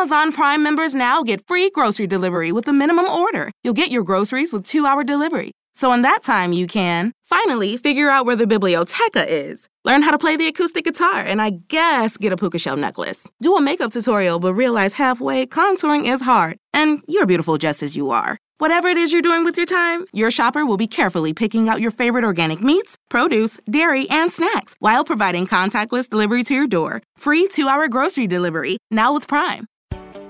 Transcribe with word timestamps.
Amazon 0.00 0.32
Prime 0.32 0.62
members 0.62 0.94
now 0.94 1.22
get 1.22 1.46
free 1.46 1.68
grocery 1.68 2.06
delivery 2.06 2.52
with 2.52 2.66
a 2.66 2.72
minimum 2.72 3.04
order. 3.04 3.50
You'll 3.62 3.74
get 3.74 3.90
your 3.90 4.02
groceries 4.02 4.50
with 4.50 4.64
two 4.66 4.86
hour 4.86 5.04
delivery. 5.04 5.52
So, 5.74 5.92
in 5.92 6.00
that 6.00 6.22
time, 6.22 6.54
you 6.54 6.66
can 6.66 7.12
finally 7.22 7.76
figure 7.76 8.08
out 8.08 8.24
where 8.24 8.34
the 8.34 8.46
biblioteca 8.46 9.26
is, 9.28 9.68
learn 9.84 10.00
how 10.00 10.10
to 10.10 10.18
play 10.18 10.38
the 10.38 10.46
acoustic 10.46 10.86
guitar, 10.86 11.20
and 11.20 11.42
I 11.42 11.50
guess 11.68 12.16
get 12.16 12.32
a 12.32 12.38
puka 12.38 12.58
shell 12.58 12.78
necklace. 12.78 13.28
Do 13.42 13.56
a 13.56 13.60
makeup 13.60 13.92
tutorial, 13.92 14.38
but 14.38 14.54
realize 14.54 14.94
halfway 14.94 15.44
contouring 15.44 16.10
is 16.10 16.22
hard, 16.22 16.56
and 16.72 17.02
you're 17.06 17.26
beautiful 17.26 17.58
just 17.58 17.82
as 17.82 17.94
you 17.94 18.08
are. 18.08 18.38
Whatever 18.56 18.88
it 18.88 18.96
is 18.96 19.12
you're 19.12 19.20
doing 19.20 19.44
with 19.44 19.58
your 19.58 19.66
time, 19.66 20.06
your 20.14 20.30
shopper 20.30 20.64
will 20.64 20.78
be 20.78 20.86
carefully 20.86 21.34
picking 21.34 21.68
out 21.68 21.82
your 21.82 21.90
favorite 21.90 22.24
organic 22.24 22.62
meats, 22.62 22.96
produce, 23.10 23.60
dairy, 23.70 24.08
and 24.08 24.32
snacks 24.32 24.74
while 24.78 25.04
providing 25.04 25.46
contactless 25.46 26.08
delivery 26.08 26.42
to 26.44 26.54
your 26.54 26.66
door. 26.66 27.02
Free 27.18 27.48
two 27.48 27.68
hour 27.68 27.86
grocery 27.86 28.26
delivery, 28.26 28.78
now 28.90 29.12
with 29.12 29.28
Prime. 29.28 29.66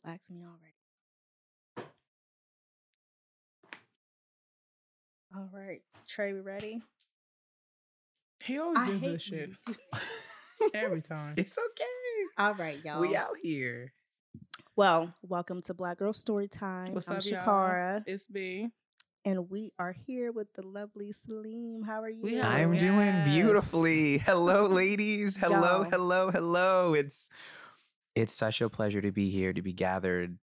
Just 0.00 0.06
relax 0.06 0.30
me 0.30 0.44
already. 0.44 1.90
All 5.36 5.48
right, 5.52 5.82
Trey, 6.08 6.32
we 6.32 6.40
ready? 6.40 6.82
He 8.44 8.58
always 8.58 8.78
I 8.78 8.90
does 8.90 9.00
this 9.00 9.22
shit 9.22 9.50
every 10.74 11.02
time. 11.02 11.34
It's 11.36 11.56
okay. 11.58 11.84
All 12.38 12.54
right, 12.54 12.82
y'all. 12.84 13.00
We 13.00 13.14
out 13.14 13.36
here. 13.42 13.92
Well, 14.76 15.14
welcome 15.22 15.62
to 15.62 15.74
Black 15.74 15.98
Girl 15.98 16.12
Story 16.12 16.48
Time. 16.48 16.94
What's 16.94 17.08
I'm 17.08 17.16
up, 17.18 17.24
y'all? 17.26 18.02
It's 18.06 18.28
me. 18.30 18.70
and 19.24 19.50
we 19.50 19.72
are 19.78 19.92
here 20.06 20.32
with 20.32 20.52
the 20.54 20.66
lovely 20.66 21.12
Saliym. 21.12 21.84
How 21.84 22.02
are 22.02 22.08
you? 22.08 22.22
We 22.22 22.40
I'm 22.40 22.76
doing 22.76 23.22
beautifully. 23.24 24.18
Hello, 24.18 24.66
ladies. 24.66 25.36
Hello, 25.36 25.84
hello, 25.84 26.30
hello. 26.30 26.94
It's 26.94 27.28
it's 28.14 28.34
such 28.34 28.60
a 28.60 28.68
pleasure 28.68 29.00
to 29.00 29.12
be 29.12 29.30
here 29.30 29.52
to 29.52 29.62
be 29.62 29.72
gathered 29.72 30.38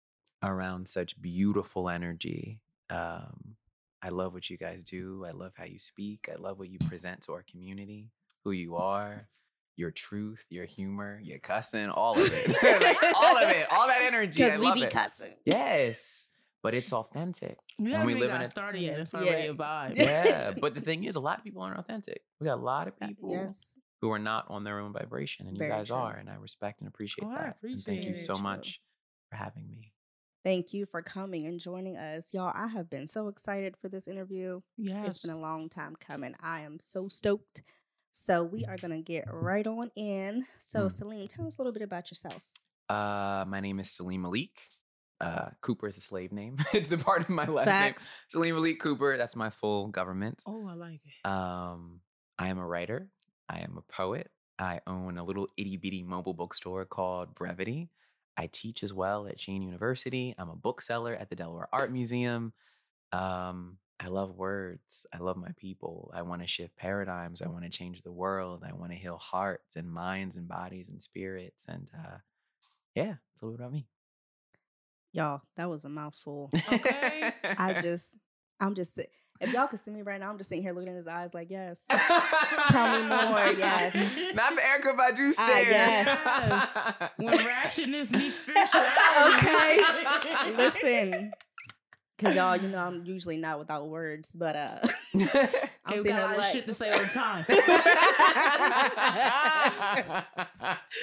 around 0.42 0.88
such 0.88 1.20
beautiful 1.20 1.88
energy. 1.88 2.60
Um, 2.90 3.56
I 4.02 4.08
love 4.08 4.34
what 4.34 4.50
you 4.50 4.56
guys 4.58 4.82
do. 4.82 5.24
I 5.26 5.30
love 5.30 5.52
how 5.56 5.64
you 5.64 5.78
speak. 5.78 6.28
I 6.32 6.36
love 6.40 6.58
what 6.58 6.68
you 6.68 6.78
present 6.78 7.20
to 7.22 7.32
our 7.34 7.44
community, 7.48 8.10
who 8.44 8.50
you 8.50 8.74
are, 8.76 9.28
your 9.76 9.92
truth, 9.92 10.44
your 10.50 10.64
humor, 10.64 11.20
your 11.22 11.38
cussing, 11.38 11.88
all 11.88 12.18
of 12.18 12.28
it. 12.32 12.48
like, 12.82 13.02
all 13.14 13.36
of 13.36 13.48
it, 13.48 13.66
all 13.70 13.86
that 13.86 14.02
energy. 14.02 14.42
I 14.42 14.46
Because 14.48 14.60
we 14.60 14.66
love 14.66 14.74
be 14.74 14.82
it. 14.82 14.90
cussing. 14.90 15.34
Yes, 15.44 16.28
but 16.64 16.74
it's 16.74 16.92
authentic. 16.92 17.58
You 17.78 17.84
When 17.84 17.92
haven't 17.92 18.06
we 18.06 18.12
even 18.14 18.20
live 18.22 18.30
in 18.30 18.36
got 18.38 18.44
a- 18.44 18.50
started 18.50 18.80
yet. 18.82 18.98
It's 18.98 19.12
Yeah. 19.12 19.20
already 19.20 19.46
a 19.48 19.54
vibe. 19.54 19.96
Yeah, 19.96 20.52
but 20.60 20.74
the 20.74 20.80
thing 20.80 21.04
is, 21.04 21.14
a 21.14 21.20
lot 21.20 21.38
of 21.38 21.44
people 21.44 21.62
aren't 21.62 21.78
authentic. 21.78 22.22
We 22.40 22.46
got 22.46 22.58
a 22.58 22.60
lot 22.60 22.88
of 22.88 22.94
Uh, 23.00 23.06
people 23.06 23.30
Yes. 23.32 23.68
Who 24.02 24.10
are 24.10 24.18
not 24.18 24.46
on 24.48 24.64
their 24.64 24.80
own 24.80 24.92
vibration, 24.92 25.46
and 25.46 25.56
you 25.56 25.66
guys 25.66 25.88
true. 25.88 25.96
are, 25.96 26.14
and 26.14 26.28
I 26.28 26.34
respect 26.34 26.80
and 26.80 26.88
appreciate 26.88 27.24
Oh, 27.24 27.30
I 27.30 27.34
that. 27.44 27.56
and 27.62 27.82
thank 27.82 28.04
you 28.04 28.12
so 28.14 28.34
it. 28.34 28.40
much 28.42 28.80
for 29.30 29.36
having 29.36 29.68
me. 29.70 29.92
Thank 30.44 30.74
you 30.74 30.86
for 30.86 31.02
coming 31.02 31.46
and 31.46 31.60
joining 31.60 31.96
us. 31.96 32.26
Y'all, 32.32 32.52
I 32.52 32.66
have 32.66 32.90
been 32.90 33.06
so 33.06 33.28
excited 33.28 33.76
for 33.80 33.88
this 33.88 34.08
interview. 34.08 34.60
Yes. 34.76 35.06
It's 35.06 35.18
been 35.22 35.30
a 35.30 35.38
long 35.38 35.68
time 35.68 35.94
coming. 36.00 36.34
I 36.42 36.62
am 36.62 36.78
so 36.80 37.06
stoked. 37.06 37.62
So 38.10 38.42
we 38.42 38.64
are 38.64 38.76
going 38.76 38.90
to 38.90 39.00
get 39.00 39.24
right 39.30 39.64
on 39.66 39.92
in. 39.94 40.44
So, 40.58 40.86
Mm. 40.88 40.98
Saliym, 41.00 41.28
tell 41.28 41.46
us 41.46 41.58
a 41.58 41.60
little 41.62 41.72
bit 41.72 41.82
about 41.82 42.10
yourself. 42.10 42.42
Uh, 42.88 43.44
my 43.46 43.60
name 43.60 43.78
is 43.78 43.86
Saliym 43.88 44.22
Malik. 44.22 44.50
Uh, 45.20 45.50
Cooper 45.60 45.86
is 45.86 45.96
a 45.96 46.00
slave 46.00 46.32
name. 46.32 46.56
it's 46.74 46.88
the 46.88 46.98
part 46.98 47.20
of 47.20 47.28
my 47.30 47.46
last 47.46 47.66
Facts. 47.66 48.02
name. 48.34 48.42
Saliym 48.42 48.54
Malik 48.56 48.80
Cooper. 48.80 49.16
That's 49.16 49.36
my 49.36 49.50
full 49.50 49.86
government. 49.86 50.42
Oh, 50.44 50.66
I 50.66 50.74
like 50.74 51.00
it. 51.06 51.24
Um, 51.30 52.00
I 52.36 52.48
am 52.48 52.58
a 52.58 52.66
writer. 52.66 53.08
I 53.48 53.60
am 53.60 53.76
a 53.76 53.92
poet. 53.92 54.30
I 54.58 54.80
own 54.86 55.19
a 55.19 55.25
little 55.25 55.48
itty 55.56 55.76
bitty 55.76 56.03
mobile 56.03 56.34
bookstore 56.34 56.84
called 56.84 57.34
Brevity. 57.34 57.88
I 58.36 58.48
teach 58.50 58.82
as 58.82 58.92
well 58.92 59.26
at 59.26 59.41
Shane 59.41 59.62
University. 59.62 60.34
I'm 60.38 60.48
a 60.48 60.56
bookseller 60.56 61.14
at 61.14 61.28
the 61.28 61.36
Delaware 61.36 61.69
Art 61.72 61.92
Museum. 61.92 62.52
Um, 63.12 63.78
I 64.00 64.08
love 64.08 64.36
words. 64.36 65.06
I 65.12 65.19
love 65.19 65.36
my 65.36 65.50
people. 65.56 66.10
I 66.14 66.22
want 66.22 66.41
to 66.42 66.48
shift 66.48 66.76
paradigms. 66.76 67.41
I 67.41 67.48
want 67.48 67.64
to 67.64 67.70
change 67.70 68.02
the 68.02 68.10
world. 68.10 68.64
I 68.66 68.72
want 68.72 68.91
to 68.91 68.98
heal 68.98 69.19
hearts 69.19 69.76
and 69.76 69.92
minds 69.92 70.36
and 70.36 70.48
bodies 70.48 70.88
and 70.88 71.00
spirits. 71.00 71.66
And 71.69 71.88
uh, 71.97 72.19
yeah, 72.94 73.14
it's 73.32 73.42
a 73.42 73.44
little 73.44 73.58
bit 73.58 73.62
about 73.62 73.72
me. 73.72 73.86
Y'all, 75.12 75.42
that 75.56 75.69
was 75.69 75.84
a 75.84 75.88
mouthful. 75.88 76.50
Okay. 76.72 77.32
I 77.44 77.81
just, 77.81 78.06
I'm 78.58 78.75
just, 78.75 78.98
if 79.42 79.53
y'all 79.53 79.66
could 79.66 79.80
see 79.80 79.91
me 79.91 80.03
right 80.03 80.19
now, 80.20 80.30
I'm 80.30 80.38
just 80.38 80.48
sitting 80.48 80.62
here 80.62 80.72
looking 80.72 80.88
in 80.91 80.97
his 80.97 81.06
eyes 81.08 81.34
like, 81.34 81.50
yes. 81.50 81.84
Tell 81.91 83.00
me 83.03 83.08
more, 83.08 83.53
yes. 83.58 83.94
Not 84.34 84.54
the 84.56 84.62
Erykah 84.62 84.97
Badu 84.97 85.32
Ah, 85.36 85.47
stare. 85.47 85.62
yes. 85.70 87.10
When 87.16 87.38
ratchetness 87.38 88.10
me 88.16 88.31
spirituality. 88.31 89.47
Okay. 89.47 90.56
Listen. 90.56 91.32
Because 92.16 92.34
y'all, 92.37 92.56
you 92.56 92.69
know, 92.69 92.78
I'm 92.78 93.05
usually 93.05 93.37
not 93.37 93.58
without 93.58 93.88
words, 93.88 94.31
but 94.32 94.55
uh, 94.55 94.78
I'm 95.14 95.22
Okay, 95.22 96.00
we 96.00 96.05
got 96.05 96.22
a 96.22 96.28
here 96.28 96.37
lot 96.37 96.38
of 96.38 96.44
shit 96.52 96.66
to 96.69 96.75
say 96.75 96.93
all 96.93 97.00
the 97.00 97.06
time. 97.06 97.44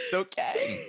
it's 0.06 0.14
okay. 0.14 0.80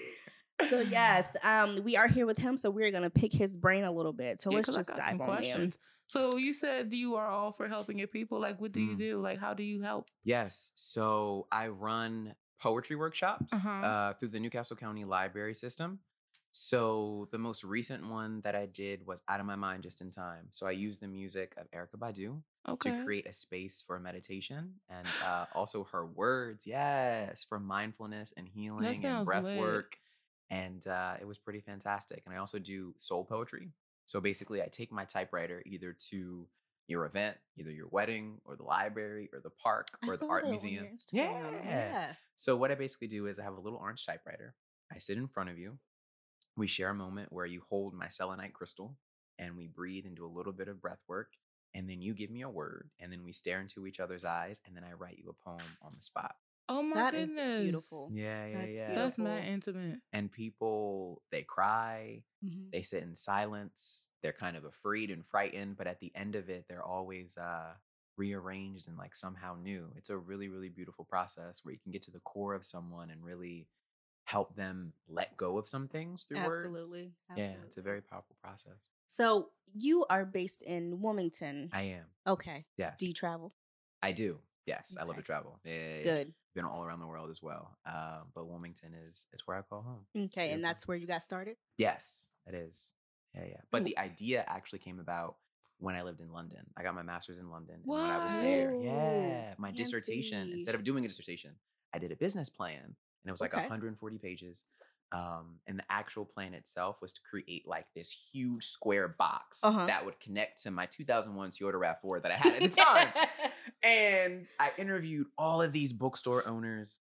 so 0.69 0.81
yes, 0.81 1.27
um, 1.43 1.81
we 1.85 1.97
are 1.97 2.07
here 2.07 2.27
with 2.27 2.39
him, 2.39 2.57
so 2.57 2.71
we're 2.71 2.91
gonna 2.93 3.11
pick 3.11 3.33
his 3.33 3.57
brain 3.57 3.85
a 3.85 3.91
little 3.93 4.13
bit. 4.13 4.41
So 4.41 4.51
Yeah, 4.51 4.57
let's 4.59 4.69
just 4.69 4.95
dive 4.95 5.19
some 5.19 5.21
on 5.23 5.43
in. 5.43 5.73
So 6.11 6.37
you 6.37 6.53
said 6.53 6.93
you 6.93 7.15
are 7.17 7.27
all 7.29 7.53
for 7.53 7.67
helping 7.69 7.99
your 7.99 8.09
people. 8.09 8.39
Like, 8.41 8.61
what 8.61 8.73
do 8.73 8.81
you 8.83 8.97
Mm. 8.97 8.99
do? 8.99 9.19
Like, 9.21 9.39
how 9.39 9.55
do 9.55 9.63
you 9.63 9.81
help? 9.83 10.11
Yes. 10.23 10.71
So 10.75 11.47
I 11.51 11.69
run 11.69 12.35
poetry 12.61 12.97
workshops 12.97 13.53
Uh-huh. 13.53 13.83
uh, 13.83 14.15
through 14.15 14.29
the 14.29 14.41
New 14.41 14.51
Castle 14.51 14.77
County 14.77 15.05
Library 15.05 15.55
System. 15.55 16.01
So 16.53 17.29
the 17.31 17.39
most 17.39 17.63
recent 17.65 18.07
one 18.09 18.41
that 18.43 18.55
I 18.57 18.67
did 18.67 19.07
was 19.07 19.23
Out 19.29 19.41
of 19.41 19.47
My 19.47 19.57
Mind 19.57 19.83
Just 19.85 20.01
in 20.01 20.11
Time. 20.11 20.49
So 20.51 20.67
I 20.67 20.73
used 20.73 21.01
the 21.01 21.07
music 21.09 21.55
of 21.57 21.71
Erykah 21.71 21.97
Badu 21.99 22.43
Okay. 22.69 22.93
to 22.93 22.93
create 22.93 23.27
a 23.27 23.33
space 23.33 23.83
for 23.87 23.99
meditation 24.01 24.81
and 24.89 25.17
uh, 25.21 25.47
also 25.53 25.85
her 25.85 26.05
words, 26.07 26.67
yes, 26.67 27.45
for 27.45 27.61
mindfulness 27.61 28.33
and 28.37 28.49
healing 28.49 29.07
and 29.07 29.25
breath 29.25 29.45
lit. 29.45 29.55
work 29.55 29.99
and 30.51 30.85
uh, 30.89 31.15
it 31.21 31.27
was 31.27 31.39
pretty 31.39 31.61
fantastic. 31.61 32.23
And 32.27 32.35
I 32.35 32.39
also 32.39 32.59
do 32.59 32.95
soul 32.99 33.25
poetry. 33.25 33.71
So 34.11 34.21
basically, 34.21 34.61
I 34.61 34.67
take 34.67 34.91
my 34.91 35.05
typewriter 35.05 35.63
either 35.65 35.97
to 36.11 36.49
your 36.89 37.07
event, 37.07 37.37
either 37.57 37.71
your 37.71 37.87
wedding 37.93 38.41
or 38.45 38.57
the 38.57 38.65
library 38.65 39.31
or 39.33 39.39
the 39.39 39.51
park 39.51 39.87
I 40.03 40.09
or 40.09 40.17
the 40.17 40.27
art 40.27 40.43
that 40.43 40.49
on 40.49 40.55
your 40.57 40.83
museum. 40.83 40.87
Instagram. 40.93 41.65
yeah. 41.65 42.15
So 42.35 42.57
what 42.57 42.73
I 42.73 42.75
basically 42.75 43.07
do 43.07 43.29
is 43.29 43.39
I 43.39 43.45
have 43.45 43.57
a 43.57 43.61
little 43.61 43.79
orange 43.79 44.05
typewriter. 44.05 44.57
I 44.93 44.99
sit 44.99 45.17
in 45.17 45.29
front 45.29 45.49
of 45.49 45.59
you. 45.61 45.79
We 46.57 46.67
share 46.67 46.91
a 46.91 46.95
moment 46.95 47.33
where 47.33 47.47
you 47.47 47.63
hold 47.69 47.95
my 47.95 48.09
selenite 48.09 48.53
crystal 48.53 48.97
and 49.39 49.57
we 49.57 49.69
breathe 49.69 50.07
and 50.07 50.17
do 50.17 50.27
a 50.27 50.37
little 50.37 50.53
bit 50.53 50.67
of 50.67 50.83
breath 50.83 51.05
work. 51.07 51.35
And 51.73 51.89
then 51.89 52.03
you 52.03 52.13
give 52.13 52.33
me 52.33 52.43
a 52.43 52.49
word 52.49 52.91
and 52.99 53.13
then 53.13 53.23
we 53.23 53.31
stare 53.31 53.61
into 53.61 53.87
each 53.87 54.01
other's 54.01 54.25
eyes 54.25 54.61
and 54.67 54.75
then 54.75 54.83
I 54.83 54.95
write 54.95 55.19
you 55.19 55.31
a 55.31 55.49
poem 55.49 55.77
on 55.83 55.93
the 55.95 56.03
spot. 56.03 56.35
Oh 56.71 56.83
my 56.83 56.95
That 56.95 57.15
is 57.15 57.31
goodness. 57.31 57.59
beautiful. 57.59 58.13
Yeah, 58.15 58.47
yeah, 58.47 58.59
That's 58.61 58.77
yeah. 58.79 58.95
That's 58.95 59.19
mad 59.19 59.45
intimate. 59.45 59.99
and 60.13 60.31
people, 60.31 61.23
they 61.31 61.43
cry, 61.43 62.23
Mhm. 62.45 62.71
they 62.73 62.83
sit 62.83 63.03
in 63.03 63.17
silence, 63.17 64.09
they're 64.23 64.33
kind 64.33 64.57
of 64.57 64.65
afraid 64.65 65.11
and 65.11 65.27
frightened, 65.27 65.77
but 65.77 65.87
at 65.87 66.01
the 66.01 66.13
end 66.15 66.37
of 66.37 66.49
it, 66.49 66.67
they're 66.69 66.83
always 66.85 67.37
uh 67.37 67.75
rearranged 68.17 68.87
and 68.89 68.97
like 68.99 69.17
somehow 69.17 69.57
new. 69.57 69.93
It's 69.97 70.11
a 70.11 70.17
really, 70.17 70.49
really 70.49 70.69
beautiful 70.69 71.05
process 71.05 71.65
where 71.65 71.73
you 71.73 71.81
can 71.81 71.93
get 71.93 72.03
to 72.03 72.11
the 72.11 72.21
core 72.21 72.55
of 72.55 72.65
someone 72.65 73.11
and 73.11 73.25
really 73.25 73.67
help 74.25 74.55
them 74.55 74.93
let 75.09 75.37
go 75.37 75.59
of 75.59 75.69
some 75.69 75.89
things 75.89 76.25
through 76.25 76.39
words. 76.39 76.67
Absolutely. 76.67 77.13
Yeah, 77.37 77.53
it's 77.67 77.77
a 77.79 77.83
very 77.83 78.03
powerful 78.03 78.37
process. 78.43 78.79
So 79.07 79.51
you 79.75 80.05
are 80.11 80.25
based 80.25 80.63
in 80.63 81.01
Wilmington. 81.01 81.71
I 81.73 81.83
am. 81.83 82.07
okay. 82.27 82.67
Yes. 82.77 82.99
Do 82.99 83.07
you 83.07 83.15
travel? 83.15 83.55
I 84.03 84.13
do. 84.13 84.39
Yes. 84.67 84.97
I 85.01 85.05
love 85.05 85.17
to 85.17 85.23
travel. 85.23 85.61
Yeah. 85.65 86.03
Good. 86.03 86.35
Been 86.55 86.65
all 86.65 86.83
around 86.85 87.01
the 87.01 87.07
world 87.07 87.31
as 87.31 87.43
well. 87.43 87.77
Um, 87.87 88.29
but 88.35 88.49
Wilmington 88.49 88.93
is 89.09 89.27
it's 89.33 89.47
where 89.47 89.57
I 89.57 89.63
call 89.63 89.83
home. 89.83 90.07
Okay, 90.27 90.49
Yeah, 90.49 90.55
and 90.55 90.65
that's 90.65 90.87
where 90.89 90.97
you 90.97 91.07
got 91.07 91.23
started. 91.23 91.57
Yes, 91.79 92.27
it 92.47 92.55
is. 92.55 92.95
Yeah, 93.35 93.45
yeah. 93.49 93.61
But 93.71 93.83
Ooh. 93.83 93.85
the 93.85 93.99
idea 93.99 94.45
actually 94.49 94.81
came 94.81 94.99
about 94.99 95.37
when 95.79 95.95
I 95.95 96.03
lived 96.03 96.21
in 96.21 96.33
London. 96.33 96.67
I 96.77 96.83
got 96.83 96.95
my 96.95 97.03
master's 97.03 97.39
in 97.39 97.51
London. 97.51 97.77
And 97.77 97.85
when 97.87 98.01
I 98.11 98.19
was 98.23 98.35
there, 98.35 98.75
yeah, 98.81 99.55
my 99.59 99.71
dissertation, 99.71 100.51
instead 100.53 100.75
of 100.75 100.83
doing 100.85 101.05
a 101.05 101.09
dissertation, 101.09 101.53
I 101.95 101.99
did 101.99 102.11
a 102.13 102.17
business 102.17 102.49
plan 102.49 102.81
and 102.83 102.95
it 103.29 103.31
was 103.31 103.41
like 103.41 103.55
Okay. 103.55 103.63
140 103.63 104.19
pages. 104.19 104.65
Um, 105.13 105.59
and 105.67 105.79
the 105.79 105.85
actual 105.91 106.25
plan 106.25 106.55
itself 106.55 106.99
was 107.03 107.13
to 107.15 107.21
create 107.29 107.67
like 107.67 107.87
this 107.97 108.11
huge 108.33 108.67
square 108.67 109.09
box 109.09 109.59
Uh-huh. 109.63 109.87
that 109.87 110.05
would 110.05 110.21
connect 110.21 110.63
to 110.63 110.71
my 110.71 110.87
2001 110.87 111.51
Toyota 111.51 111.75
RAV4 111.75 112.23
that 112.23 112.31
I 112.33 112.37
had 112.37 112.55
at 112.55 112.61
the 112.63 112.69
time. 112.81 113.09
and 113.83 114.47
I 114.59 114.71
interviewed 114.79 115.27
all 115.39 115.63
of 115.63 115.73
these 115.73 115.93
bookstore 115.93 116.47
owners. 116.47 116.99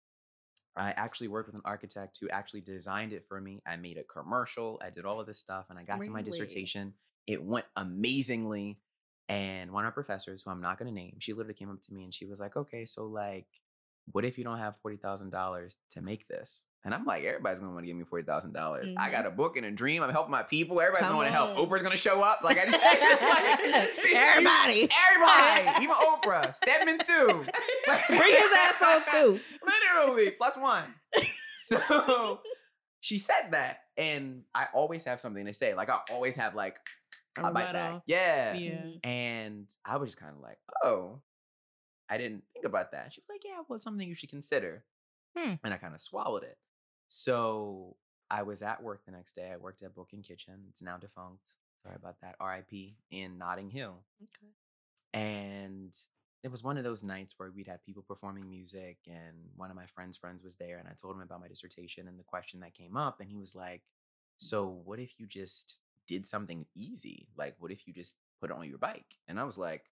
I 0.75 0.92
actually 0.92 1.30
worked 1.30 1.48
with 1.48 1.56
an 1.56 1.62
architect 1.63 2.18
who 2.19 2.27
actually 2.30 2.62
designed 2.62 3.13
it 3.13 3.25
for 3.27 3.39
me. 3.39 3.62
I 3.66 3.77
made 3.77 3.98
a 3.98 4.04
commercial. 4.04 4.80
I 4.83 4.89
did 4.89 5.06
all 5.06 5.22
of 5.22 5.27
this 5.27 5.39
stuff 5.39 5.68
and 5.69 5.80
I 5.80 5.83
got 5.83 6.01
to 6.01 6.10
my 6.10 6.22
dissertation. 6.22 6.94
It 7.27 7.44
went 7.44 7.66
amazingly. 7.77 8.80
And 9.30 9.72
one 9.72 9.86
of 9.86 9.88
our 9.88 9.94
professors, 9.94 10.44
who 10.44 10.51
I'm 10.51 10.62
not 10.62 10.77
going 10.77 10.94
to 10.94 10.94
name, 10.94 11.16
she 11.19 11.33
literally 11.33 11.54
came 11.54 11.72
up 11.72 11.81
to 11.81 11.94
me 11.94 12.04
and 12.04 12.13
she 12.13 12.25
was 12.25 12.39
like, 12.39 12.57
okay, 12.57 12.86
so 12.86 13.06
like, 13.06 13.48
what 14.12 14.24
if 14.25 14.38
you 14.38 14.44
don't 14.44 14.60
have 14.60 14.75
$40,000 14.86 15.75
to 15.92 16.02
make 16.02 16.28
this? 16.28 16.63
And 16.84 16.94
I'm 16.94 17.04
like, 17.06 17.24
everybody's 17.24 17.60
going 17.60 17.72
to 17.72 17.74
want 17.74 17.84
to 17.84 17.88
give 17.88 17.96
me 17.98 18.04
40,000. 18.04 18.54
dollars 18.54 18.86
I 18.96 19.07
Mhm. 19.10 19.12
got 19.12 19.25
a 19.25 19.31
book 19.31 19.57
and 19.57 19.66
a 19.66 19.72
dream. 19.72 20.04
I'm 20.04 20.12
helping 20.12 20.30
my 20.31 20.44
people. 20.44 20.80
Everybody's 20.80 21.07
Come 21.07 21.16
going 21.16 21.31
to 21.31 21.38
wanna 21.40 21.54
help. 21.56 21.69
Oprah's 21.69 21.81
going 21.81 21.92
to 21.94 21.98
show 21.98 22.22
up. 22.22 22.44
Like, 22.44 22.60
I 22.60 22.66
just, 22.66 22.78
like- 24.04 24.16
Everybody. 24.16 24.88
Everybody, 25.10 25.84
even 25.84 25.96
Oprah, 25.96 26.54
Stedman 26.56 27.00
too. 27.00 27.28
Bring 28.07 28.36
his 28.36 28.52
ass 28.57 28.84
on 28.84 29.02
too. 29.12 29.40
Literally, 29.66 30.31
plus 30.31 30.56
one. 30.57 30.84
So 31.68 32.42
she 33.02 33.18
said 33.18 33.50
that, 33.52 33.80
and 33.98 34.44
I 34.54 34.68
always 34.74 35.04
have 35.06 35.19
something 35.19 35.46
to 35.46 35.54
say. 35.54 35.74
Like 35.74 35.90
I 35.90 36.00
always 36.12 36.36
have 36.36 36.54
like 36.54 36.78
a 37.40 37.52
bite 37.52 37.74
back. 37.74 38.02
Yeah. 38.06 38.54
Yeah. 38.54 38.69
Mhm. 38.72 39.00
And 39.06 39.69
I 39.84 39.98
was 39.98 40.10
just 40.12 40.19
kind 40.19 40.34
of 40.36 40.42
like, 40.42 40.60
oh, 40.84 41.22
I 42.10 42.18
didn't 42.18 42.44
think 42.54 42.66
about 42.66 42.92
that. 42.92 43.13
She 43.13 43.22
was 43.22 43.30
like, 43.30 43.42
yeah, 43.44 43.62
well, 43.68 43.75
it's 43.75 43.84
something 43.84 44.07
you 44.07 44.16
should 44.16 44.30
consider. 44.30 44.84
Hmm. 45.36 45.54
And 45.63 45.74
I 45.74 45.78
kind 45.78 45.94
of 45.94 46.02
swallowed 46.02 46.44
it. 46.44 46.57
So 47.07 47.98
I 48.30 48.44
was 48.44 48.62
at 48.62 48.81
work 48.81 49.06
the 49.06 49.12
next 49.12 49.36
day. 49.36 49.52
I 49.52 49.57
worked 49.57 49.81
at 49.81 49.96
Book 49.96 50.10
and 50.13 50.24
Kitchen. 50.24 50.66
It's 50.69 50.81
now 50.81 50.98
defunct. 50.98 51.50
Sorry 51.84 51.96
about 51.96 52.16
that. 52.22 52.36
RIP 52.44 52.94
in 53.12 53.38
Notting 53.38 53.69
Hill. 53.69 54.04
Okay. 54.22 54.52
And 55.13 55.96
it 56.44 56.52
was 56.52 56.63
one 56.63 56.78
of 56.78 56.84
those 56.84 57.04
nights 57.04 57.36
where 57.38 57.52
we'd 57.52 57.68
have 57.68 57.84
people 57.84 58.04
performing 58.04 58.48
music, 58.48 58.98
and 59.07 59.50
one 59.56 59.72
of 59.72 59.75
my 59.75 59.88
friend's 59.88 60.18
friends 60.18 60.44
was 60.44 60.57
there, 60.57 60.78
and 60.78 60.88
I 60.88 60.92
told 61.00 61.16
him 61.16 61.22
about 61.22 61.42
my 61.42 61.48
dissertation 61.48 62.07
and 62.07 62.19
the 62.19 62.24
question 62.24 62.60
that 62.60 62.75
came 62.75 62.96
up, 62.96 63.19
and 63.19 63.30
he 63.30 63.38
was 63.38 63.56
like, 63.56 63.81
"So 64.38 64.68
what 64.68 65.00
if 65.00 65.19
you 65.19 65.25
just 65.25 65.78
did 66.06 66.28
something 66.28 66.68
easy? 66.75 67.30
Like, 67.36 67.56
what 67.57 67.72
if 67.72 67.88
you 67.88 67.94
just 67.94 68.16
put 68.40 68.52
it 68.52 68.56
on 68.56 68.69
your 68.69 68.78
bike?" 68.78 69.18
And 69.28 69.40
I 69.40 69.44
was 69.44 69.57
like, 69.57 69.90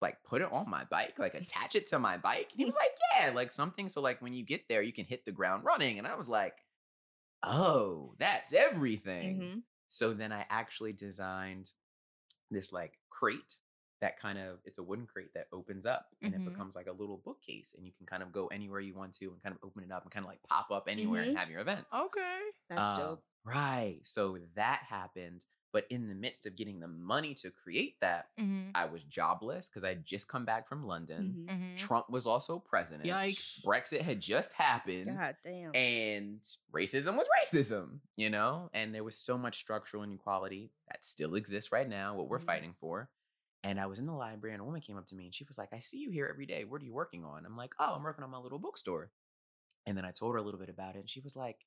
"Like, 0.00 0.22
put 0.24 0.42
it 0.42 0.52
on 0.52 0.68
my 0.70 0.84
bike? 0.84 1.18
Like, 1.18 1.34
attach 1.34 1.74
it 1.76 1.86
to 1.88 1.98
my 1.98 2.16
bike?" 2.18 2.48
And 2.52 2.60
he 2.60 2.64
was 2.66 2.74
like, 2.76 2.92
"Yeah, 3.14 3.30
like 3.32 3.52
something 3.52 3.88
so 3.88 4.00
like 4.00 4.22
when 4.22 4.34
you 4.34 4.42
get 4.44 4.68
there, 4.68 4.82
you 4.82 4.92
can 4.92 5.06
hit 5.06 5.24
the 5.24 5.32
ground 5.32 5.64
running." 5.64 5.98
And 5.98 6.06
I 6.06 6.16
was 6.16 6.28
like, 6.28 6.64
"Oh, 7.42 8.14
that's 8.18 8.52
everything." 8.52 9.50
Mhm. 9.50 9.62
So 9.88 10.14
then 10.14 10.32
I 10.32 10.46
actually 10.50 10.92
designed 10.92 11.72
this 12.50 12.72
like 12.72 12.98
crate 13.10 13.58
that 14.00 14.18
kind 14.18 14.38
of 14.38 14.60
it's 14.64 14.78
a 14.78 14.82
wooden 14.82 15.06
crate 15.06 15.32
that 15.34 15.48
opens 15.52 15.86
up 15.86 16.14
and 16.24 16.34
Mhm. 16.34 16.36
it 16.36 16.44
becomes 16.44 16.74
like 16.76 16.86
a 16.88 16.92
little 16.92 17.18
bookcase 17.18 17.74
and 17.76 17.86
you 17.86 17.92
can 17.92 18.06
kind 18.06 18.22
of 18.22 18.32
go 18.32 18.48
anywhere 18.48 18.80
you 18.80 18.94
want 18.94 19.14
to 19.14 19.26
and 19.32 19.42
kind 19.42 19.54
of 19.54 19.60
open 19.64 19.84
it 19.84 19.92
up 19.92 20.02
and 20.04 20.12
kind 20.12 20.24
of 20.24 20.30
like 20.30 20.42
pop 20.44 20.70
up 20.70 20.86
anywhere 20.88 21.22
and 21.22 21.32
Mhm. 21.32 21.36
have 21.36 21.50
your 21.50 21.60
events. 21.60 22.02
Okay. 22.04 22.50
That's 22.68 22.92
Um, 22.92 22.92
dope. 22.92 23.24
Right. 23.44 24.00
So 24.06 24.38
that 24.56 24.84
happened. 24.88 25.46
But 25.72 25.86
in 25.88 26.08
the 26.08 26.14
midst 26.16 26.46
of 26.46 26.56
getting 26.56 26.80
the 26.80 26.88
money 26.88 27.32
to 27.34 27.50
create 27.50 28.00
that, 28.00 28.28
Mm-hmm. 28.38 28.70
I 28.74 28.86
was 28.86 29.02
jobless 29.04 29.68
because 29.68 29.84
I'd 29.84 30.04
just 30.04 30.26
come 30.26 30.44
back 30.44 30.68
from 30.68 30.84
London. 30.84 31.46
Mhm. 31.48 31.52
Mm-hmm. 31.54 31.74
Trump 31.76 32.10
was 32.10 32.26
also 32.26 32.58
president. 32.58 33.08
Yikes. 33.08 33.62
Brexit 33.64 34.00
had 34.02 34.20
just 34.20 34.52
happened 34.52 35.06
God 35.18 35.36
damn. 35.44 35.74
and 35.76 36.40
racism 36.72 37.16
was 37.16 37.26
racism, 37.44 38.00
you 38.16 38.30
know? 38.30 38.68
And 38.74 38.92
there 38.94 39.04
was 39.04 39.16
so 39.16 39.38
much 39.38 39.58
structural 39.60 40.02
inequality 40.02 40.72
that 40.88 41.04
still 41.04 41.34
exists 41.36 41.70
right 41.70 41.88
now, 41.88 42.14
what 42.14 42.28
we're 42.28 42.40
Mhm. 42.40 42.44
fighting 42.46 42.74
for. 42.74 43.08
And 43.62 43.78
I 43.78 43.86
was 43.86 43.98
in 43.98 44.06
the 44.06 44.12
library 44.14 44.54
and 44.54 44.62
a 44.62 44.64
woman 44.64 44.80
came 44.80 44.96
up 44.96 45.06
to 45.06 45.14
me 45.14 45.26
and 45.26 45.34
she 45.34 45.44
was 45.44 45.58
like, 45.58 45.68
I 45.72 45.78
see 45.80 45.98
you 45.98 46.10
here 46.10 46.26
every 46.26 46.46
day. 46.46 46.64
What 46.64 46.80
are 46.82 46.84
you 46.84 46.94
working 46.94 47.24
on? 47.24 47.44
I'm 47.46 47.56
like, 47.56 47.74
oh, 47.78 47.94
I'm 47.94 48.02
working 48.02 48.24
on 48.24 48.30
my 48.30 48.38
little 48.38 48.58
bookstore. 48.58 49.10
And 49.86 49.96
then 49.96 50.04
I 50.04 50.10
told 50.10 50.32
her 50.34 50.38
a 50.38 50.42
little 50.42 50.58
bit 50.60 50.68
about 50.70 50.96
it. 50.96 51.00
And 51.00 51.10
she 51.10 51.20
was 51.20 51.36
like, 51.36 51.66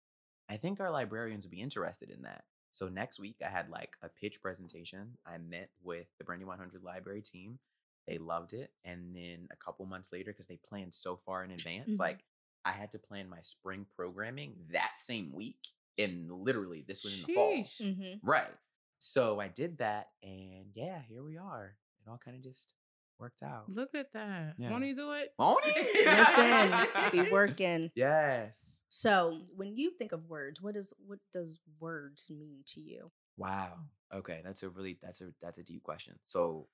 I 0.49 0.57
think 0.57 0.79
our 0.79 0.91
librarians 0.91 1.45
would 1.45 1.51
be 1.51 1.61
interested 1.61 2.09
in 2.09 2.23
that. 2.23 2.43
So 2.73 2.89
next 2.89 3.19
week, 3.19 3.35
I 3.45 3.49
had 3.49 3.69
like 3.69 3.91
a 4.01 4.09
pitch 4.09 4.41
presentation. 4.41 5.15
I 5.27 5.37
met 5.37 5.69
with 5.83 6.07
the 6.17 6.23
Brandywine 6.23 6.57
Hundred 6.57 6.83
library 6.83 7.21
team. 7.21 7.59
They 8.07 8.17
loved 8.17 8.53
it. 8.53 8.71
And 8.83 9.15
then 9.15 9.47
a 9.51 9.55
couple 9.55 9.85
months 9.85 10.11
later, 10.11 10.31
because 10.31 10.47
they 10.47 10.57
planned 10.57 10.95
so 10.95 11.15
far 11.15 11.43
in 11.43 11.51
advance, 11.51 11.91
Mhm. 11.91 11.99
like 11.99 12.25
I 12.65 12.71
had 12.71 12.89
to 12.93 12.97
plan 12.99 13.29
my 13.29 13.41
spring 13.41 13.85
programming 13.95 14.55
that 14.71 14.97
same 14.97 15.31
week. 15.33 15.67
And 15.99 16.31
literally, 16.31 16.81
this 16.81 17.03
was 17.03 17.13
in 17.21 17.27
the 17.27 17.33
fall. 17.35 17.51
Mhm. 17.53 18.19
Right. 18.23 18.57
So 18.97 19.39
I 19.39 19.49
did 19.49 19.77
that. 19.77 20.11
And 20.23 20.71
yeah, 20.73 20.99
here 21.03 21.21
we 21.23 21.37
are. 21.37 21.77
It 22.01 22.09
all 22.09 22.17
kind 22.17 22.35
of 22.35 22.41
just 22.41 22.73
worked 23.19 23.43
out. 23.43 23.69
Look 23.69 23.93
at 23.95 24.11
that. 24.13 24.55
Yeah. 24.57 24.71
Won't 24.71 24.85
you 24.85 24.95
do 24.95 25.11
it? 25.13 25.33
Won't 25.37 25.63
it? 25.65 26.05
Listen, 27.11 27.25
be 27.25 27.29
working. 27.31 27.91
Yes. 27.95 28.81
So 28.89 29.41
when 29.55 29.75
you 29.75 29.91
think 29.91 30.11
of 30.11 30.25
words, 30.29 30.61
what 30.61 30.73
does 30.73 30.93
what 31.05 31.19
does 31.31 31.59
words 31.79 32.29
mean 32.29 32.63
to 32.67 32.81
you? 32.81 33.11
Wow. 33.37 33.79
Okay, 34.13 34.41
that's 34.43 34.63
a 34.63 34.69
really 34.69 34.97
that's 35.01 35.21
a 35.21 35.33
that's 35.41 35.57
a 35.57 35.63
deep 35.63 35.83
question. 35.83 36.19
So, 36.23 36.67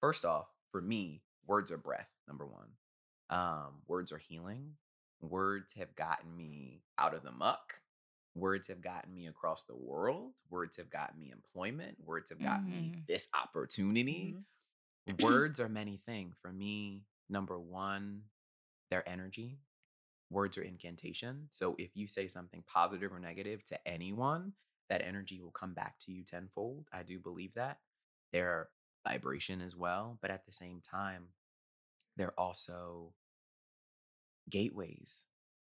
first 0.00 0.24
off, 0.24 0.46
for 0.72 0.80
me, 0.80 1.22
words 1.46 1.70
are 1.70 1.78
breath. 1.78 2.08
Number 2.26 2.46
one, 2.46 2.68
um, 3.30 3.82
words 3.86 4.10
are 4.12 4.18
healing. 4.18 4.72
Words 5.20 5.74
have 5.74 5.94
gotten 5.94 6.36
me 6.36 6.82
out 6.98 7.14
of 7.14 7.22
the 7.22 7.30
muck. 7.30 7.74
Words 8.34 8.66
have 8.68 8.80
gotten 8.80 9.14
me 9.14 9.26
across 9.28 9.64
the 9.64 9.76
world. 9.76 10.32
Words 10.50 10.76
have 10.78 10.90
gotten 10.90 11.20
me 11.20 11.30
employment. 11.30 11.98
Words 12.04 12.30
have 12.30 12.40
gotten 12.42 12.70
me 12.70 12.92
Mhm. 12.96 13.06
this 13.06 13.28
opportunity. 13.34 14.34
Mhm. 14.38 14.44
words 15.20 15.60
are 15.60 15.68
many 15.68 15.96
things. 15.96 16.36
For 16.40 16.52
me, 16.52 17.04
number 17.28 17.58
one, 17.58 18.22
their 18.90 19.06
energy. 19.08 19.60
Words 20.30 20.56
are 20.56 20.62
incantation. 20.62 21.48
So 21.50 21.74
if 21.78 21.90
you 21.94 22.08
say 22.08 22.26
something 22.28 22.62
positive 22.66 23.12
or 23.12 23.18
negative 23.18 23.64
to 23.66 23.88
anyone, 23.88 24.54
that 24.88 25.02
energy 25.02 25.40
will 25.40 25.50
come 25.50 25.74
back 25.74 25.98
to 26.00 26.12
you 26.12 26.22
tenfold. 26.24 26.88
I 26.92 27.02
do 27.02 27.18
believe 27.18 27.54
that. 27.54 27.80
They're 28.32 28.70
vibration 29.06 29.60
as 29.60 29.76
well, 29.76 30.18
but 30.22 30.30
at 30.30 30.46
the 30.46 30.52
same 30.52 30.80
time, 30.80 31.28
they're 32.16 32.38
also 32.38 33.14
gateways 34.48 35.26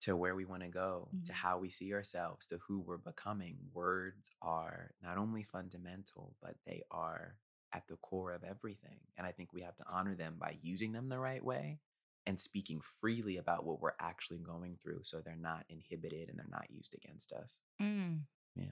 to 0.01 0.17
where 0.17 0.35
we 0.35 0.45
want 0.45 0.63
to 0.63 0.69
go, 0.69 1.09
to 1.25 1.33
Mhm. 1.33 1.37
how 1.37 1.59
we 1.59 1.71
see 1.71 1.93
ourselves, 1.95 2.47
to 2.47 2.59
who 2.59 2.81
we're 2.81 2.97
becoming. 2.99 3.71
Words 3.73 4.33
are 4.43 4.95
not 5.01 5.17
only 5.17 5.45
fundamental, 5.45 6.37
but 6.41 6.57
they 6.65 6.83
are 6.91 7.39
at 7.73 7.87
the 7.89 7.97
core 7.97 8.33
of 8.33 8.45
everything. 8.45 8.99
And 9.17 9.27
I 9.27 9.33
think 9.33 9.53
we 9.53 9.63
have 9.63 9.77
to 9.77 9.85
honor 9.91 10.15
them 10.15 10.37
by 10.39 10.57
using 10.63 10.93
them 10.93 11.09
the 11.09 11.19
right 11.19 11.45
way 11.45 11.79
and 12.27 12.41
speaking 12.41 12.81
freely 13.01 13.37
about 13.37 13.65
what 13.65 13.81
we're 13.81 13.93
actually 13.99 14.39
going 14.39 14.77
through 14.83 15.01
so 15.03 15.21
they're 15.21 15.35
not 15.37 15.65
inhibited 15.69 16.29
and 16.29 16.39
they're 16.39 16.47
not 16.51 16.71
used 16.71 16.95
against 16.95 17.33
us. 17.33 17.61
Mm. 17.81 18.21
Yeah. 18.55 18.65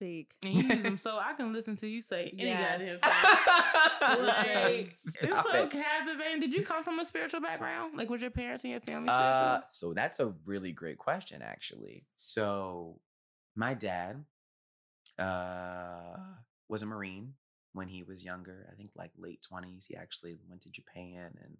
Big. 0.00 0.28
And 0.44 0.54
you 0.54 0.62
use 0.62 0.82
them 0.84 0.98
so 0.98 1.18
I 1.18 1.32
can 1.34 1.52
listen 1.52 1.76
to 1.76 1.86
you 1.86 2.02
say 2.02 2.30
any 2.38 2.48
Yes. 2.48 2.80
goddamn 2.80 2.98
thing. 4.16 4.24
Like, 4.26 4.90
it's 4.92 5.02
so 5.12 5.52
it. 5.62 5.70
captivating. 5.70 6.40
Did 6.40 6.52
you 6.54 6.62
come 6.62 6.82
from 6.84 6.98
a 7.00 7.04
spiritual 7.04 7.40
background? 7.40 7.96
Like, 7.96 8.08
was 8.08 8.22
your 8.22 8.30
parents 8.30 8.64
and 8.64 8.70
your 8.70 8.80
family 8.80 9.08
spiritual? 9.08 9.46
Uh, 9.46 9.60
so 9.70 9.92
that's 9.92 10.20
a 10.20 10.32
really 10.44 10.72
great 10.72 10.98
question, 10.98 11.42
actually. 11.42 12.04
So 12.16 13.00
my 13.56 13.74
dad 13.74 14.24
uh, 15.18 16.16
was 16.68 16.82
a 16.82 16.86
Marine 16.86 17.34
when 17.72 17.88
he 17.88 18.02
was 18.02 18.24
younger. 18.24 18.68
I 18.72 18.76
think 18.76 18.90
like 18.96 19.12
late 19.16 19.42
twenties. 19.42 19.86
He 19.86 19.96
actually 19.96 20.36
went 20.48 20.62
to 20.62 20.70
Japan 20.70 21.36
and 21.42 21.56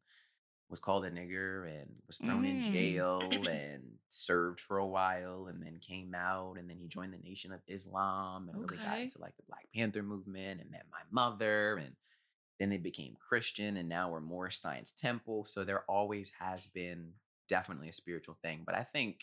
was 0.71 0.81
called 0.81 1.05
a 1.07 1.11
nigger 1.11 1.67
and 1.67 1.89
was 2.07 2.19
thrown 2.19 2.45
in 2.45 2.57
Mm. 2.57 2.73
jail 2.73 3.21
and 3.49 3.83
served 4.11 4.61
for 4.61 4.79
a 4.79 4.87
while 4.87 5.47
and 5.47 5.63
then 5.63 5.79
came 5.81 6.15
out 6.15 6.59
and 6.59 6.69
then 6.69 6.77
he 6.79 6.87
joined 6.89 7.15
the 7.15 7.19
Nation 7.19 7.53
of 7.53 7.61
Islam 7.69 8.49
and 8.51 8.61
really 8.61 8.77
got 8.77 8.99
into 9.01 9.19
like 9.19 9.35
the 9.37 9.43
Black 9.49 9.67
Panther 9.75 10.03
movement 10.03 10.61
and 10.61 10.71
met 10.71 10.85
my 10.93 11.01
mother 11.11 11.79
and 11.79 11.97
then 12.61 12.69
they 12.69 12.77
became 12.77 13.17
Christian 13.17 13.77
and 13.79 13.89
now 13.89 14.11
we're 14.11 14.21
more 14.21 14.51
Science 14.51 14.93
Temple. 14.93 15.45
So 15.47 15.65
there 15.65 15.85
always 15.89 16.33
has 16.39 16.67
been 16.67 17.13
definitely 17.49 17.89
a 17.89 17.93
spiritual 17.93 18.37
thing. 18.43 18.65
But 18.67 18.75
I 18.75 18.83
think 18.83 19.21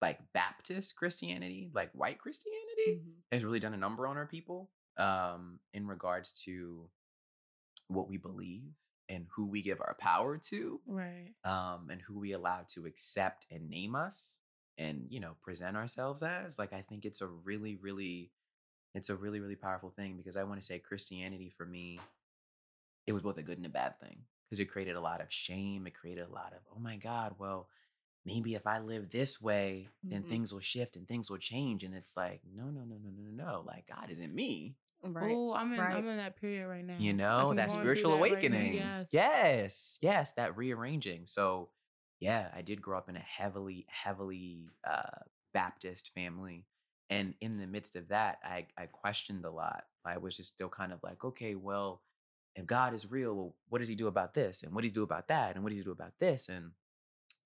like 0.00 0.18
Baptist 0.32 0.96
Christianity, 0.96 1.70
like 1.74 1.90
white 1.92 2.18
Christianity, 2.18 3.00
Mhm. 3.00 3.22
has 3.30 3.44
really 3.44 3.60
done 3.60 3.74
a 3.74 3.78
number 3.78 4.06
on 4.06 4.16
our 4.16 4.26
people 4.26 4.70
um, 4.98 5.58
in 5.72 5.86
regards 5.86 6.32
to 6.44 6.88
what 7.88 8.08
we 8.08 8.16
believe 8.16 8.62
and 9.08 9.26
who 9.34 9.46
we 9.46 9.62
give 9.62 9.80
our 9.80 9.96
power 9.98 10.38
to 10.38 10.80
right. 10.86 11.32
um, 11.44 11.88
and 11.90 12.00
who 12.02 12.18
we 12.18 12.32
allow 12.32 12.60
to 12.68 12.86
accept 12.86 13.46
and 13.50 13.68
name 13.68 13.94
us 13.94 14.38
and 14.78 15.06
you 15.10 15.20
know 15.20 15.32
present 15.42 15.76
ourselves 15.76 16.22
as 16.22 16.58
like 16.58 16.72
i 16.72 16.80
think 16.80 17.04
it's 17.04 17.20
a 17.20 17.26
really 17.26 17.76
really 17.76 18.30
it's 18.94 19.10
a 19.10 19.14
really 19.16 19.38
really 19.40 19.56
powerful 19.56 19.90
thing 19.90 20.16
because 20.16 20.36
i 20.36 20.42
want 20.44 20.58
to 20.60 20.66
say 20.66 20.78
christianity 20.78 21.50
for 21.54 21.66
me 21.66 22.00
it 23.06 23.12
was 23.12 23.22
both 23.22 23.36
a 23.38 23.42
good 23.42 23.58
and 23.58 23.66
a 23.66 23.70
bad 23.70 23.98
thing 24.00 24.20
because 24.48 24.60
it 24.60 24.66
created 24.66 24.96
a 24.96 25.00
lot 25.00 25.20
of 25.20 25.30
shame 25.32 25.86
it 25.86 25.94
created 25.94 26.26
a 26.26 26.32
lot 26.32 26.52
of 26.54 26.60
oh 26.74 26.80
my 26.80 26.96
god 26.96 27.34
well 27.38 27.68
maybe 28.24 28.54
if 28.54 28.66
i 28.66 28.78
live 28.78 29.10
this 29.10 29.42
way 29.42 29.88
then 30.08 30.22
Mhm. 30.22 30.28
things 30.28 30.52
will 30.52 30.60
shift 30.60 30.96
and 30.96 31.06
things 31.06 31.30
will 31.30 31.38
change 31.38 31.84
and 31.84 31.94
it's 31.94 32.16
like 32.16 32.40
no 32.54 32.64
no 32.70 32.80
no 32.80 32.96
no 32.96 33.10
no 33.10 33.30
no 33.30 33.44
no 33.44 33.64
like 33.66 33.86
god 33.86 34.10
isn't 34.10 34.34
me 34.34 34.74
Right. 35.04 35.34
Oh, 35.36 35.52
I'm 35.52 35.72
in. 35.72 35.80
right. 35.80 35.96
I'm 35.96 36.06
in 36.06 36.16
that 36.16 36.40
period 36.40 36.68
right 36.68 36.84
now. 36.84 36.96
you 36.98 37.12
know 37.12 37.54
that 37.54 37.70
spiritual 37.72 38.12
that 38.12 38.16
right 38.16 38.50
now, 38.50 38.58
awakening 38.58 38.74
yes. 38.74 39.10
yes 39.12 39.98
yes 40.02 40.32
that 40.32 40.56
rearranging 40.56 41.26
so 41.26 41.68
yeah 42.20 42.48
i 42.54 42.62
did 42.62 42.80
grow 42.82 42.98
up 42.98 43.08
in 43.08 43.16
a 43.16 43.20
heavily 43.20 43.86
heavily 43.88 44.68
uh 44.86 45.18
baptist 45.54 46.10
family 46.14 46.66
and 47.10 47.34
in 47.40 47.58
the 47.58 47.66
midst 47.66 47.96
of 47.96 48.08
that 48.08 48.38
i 48.44 48.66
i 48.78 48.86
questioned 48.86 49.44
a 49.44 49.50
lot 49.50 49.84
i 50.04 50.18
was 50.18 50.36
just 50.36 50.52
still 50.54 50.68
kind 50.68 50.92
of 50.92 51.00
like 51.02 51.24
okay 51.24 51.54
well 51.54 52.02
if 52.54 52.66
god 52.66 52.94
is 52.94 53.10
real 53.10 53.34
well, 53.34 53.54
what 53.68 53.78
does 53.78 53.88
he 53.88 53.94
do 53.94 54.06
about 54.06 54.34
this 54.34 54.62
and 54.62 54.72
what 54.74 54.82
does 54.82 54.90
he 54.90 54.94
do 54.94 55.02
about 55.02 55.28
that 55.28 55.54
and 55.54 55.64
what 55.64 55.70
does 55.70 55.78
he 55.78 55.84
do 55.84 55.90
about 55.90 56.12
this 56.20 56.48
and 56.48 56.70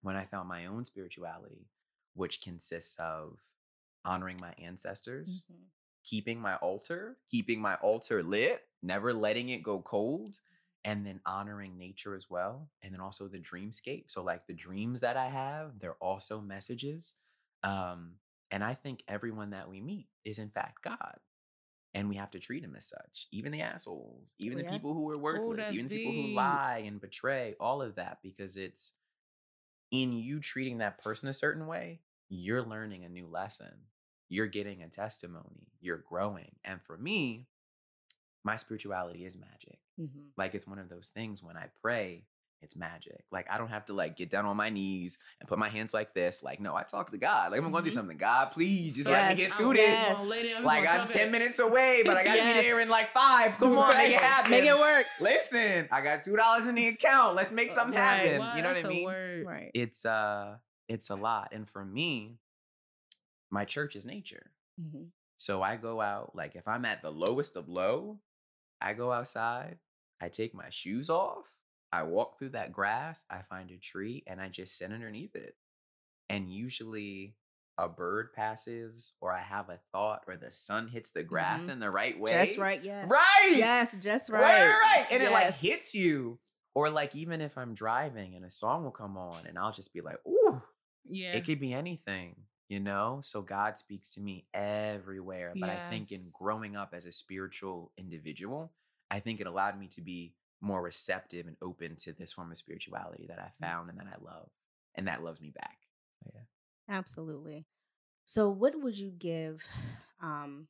when 0.03 0.17
i 0.17 0.25
found 0.25 0.49
my 0.49 0.67
own 0.67 0.85
spirituality 0.85 1.69
which 2.15 2.43
consists 2.43 2.97
of 2.99 3.39
honoring 4.05 4.39
my 4.41 4.53
ancestors 4.63 5.45
Mhm. 5.51 5.63
Keeping 6.07 6.41
my 6.41 6.55
altar, 6.57 7.19
keeping 7.31 7.61
my 7.61 7.75
altar 7.77 8.23
lit, 8.23 8.63
never 8.83 9.13
letting 9.13 9.51
it 9.51 9.63
go 9.63 9.81
cold, 9.81 10.37
and 10.85 11.05
then 11.05 11.21
honoring 11.27 11.77
nature 11.77 12.15
as 12.15 12.31
well. 12.31 12.71
And 12.83 12.95
then 12.95 13.01
also 13.01 13.29
the 13.29 13.39
dreamscape. 13.39 14.05
So, 14.07 14.23
like 14.23 14.47
the 14.47 14.55
dreams 14.55 15.01
that 15.01 15.17
I 15.17 15.27
have, 15.29 15.79
they're 15.81 15.95
also 16.01 16.41
messages. 16.41 17.15
Um, 17.63 18.13
and 18.51 18.63
I 18.65 18.75
think 18.75 19.03
everyone 19.09 19.51
that 19.51 19.69
we 19.69 19.81
meet 19.81 20.07
is, 20.25 20.39
in 20.39 20.51
fact, 20.51 20.83
God. 20.83 21.19
And 21.95 22.09
we 22.09 22.17
have 22.17 22.31
to 22.33 22.39
treat 22.39 22.63
him 22.63 22.77
as 22.77 22.87
such, 22.87 23.27
even 23.33 23.53
the 23.53 23.63
assholes, 23.63 24.29
even 24.39 24.59
the 24.59 24.65
people 24.65 24.93
who 24.93 25.09
are 25.11 25.17
worthless, 25.17 25.57
that's 25.57 25.71
even 25.71 25.89
the 25.89 25.97
people 25.97 26.13
who 26.13 26.35
lie 26.35 26.83
and 26.87 27.01
betray, 27.01 27.57
all 27.59 27.81
of 27.81 27.95
that, 27.95 28.19
because 28.23 28.59
it's 28.59 28.93
in 29.91 30.13
you 30.13 30.41
treating 30.41 30.79
that 30.79 31.03
person 31.03 31.29
a 31.29 31.33
certain 31.33 31.67
way, 31.67 32.01
you're 32.29 32.63
learning 32.63 33.05
a 33.05 33.09
new 33.09 33.27
lesson. 33.27 33.73
You're 34.29 34.47
getting 34.49 34.83
a 34.83 34.89
testimony. 34.89 35.69
You're 35.81 35.99
growing. 36.09 36.57
And 36.65 36.81
for 36.83 36.97
me, 36.97 37.47
my 38.45 38.57
spirituality 38.57 39.25
is 39.25 39.37
magic. 39.37 39.79
Mhm. 40.01 40.31
Like 40.37 40.55
it's 40.55 40.67
one 40.67 40.79
of 40.79 40.89
those 40.89 41.09
things 41.09 41.43
when 41.43 41.57
I 41.57 41.67
pray, 41.83 42.25
it's 42.63 42.75
magic. 42.77 43.25
Like 43.31 43.51
I 43.51 43.59
don't 43.59 43.69
have 43.69 43.85
to 43.87 43.93
like 43.93 44.17
get 44.17 44.31
down 44.31 44.47
on 44.47 44.57
my 44.57 44.71
knees 44.71 45.19
and 45.41 45.49
put 45.49 45.59
my 45.59 45.69
hands 45.69 45.93
like 45.93 46.15
this. 46.15 46.43
Like, 46.43 46.59
no, 46.61 46.75
I 46.75 46.83
talk 46.85 47.11
to 47.11 47.19
God. 47.19 47.53
Like 47.53 47.61
I'm 47.61 47.71
going 47.71 47.83
through 47.85 47.93
Mhm. 47.93 47.97
something. 47.97 48.17
God, 48.17 48.47
please 48.53 48.97
just 48.97 49.09
let 49.09 49.31
me 49.31 49.35
get 49.37 49.53
through 49.55 49.71
Oh, 49.71 49.73
this. 49.75 49.81
yes. 49.83 50.17
oh, 50.19 50.25
lady, 50.25 50.55
I'm 50.55 50.65
Like 50.65 50.89
I'm 50.89 50.97
trumpet. 51.07 51.13
10 51.17 51.31
minutes 51.33 51.59
away, 51.59 52.03
but 52.05 52.17
I 52.17 52.25
gotta 52.25 52.37
Yes. 52.39 52.57
be 52.63 52.69
there 52.69 52.81
in 52.81 52.89
like 52.89 53.13
five. 53.13 53.53
Come 53.59 53.77
on, 53.79 53.97
make 53.97 54.13
it 54.13 54.21
happen. 54.21 54.51
Make 54.51 54.65
it 54.65 54.79
work. 54.79 55.07
Listen, 55.21 55.89
I 55.91 56.01
got 56.03 56.23
two 56.25 56.37
dollars 56.37 56.67
in 56.69 56.75
the 56.75 56.89
account. 56.89 57.35
Let's 57.37 57.53
make 57.53 57.73
something 57.73 57.99
Right. 57.99 58.05
happen. 58.19 58.39
Wow, 58.41 58.57
you 58.57 58.63
know 58.63 58.69
what 58.69 58.75
that's 58.75 58.85
I 58.87 58.89
a 58.89 58.93
mean? 58.93 59.45
Right. 59.47 59.71
It's 59.75 60.05
uh 60.05 60.59
it's 60.89 61.11
a 61.11 61.17
lot. 61.17 61.49
And 61.53 61.69
for 61.69 61.85
me, 61.85 62.39
my 63.57 63.65
church 63.65 63.97
is 63.97 64.05
nature. 64.05 64.53
Mhm. 64.81 65.11
So 65.37 65.63
I 65.63 65.77
go 65.77 66.01
out, 66.01 66.35
like 66.35 66.55
if 66.57 66.67
I'm 66.69 66.85
at 66.85 67.03
the 67.03 67.11
lowest 67.11 67.57
of 67.57 67.69
low, 67.69 68.21
I 68.81 68.93
go 68.95 69.13
outside, 69.13 69.79
I 70.21 70.29
take 70.29 70.55
my 70.55 70.71
shoes 70.71 71.09
off, 71.11 71.47
I 71.93 72.03
walk 72.03 72.39
through 72.39 72.51
that 72.51 72.73
grass, 72.73 73.25
I 73.31 73.43
find 73.43 73.71
a 73.71 73.79
tree, 73.79 74.23
and 74.27 74.41
I 74.41 74.49
just 74.49 74.77
sit 74.77 74.93
underneath 74.93 75.35
it. 75.37 75.57
And 76.29 76.51
usually 76.51 77.37
a 77.79 77.89
bird 77.89 78.33
passes, 78.33 79.13
or 79.21 79.33
I 79.33 79.41
have 79.41 79.69
a 79.69 79.79
thought, 79.93 80.23
or 80.27 80.37
the 80.37 80.51
sun 80.51 80.89
hits 80.89 81.11
the 81.11 81.23
grass 81.23 81.65
Mhm. 81.67 81.73
in 81.73 81.81
the 81.81 81.91
right 81.91 82.19
way. 82.19 82.33
Just 82.47 82.59
right. 82.59 82.83
Yes. 82.83 83.09
Right. 83.09 83.53
Yes. 83.57 83.95
Just 84.01 84.31
right. 84.31 84.41
Right, 84.43 84.67
right, 84.67 84.81
right. 85.01 85.07
And 85.13 85.23
it 85.23 85.31
like 85.31 85.55
hits 85.55 85.95
you. 85.95 86.41
Or 86.75 86.91
like 86.91 87.15
even 87.15 87.41
if 87.41 87.57
I'm 87.57 87.75
driving 87.75 88.35
and 88.35 88.45
a 88.45 88.51
song 88.51 88.85
will 88.85 88.91
come 88.91 89.17
on 89.17 89.47
and 89.47 89.59
I'll 89.59 89.73
just 89.73 89.93
be 89.95 90.01
like, 90.03 90.19
ooh, 90.27 90.61
Yeah. 91.05 91.33
it 91.37 91.45
could 91.47 91.61
be 91.61 91.73
anything, 91.73 92.47
you 92.69 92.81
know? 92.81 93.21
So 93.23 93.43
God 93.43 93.79
speaks 93.79 94.15
to 94.15 94.21
me 94.21 94.47
everywhere. 94.55 95.57
But 95.59 95.71
I 95.71 95.79
think 95.79 96.13
in 96.13 96.31
growing 96.33 96.77
up 96.77 96.95
as 96.95 97.07
a 97.07 97.13
spiritual 97.13 97.93
individual, 97.97 98.73
I 99.11 99.21
think 99.21 99.41
it 99.41 99.47
allowed 99.47 99.79
me 99.79 99.89
to 99.89 100.01
be 100.01 100.35
more 100.61 100.83
receptive 100.83 101.47
and 101.47 101.57
open 101.63 101.97
to 101.97 102.13
this 102.13 102.33
form 102.33 102.51
of 102.51 102.59
spirituality 102.59 103.27
that 103.29 103.39
I 103.39 103.51
Mm. 103.61 103.61
found 103.61 103.91
and 103.91 103.99
that 103.99 104.07
I 104.09 104.17
love. 104.25 104.51
And 104.95 105.09
that 105.09 105.23
loves 105.23 105.41
me 105.41 105.51
back. 105.51 105.79
So, 106.25 106.31
yeah. 106.35 106.43
Absolutely. 106.89 107.67
So, 108.27 108.51
what 108.51 108.81
would 108.81 108.99
you 108.99 109.11
give 109.11 109.67
um, 110.21 110.69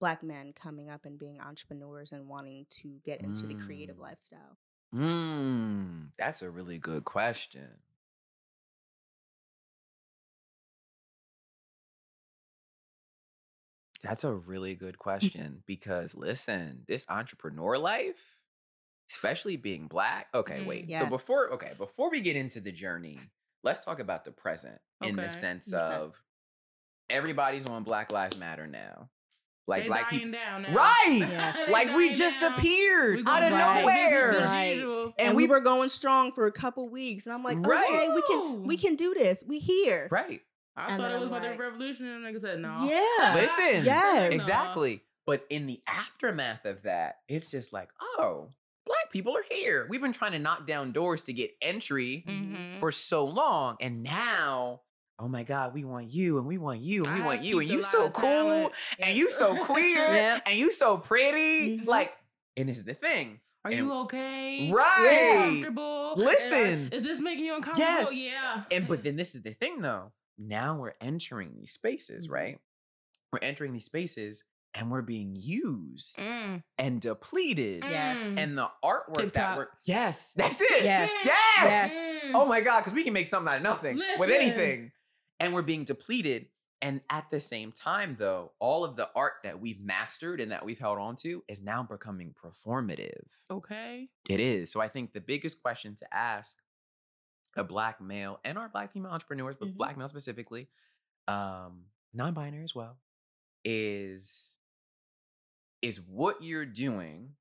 Black 0.00 0.22
men 0.22 0.52
coming 0.54 0.90
up 0.90 1.04
and 1.06 1.18
being 1.18 1.40
entrepreneurs 1.40 2.12
and 2.12 2.28
wanting 2.28 2.66
to 2.70 3.00
get 3.04 3.22
into 3.22 3.46
the 3.46 3.54
creative 3.54 3.96
Mm. 3.96 4.00
lifestyle? 4.00 4.58
Mm, 4.94 6.12
that's 6.18 6.42
a 6.42 6.50
really 6.50 6.78
good 6.78 7.04
question. 7.04 7.68
That's 14.08 14.24
a 14.24 14.32
really 14.32 14.74
good 14.74 14.98
question 14.98 15.62
because 15.66 16.14
listen, 16.14 16.84
this 16.88 17.04
entrepreneur 17.08 17.76
life, 17.78 18.38
especially 19.10 19.56
being 19.56 19.86
black. 19.86 20.28
Okay, 20.34 20.60
Mm. 20.60 20.66
wait. 20.66 20.90
So 20.92 21.06
before 21.06 21.52
okay, 21.54 21.72
before 21.76 22.10
we 22.10 22.20
get 22.20 22.34
into 22.36 22.60
the 22.60 22.72
journey, 22.72 23.18
let's 23.62 23.84
talk 23.84 24.00
about 24.00 24.24
the 24.24 24.32
present 24.32 24.80
in 25.04 25.16
the 25.16 25.28
sense 25.28 25.70
Okay. 25.72 25.82
of 25.82 26.22
everybody's 27.10 27.66
on 27.66 27.82
Black 27.84 28.10
Lives 28.12 28.36
Matter 28.36 28.66
now. 28.66 29.10
Like 29.66 29.82
they 29.82 29.88
black 29.88 30.10
dying 30.10 30.22
people 30.22 30.40
down 30.40 30.62
now. 30.62 30.72
Right. 30.72 31.18
Yes. 31.30 31.68
Like 31.70 31.94
we 31.94 32.14
just 32.14 32.40
down. 32.40 32.54
appeared 32.54 33.16
We 33.16 33.22
out 33.26 33.42
of 33.42 33.50
go 33.50 33.56
back 33.56 33.80
to 33.82 33.86
business 33.86 34.32
nowhere. 34.32 34.40
Right. 34.46 34.78
And, 34.82 35.14
And 35.18 35.36
we, 35.36 35.42
we- 35.44 35.48
were 35.50 35.60
going 35.60 35.90
strong 35.90 36.32
for 36.32 36.46
a 36.46 36.52
couple 36.52 36.88
weeks, 36.88 37.26
and 37.26 37.34
I'm 37.34 37.42
like, 37.44 37.58
Right. 37.66 37.84
okay, 37.86 38.08
we 38.14 38.22
can 38.22 38.62
we 38.64 38.76
can 38.78 38.94
do 38.96 39.12
this. 39.12 39.44
We 39.46 39.58
here. 39.58 40.08
Right. 40.10 40.40
I 40.78 40.92
And 40.92 41.02
thought 41.02 41.10
it 41.12 41.14
was 41.20 41.28
I'm 41.28 41.34
about 41.34 41.42
the 41.42 41.58
revolution, 41.58 42.06
and 42.06 42.24
nigga 42.24 42.40
said 42.40 42.60
no. 42.60 42.88
Yeah. 42.88 43.34
Listen. 43.34 43.84
Yes. 43.84 44.30
Exactly. 44.32 45.02
But 45.26 45.44
in 45.50 45.66
the 45.66 45.80
aftermath 45.86 46.64
of 46.64 46.82
that, 46.84 47.18
it's 47.28 47.50
just 47.50 47.72
like, 47.72 47.90
oh, 48.00 48.48
black 48.86 49.10
people 49.12 49.36
are 49.36 49.44
here. 49.50 49.86
We've 49.90 50.00
been 50.00 50.12
trying 50.14 50.32
to 50.32 50.38
knock 50.38 50.66
down 50.66 50.92
doors 50.92 51.24
to 51.24 51.32
get 51.34 51.50
entry 51.60 52.24
Mhm. 52.26 52.78
for 52.80 52.90
so 52.92 53.26
long. 53.26 53.76
And 53.80 54.02
now, 54.02 54.80
oh 55.18 55.28
my 55.28 55.42
God, 55.42 55.74
we 55.74 55.84
want 55.84 56.08
you 56.08 56.38
and 56.38 56.46
we 56.46 56.56
want 56.56 56.80
you 56.80 57.04
and 57.04 57.14
we 57.14 57.20
I 57.20 57.26
want 57.26 57.42
you. 57.42 57.58
And 57.60 57.68
you 57.68 57.82
lot 57.82 57.90
so 57.90 58.08
cool 58.10 58.22
talent. 58.22 58.72
and 58.98 59.16
you 59.18 59.30
so 59.30 59.62
queer 59.66 59.96
Yep. 59.98 60.42
and 60.46 60.58
you 60.58 60.72
so 60.72 60.96
pretty. 60.96 61.80
Mhm. 61.80 61.86
Like, 61.86 62.14
and 62.56 62.66
this 62.68 62.78
is 62.78 62.84
the 62.84 62.94
thing. 62.94 63.40
Are 63.66 63.70
And- 63.70 63.80
you 63.80 63.92
okay? 64.04 64.70
Right. 64.72 65.34
Comfortable? 65.34 66.12
And 66.12 66.22
are- 66.22 66.24
Listen. 66.24 66.88
Is 66.92 67.02
this 67.02 67.20
making 67.20 67.44
you 67.44 67.54
uncomfortable? 67.56 68.12
Yes. 68.12 68.32
Yeah. 68.32 68.62
And 68.70 68.88
but 68.88 69.02
then 69.04 69.16
this 69.16 69.34
is 69.34 69.42
the 69.42 69.52
thing 69.52 69.80
though. 69.82 70.12
Now 70.38 70.76
we're 70.76 70.94
entering 71.00 71.54
these 71.54 71.72
spaces, 71.72 72.28
Mhm. 72.28 72.32
right? 72.32 72.60
We're 73.32 73.40
entering 73.40 73.72
these 73.72 73.84
spaces 73.84 74.44
and 74.74 74.90
we're 74.90 75.02
being 75.02 75.34
used 75.36 76.16
Mm. 76.18 76.62
and 76.78 77.00
depleted. 77.00 77.82
Yes. 77.84 78.18
Mm. 78.18 78.38
And 78.38 78.58
the 78.58 78.70
artwork 78.84 79.32
that 79.32 79.56
we're 79.56 79.68
yes, 79.84 80.32
that's 80.34 80.60
it. 80.60 80.84
Yes. 80.84 81.10
Yes. 81.24 82.24
Mm. 82.24 82.32
Oh 82.34 82.44
my 82.46 82.60
God, 82.60 82.80
because 82.80 82.92
we 82.94 83.02
can 83.02 83.12
make 83.12 83.28
something 83.28 83.50
out 83.52 83.56
of 83.56 83.62
nothing 83.62 83.96
with 84.18 84.30
anything. 84.30 84.92
And 85.40 85.52
we're 85.54 85.62
being 85.62 85.84
depleted. 85.84 86.48
And 86.80 87.02
at 87.10 87.28
the 87.32 87.40
same 87.40 87.72
time, 87.72 88.14
though, 88.20 88.52
all 88.60 88.84
of 88.84 88.94
the 88.94 89.10
art 89.16 89.34
that 89.42 89.58
we've 89.60 89.80
mastered 89.80 90.40
and 90.40 90.52
that 90.52 90.64
we've 90.64 90.78
held 90.78 90.98
on 91.00 91.16
to 91.16 91.42
is 91.48 91.60
now 91.60 91.82
becoming 91.82 92.34
performative. 92.34 93.26
Okay. 93.50 94.10
It 94.28 94.38
is. 94.38 94.70
So 94.70 94.80
I 94.80 94.86
think 94.88 95.12
the 95.12 95.20
biggest 95.20 95.60
question 95.60 95.96
to 95.96 96.14
ask 96.14 96.58
a 97.58 97.64
black 97.64 98.00
male 98.00 98.40
and 98.44 98.56
our 98.56 98.68
black 98.68 98.92
female 98.92 99.10
entrepreneurs, 99.12 99.56
but 99.58 99.68
Mhm. 99.68 99.76
black 99.76 99.96
male 99.96 100.08
specifically, 100.08 100.68
um, 101.26 101.90
non-binary 102.12 102.64
as 102.64 102.74
well, 102.74 102.98
is 103.64 104.54
is 105.80 106.00
what 106.00 106.42
you're 106.42 106.66
doing 106.66 107.36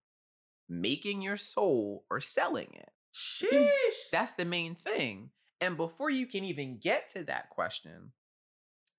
making 0.69 1.21
your 1.21 1.37
soul 1.37 2.05
or 2.09 2.19
selling 2.21 2.71
it? 2.73 2.93
Sheesh. 3.13 4.09
That's 4.11 4.33
the 4.33 4.45
main 4.45 4.75
thing. 4.75 5.31
And 5.59 5.75
before 5.75 6.09
you 6.11 6.27
can 6.27 6.43
even 6.43 6.77
get 6.77 7.09
to 7.09 7.23
that 7.23 7.49
question, 7.49 8.13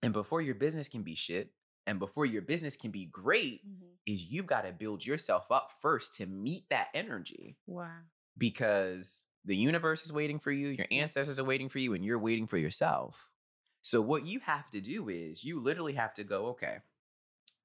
and 0.03 0.13
before 0.13 0.43
your 0.43 0.57
business 0.57 0.89
can 0.89 1.03
be 1.05 1.15
shit, 1.15 1.55
and 1.87 1.99
before 2.01 2.27
your 2.27 2.43
business 2.43 2.77
can 2.77 2.91
be 2.91 3.05
great, 3.07 3.65
Mhm. 3.65 3.99
is 4.07 4.33
you've 4.33 4.47
got 4.47 4.63
to 4.63 4.73
build 4.73 5.07
yourself 5.07 5.53
up 5.53 5.71
first 5.81 6.15
to 6.15 6.27
meet 6.27 6.69
that 6.71 6.89
energy 6.95 7.59
wow. 7.67 8.03
because 8.37 9.25
the 9.49 9.57
universe 9.57 10.05
is 10.05 10.13
waiting 10.13 10.39
for 10.39 10.53
you, 10.53 10.69
your 10.69 10.87
ancestors 10.93 11.39
are 11.41 11.45
waiting 11.45 11.69
for 11.69 11.81
you, 11.81 11.95
and 11.95 12.05
you're 12.05 12.19
waiting 12.19 12.47
for 12.47 12.59
yourself. 12.59 13.31
So, 13.81 14.01
what 14.01 14.27
you 14.27 14.41
have 14.41 14.71
to 14.71 14.81
do 14.81 15.09
is 15.09 15.45
you 15.45 15.61
literally 15.61 15.95
have 15.95 16.15
to 16.15 16.25
go, 16.25 16.47
okay, 16.49 16.79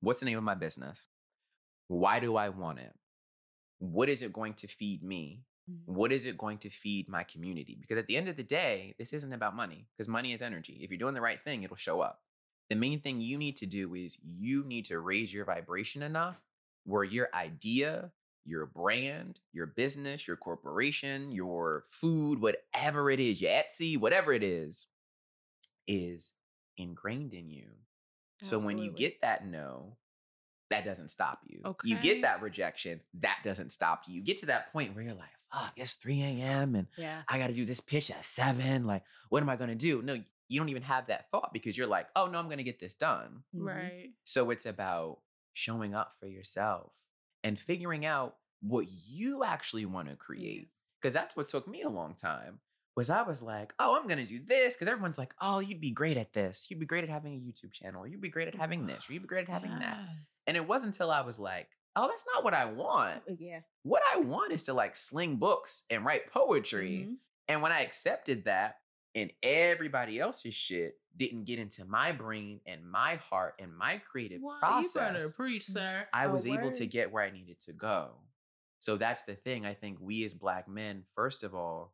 what's 0.02 0.20
the 0.22 0.26
name 0.26 0.38
of 0.38 0.44
my 0.44 0.56
business? 0.56 1.08
Why 1.90 2.20
do 2.20 2.36
I 2.38 2.50
want 2.50 2.80
it? 2.80 2.94
What 3.80 4.10
is 4.10 4.22
it 4.22 4.34
going 4.34 4.56
to 4.56 4.68
feed 4.68 5.04
me? 5.04 5.44
Mhm. 5.70 5.86
What 5.86 6.12
is 6.12 6.26
it 6.26 6.38
going 6.38 6.58
to 6.60 6.70
feed 6.70 7.10
my 7.10 7.24
community? 7.24 7.78
Because 7.80 7.98
at 7.98 8.08
the 8.08 8.18
end 8.18 8.28
of 8.30 8.38
the 8.38 8.44
day, 8.44 8.96
this 8.98 9.14
isn't 9.14 9.34
about 9.34 9.56
money 9.56 9.88
because 9.92 10.08
money 10.08 10.34
is 10.34 10.42
energy. 10.42 10.80
If 10.82 10.90
you're 10.90 10.98
doing 10.98 11.14
the 11.14 11.22
right 11.22 11.42
thing, 11.42 11.64
it'll 11.64 11.76
show 11.76 12.02
up. 12.02 12.24
The 12.70 12.76
main 12.76 13.02
thing 13.02 13.22
you 13.22 13.38
need 13.38 13.58
to 13.58 13.66
do 13.66 13.94
is 13.96 14.18
you 14.24 14.64
need 14.64 14.86
to 14.86 15.00
raise 15.00 15.34
your 15.34 15.46
vibration 15.46 16.02
enough 16.02 16.42
where 16.86 17.04
your 17.04 17.30
idea, 17.34 18.12
your 18.46 18.66
brand, 18.66 19.40
your 19.52 19.66
business, 19.66 20.28
your 20.28 20.38
corporation, 20.38 21.32
your 21.32 21.84
food, 21.88 22.42
whatever 22.42 23.10
it 23.10 23.20
is, 23.20 23.42
your 23.42 23.52
Etsy, 23.52 23.98
whatever 23.98 24.34
it 24.34 24.44
is, 24.44 24.88
is 25.88 26.34
ingrained 26.78 27.34
in 27.34 27.50
you. 27.50 27.68
So 28.42 28.60
when 28.60 28.78
you 28.78 28.92
get 28.92 29.22
that 29.22 29.48
no, 29.48 29.96
that 30.70 30.84
doesn't 30.84 31.10
stop 31.10 31.40
you. 31.48 31.62
Okay. 31.64 31.90
You 31.90 31.96
get 31.98 32.24
that 32.24 32.42
rejection, 32.42 33.00
that 33.22 33.38
doesn't 33.44 33.72
stop 33.72 34.04
you. 34.08 34.16
You 34.16 34.22
get 34.22 34.38
to 34.38 34.48
that 34.48 34.74
point 34.74 34.94
where 34.96 35.04
you're 35.04 35.14
like, 35.14 35.30
fuck, 35.54 35.72
it's 35.78 35.94
3 35.94 36.22
a.m. 36.22 36.76
and 36.76 36.88
Yes. 36.98 37.26
I 37.30 37.38
got 37.38 37.48
to 37.48 37.54
do 37.54 37.64
this 37.64 37.80
pitch 37.80 38.12
at 38.12 38.26
seven. 38.26 38.86
Like, 38.86 39.04
what 39.30 39.42
am 39.42 39.50
I 39.50 39.56
going 39.56 39.70
to 39.70 39.76
do? 39.76 40.02
No, 40.02 40.18
you 40.50 40.60
don't 40.60 40.70
even 40.70 40.84
have 40.84 41.08
that 41.08 41.30
thought 41.32 41.52
because 41.54 41.78
you're 41.78 41.88
like, 41.88 42.08
oh, 42.16 42.26
no, 42.26 42.40
I'm 42.40 42.46
going 42.46 42.58
to 42.58 42.64
get 42.64 42.80
this 42.80 42.96
done. 42.96 43.44
Right. 43.54 44.10
So 44.24 44.50
it's 44.50 44.66
about 44.66 45.20
showing 45.54 45.94
up 45.94 46.14
for 46.20 46.28
yourself 46.28 46.92
and 47.44 47.60
figuring 47.60 48.06
out 48.06 48.36
what 48.62 48.86
you 49.10 49.44
actually 49.44 49.86
want 49.86 50.10
to 50.10 50.16
create. 50.16 50.70
Because 51.02 51.14
that's 51.14 51.36
what 51.36 51.50
took 51.50 51.68
me 51.68 51.82
a 51.82 51.90
long 51.90 52.16
time. 52.16 52.60
Was 52.96 53.10
I 53.10 53.24
was 53.24 53.42
like, 53.42 53.74
oh, 53.80 53.98
I'm 54.00 54.08
gonna 54.08 54.26
do 54.26 54.40
this 54.46 54.76
because 54.76 54.88
everyone's 54.88 55.18
like, 55.18 55.34
oh, 55.42 55.60
you'd 55.60 55.82
be 55.82 55.90
great 55.92 56.16
at 56.16 56.34
this. 56.34 56.68
You'd 56.70 56.80
be 56.80 56.86
great 56.86 57.04
at 57.04 57.10
having 57.10 57.34
a 57.34 57.38
YouTube 57.40 57.72
channel. 57.74 58.06
You'd 58.06 58.22
be 58.22 58.30
great 58.30 58.48
at 58.48 58.56
having 58.56 58.86
this. 58.86 59.10
Or 59.10 59.14
you'd 59.14 59.24
be 59.24 59.28
great 59.28 59.48
at 59.48 59.54
having 59.54 59.72
that. 59.80 59.98
And 60.46 60.56
it 60.56 60.68
wasn't 60.68 60.94
until 60.94 61.10
I 61.10 61.22
was 61.22 61.40
like, 61.40 61.70
oh, 61.96 62.08
that's 62.08 62.24
not 62.34 62.44
what 62.44 62.54
I 62.54 62.66
want. 62.66 63.24
Uh, 63.30 63.34
Yeah. 63.40 63.62
What 63.82 64.04
I 64.14 64.20
want 64.20 64.52
is 64.54 64.64
to 64.64 64.74
like 64.74 64.96
sling 64.96 65.38
books 65.38 65.84
and 65.90 66.06
write 66.06 66.32
poetry. 66.32 67.08
Mhm. 67.10 67.16
And 67.48 67.62
when 67.64 67.72
I 67.72 67.82
accepted 67.82 68.46
that, 68.46 68.76
and 69.16 69.32
everybody 69.42 70.20
else's 70.20 70.56
shit 70.56 71.00
didn't 71.16 71.44
get 71.46 71.60
into 71.60 71.86
my 71.86 72.12
brain 72.12 72.60
and 72.66 72.90
my 72.90 73.16
heart 73.16 73.56
and 73.60 73.76
my 73.76 74.02
creative 74.10 74.42
you 74.42 74.56
process, 74.60 74.94
better 74.94 75.30
preach, 75.30 75.66
sir. 75.66 76.08
I 76.14 76.28
was 76.28 76.48
able 76.48 76.72
to 76.72 76.86
get 76.86 77.12
where 77.12 77.24
I 77.24 77.30
needed 77.30 77.60
to 77.62 77.74
go. 77.74 78.12
So 78.80 78.98
that's 78.98 79.24
the 79.24 79.36
thing. 79.36 79.66
I 79.66 79.76
think 79.76 80.00
we 80.02 80.26
as 80.26 80.34
black 80.34 80.68
men, 80.68 81.04
first 81.16 81.44
of 81.44 81.54
all, 81.54 81.94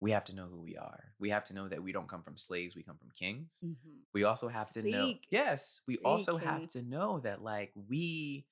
we 0.00 0.10
have 0.10 0.24
to 0.24 0.34
know 0.34 0.46
who 0.46 0.60
we 0.60 0.76
are. 0.76 1.04
We 1.18 1.30
have 1.30 1.44
to 1.44 1.54
know 1.54 1.68
that 1.68 1.82
we 1.82 1.92
don't 1.92 2.08
come 2.08 2.22
from 2.22 2.36
slaves, 2.36 2.76
we 2.76 2.82
come 2.82 2.98
from 2.98 3.10
kings. 3.18 3.60
Mhm. 3.64 3.76
We 4.12 4.24
also 4.24 4.48
have 4.48 4.70
to 4.72 4.82
know 4.82 5.14
Yes, 5.30 5.80
we 5.86 5.98
also 5.98 6.36
have 6.36 6.68
to 6.70 6.82
know 6.82 7.20
that 7.20 7.42
like 7.42 7.72
we 7.74 8.46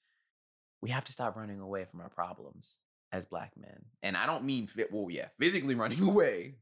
we 0.81 0.90
have 0.90 1.05
to 1.05 1.12
stop 1.12 1.37
running 1.37 1.61
away 1.61 1.87
from 1.87 2.01
our 2.01 2.11
problems 2.11 2.81
as 3.11 3.25
black 3.25 3.57
men. 3.57 3.87
And 4.03 4.16
I 4.16 4.27
don't 4.27 4.44
mean 4.44 4.66
fit 4.66 4.92
well, 4.92 5.11
yeah, 5.11 5.29
physically 5.38 5.75
running 5.83 6.03
away, 6.03 6.57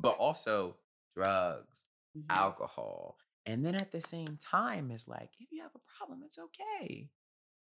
but 0.00 0.16
also 0.16 0.76
drugs, 1.14 1.84
Mhm. 2.16 2.24
alcohol. 2.30 3.18
And 3.46 3.64
then 3.64 3.74
at 3.74 3.92
the 3.92 4.00
same 4.00 4.36
time, 4.38 4.90
it's 4.90 5.08
like, 5.08 5.30
if 5.38 5.50
you 5.50 5.62
have 5.62 5.74
a 5.74 5.80
problem, 5.96 6.22
it's 6.24 6.38
okay. 6.38 7.08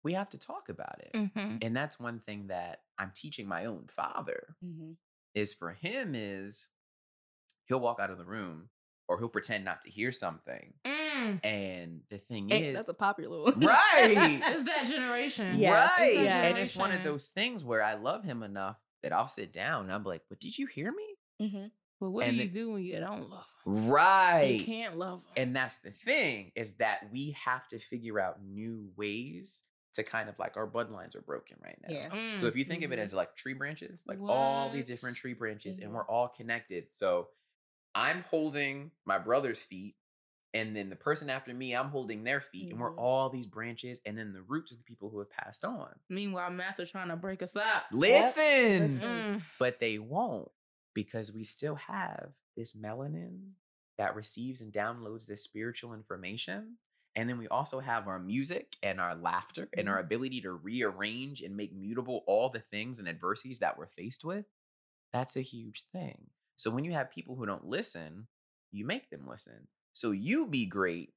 We 0.03 0.13
have 0.13 0.29
to 0.31 0.37
talk 0.37 0.69
about 0.69 0.99
it. 0.99 1.11
Mm-hmm. 1.13 1.57
And 1.61 1.75
that's 1.75 1.99
one 1.99 2.19
thing 2.19 2.47
that 2.47 2.83
I'm 2.97 3.11
teaching 3.15 3.47
my 3.47 3.65
own 3.65 3.87
father 3.87 4.55
Mhm. 4.63 4.97
is 5.33 5.53
for 5.53 5.73
him 5.73 6.13
is 6.15 6.67
he'll 7.65 7.79
walk 7.79 7.99
out 7.99 8.09
of 8.11 8.17
the 8.17 8.25
room 8.25 8.69
or 9.07 9.17
he'll 9.17 9.29
pretend 9.29 9.63
not 9.65 9.81
to 9.83 9.89
hear 9.89 10.11
something. 10.11 10.73
Mm. 10.85 11.43
And 11.45 12.03
the 12.09 12.17
thing 12.17 12.49
is 12.49 12.75
that's 12.75 12.89
a 12.89 12.93
popular 12.93 13.43
one. 13.43 13.59
Right. 13.59 14.41
It's 14.45 14.63
that 14.63 14.87
generation. 14.87 15.57
Yeah. 15.57 15.85
Right. 15.97 16.11
it's 16.15 16.23
that 16.25 16.45
And 16.45 16.57
it's 16.57 16.75
one 16.75 16.91
of 16.91 17.03
those 17.03 17.27
things 17.27 17.63
where 17.63 17.83
I 17.83 17.93
love 17.95 18.23
him 18.23 18.43
enough 18.43 18.77
that 19.03 19.11
I'll 19.13 19.27
sit 19.27 19.51
down 19.53 19.85
and 19.85 19.93
I'm 19.93 20.03
like, 20.03 20.23
but 20.29 20.39
did 20.39 20.57
you 20.57 20.67
hear 20.67 20.91
me? 20.91 21.15
Mhm. 21.41 21.71
But 22.03 22.09
what 22.11 22.25
And 22.27 22.37
do 22.37 22.43
you 22.43 22.49
the- 22.49 22.53
do 22.59 22.71
when 22.73 22.83
you 22.83 22.99
don't 22.99 23.29
love 23.29 23.45
them? 23.65 23.87
Right. 23.87 24.59
You 24.59 24.65
can't 24.65 24.97
love 24.97 25.21
them. 25.21 25.31
And 25.37 25.55
that's 25.55 25.77
the 25.77 25.91
thing 25.91 26.51
is 26.53 26.73
that 26.73 27.09
we 27.13 27.31
have 27.31 27.65
to 27.67 27.79
figure 27.79 28.19
out 28.19 28.43
new 28.43 28.91
ways 28.97 29.61
to 29.93 30.03
kind 30.03 30.27
of 30.27 30.37
like 30.37 30.57
our 30.57 30.67
bloodlines 30.67 31.15
are 31.15 31.21
broken 31.21 31.55
right 31.63 31.77
now. 31.87 31.93
Yeah. 31.95 32.33
So 32.35 32.47
if 32.47 32.57
you 32.57 32.65
think 32.65 32.83
of 32.83 32.91
it 32.91 32.99
Mhm. 32.99 33.03
as 33.03 33.13
like 33.13 33.37
tree 33.37 33.53
branches, 33.53 34.03
like 34.05 34.19
all 34.19 34.69
these 34.69 34.83
different 34.83 35.15
tree 35.15 35.33
branches, 35.33 35.77
and 35.79 35.91
Mhm. 35.91 35.93
we're 35.93 36.05
all 36.07 36.27
connected. 36.27 36.93
So 36.93 37.29
I'm 37.95 38.23
holding 38.23 38.91
my 39.05 39.17
brother's 39.17 39.63
feet, 39.63 39.95
and 40.53 40.75
then 40.75 40.89
the 40.89 40.97
person 40.97 41.29
after 41.29 41.53
me, 41.53 41.73
I'm 41.73 41.87
holding 41.89 42.25
their 42.25 42.41
feet, 42.41 42.69
and 42.71 42.81
we're 42.81 42.91
Mhm. 42.91 42.97
all 42.99 43.29
these 43.29 43.45
branches, 43.47 44.01
and 44.05 44.17
then 44.17 44.33
the 44.33 44.41
roots 44.41 44.73
of 44.73 44.77
the 44.77 44.83
people 44.83 45.09
who 45.09 45.19
have 45.19 45.29
passed 45.29 45.63
on. 45.63 45.97
Meanwhile, 46.09 46.49
Master 46.51 46.85
trying 46.85 47.07
to 47.07 47.15
break 47.15 47.41
us 47.41 47.55
up. 47.55 47.85
Listen, 47.91 48.95
Listen. 48.95 48.99
Mm. 48.99 49.41
but 49.57 49.79
they 49.79 49.99
won't 49.99 50.51
because 50.93 51.33
we 51.33 51.43
still 51.43 51.75
have 51.75 52.29
this 52.55 52.73
melanin 52.73 53.51
that 53.97 54.15
receives 54.15 54.61
and 54.61 54.73
downloads 54.73 55.25
this 55.25 55.43
spiritual 55.43 55.93
information. 55.93 56.77
And 57.15 57.29
then 57.29 57.37
we 57.37 57.47
also 57.47 57.79
have 57.79 58.07
our 58.07 58.19
music 58.19 58.75
and 58.81 58.99
our 58.99 59.15
laughter 59.15 59.69
and 59.77 59.85
mm-hmm. 59.85 59.93
our 59.93 59.99
ability 59.99 60.41
to 60.41 60.51
rearrange 60.51 61.41
and 61.41 61.55
make 61.55 61.73
mutable 61.73 62.23
all 62.25 62.49
the 62.49 62.59
things 62.59 62.97
and 62.97 63.07
adversities 63.07 63.59
that 63.59 63.77
we're 63.77 63.87
faced 63.87 64.25
with. 64.25 64.45
That's 65.11 65.35
a 65.35 65.41
huge 65.41 65.83
thing. 65.91 66.29
So 66.55 66.71
when 66.71 66.85
you 66.85 66.93
have 66.93 67.11
people 67.11 67.35
who 67.35 67.45
don't 67.45 67.67
listen, 67.67 68.27
you 68.71 68.85
make 68.85 69.09
them 69.09 69.27
listen. 69.27 69.67
So 69.93 70.11
you 70.11 70.47
be 70.47 70.65
great. 70.65 71.13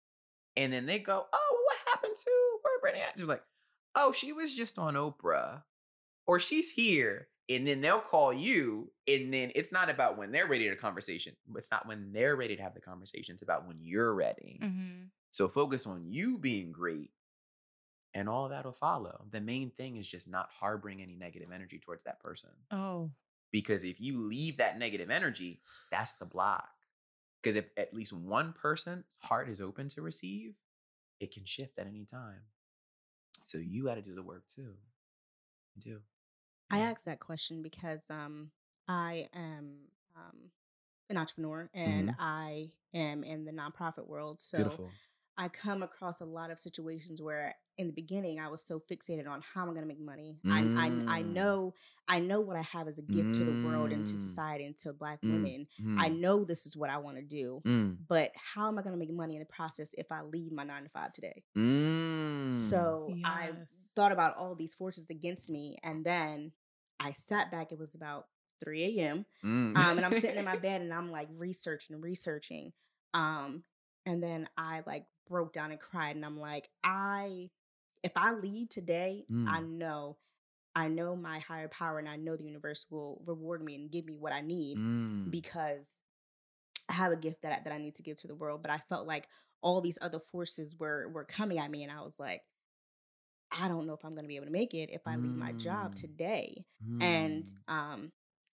And 0.54 0.72
then 0.72 0.84
they 0.84 0.98
go, 0.98 1.26
Oh, 1.32 1.58
what 1.64 1.76
happened 1.86 2.14
to 2.14 2.30
where 2.62 2.80
Brittany? 2.80 3.04
You're 3.16 3.26
like, 3.26 3.42
Oh, 3.94 4.12
she 4.12 4.32
was 4.32 4.54
just 4.54 4.78
on 4.78 4.94
Oprah 4.94 5.62
or 6.26 6.38
she's 6.38 6.70
here 6.70 7.28
and 7.48 7.66
then 7.66 7.80
they'll 7.80 8.00
call 8.00 8.32
you 8.32 8.90
and 9.06 9.32
then 9.32 9.52
it's 9.54 9.72
not 9.72 9.88
about 9.88 10.18
when 10.18 10.32
they're 10.32 10.46
ready 10.46 10.64
to 10.64 10.70
have 10.70 10.80
conversation 10.80 11.34
it's 11.54 11.70
not 11.70 11.86
when 11.86 12.12
they're 12.12 12.36
ready 12.36 12.56
to 12.56 12.62
have 12.62 12.74
the 12.74 12.80
conversation 12.80 13.34
it's 13.34 13.42
about 13.42 13.66
when 13.66 13.78
you're 13.80 14.14
ready. 14.14 14.58
Mm-hmm. 14.62 15.04
so 15.30 15.48
focus 15.48 15.86
on 15.86 16.04
you 16.06 16.38
being 16.38 16.72
great 16.72 17.10
and 18.14 18.30
all 18.30 18.48
that'll 18.48 18.72
follow. 18.72 19.26
The 19.30 19.42
main 19.42 19.70
thing 19.70 19.96
is 19.96 20.08
just 20.08 20.26
not 20.26 20.48
harboring 20.50 21.02
any 21.02 21.16
negative 21.16 21.50
energy 21.52 21.78
towards 21.78 22.04
that 22.04 22.18
person. 22.18 22.50
Oh. 22.70 23.10
because 23.52 23.84
if 23.84 24.00
you 24.00 24.26
leave 24.26 24.56
that 24.56 24.78
negative 24.78 25.10
energy 25.10 25.60
that's 25.90 26.14
the 26.14 26.26
block. 26.26 26.68
Because 27.42 27.56
if 27.56 27.66
at 27.76 27.94
least 27.94 28.12
one 28.12 28.54
person's 28.60 29.04
heart 29.20 29.48
is 29.48 29.60
open 29.60 29.88
to 29.88 30.02
receive 30.02 30.54
it 31.20 31.32
can 31.32 31.44
shift 31.44 31.78
at 31.78 31.86
any 31.86 32.04
time. 32.04 32.42
So 33.44 33.58
you 33.58 33.84
got 33.84 33.94
to 33.94 34.02
do 34.02 34.14
the 34.14 34.22
work 34.22 34.44
too. 34.54 34.74
You 35.74 35.82
do 35.82 36.00
I 36.70 36.80
asked 36.80 37.04
that 37.04 37.20
question 37.20 37.62
because 37.62 38.04
um, 38.10 38.50
I 38.88 39.28
am 39.34 39.76
um, 40.16 40.50
an 41.10 41.16
entrepreneur 41.16 41.70
and 41.74 42.14
I 42.18 42.70
am 42.94 43.22
in 43.24 43.44
the 43.44 43.52
nonprofit 43.52 44.08
world. 44.08 44.40
So 44.40 44.58
beautiful 44.58 44.90
I 45.36 45.48
come 45.48 45.82
across 45.82 46.20
a 46.20 46.24
lot 46.24 46.50
of 46.50 46.58
situations 46.58 47.20
where 47.20 47.54
in 47.78 47.86
the 47.88 47.92
beginning 47.92 48.40
I 48.40 48.48
was 48.48 48.62
so 48.62 48.80
fixated 48.90 49.28
on 49.28 49.42
how 49.42 49.62
I'm 49.62 49.68
going 49.68 49.82
to 49.82 49.86
make 49.86 50.00
money. 50.00 50.36
I, 50.48 50.66
I 50.76 50.86
I 51.18 51.22
Mm. 51.22 51.32
know 51.32 51.74
I 52.08 52.20
know 52.20 52.40
what 52.40 52.56
I 52.56 52.62
have 52.62 52.88
as 52.88 52.98
a 52.98 53.02
gift 53.02 53.34
to 53.34 53.44
the 53.44 53.52
world 53.52 53.92
and 53.92 54.04
to 54.06 54.16
Mm. 54.16 54.20
society 54.20 54.64
and 54.66 54.76
to 54.78 54.92
black 54.92 55.20
Mm. 55.22 55.32
women. 55.32 55.66
I 55.98 56.08
Mm. 56.08 56.20
know 56.20 56.44
this 56.44 56.66
is 56.66 56.76
what 56.76 56.90
I 56.90 56.98
want 56.98 57.16
to 57.16 57.22
do. 57.22 57.60
Mm. 57.66 57.96
But 58.08 58.30
how 58.36 58.68
am 58.68 58.78
I 58.78 58.82
going 58.82 58.92
to 58.92 58.98
make 58.98 59.10
money 59.12 59.34
in 59.34 59.40
the 59.40 59.46
process 59.46 59.90
if 59.94 60.10
I 60.10 60.22
leave 60.22 60.52
my 60.52 60.64
nine 60.64 60.84
to 60.84 60.88
five 60.90 61.12
today? 61.12 61.42
Mm. 61.56 62.52
So 62.54 63.12
I 63.24 63.52
thought 63.94 64.12
about 64.12 64.36
all 64.36 64.54
these 64.54 64.74
forces 64.74 65.10
against 65.10 65.50
me, 65.50 65.78
and 65.82 66.04
then 66.04 66.52
I 67.00 67.12
sat 67.12 67.50
back. 67.50 67.72
It 67.72 67.78
was 67.78 67.94
about 67.94 68.26
3 68.64 68.84
a.m. 68.84 69.26
Mm. 69.44 69.76
Um, 69.76 69.98
and 69.98 70.04
I'm 70.06 70.12
sitting 70.20 70.36
in 70.38 70.44
my 70.44 70.56
bed 70.68 70.80
and 70.80 70.92
I'm 70.94 71.10
like 71.10 71.28
researching 71.34 71.94
and 71.94 72.04
researching. 72.04 72.72
Um, 73.14 73.64
and 74.06 74.22
then 74.22 74.46
I 74.56 74.82
like 74.86 75.06
broke 75.28 75.52
down 75.52 75.72
and 75.72 75.80
cried, 75.80 76.16
and 76.16 76.24
I'm 76.24 76.38
like, 76.38 76.68
I, 76.84 77.50
if 78.06 78.12
I 78.16 78.32
leave 78.32 78.68
today, 78.70 79.26
I 79.46 79.60
Mm. 79.60 79.68
know, 79.78 80.18
I 80.74 80.88
know 80.88 81.16
my 81.16 81.40
higher 81.40 81.68
power, 81.68 81.98
and 81.98 82.08
I 82.08 82.16
know 82.16 82.36
the 82.36 82.44
universe 82.44 82.86
will 82.90 83.22
reward 83.26 83.62
me 83.64 83.74
and 83.76 83.90
give 83.90 84.06
me 84.06 84.16
what 84.16 84.32
I 84.32 84.40
need 84.42 84.78
Mm. 84.78 85.30
because 85.30 85.90
I 86.88 86.94
have 86.94 87.12
a 87.12 87.16
gift 87.16 87.42
that 87.42 87.52
I, 87.52 87.60
that 87.64 87.72
I 87.74 87.78
need 87.78 87.96
to 87.96 88.02
give 88.02 88.16
to 88.18 88.28
the 88.28 88.34
world. 88.36 88.62
But 88.62 88.70
I 88.72 88.78
felt 88.88 89.06
like 89.06 89.28
all 89.62 89.80
these 89.80 89.98
other 90.00 90.20
forces 90.20 90.76
were 90.78 91.08
were 91.08 91.24
coming 91.24 91.58
at 91.58 91.70
me, 91.70 91.82
and 91.84 91.92
I 91.92 92.02
was 92.02 92.18
like, 92.18 92.42
I 93.52 93.68
don't 93.68 93.86
know 93.86 93.94
if 93.94 94.04
I'm 94.04 94.14
going 94.14 94.24
to 94.24 94.28
be 94.28 94.36
able 94.36 94.46
to 94.46 94.52
make 94.52 94.74
it 94.74 94.90
if 94.90 95.02
I 95.06 95.16
leave 95.16 95.36
my 95.36 95.52
job 95.52 95.92
Mm. 95.92 95.96
today. 95.96 96.64
And 97.00 97.44
Mm. 97.44 97.72
um, 97.74 98.12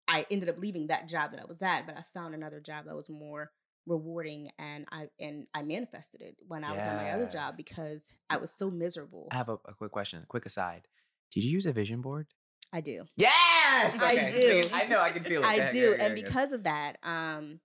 I 0.07 0.25
ended 0.31 0.49
up 0.49 0.57
leaving 0.59 0.87
that 0.87 1.07
job 1.07 1.31
that 1.31 1.41
I 1.41 1.45
was 1.45 1.61
at, 1.61 1.85
but 1.85 1.97
I 1.97 2.03
found 2.13 2.33
another 2.33 2.59
job 2.59 2.85
that 2.85 2.95
was 2.95 3.09
more 3.09 3.51
rewarding, 3.89 4.49
and 4.59 4.85
I 4.91 5.07
and 5.19 5.47
I 5.53 5.63
manifested 5.63 6.21
it 6.21 6.37
when 6.47 6.63
I 6.63 6.73
was 6.73 6.85
at 6.85 6.95
my 6.95 7.11
other 7.11 7.27
job 7.27 7.57
because 7.57 8.11
I 8.29 8.37
was 8.37 8.51
so 8.51 8.69
miserable. 8.71 9.27
I 9.31 9.35
have 9.35 9.49
a, 9.49 9.57
a 9.65 9.73
quick 9.73 9.91
question, 9.91 10.23
a 10.23 10.25
quick 10.25 10.45
aside. 10.45 10.87
Did 11.31 11.43
you 11.43 11.51
use 11.51 11.65
a 11.65 11.73
vision 11.73 12.01
board? 12.01 12.27
I 12.71 12.81
do. 12.81 13.05
Yes, 13.17 14.01
I 14.01 14.15
Okay, 14.15 14.31
just 14.31 14.45
do. 14.45 14.69
I 14.73 14.85
know, 14.85 14.99
I 14.99 15.11
can 15.11 15.23
feel 15.23 15.41
it. 15.41 15.45
I 15.47 15.71
do, 15.71 15.93
ahead, 15.93 16.01
and 16.01 16.15
because 16.15 16.51
of 16.51 16.63
that, 16.63 16.97
um, 17.03 17.59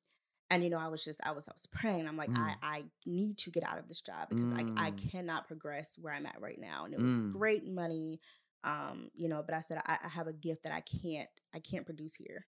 and 0.50 0.62
you 0.62 0.70
know, 0.70 0.78
I 0.78 0.88
was 0.88 1.04
just 1.04 1.20
I 1.24 1.32
was 1.32 1.48
I 1.48 1.52
was 1.52 1.66
praying. 1.66 2.06
I'm 2.08 2.16
like, 2.16 2.30
Mm. 2.30 2.36
I 2.36 2.54
I 2.62 2.84
need 3.06 3.38
to 3.38 3.50
get 3.50 3.64
out 3.64 3.78
of 3.78 3.88
this 3.88 4.00
job 4.00 4.28
because 4.28 4.52
I 4.52 4.64
I 4.76 4.90
Mm. 4.90 5.10
cannot 5.10 5.46
progress 5.46 5.98
where 5.98 6.12
I'm 6.12 6.26
at 6.26 6.40
right 6.40 6.58
now, 6.58 6.84
and 6.84 6.94
it 6.94 7.00
was 7.00 7.20
Mm. 7.20 7.32
great 7.32 7.66
money, 7.66 8.20
um, 8.62 9.08
you 9.14 9.28
know, 9.28 9.42
but 9.44 9.54
I 9.54 9.60
said 9.60 9.78
I, 9.86 9.98
I 10.04 10.08
have 10.08 10.26
a 10.26 10.32
gift 10.32 10.62
that 10.64 10.72
I 10.72 10.80
can't 10.80 11.28
I 11.54 11.60
can't 11.60 11.86
produce 11.86 12.14
here. 12.14 12.46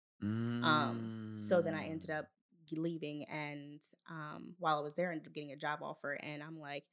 Um, 0.63 1.13
so 1.37 1.63
then 1.63 1.75
I 1.75 1.87
ended 1.87 2.11
Mm. 2.11 2.19
up 2.21 2.27
leaving, 2.73 3.25
and 3.25 3.81
um, 4.11 4.55
while 4.59 4.79
I 4.79 4.81
was 4.81 4.95
there, 4.95 5.09
I 5.11 5.13
ended 5.13 5.29
up 5.29 5.35
getting 5.35 5.53
a 5.53 5.57
job 5.57 5.81
offer, 5.83 6.17
and 6.23 6.43
I'm 6.43 6.59
like. 6.59 6.85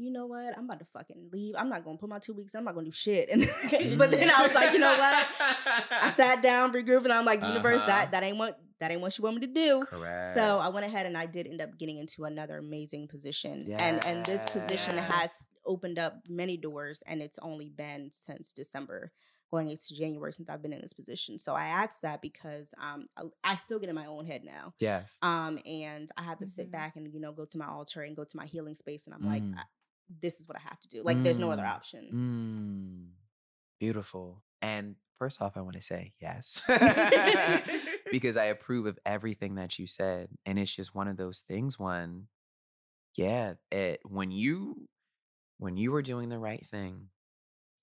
You 0.00 0.12
know 0.12 0.26
what? 0.26 0.56
I'm 0.56 0.66
about 0.66 0.78
to 0.78 0.84
fucking 0.84 1.30
leave. 1.32 1.56
I'm 1.58 1.68
not 1.68 1.84
gonna 1.84 1.98
put 1.98 2.08
my 2.08 2.20
two 2.20 2.32
weeks. 2.32 2.54
I'm 2.54 2.62
not 2.62 2.76
gonna 2.76 2.84
do 2.84 2.92
shit. 2.92 3.28
And 3.32 3.98
but 3.98 4.12
then 4.12 4.30
I 4.30 4.46
was 4.46 4.52
like, 4.54 4.72
you 4.72 4.78
know 4.78 4.96
what? 4.96 5.26
I 5.90 6.14
sat 6.16 6.40
down, 6.40 6.72
regrouped, 6.72 7.02
and 7.02 7.12
I'm 7.12 7.24
like, 7.24 7.42
universe, 7.42 7.78
Uh-huh. 7.80 7.88
that 7.88 8.12
that 8.12 8.22
ain't 8.22 8.36
what 8.36 8.60
that 8.78 8.92
ain't 8.92 9.00
what 9.00 9.18
you 9.18 9.24
want 9.24 9.40
me 9.40 9.46
to 9.48 9.52
do. 9.52 9.84
Correct. 9.90 10.36
So 10.36 10.58
I 10.58 10.68
went 10.68 10.86
ahead 10.86 11.06
and 11.06 11.18
I 11.18 11.26
did 11.26 11.48
end 11.48 11.60
up 11.60 11.76
getting 11.78 11.98
into 11.98 12.26
another 12.26 12.58
amazing 12.58 13.08
position. 13.08 13.74
And 13.76 14.04
and 14.06 14.24
this 14.24 14.44
position 14.52 14.96
has 14.98 15.32
opened 15.66 15.98
up 15.98 16.14
many 16.28 16.56
doors 16.56 17.02
and 17.08 17.20
it's 17.20 17.40
only 17.40 17.68
been 17.68 18.10
since 18.12 18.52
December 18.52 19.10
going 19.50 19.70
into 19.70 19.94
January 19.94 20.32
since 20.32 20.48
I've 20.50 20.62
been 20.62 20.72
in 20.72 20.80
this 20.80 20.92
position. 20.92 21.38
So 21.38 21.54
I 21.54 21.66
asked 21.66 22.02
that 22.02 22.20
because 22.22 22.72
um 22.80 23.06
I, 23.16 23.22
I 23.52 23.56
still 23.56 23.78
get 23.78 23.88
in 23.88 23.94
my 23.94 24.06
own 24.06 24.26
head 24.26 24.44
now. 24.44 24.74
yes. 24.78 25.16
Um 25.22 25.58
and 25.66 26.08
I 26.16 26.22
have 26.22 26.38
to 26.38 26.46
sit 26.46 26.68
Mhm. 26.68 26.72
back 26.72 26.96
and 26.96 27.12
you 27.12 27.20
know 27.20 27.32
go 27.32 27.44
to 27.46 27.58
my 27.58 27.66
altar 27.66 28.02
and 28.02 28.14
go 28.16 28.24
to 28.24 28.36
my 28.36 28.46
healing 28.46 28.74
space 28.74 29.06
and 29.06 29.14
I'm 29.14 29.24
like 29.24 29.42
Mm. 29.42 29.56
I, 29.58 29.62
this 30.20 30.40
is 30.40 30.48
what 30.48 30.56
I 30.56 30.60
have 30.60 30.80
to 30.80 30.88
do. 30.88 31.02
Like 31.02 31.22
there's 31.22 31.38
no 31.38 31.50
other 31.50 31.62
Mm. 31.64 31.74
option. 31.74 32.08
Mm, 32.12 33.12
beautiful. 33.78 34.42
And 34.62 34.96
first 35.18 35.40
off, 35.42 35.56
I 35.56 35.60
want 35.60 35.76
to 35.76 35.82
say 35.82 36.14
yes. 36.20 36.62
because 38.10 38.36
I 38.36 38.44
approve 38.46 38.86
of 38.86 38.98
everything 39.04 39.56
that 39.56 39.78
you 39.78 39.86
said. 39.86 40.28
And 40.46 40.58
it's 40.58 40.74
just 40.74 40.94
one 40.94 41.08
of 41.08 41.16
those 41.16 41.40
things 41.40 41.78
when, 41.78 42.28
yeah, 43.16 43.54
it, 43.70 44.00
when 44.04 44.30
you 44.30 44.88
when 45.58 45.76
you 45.76 45.92
are 45.94 46.02
doing 46.02 46.28
the 46.28 46.38
right 46.38 46.64
thing, 46.68 47.08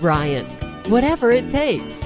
Bryant, 0.00 0.52
whatever 0.88 1.32
it 1.32 1.48
takes. 1.48 2.04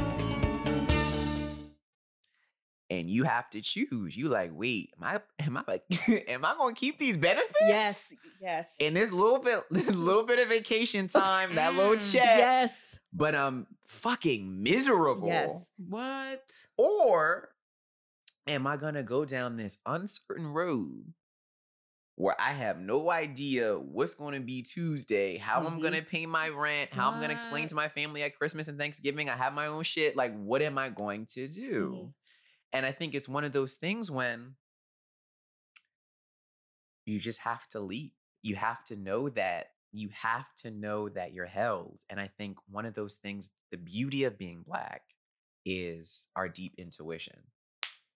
And 2.89 3.09
you 3.09 3.23
have 3.25 3.49
to 3.51 3.61
choose. 3.61 4.17
You 4.17 4.29
like, 4.29 4.51
wait, 4.53 4.91
am 5.01 5.05
I 5.05 5.21
am 5.45 5.57
I 5.57 5.65
like 5.67 5.85
am 6.29 6.45
I 6.45 6.55
gonna 6.57 6.75
keep 6.75 6.99
these 6.99 7.17
benefits? 7.17 7.55
Yes, 7.61 8.13
yes. 8.41 8.67
In 8.79 8.95
this 8.95 9.11
little 9.13 9.39
bit 9.39 9.63
this 9.71 9.89
little 9.89 10.25
bit 10.25 10.39
of 10.39 10.49
vacation 10.49 11.09
time, 11.09 11.55
that 11.57 11.75
little 11.75 11.97
Mm. 11.97 12.13
check. 12.13 12.39
Yes. 12.39 12.71
But 13.13 13.35
I'm 13.35 13.67
fucking 13.87 14.63
miserable. 14.63 15.27
Yes. 15.29 15.51
What? 15.89 16.43
Or 16.79 17.49
am 18.47 18.67
I 18.69 18.77
gonna 18.77 19.03
go 19.03 19.25
down 19.25 19.57
this 19.57 19.79
uncertain 19.85 20.47
road 20.53 21.13
where 22.21 22.39
I 22.39 22.53
have 22.53 22.79
no 22.79 23.11
idea 23.11 23.79
what's 23.79 24.15
gonna 24.15 24.41
be 24.41 24.63
Tuesday, 24.63 25.39
how 25.39 25.67
I'm 25.67 25.79
Mhm. 25.79 25.83
gonna 25.83 26.03
pay 26.03 26.27
my 26.27 26.51
rent, 26.51 26.93
how 26.93 27.11
I'm 27.11 27.19
gonna 27.19 27.33
explain 27.33 27.67
to 27.69 27.75
my 27.75 27.89
family 27.89 28.23
at 28.23 28.37
Christmas 28.37 28.69
and 28.69 28.79
Thanksgiving, 28.79 29.31
I 29.31 29.37
have 29.37 29.55
my 29.55 29.67
own 29.67 29.85
shit. 29.85 30.17
Like, 30.17 30.35
what 30.37 30.61
am 30.61 30.77
I 30.77 30.91
going 30.91 31.25
to 31.27 31.49
do? 31.49 31.93
Mhm. 31.93 32.15
And 32.75 32.87
I 32.87 32.93
think 32.93 33.15
it's 33.15 33.29
one 33.29 33.45
of 33.45 33.53
those 33.53 33.75
things 33.75 34.11
when 34.11 34.57
you 37.07 37.19
just 37.19 37.41
have 37.41 37.67
to 37.69 37.81
leap. 37.81 38.15
You 38.43 38.57
have 38.57 38.85
to 38.85 38.97
know 38.97 39.31
that 39.31 39.75
you 39.93 40.11
have 40.11 40.55
to 40.57 40.71
know 40.71 41.09
that 41.09 41.33
you're 41.33 41.47
held. 41.47 42.05
And 42.11 42.21
I 42.21 42.29
think 42.29 42.59
one 42.69 42.87
of 42.87 42.95
those 42.95 43.15
things, 43.17 43.51
the 43.71 43.77
beauty 43.79 44.25
of 44.25 44.39
being 44.39 44.63
black 44.63 45.03
is 45.65 46.29
our 46.37 46.49
deep 46.49 46.75
intuition. 46.77 47.51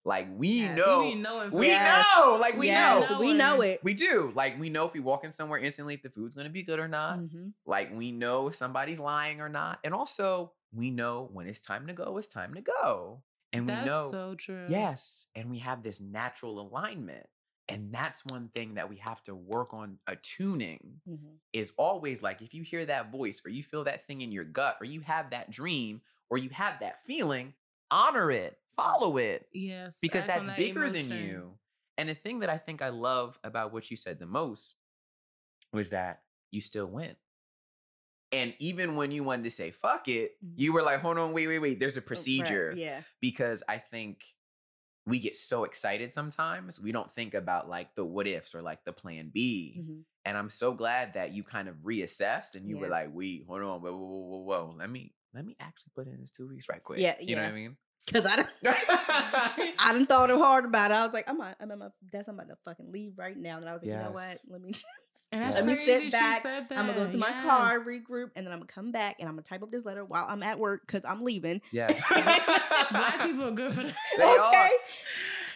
Like 0.04 0.28
we 0.36 0.60
Yes. 0.60 0.76
know, 0.76 0.98
We 1.00 1.14
be 1.14 1.20
knowing 1.20 1.50
we 1.50 1.66
Yes. 1.68 2.06
know, 2.16 2.36
like 2.40 2.56
we 2.56 2.66
Yes, 2.66 3.10
know, 3.10 3.20
we 3.20 3.32
know 3.34 3.60
it. 3.62 3.82
we 3.82 3.94
do. 3.94 4.32
Like 4.34 4.58
we 4.58 4.68
know 4.68 4.84
if 4.86 4.92
we 4.92 5.00
walk 5.00 5.24
in 5.24 5.32
somewhere 5.32 5.58
instantly 5.58 5.94
if 5.94 6.02
the 6.02 6.10
food's 6.10 6.34
gonna 6.34 6.50
be 6.50 6.62
good 6.62 6.78
or 6.78 6.88
not. 6.88 7.18
Mhm. 7.18 7.52
Like 7.64 7.92
we 7.94 8.12
know 8.12 8.48
if 8.48 8.54
somebody's 8.54 8.98
lying 8.98 9.40
or 9.40 9.48
not. 9.48 9.80
And 9.82 9.94
also 9.94 10.52
we 10.72 10.90
know 10.90 11.28
when 11.32 11.46
it's 11.46 11.60
time 11.60 11.86
to 11.86 11.94
go, 11.94 12.18
it's 12.18 12.28
time 12.28 12.54
to 12.54 12.60
go. 12.60 13.22
And 13.52 13.68
That's 13.68 13.84
we 13.84 13.86
know 13.86 14.10
so 14.10 14.34
true. 14.34 14.66
Yes. 14.68 15.28
And 15.34 15.50
we 15.50 15.60
have 15.60 15.82
this 15.82 16.00
natural 16.00 16.60
alignment. 16.60 17.26
And 17.68 17.94
that's 17.94 18.26
one 18.26 18.50
thing 18.50 18.74
that 18.74 18.90
we 18.90 18.96
have 18.96 19.22
to 19.22 19.34
work 19.34 19.72
on 19.72 19.98
attuning 20.06 21.00
Mhm. 21.08 21.38
is 21.54 21.72
always 21.78 22.22
like 22.22 22.42
if 22.42 22.52
you 22.52 22.62
hear 22.62 22.84
that 22.84 23.10
voice 23.10 23.40
or 23.44 23.48
you 23.50 23.62
feel 23.62 23.84
that 23.84 24.06
thing 24.06 24.20
in 24.20 24.32
your 24.32 24.44
gut 24.44 24.76
or 24.80 24.84
you 24.84 25.00
have 25.00 25.30
that 25.30 25.50
dream 25.50 26.02
or 26.28 26.36
you 26.36 26.50
have 26.50 26.80
that 26.80 27.02
feeling, 27.04 27.54
honor 27.90 28.30
it, 28.30 28.58
follow 28.76 29.16
it 29.16 29.48
Yes. 29.52 29.98
because 30.00 30.24
that's 30.26 30.46
that 30.46 30.56
bigger 30.56 30.88
than 30.90 31.10
you. 31.10 31.58
And 31.96 32.08
the 32.08 32.14
thing 32.14 32.40
that 32.40 32.50
I 32.50 32.58
think 32.58 32.82
I 32.82 32.88
love 32.88 33.38
about 33.44 33.72
what 33.72 33.90
you 33.90 33.96
said 33.96 34.18
the 34.18 34.26
most 34.26 34.74
was 35.72 35.90
that 35.90 36.22
you 36.50 36.60
still 36.60 36.86
went. 36.86 37.16
And 38.32 38.54
even 38.58 38.96
when 38.96 39.12
you 39.12 39.22
wanted 39.22 39.44
to 39.44 39.50
say 39.50 39.70
fuck 39.70 40.08
it, 40.08 40.32
Mhm. 40.44 40.54
you 40.56 40.72
were 40.72 40.82
like, 40.82 41.00
hold 41.00 41.18
on, 41.18 41.32
wait, 41.32 41.46
wait, 41.46 41.60
wait, 41.60 41.78
there's 41.78 41.96
a 41.96 42.00
Oh, 42.00 42.02
right, 42.02 42.06
procedure 42.06 42.74
Yeah. 42.76 43.02
because 43.20 43.62
I 43.68 43.78
think 43.78 44.24
we 45.06 45.18
get 45.18 45.36
so 45.36 45.64
excited 45.64 46.14
sometimes 46.14 46.80
we 46.80 46.90
don't 46.90 47.14
think 47.14 47.34
about 47.34 47.68
like 47.68 47.94
the 47.94 48.04
what 48.04 48.26
ifs 48.26 48.54
or 48.54 48.62
like 48.62 48.84
the 48.84 48.92
plan 48.92 49.28
B. 49.32 49.76
Mhm. 49.78 50.04
And 50.24 50.38
I'm 50.38 50.48
so 50.48 50.72
glad 50.72 51.12
that 51.14 51.32
you 51.32 51.44
kind 51.44 51.68
of 51.68 51.76
reassessed 51.84 52.54
and 52.56 52.66
you 52.68 52.78
were 52.78 52.88
like, 52.88 53.10
wait, 53.12 53.44
hold 53.46 53.60
on, 53.62 53.82
whoa, 53.82 53.92
whoa, 53.94 53.98
whoa, 53.98 54.38
whoa, 54.38 54.38
whoa. 54.66 54.74
Let 54.76 54.90
me 54.90 55.14
let 55.34 55.44
me 55.44 55.56
actually 55.60 55.90
put 55.94 56.06
in 56.06 56.20
this 56.20 56.30
two 56.30 56.46
weeks 56.48 56.68
right 56.68 56.82
quick. 56.82 57.00
Yeah, 57.00 57.20
You 57.20 57.34
know 57.36 57.42
what 57.42 57.48
I 57.50 57.54
mean? 57.54 57.76
Cause 58.12 58.26
I 58.26 58.36
done, 58.36 58.46
I 58.64 59.92
done 59.92 60.06
thought 60.06 60.30
it 60.30 60.36
hard 60.36 60.66
about 60.66 60.90
it. 60.90 60.94
I 60.94 61.06
was 61.06 61.14
like, 61.14 61.28
I'm, 61.28 61.38
not, 61.38 61.56
I'm, 61.58 61.70
I'm, 61.70 61.90
that's 62.12 62.28
I'm 62.28 62.34
about 62.34 62.48
to 62.48 62.56
fucking 62.64 62.92
leave 62.92 63.14
right 63.16 63.36
now. 63.36 63.56
And 63.56 63.68
I 63.68 63.72
was 63.72 63.82
like, 63.82 63.90
you 63.90 63.96
know 63.96 64.10
what? 64.10 64.38
Let 64.48 64.60
me 64.60 64.68
just. 64.72 64.84
And 65.32 65.42
that's 65.42 65.56
Let 65.56 65.66
me 65.66 65.74
sit 65.74 66.12
back. 66.12 66.44
I'm 66.44 66.68
gonna 66.68 66.92
go 66.92 67.04
that, 67.04 67.12
to 67.12 67.18
my 67.18 67.32
car, 67.42 67.80
regroup, 67.80 68.30
and 68.36 68.46
then 68.46 68.52
I'm 68.52 68.58
gonna 68.58 68.66
come 68.66 68.92
back 68.92 69.16
and 69.18 69.28
I'm 69.28 69.34
gonna 69.34 69.42
type 69.42 69.64
up 69.64 69.72
this 69.72 69.84
letter 69.84 70.04
while 70.04 70.26
I'm 70.28 70.44
at 70.44 70.60
work 70.60 70.82
because 70.86 71.04
I'm 71.04 71.24
leaving. 71.24 71.60
Yeah. 71.72 71.88
Black 72.90 73.22
people 73.22 73.48
are 73.48 73.50
good 73.50 73.74
for 73.74 73.82
that. 73.82 73.94
They 74.16 74.22
are. 74.22 74.48
okay. 74.48 74.70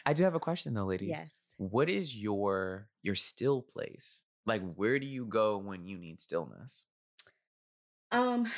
I 0.04 0.14
do 0.14 0.24
have 0.24 0.34
a 0.34 0.40
question 0.40 0.74
though, 0.74 0.86
ladies. 0.86 1.10
Yes. 1.10 1.30
What 1.58 1.88
is 1.88 2.16
your 2.16 2.88
your 3.02 3.14
still 3.14 3.62
place? 3.62 4.24
Like 4.46 4.62
where 4.74 4.98
do 4.98 5.06
you 5.06 5.26
go 5.26 5.58
when 5.58 5.86
you 5.86 5.96
need 5.96 6.20
stillness? 6.20 6.86
Um, 8.10 8.50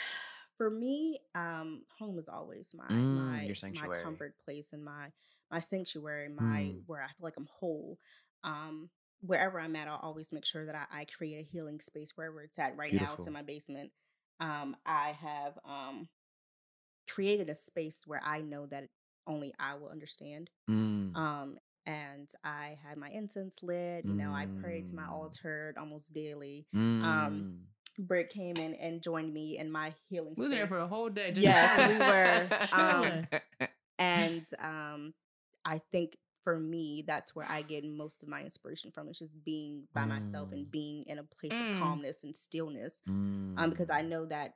for 0.60 0.70
me, 0.70 1.18
um, 1.34 1.84
home 1.98 2.18
is 2.18 2.28
always 2.28 2.74
my 2.76 2.90
Mm, 2.90 3.08
my 3.10 3.56
my 3.70 3.88
comfort 3.88 4.34
place 4.44 4.72
and 4.74 4.84
my 4.84 5.10
my 5.50 5.60
sanctuary, 5.60 6.28
my 6.28 6.74
Mm. 6.74 6.84
where 6.86 7.00
I 7.02 7.06
feel 7.08 7.24
like 7.24 7.38
I'm 7.38 7.48
whole. 7.50 7.98
Um, 8.44 8.90
wherever 9.22 9.58
I'm 9.58 9.74
at, 9.76 9.88
I'll 9.88 9.96
always 10.02 10.32
make 10.32 10.44
sure 10.44 10.66
that 10.66 10.74
I, 10.74 11.00
I 11.00 11.04
create 11.06 11.40
a 11.40 11.48
healing 11.50 11.80
space 11.80 12.12
wherever 12.14 12.42
it's 12.42 12.58
at. 12.58 12.76
Right 12.76 12.94
now, 12.94 13.14
it's 13.14 13.26
in 13.26 13.32
my 13.32 13.42
basement. 13.42 13.92
Um, 14.40 14.76
I 14.84 15.12
have 15.12 15.58
um 15.64 16.10
created 17.08 17.48
a 17.48 17.54
space 17.54 18.02
where 18.06 18.20
I 18.24 18.40
know 18.42 18.66
that 18.66 18.88
only 19.26 19.54
I 19.58 19.74
will 19.74 19.88
understand. 19.88 20.50
Mm. 20.68 21.16
Um, 21.16 21.58
and 21.86 22.30
I 22.44 22.78
had 22.82 22.98
my 22.98 23.10
incense 23.10 23.56
lit. 23.62 24.06
You 24.06 24.16
know, 24.16 24.32
I 24.32 24.46
prayed 24.60 24.86
to 24.88 24.96
my 24.96 25.06
Mm. 25.06 25.10
altar 25.10 25.74
almost 25.78 26.12
daily. 26.14 26.66
Mm. 26.74 27.69
Britt 28.00 28.30
came 28.30 28.56
in 28.56 28.74
and 28.74 29.02
joined 29.02 29.32
me 29.32 29.58
in 29.58 29.70
my 29.70 29.94
healing 30.08 30.34
We 30.36 30.46
was 30.46 30.52
there 30.52 30.66
for 30.66 30.78
a 30.78 30.86
whole 30.86 31.08
day. 31.08 31.28
Just 31.28 31.40
Yes, 31.42 31.78
we 31.88 31.98
were, 31.98 32.48
um, 32.72 33.26
and 33.98 34.44
um, 34.58 35.14
I 35.64 35.80
think 35.92 36.16
for 36.42 36.58
me, 36.58 37.04
that's 37.06 37.36
where 37.36 37.46
I 37.48 37.62
get 37.62 37.84
most 37.84 38.22
of 38.22 38.28
my 38.28 38.40
inspiration 38.42 38.90
from. 38.90 39.08
It's 39.08 39.18
just 39.18 39.44
being 39.44 39.86
by 39.94 40.06
myself 40.06 40.52
and 40.52 40.66
Mm. 40.66 40.70
being 40.70 41.02
in 41.04 41.18
a 41.18 41.22
place 41.22 41.52
Mm. 41.52 41.74
of 41.74 41.78
calmness 41.78 42.24
and 42.24 42.34
stillness. 42.34 43.02
Um, 43.06 43.68
because 43.70 43.90
I 43.90 44.02
Mm. 44.02 44.08
know 44.08 44.26
that 44.26 44.54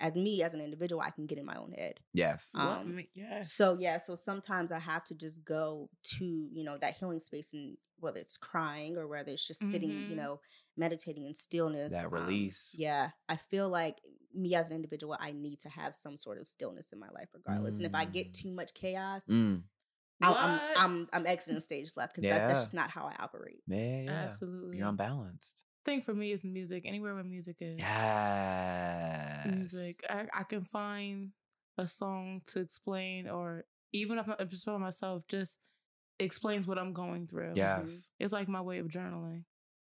as 0.00 0.14
me 0.14 0.42
as 0.42 0.54
an 0.54 0.60
individual, 0.60 1.00
I 1.02 1.10
can 1.10 1.26
get 1.26 1.38
in 1.38 1.44
my 1.46 1.56
own 1.56 1.72
head. 1.72 2.00
Yes. 2.12 2.50
Um, 2.54 2.96
me- 2.96 3.08
yes. 3.14 3.52
So 3.52 3.74
yeah, 3.78 3.98
so 3.98 4.14
sometimes 4.14 4.72
I 4.72 4.78
have 4.78 5.04
to 5.04 5.14
just 5.14 5.44
go 5.44 5.90
to 6.18 6.24
you 6.52 6.64
know 6.64 6.78
that 6.78 6.96
healing 6.96 7.20
space, 7.20 7.52
and 7.52 7.76
whether 7.98 8.20
it's 8.20 8.36
crying 8.36 8.96
or 8.96 9.06
whether 9.08 9.32
it's 9.32 9.46
just 9.46 9.70
sitting, 9.70 10.04
you 10.08 10.16
Mhm. 10.16 10.16
know, 10.16 10.40
meditating 10.76 11.26
in 11.26 11.34
stillness. 11.34 11.92
That 11.92 12.12
um, 12.12 12.12
release. 12.12 12.74
yeah, 12.74 13.10
I 13.28 13.36
feel 13.36 13.68
like 13.68 14.00
me 14.34 14.54
as 14.54 14.68
an 14.70 14.76
individual, 14.76 15.16
I 15.18 15.32
need 15.32 15.58
to 15.60 15.68
have 15.68 15.94
some 15.94 16.16
sort 16.16 16.38
of 16.38 16.46
stillness 16.48 16.92
in 16.92 16.98
my 16.98 17.08
life, 17.10 17.28
regardless. 17.34 17.78
And 17.78 17.86
if 17.86 17.94
I 17.94 18.04
get 18.04 18.28
Mm. 18.28 18.32
too 18.34 18.52
much 18.52 18.74
chaos, 18.74 19.24
Mm. 19.28 19.64
I'm, 20.20 20.34
I'm 20.38 20.60
I'm 20.76 21.08
I'm 21.12 21.26
exiting 21.26 21.60
stage 21.60 21.92
left 21.96 22.14
because 22.14 22.28
that, 22.28 22.46
that's 22.46 22.62
just 22.62 22.74
not 22.74 22.90
how 22.90 23.04
I 23.06 23.14
operate. 23.20 23.62
Yeah, 23.66 23.78
yeah, 23.78 24.02
yeah. 24.02 24.22
Absolutely. 24.24 24.78
You're 24.78 24.88
unbalanced. 24.88 25.64
Thing 25.84 26.00
for 26.02 26.14
me 26.14 26.32
is 26.32 26.44
music. 26.44 26.84
Anywhere 26.86 27.14
where 27.14 27.24
music 27.24 27.56
is. 27.60 27.78
Yes. 27.78 29.46
Music. 29.46 30.04
I, 30.08 30.26
I 30.32 30.42
can 30.44 30.62
find 30.64 31.30
a 31.76 31.86
song 31.86 32.42
to 32.46 32.60
explain, 32.60 33.28
or 33.28 33.64
even 33.92 34.18
if 34.18 34.26
I'm 34.28 34.48
just 34.48 34.66
by 34.66 34.76
myself, 34.76 35.22
just 35.28 35.58
explains 36.18 36.66
what 36.66 36.78
I'm 36.78 36.92
going 36.92 37.26
through. 37.26 37.52
Yes. 37.54 38.08
It's 38.18 38.32
like 38.32 38.48
my 38.48 38.60
way 38.60 38.78
of 38.78 38.88
journaling. 38.88 39.44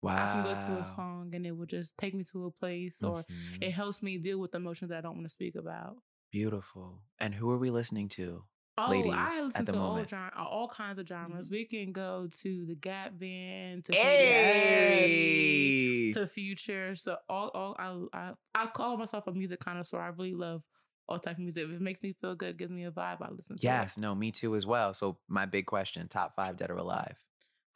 Wow. 0.03 0.14
I 0.16 0.33
can 0.33 0.44
go 0.44 0.55
to 0.77 0.81
a 0.83 0.85
song 0.85 1.31
and 1.35 1.46
it 1.46 1.53
will 1.53 1.66
just 1.66 1.96
take 1.96 2.14
me 2.14 2.25
to 2.33 2.46
a 2.46 2.51
place, 2.51 3.03
or 3.03 3.25
Mhm. 3.25 3.62
it 3.62 3.70
helps 3.72 4.03
me 4.03 4.18
deal 4.18 4.38
with 4.38 4.55
emotions 4.55 4.90
that 4.90 4.99
I 4.99 5.01
don't 5.01 5.14
want 5.14 5.25
to 5.27 5.31
speak 5.31 5.55
about. 5.57 5.96
Beautiful. 6.31 7.03
And 7.18 7.35
who 7.35 7.51
are 7.51 7.59
we 7.59 7.70
listening 7.70 8.09
to? 8.11 8.44
Oh, 8.78 8.90
ladies 8.90 9.12
I 9.14 9.40
listen 9.40 9.52
at 9.60 9.66
the 9.66 9.72
to 9.72 9.78
all, 9.78 9.88
moment? 9.88 10.08
gen- 10.08 10.30
all 10.36 10.68
kinds 10.68 10.98
of 10.98 11.08
genres. 11.08 11.48
Mhm. 11.48 11.50
We 11.50 11.64
can 11.64 11.92
go 11.92 12.28
to 12.30 12.66
the 12.66 12.74
Gap 12.74 13.18
Band, 13.18 13.84
to 13.84 13.92
Katy 13.92 14.26
Perry, 14.26 14.98
Hey! 14.98 16.12
to 16.12 16.26
Future. 16.26 16.94
So 16.94 17.16
all, 17.28 17.48
all 17.54 17.76
I, 17.78 18.02
I, 18.12 18.32
I 18.54 18.66
call 18.66 18.96
myself 18.96 19.26
a 19.28 19.32
music 19.32 19.60
connoisseur. 19.60 19.98
I 20.00 20.08
really 20.08 20.34
love 20.34 20.62
all 21.08 21.18
type 21.18 21.36
of 21.36 21.38
music. 21.38 21.64
If 21.64 21.70
it 21.70 21.80
makes 21.80 22.02
me 22.02 22.12
feel 22.12 22.34
good, 22.34 22.58
gives 22.58 22.70
me 22.70 22.84
a 22.84 22.90
vibe, 22.90 23.22
I 23.22 23.30
listen 23.30 23.56
to 23.56 23.62
Yes, 23.62 23.96
it. 23.96 24.00
no, 24.00 24.14
me 24.14 24.30
too 24.30 24.54
as 24.56 24.66
well. 24.66 24.92
So 24.92 25.18
my 25.28 25.46
big 25.46 25.64
question: 25.66 26.06
top 26.08 26.36
five 26.36 26.56
dead 26.56 26.70
or 26.70 26.76
alive? 26.76 27.18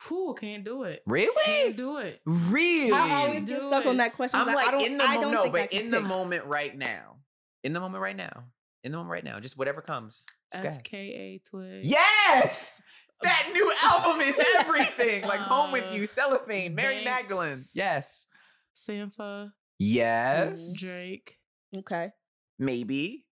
Whew, 0.08 0.34
can't 0.38 0.64
do 0.64 0.82
it. 0.84 1.02
Really? 1.06 1.44
Can't 1.44 1.76
do 1.76 1.98
it. 1.98 2.20
Really? 2.24 2.92
I 2.92 3.10
always 3.26 3.44
get 3.44 3.60
stuck 3.62 3.84
it. 3.84 3.88
on 3.88 3.98
that 3.98 4.14
question. 4.14 4.40
I'm 4.40 4.46
'cause 4.46 4.56
I 4.56 4.64
like 4.64 4.70
don't, 4.72 4.84
in 4.86 4.98
the 4.98 5.04
I 5.04 5.14
moment. 5.14 5.22
don't 5.22 5.32
No, 5.32 5.42
think 5.44 5.54
I 5.56 5.60
but 5.62 5.70
can 5.70 5.80
in 5.80 5.90
the 5.90 6.00
moment 6.00 6.44
right 6.46 6.76
now. 6.76 7.16
In 7.62 7.72
the 7.74 7.80
moment 7.80 8.02
right 8.02 8.16
now. 8.16 8.44
In 8.82 8.92
the 8.92 8.98
moment 8.98 9.12
right 9.12 9.24
now. 9.24 9.38
Just 9.40 9.58
whatever 9.58 9.80
comes. 9.82 10.24
Just 10.52 10.62
go 10.62 10.68
ahead. 10.70 10.82
FKA 10.84 11.44
Twig. 11.44 11.84
Yes! 11.84 12.80
That 13.22 13.50
new 13.52 13.72
album 13.82 14.22
is 14.22 14.34
everything. 14.58 15.24
Like 15.24 15.40
Home 15.40 15.72
with 15.72 15.84
Uh, 15.84 15.90
You, 15.94 16.06
Cellophane, 16.06 16.74
Mary 16.74 17.04
Banks. 17.04 17.10
Magdalene. 17.30 17.64
Yes. 17.74 18.26
Sampha, 18.74 19.52
Yes. 19.78 20.72
Drake, 20.78 21.36
Okay. 21.76 22.12
Maybe. 22.58 23.26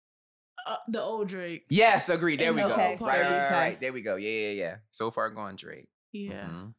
uh, 0.66 0.76
the 0.88 1.00
old 1.02 1.28
Drake. 1.28 1.64
Yes, 1.70 2.08
agreed. 2.11 2.40
There 2.40 2.48
And 2.48 2.56
we 2.56 2.62
the 2.62 2.68
go. 2.68 2.76
Right, 2.76 3.00
right, 3.00 3.20
right, 3.22 3.50
right. 3.50 3.80
There 3.80 3.92
we 3.92 4.02
go. 4.02 4.16
Yeah, 4.16 4.28
yeah, 4.30 4.50
yeah. 4.50 4.76
So 4.90 5.11
far 5.11 5.30
gone 5.30 5.56
Drake. 5.56 5.88
Yeah. 6.12 6.44
Mhm. 6.44 6.74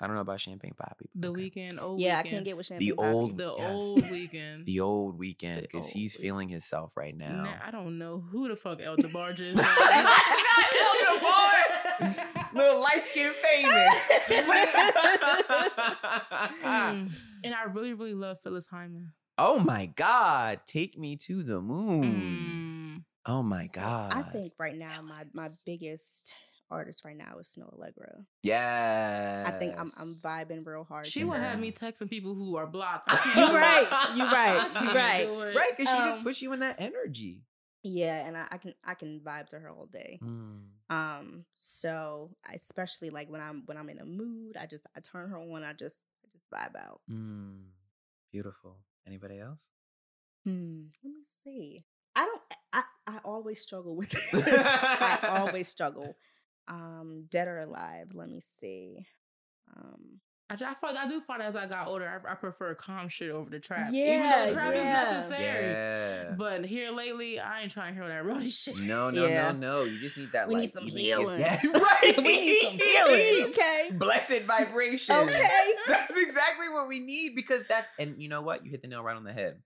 I 0.00 0.06
don't 0.06 0.14
know 0.16 0.22
about 0.22 0.40
Champagne 0.40 0.72
Papi. 0.80 1.06
but 1.14 1.20
The 1.22 1.28
okay. 1.30 1.50
Weeknd, 1.50 1.80
old 1.82 2.00
Yeah, 2.00 2.18
I 2.18 2.22
can't 2.22 2.42
get 2.44 2.56
with 2.56 2.66
champagne. 2.66 2.88
The 2.88 2.96
Papi. 2.96 3.12
old- 3.12 3.36
the 3.36 3.54
Yes. 3.58 3.70
old 3.74 4.02
Weeknd. 4.04 4.64
The 4.64 4.80
old 4.80 5.20
Weeknd 5.20 5.60
because 5.60 5.88
he's 5.88 6.16
Weeknd. 6.16 6.20
feeling 6.20 6.48
himself 6.48 6.96
right 6.96 7.14
now. 7.16 7.42
Nah, 7.44 7.54
I 7.66 7.70
don't 7.70 7.98
know 7.98 8.20
who 8.20 8.48
the 8.48 8.56
fuck 8.56 8.80
El 8.80 8.96
DeBarge 8.96 9.40
is. 9.40 9.54
Not 9.56 9.66
Elder 9.78 11.20
Barge. 11.22 12.16
Little 12.54 12.80
light 12.80 13.02
skin 13.10 13.30
famous. 13.32 13.94
Mm. 16.62 17.10
And 17.44 17.54
I 17.54 17.64
really, 17.72 17.94
really 17.94 18.14
love 18.14 18.38
Phyllis 18.42 18.68
Hyman. 18.68 19.12
oh 19.38 19.58
my 19.58 19.86
God. 19.86 20.60
Take 20.66 20.98
me 20.98 21.16
to 21.16 21.42
the 21.42 21.60
moon. 21.60 22.04
Mm. 23.00 23.04
Oh 23.26 23.42
my 23.42 23.66
So, 23.66 23.72
God. 23.80 24.12
I 24.12 24.22
think 24.22 24.52
right 24.58 24.76
now 24.76 25.02
my 25.02 25.24
my 25.34 25.48
biggest 25.66 26.32
artist 26.70 27.04
right 27.04 27.16
now 27.16 27.38
is 27.40 27.48
Snoh 27.56 27.72
Aalegra. 27.74 28.24
Yeah. 28.42 29.44
I 29.46 29.50
think 29.52 29.74
I'm 29.74 29.90
I'm 30.00 30.14
vibing 30.14 30.64
real 30.66 30.84
hard. 30.84 31.06
She 31.06 31.24
will 31.24 31.32
her. 31.34 31.42
have 31.42 31.58
me 31.58 31.72
texting 31.72 32.08
people 32.08 32.34
who 32.34 32.56
are 32.56 32.66
blocked. 32.66 33.08
You 33.36 33.42
right, 33.42 34.10
you 34.16 34.24
right, 34.24 34.70
you 34.82 34.88
right. 34.94 35.54
Right, 35.56 35.76
because 35.76 35.92
she 35.92 35.98
just 36.00 36.18
Um, 36.18 36.24
puts 36.24 36.40
you 36.42 36.52
in 36.52 36.60
that 36.60 36.76
energy. 36.78 37.42
Yeah, 37.82 38.26
and 38.26 38.36
I, 38.36 38.46
I 38.50 38.58
can 38.58 38.74
I 38.84 38.94
can 38.94 39.20
vibe 39.20 39.48
to 39.48 39.58
her 39.58 39.70
all 39.70 39.86
day. 39.86 40.18
Mm. 40.22 40.60
Um, 40.90 41.44
so 41.52 42.30
I- 42.46 42.54
especially 42.54 43.10
like 43.10 43.30
when 43.30 43.40
I'm 43.40 43.62
when 43.66 43.76
I'm 43.78 43.88
in 43.88 43.98
a 43.98 44.04
mood, 44.04 44.56
I 44.58 44.66
just 44.66 44.86
I 44.96 45.00
turn 45.00 45.30
her 45.30 45.38
on. 45.38 45.64
I 45.64 45.72
just 45.72 45.96
I 46.24 46.28
just 46.32 46.50
vibe 46.50 46.76
out. 46.78 47.00
Mm. 47.10 47.62
Beautiful. 48.32 48.76
Anybody 49.06 49.38
else? 49.40 49.66
Hmm. 50.44 50.84
Let 51.02 51.10
me 51.12 51.22
see. 51.44 51.84
I 52.16 52.26
don't. 52.26 52.42
I 52.72 52.82
I 53.06 53.18
always 53.24 53.60
struggle 53.60 53.96
with. 53.96 54.14
I 54.34 55.40
always 55.46 55.68
struggle. 55.68 56.16
Um, 56.70 57.26
dead 57.30 57.48
or 57.48 57.58
alive. 57.58 58.08
Let 58.14 58.28
me 58.28 58.40
see. 58.60 59.04
Um, 59.76 60.20
I, 60.48 60.54
I, 60.54 60.74
find, 60.74 60.98
I 60.98 61.06
do 61.08 61.20
find 61.20 61.42
as 61.42 61.54
I 61.54 61.66
got 61.66 61.86
older, 61.86 62.22
I, 62.26 62.32
I 62.32 62.34
prefer 62.34 62.74
calm 62.74 63.08
shit 63.08 63.30
over 63.30 63.48
the 63.50 63.60
trap. 63.60 63.92
Even 63.92 64.00
Yeah, 64.20 64.46
though 64.46 64.52
trap 64.52 64.74
yeah. 64.74 65.20
is 65.20 65.28
necessary. 65.30 65.62
Yeah. 65.64 66.34
But 66.36 66.64
here 66.64 66.90
lately, 66.90 67.38
I 67.38 67.62
ain't 67.62 67.70
trying 67.70 67.94
to 67.94 68.00
hear 68.00 68.08
that 68.08 68.24
roadie 68.24 68.52
shit. 68.64 68.76
No, 68.76 69.10
no, 69.10 69.26
Yeah. 69.26 69.52
no, 69.52 69.58
no. 69.58 69.84
You 69.84 70.00
just 70.00 70.16
need 70.16 70.32
that. 70.32 70.48
We 70.48 70.54
need 70.56 70.60
like, 70.62 70.74
some 70.74 70.84
even 70.88 70.96
kid- 70.96 71.04
healing. 71.06 71.40
Yeah, 71.40 71.60
right. 71.66 72.14
we 72.16 72.22
need 72.22 72.62
some 72.62 72.78
healing. 72.78 73.44
Okay. 73.50 73.90
Blessed 73.92 74.42
vibration. 74.46 75.14
Okay. 75.14 75.42
That's 75.86 76.16
exactly 76.16 76.68
what 76.68 76.88
we 76.88 76.98
need 77.00 77.36
because 77.36 77.62
that, 77.68 77.86
and 77.98 78.20
you 78.20 78.28
know 78.28 78.42
what? 78.42 78.64
You 78.64 78.70
hit 78.72 78.82
the 78.82 78.88
nail 78.88 79.02
right 79.04 79.16
on 79.16 79.24
the 79.24 79.32
head. 79.32 79.60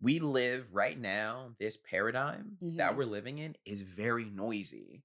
We 0.00 0.20
live 0.20 0.66
right 0.72 0.98
now, 0.98 1.50
this 1.58 1.76
paradigm 1.76 2.56
that 2.76 2.92
Mhm. 2.92 2.96
we're 2.96 3.04
living 3.04 3.38
in 3.38 3.56
is 3.64 3.82
very 3.82 4.24
noisy. 4.24 5.02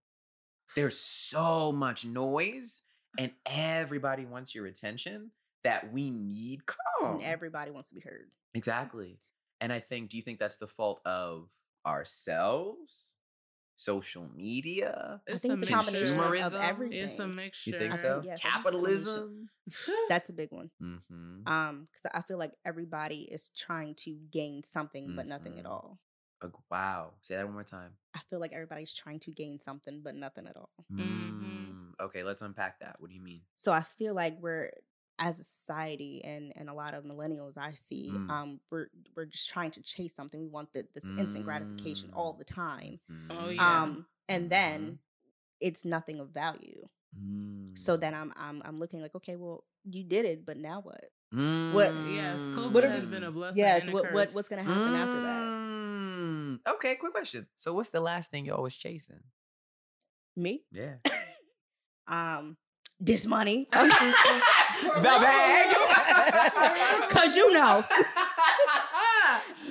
There's 0.76 0.98
so 1.00 1.72
much 1.72 2.06
noise, 2.06 2.82
and 3.18 3.32
everybody 3.46 4.26
wants 4.26 4.56
your 4.56 4.66
attention 4.66 5.32
that 5.64 5.94
we 5.94 6.10
need 6.10 6.62
calm. 6.66 7.16
And 7.16 7.24
everybody 7.24 7.72
wants 7.72 7.90
to 7.90 7.96
be 7.96 8.02
heard. 8.02 8.30
Exactly. 8.54 9.18
And 9.62 9.72
I 9.72 9.80
think, 9.80 10.10
do 10.10 10.18
you 10.18 10.24
think 10.24 10.40
that's 10.40 10.58
the 10.58 10.68
fault 10.68 11.00
of 11.06 11.48
ourselves, 11.86 13.18
social 13.76 14.28
media, 14.36 15.22
I 15.28 15.38
think 15.38 15.56
it's 15.62 15.70
a 15.70 15.74
combination 15.74 16.20
of, 16.20 16.26
of 16.26 16.32
Consumerism? 16.34 16.62
everything. 16.70 16.98
It's 17.00 17.20
a 17.20 17.28
mixture. 17.28 17.70
you 17.72 17.80
think 17.80 17.96
so? 17.96 18.22
think, 18.22 18.26
yes, 18.26 18.26
I 18.26 18.26
think 18.26 18.34
it's. 18.34 18.42
Capitalism. 18.44 19.50
That's 20.10 20.30
a 20.30 20.34
big 20.34 20.52
one. 20.52 20.70
Mm-hmm. 20.82 21.48
Um, 21.48 21.88
because 21.92 22.12
I 22.14 22.22
feel 22.28 22.38
like 22.38 22.54
everybody 22.66 23.28
is 23.32 23.50
trying 23.56 23.96
to 24.00 24.18
gain 24.32 24.64
something, 24.64 25.16
but 25.16 25.28
nothing 25.28 25.58
at 25.60 25.66
Mhm. 25.66 25.70
all. 25.70 26.00
Wow. 26.70 27.12
Say 27.22 27.36
that 27.36 27.46
one 27.46 27.54
more 27.54 27.64
time. 27.64 27.92
I 28.16 28.20
feel 28.30 28.40
like 28.40 28.54
everybody's 28.54 28.94
trying 28.94 29.20
to 29.22 29.32
gain 29.32 29.60
something, 29.60 30.02
but 30.04 30.16
nothing 30.16 30.48
at 30.48 30.58
all. 30.58 30.70
Mhm. 30.92 31.00
Mm, 31.00 31.94
Okay, 32.02 32.24
let's 32.24 32.42
unpack 32.42 32.80
that. 32.80 32.96
What 33.00 33.10
do 33.10 33.16
you 33.16 33.22
mean? 33.22 33.42
So 33.56 33.72
I 33.72 33.82
feel 33.82 34.14
like 34.14 34.38
we're 34.40 34.72
as 35.20 35.40
a 35.40 35.44
society 35.44 36.24
and 36.24 36.52
and 36.56 36.70
a 36.70 36.74
lot 36.74 36.94
of 36.96 37.04
millennials 37.06 37.58
I 37.58 37.74
see, 37.76 38.12
Mm. 38.14 38.30
um, 38.32 38.60
we're 38.72 38.88
we're 39.16 39.26
just 39.26 39.48
trying 39.50 39.72
to 39.72 39.82
chase 39.82 40.14
something. 40.16 40.40
We 40.42 40.48
want 40.48 40.74
the, 40.74 40.88
this 40.96 41.06
instant 41.06 41.46
gratification 41.46 42.10
all 42.14 42.34
the 42.34 42.44
time. 42.44 43.00
Oh, 43.30 43.34
Mhm. 43.34 43.56
yeah. 43.56 43.82
Um, 43.84 44.08
and 44.28 44.50
then 44.50 45.00
it's 45.62 45.86
nothing 45.86 46.20
of 46.20 46.30
value. 46.32 46.84
So 47.76 47.96
Mm. 47.96 48.00
then 48.02 48.14
I'm 48.16 48.34
I'm 48.36 48.62
I'm 48.66 48.80
looking 48.80 49.02
like, 49.02 49.14
okay, 49.16 49.36
well, 49.36 49.64
you 49.86 50.04
did 50.04 50.26
it, 50.26 50.46
but 50.46 50.58
now 50.58 50.82
what? 50.82 51.12
What- 51.32 51.94
Yes, 52.10 52.46
Mm. 52.48 52.56
COVID 52.56 52.72
What 52.74 52.84
are 52.86 52.90
has 52.90 53.06
we- 53.06 53.12
been 53.12 53.24
a 53.24 53.32
blessing. 53.32 53.60
yes, 53.60 53.82
and 53.82 53.90
a 53.90 53.94
what, 53.94 54.12
what 54.14 54.32
what's 54.34 54.50
gonna 54.50 54.64
happen 54.64 54.94
after 54.96 55.22
that? 55.22 55.63
Okay, 56.68 56.96
quick 56.96 57.14
question. 57.14 57.48
So, 57.58 57.74
what's 57.74 57.90
the 57.90 58.00
last 58.00 58.32
thing 58.32 58.46
y'all 58.46 58.64
was 58.64 58.76
chasing? 58.76 59.20
Me? 60.36 60.64
Yeah. 60.72 60.96
Um, 62.06 62.58
this 63.00 63.26
money. 63.26 63.66
the 63.72 63.80
bag. 65.02 65.74
Cause 67.10 67.38
you 67.38 67.54
know. 67.54 67.82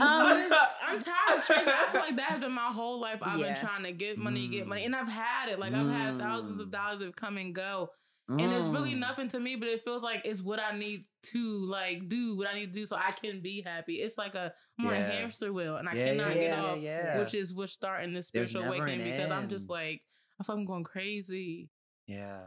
Um, 0.01 0.49
I'm 0.83 0.99
tired 0.99 1.39
of 1.39 1.47
chasing. 1.47 1.65
I 1.69 1.89
feel 1.91 2.01
like 2.01 2.17
that 2.17 2.23
has 2.31 2.41
been 2.41 2.53
my 2.53 2.73
whole 2.73 2.99
life. 2.99 3.19
I've 3.21 3.39
Yeah. 3.39 3.49
been 3.53 3.57
trying 3.57 3.83
to 3.85 3.93
get 3.93 4.17
money, 4.17 4.49
get 4.49 4.67
money, 4.67 4.83
Mm. 4.83 4.87
and 4.87 4.97
I've 4.97 5.09
had 5.09 5.51
it. 5.51 5.59
Like 5.59 5.75
I've 5.75 5.91
had 5.91 6.19
thousands 6.19 6.59
of 6.63 6.69
Mm. 6.69 6.73
dollars 6.73 6.99
that 7.01 7.15
come 7.15 7.37
and 7.37 7.55
go, 7.55 7.91
and 8.29 8.41
it's 8.53 8.67
really 8.67 8.95
Mm. 8.95 8.99
nothing 9.01 9.29
to 9.29 9.41
me. 9.41 9.57
But 9.57 9.69
it 9.69 9.83
feels 9.85 10.03
like 10.03 10.23
it's 10.25 10.43
what 10.43 10.59
I 10.61 10.77
need 10.77 11.07
to 11.25 11.39
like 11.67 12.09
do, 12.09 12.37
what 12.37 12.47
I 12.49 12.55
need 12.55 12.67
to 12.67 12.81
do, 12.81 12.87
so 12.87 12.97
I 12.97 13.11
can 13.13 13.41
be 13.41 13.61
happy. 13.63 13.97
It's 13.97 14.17
like 14.19 14.35
a 14.35 14.55
I'm 14.79 14.87
on 14.87 14.95
a 14.95 14.99
Yeah. 14.99 15.11
hamster 15.11 15.53
wheel, 15.53 15.77
and 15.77 15.89
I 15.89 15.95
Yeah, 15.95 16.07
cannot 16.07 16.29
yeah, 16.29 16.35
get 16.35 16.43
yeah, 16.59 16.65
off. 16.65 16.79
yeah. 16.81 17.19
Which 17.19 17.35
is 17.35 17.53
what's 17.55 17.73
starting 17.73 18.13
this 18.15 18.29
spiritual 18.29 18.63
awakening 18.65 18.99
because 19.05 19.31
I'm 19.31 19.49
just 19.49 19.69
like 19.69 20.03
I 20.41 20.45
feel 20.45 20.55
like 20.57 20.61
I'm 20.61 20.67
going 20.67 20.85
crazy. 20.85 21.71
Yeah. 22.07 22.47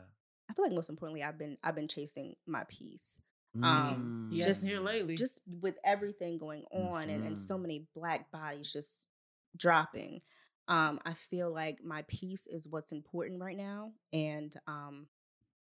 I 0.49 0.53
feel 0.53 0.65
like 0.65 0.73
most 0.73 0.89
importantly, 0.89 1.23
I've 1.23 1.37
been 1.37 1.57
I've 1.63 1.75
been 1.75 1.87
chasing 1.87 2.35
my 2.45 2.63
peace. 2.69 3.19
Um, 3.63 4.29
Mm. 4.31 4.35
Yes, 4.37 4.45
Just- 4.47 4.65
here 4.65 4.79
lately. 4.81 5.15
Just 5.15 5.39
with 5.47 5.77
everything 5.85 6.37
going 6.37 6.65
on 6.71 7.09
and, 7.09 7.23
and 7.23 7.39
so 7.39 7.57
Mhm. 7.57 7.61
many 7.61 7.87
black 7.95 8.29
bodies 8.31 8.71
just 8.71 9.07
dropping. 9.55 10.21
Um, 10.67 10.99
I 11.05 11.13
feel 11.13 11.53
like 11.53 11.81
my 11.83 12.01
peace 12.09 12.47
is 12.47 12.67
what's 12.67 12.91
important 12.91 13.39
right 13.39 13.55
now 13.55 13.93
and 14.11 14.53
um 14.67 15.07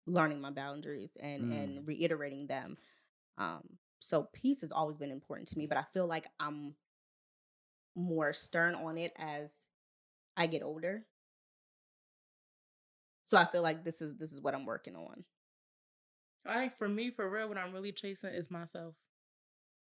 learning 0.06 0.40
my 0.40 0.50
boundaries 0.50 1.16
and 1.22 1.44
and 1.50 1.86
reiterating 1.86 2.46
them. 2.46 2.76
Um, 3.38 3.78
so 4.00 4.28
peace 4.32 4.60
has 4.62 4.72
always 4.72 4.96
been 4.98 5.10
important 5.10 5.48
to 5.48 5.58
me, 5.58 5.66
but 5.66 5.78
I 5.78 5.84
feel 5.92 6.06
like 6.06 6.26
I'm 6.40 6.74
more 7.94 8.32
stern 8.32 8.74
on 8.74 8.98
it 8.98 9.12
as 9.16 9.56
I 10.36 10.46
get 10.46 10.62
older. 10.62 11.06
So 13.22 13.36
I 13.38 13.44
feel 13.46 13.62
like 13.62 13.84
this 13.84 14.00
is 14.02 14.16
this 14.16 14.32
is 14.32 14.40
what 14.40 14.54
I'm 14.54 14.64
working 14.66 14.96
on. 14.96 15.24
I 16.46 16.54
think 16.60 16.74
for 16.74 16.88
me, 16.88 17.10
for 17.10 17.28
real, 17.30 17.48
what 17.48 17.58
I'm 17.58 17.72
really 17.72 17.92
chasing 17.92 18.30
is 18.34 18.50
myself. 18.50 18.94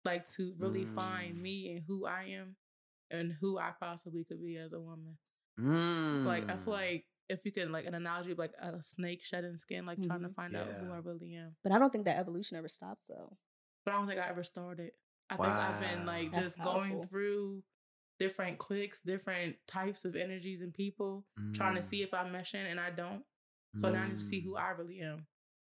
Like 0.04 0.28
to 0.30 0.54
really 0.58 0.86
find 0.86 1.38
Mm. 1.38 1.42
me 1.42 1.72
and 1.72 1.84
who 1.86 2.06
I 2.06 2.24
am 2.26 2.56
and 3.12 3.34
who 3.34 3.58
I 3.60 3.72
possibly 3.80 4.24
could 4.24 4.42
be 4.42 4.58
as 4.58 4.74
a 4.74 4.80
woman. 4.80 5.18
Mm. 5.60 6.26
Like 6.26 6.50
I 6.50 6.56
feel 6.58 6.74
like 6.74 7.06
if 7.32 7.46
you 7.46 7.52
can 7.52 7.72
like 7.72 7.86
an 7.86 7.94
analogy 7.96 8.32
of 8.32 8.38
like 8.38 8.54
a 8.62 8.82
snake 8.84 9.24
shedding 9.24 9.58
skin, 9.58 9.86
like 9.86 10.02
trying 10.06 10.22
to 10.22 10.28
Mhm. 10.30 10.36
find 10.36 10.56
out 10.56 10.68
who 10.80 10.92
I 10.92 10.98
really 10.98 11.36
am. 11.36 11.56
But 11.64 11.72
I 11.72 11.80
don't 11.80 11.92
think 11.92 12.06
that 12.06 12.20
evolution 12.20 12.58
ever 12.58 12.68
stops 12.70 13.06
though. 13.08 13.38
But 13.86 13.94
I 13.94 13.98
don't 13.98 14.08
think 14.08 14.20
I 14.20 14.28
ever 14.28 14.44
started. 14.44 14.92
I 15.30 15.38
think 15.38 15.48
I've 15.56 15.80
been 15.80 16.06
like 16.06 16.32
That's 16.32 16.44
just 16.56 16.62
going 16.62 17.04
through 17.08 17.64
different 18.20 18.58
cliques, 18.60 19.02
different 19.02 19.56
types 19.68 20.06
of 20.06 20.16
energies 20.16 20.62
and 20.62 20.74
people, 20.74 21.26
trying 21.54 21.74
to 21.76 21.82
Mm. 21.82 21.84
see 21.86 22.04
if 22.04 22.14
I 22.14 22.30
mesh 22.30 22.54
in 22.54 22.66
and 22.66 22.80
I 22.80 22.92
don't. 22.92 23.26
So 23.78 23.90
now 23.90 24.04
I 24.04 24.08
need 24.08 24.18
to 24.20 24.24
see 24.24 24.42
who 24.42 24.52
Mm. 24.56 24.60
I 24.62 24.70
really 24.72 25.00
am. 25.02 25.26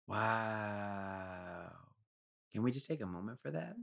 Wow. 0.08 1.72
Can 2.52 2.64
we 2.64 2.72
just 2.72 2.88
take 2.88 3.02
a 3.02 3.06
moment 3.06 3.40
for 3.40 3.52
that? 3.52 3.76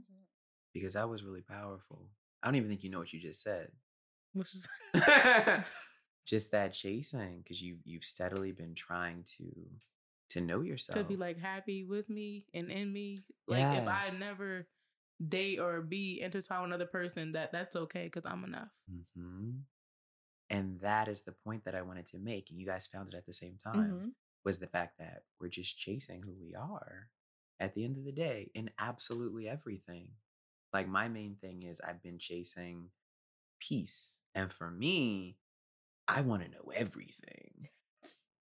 Because 0.73 0.93
that 0.93 1.09
was 1.09 1.23
really 1.23 1.41
powerful. 1.41 2.09
I 2.43 2.47
don't 2.47 2.55
even 2.55 2.69
think 2.69 2.83
you 2.83 2.89
know 2.89 2.99
what 2.99 3.11
you 3.13 3.19
just 3.19 3.41
said. 3.41 3.71
Just 6.25 6.51
that 6.51 6.73
chasing, 6.73 7.39
because 7.39 7.61
you 7.61 7.77
you've 7.83 8.03
steadily 8.05 8.51
been 8.51 8.73
trying 8.75 9.23
to 9.37 9.51
to 10.29 10.41
know 10.41 10.61
yourself. 10.61 10.97
to 10.97 11.03
be 11.03 11.15
like 11.17 11.37
happy 11.39 11.83
with 11.83 12.09
me 12.09 12.45
and 12.53 12.69
in 12.69 12.91
me. 12.93 13.23
Like 13.47 13.71
if 13.71 13.87
I 13.87 14.09
never 14.19 14.67
date 15.27 15.59
or 15.59 15.81
be 15.81 16.21
intertwined 16.21 16.63
with 16.63 16.69
another 16.69 16.85
person, 16.85 17.33
that 17.33 17.51
that's 17.51 17.75
okay 17.75 18.05
because 18.05 18.25
I'm 18.25 18.43
enough. 18.43 18.69
hmm 19.15 19.51
And 20.49 20.79
that 20.81 21.07
is 21.07 21.21
the 21.23 21.31
point 21.31 21.63
that 21.65 21.75
I 21.75 21.81
wanted 21.81 22.07
to 22.07 22.17
make, 22.19 22.49
and 22.49 22.59
you 22.59 22.65
guys 22.65 22.87
found 22.87 23.09
it 23.13 23.17
at 23.17 23.25
the 23.25 23.33
same 23.33 23.57
time. 23.57 24.01
Mhm. 24.01 24.13
Was 24.43 24.59
the 24.59 24.67
fact 24.67 24.97
that 24.99 25.23
we're 25.39 25.49
just 25.49 25.77
chasing 25.77 26.23
who 26.23 26.33
we 26.33 26.55
are 26.55 27.09
at 27.59 27.73
the 27.75 27.83
end 27.85 27.97
of 27.97 28.05
the 28.05 28.11
day 28.11 28.51
in 28.55 28.71
absolutely 28.79 29.47
everything. 29.47 30.09
Like 30.73 30.87
my 30.87 31.07
main 31.09 31.35
thing 31.35 31.63
is 31.63 31.79
I've 31.81 32.01
been 32.01 32.19
chasing 32.19 32.91
peace, 33.59 34.19
and 34.35 34.51
for 34.51 34.71
me, 34.71 35.37
I 36.11 36.21
want 36.21 36.43
to 36.43 36.49
know 36.49 36.71
everything. 36.75 37.69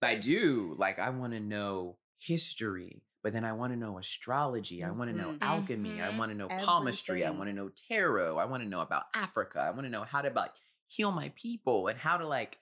I 0.03 0.17
do. 0.17 0.75
Like 0.79 0.99
I 0.99 1.11
want 1.11 1.33
to 1.35 1.41
know 1.41 1.99
history, 2.19 3.03
but 3.23 3.33
then 3.33 3.45
I 3.45 3.53
want 3.53 3.73
to 3.73 3.79
know 3.79 3.99
astrology. 3.99 4.83
I 4.83 4.91
want 4.91 5.11
to 5.11 5.17
know 5.17 5.31
Mhm. 5.33 5.43
alchemy. 5.43 6.01
I 6.01 6.09
Mhm. 6.11 6.19
want 6.19 6.31
to 6.31 6.35
know 6.37 6.49
palmistry. 6.49 7.25
I 7.25 7.31
want 7.31 7.49
to 7.49 7.53
know 7.55 7.69
tarot. 7.69 8.39
I 8.39 8.45
want 8.47 8.63
to 8.63 8.69
know 8.69 8.81
about 8.81 9.05
Africa. 9.15 9.61
I 9.61 9.71
want 9.71 9.83
to 9.85 9.91
know 9.91 10.05
how 10.05 10.23
to 10.23 10.31
like 10.31 10.55
heal 10.87 11.13
my 11.13 11.29
people 11.37 11.87
and 11.89 11.99
how 11.99 12.17
to 12.17 12.27
like 12.27 12.59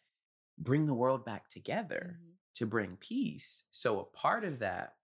bring 0.58 0.86
the 0.86 0.94
world 0.94 1.24
back 1.24 1.48
together 1.48 2.18
Mhm. 2.20 2.34
to 2.54 2.66
bring 2.66 2.96
peace. 2.96 3.64
So 3.70 4.00
a 4.00 4.04
part 4.04 4.44
of 4.44 4.58
that 4.58 4.96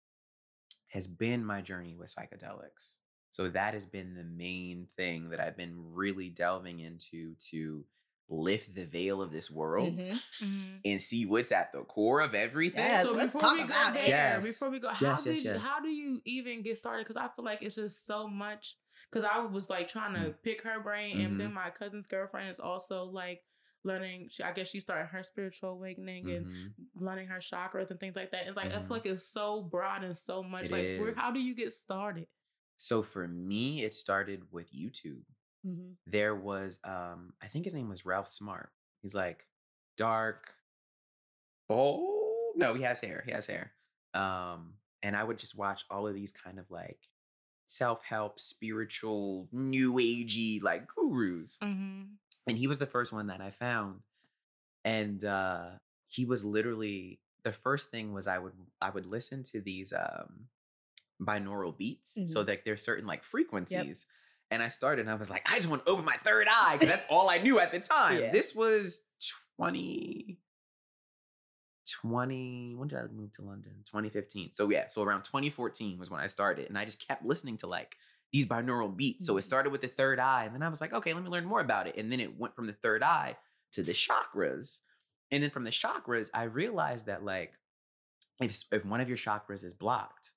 has 0.88 1.06
been 1.06 1.44
my 1.44 1.60
journey 1.62 1.94
with 1.96 2.14
psychedelics. 2.14 3.00
So 3.30 3.48
that 3.48 3.74
has 3.74 3.86
been 3.86 4.14
the 4.14 4.24
main 4.24 4.88
thing 4.96 5.30
that 5.30 5.40
I've 5.40 5.56
been 5.56 5.92
really 5.92 6.28
delving 6.30 6.80
into 6.80 7.34
to 7.50 7.86
lift 8.28 8.74
the 8.74 8.84
veil 8.84 9.20
of 9.20 9.30
this 9.32 9.50
world 9.50 9.98
Mhm. 10.40 10.80
and 10.84 11.02
see 11.02 11.26
what's 11.26 11.52
at 11.52 11.72
the 11.72 11.82
core 11.82 12.20
of 12.20 12.34
everything. 12.34 12.80
Yes, 12.80 13.02
so 13.04 13.12
let's 13.12 13.26
before 13.32 13.40
talk 13.42 13.52
we 13.54 13.60
go 13.60 13.66
about 13.66 13.94
there. 13.94 14.06
Yes. 14.08 14.42
before 14.44 14.70
we 14.70 14.78
go, 14.80 14.88
how 14.88 15.10
Yes, 15.10 15.26
yes, 15.26 15.36
did 15.36 15.44
yes. 15.44 15.60
how 15.60 15.80
do 15.80 15.88
you 15.88 16.20
even 16.24 16.62
get 16.62 16.76
started? 16.76 17.04
Because 17.04 17.16
I 17.16 17.28
feel 17.28 17.44
like 17.44 17.62
it's 17.62 17.74
just 17.76 18.06
so 18.06 18.26
much. 18.26 18.76
Because 19.10 19.28
I 19.30 19.38
was 19.44 19.68
like 19.70 19.88
trying 19.88 20.14
to 20.14 20.32
pick 20.42 20.62
her 20.62 20.80
brain, 20.80 21.18
and 21.20 21.28
Mm-hmm. 21.30 21.38
then 21.38 21.52
my 21.52 21.70
cousin's 21.70 22.06
girlfriend 22.06 22.50
is 22.50 22.58
also 22.60 23.04
like 23.04 23.44
learning. 23.84 24.28
She, 24.30 24.42
I 24.42 24.52
guess 24.52 24.70
she 24.70 24.80
started 24.80 25.06
her 25.06 25.22
spiritual 25.22 25.70
awakening 25.70 26.30
and 26.30 26.46
Mhm. 26.46 26.74
learning 26.94 27.28
her 27.28 27.38
chakras 27.38 27.90
and 27.90 28.00
things 28.00 28.16
like 28.16 28.30
that. 28.32 28.46
It's 28.46 28.56
like 28.56 28.72
I 28.72 28.78
feel 28.80 28.86
like 28.96 29.06
it's 29.06 29.22
so 29.28 29.62
broad 29.62 30.02
and 30.02 30.16
so 30.16 30.42
much. 30.42 30.64
It 30.64 30.70
like, 30.72 31.00
where, 31.00 31.10
is. 31.10 31.16
how 31.18 31.30
do 31.30 31.40
you 31.40 31.54
get 31.54 31.72
started? 31.72 32.26
So 32.76 33.02
for 33.02 33.28
me, 33.28 33.84
it 33.84 33.94
started 33.94 34.50
with 34.50 34.72
YouTube. 34.72 35.22
Mhm. 35.64 35.96
There 36.06 36.34
was, 36.34 36.78
um, 36.84 37.34
I 37.42 37.46
think 37.48 37.64
his 37.64 37.74
name 37.74 37.88
was 37.88 38.04
Ralph 38.04 38.28
Smart. 38.28 38.70
He's 39.02 39.14
like 39.14 39.46
dark, 39.96 40.54
bold. 41.68 42.56
No, 42.56 42.74
he 42.74 42.82
has 42.82 43.00
hair. 43.00 43.22
He 43.26 43.32
has 43.32 43.46
hair. 43.46 43.72
Um, 44.14 44.74
and 45.02 45.16
I 45.16 45.24
would 45.24 45.38
just 45.38 45.56
watch 45.56 45.84
all 45.90 46.06
of 46.06 46.14
these 46.14 46.32
kind 46.32 46.58
of 46.58 46.70
like 46.70 47.08
self-help, 47.66 48.38
spiritual, 48.40 49.48
new 49.52 49.94
agey 49.94 50.62
like 50.62 50.86
gurus. 50.88 51.58
Mm-hmm. 51.62 52.02
and 52.46 52.58
he 52.58 52.66
was 52.66 52.76
the 52.78 52.86
first 52.86 53.12
one 53.12 53.28
that 53.28 53.40
I 53.40 53.50
found. 53.50 54.00
And 54.84 55.24
uh 55.24 55.70
he 56.08 56.26
was 56.26 56.44
literally 56.44 57.20
the 57.42 57.52
first 57.52 57.90
thing 57.90 58.12
was 58.12 58.26
I 58.26 58.38
would 58.38 58.52
I 58.82 58.90
would 58.90 59.06
listen 59.06 59.42
to 59.44 59.60
these 59.62 59.92
um 59.94 60.48
binaural 61.20 61.76
beats. 61.76 62.14
So 62.26 62.42
Mhm. 62.42 62.46
that 62.46 62.64
there's 62.66 62.82
certain 62.82 63.06
like 63.06 63.24
frequencies. 63.24 64.06
And 64.50 64.62
I 64.62 64.68
started 64.68 65.02
and 65.02 65.10
I 65.10 65.14
was 65.14 65.30
like, 65.30 65.50
I 65.50 65.56
just 65.56 65.68
want 65.68 65.84
to 65.86 65.90
open 65.92 66.04
my 66.04 66.16
third 66.24 66.46
eye 66.50 66.76
because 66.78 66.88
that's 66.88 67.06
all 67.10 67.28
I 67.28 67.38
knew 67.38 67.58
at 67.58 67.72
the 67.72 67.80
time. 67.94 68.20
Yeah. 68.20 68.30
This 68.32 68.54
was 68.54 69.00
20 69.58 70.38
20 72.02 72.74
when 72.76 72.88
did 72.88 72.98
I 72.98 73.06
move 73.08 73.32
to 73.32 73.42
London? 73.42 73.72
2015. 73.84 74.50
So 74.54 74.70
yeah, 74.70 74.88
so 74.88 75.02
around 75.02 75.22
2014 75.24 75.98
was 75.98 76.10
when 76.10 76.20
I 76.20 76.26
started 76.28 76.68
and 76.68 76.78
I 76.78 76.84
just 76.84 77.06
kept 77.06 77.24
listening 77.24 77.56
to 77.58 77.66
like 77.66 77.96
these 78.32 78.46
binaural 78.46 78.94
beats. 78.94 79.26
So 79.26 79.36
it 79.36 79.40
Mhm. 79.42 79.44
started 79.44 79.70
with 79.70 79.82
the 79.82 79.88
third 79.88 80.18
eye 80.18 80.44
and 80.44 80.54
then 80.54 80.62
I 80.62 80.68
was 80.68 80.80
like, 80.80 80.92
okay, 80.92 81.12
let 81.12 81.22
me 81.22 81.28
learn 81.28 81.44
more 81.44 81.60
about 81.60 81.86
it. 81.86 81.96
And 81.96 82.10
then 82.10 82.20
it 82.20 82.38
went 82.38 82.56
from 82.56 82.66
the 82.66 82.72
third 82.72 83.02
eye 83.02 83.36
to 83.72 83.82
the 83.82 83.92
chakras. 83.92 84.80
And 85.30 85.42
then 85.42 85.50
from 85.50 85.64
the 85.64 85.70
chakras, 85.70 86.30
I 86.32 86.44
realized 86.44 87.06
that 87.06 87.24
like 87.24 87.54
if 88.40 88.64
if 88.72 88.84
one 88.84 89.00
of 89.00 89.08
your 89.08 89.18
chakras 89.18 89.62
is 89.64 89.74
blocked, 89.74 90.32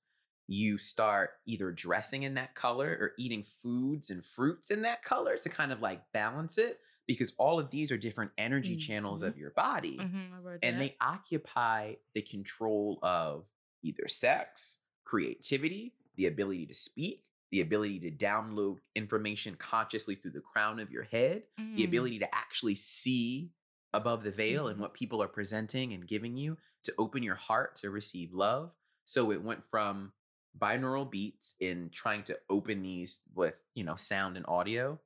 you 0.48 0.78
start 0.78 1.32
either 1.46 1.72
dressing 1.72 2.24
in 2.24 2.36
that 2.36 2.56
color 2.56 2.98
or 3.00 3.12
eating 3.18 3.44
foods 3.44 4.10
and 4.10 4.24
fruits 4.26 4.72
in 4.72 4.82
that 4.84 5.04
color 5.04 5.38
to 5.38 5.50
kind 5.50 5.72
of 5.72 5.82
like 5.82 6.02
balance 6.14 6.58
it 6.58 6.80
because 7.06 7.34
all 7.38 7.60
of 7.60 7.70
these 7.70 7.92
are 7.92 7.98
different 7.98 8.32
energy 8.38 8.76
channels 8.78 9.22
Mhm. 9.22 9.28
of 9.28 9.38
your 9.38 9.52
body 9.52 9.98
Mm-hmm. 9.98 10.58
And 10.64 10.80
they 10.82 10.96
occupy 11.02 11.96
the 12.14 12.22
control 12.22 13.00
of 13.04 13.46
either 13.84 14.08
sex, 14.08 14.78
creativity, 15.04 15.94
the 16.16 16.26
ability 16.28 16.66
to 16.66 16.74
speak, 16.74 17.26
the 17.52 17.62
ability 17.62 18.00
to 18.00 18.12
download 18.12 18.78
information 18.96 19.56
consciously 19.56 20.16
through 20.16 20.32
the 20.32 20.42
crown 20.42 20.80
of 20.80 20.92
your 20.92 21.04
head, 21.04 21.44
the 21.58 21.84
Mm. 21.84 21.88
ability 21.88 22.20
to 22.20 22.36
actually 22.36 22.76
see 22.76 23.52
above 23.94 24.24
the 24.24 24.32
veil 24.32 24.68
and 24.68 24.78
Mhm. 24.78 24.82
what 24.82 24.94
people 24.94 25.22
are 25.22 25.28
presenting 25.28 25.94
and 25.94 26.08
giving 26.08 26.36
you 26.38 26.58
to 26.84 26.94
open 26.98 27.24
your 27.24 27.36
heart 27.36 27.76
to 27.78 27.90
receive 27.90 28.34
love. 28.34 28.74
So 29.06 29.32
it 29.32 29.42
went 29.42 29.64
from 29.66 30.14
binaural 30.58 31.10
beats 31.10 31.56
in 31.60 31.90
trying 31.94 32.24
to 32.24 32.38
open 32.50 32.82
these 32.82 33.22
with, 33.34 33.64
you 33.76 33.84
know, 33.84 33.96
sound 33.96 34.38
and 34.38 34.46
audio 34.48 35.00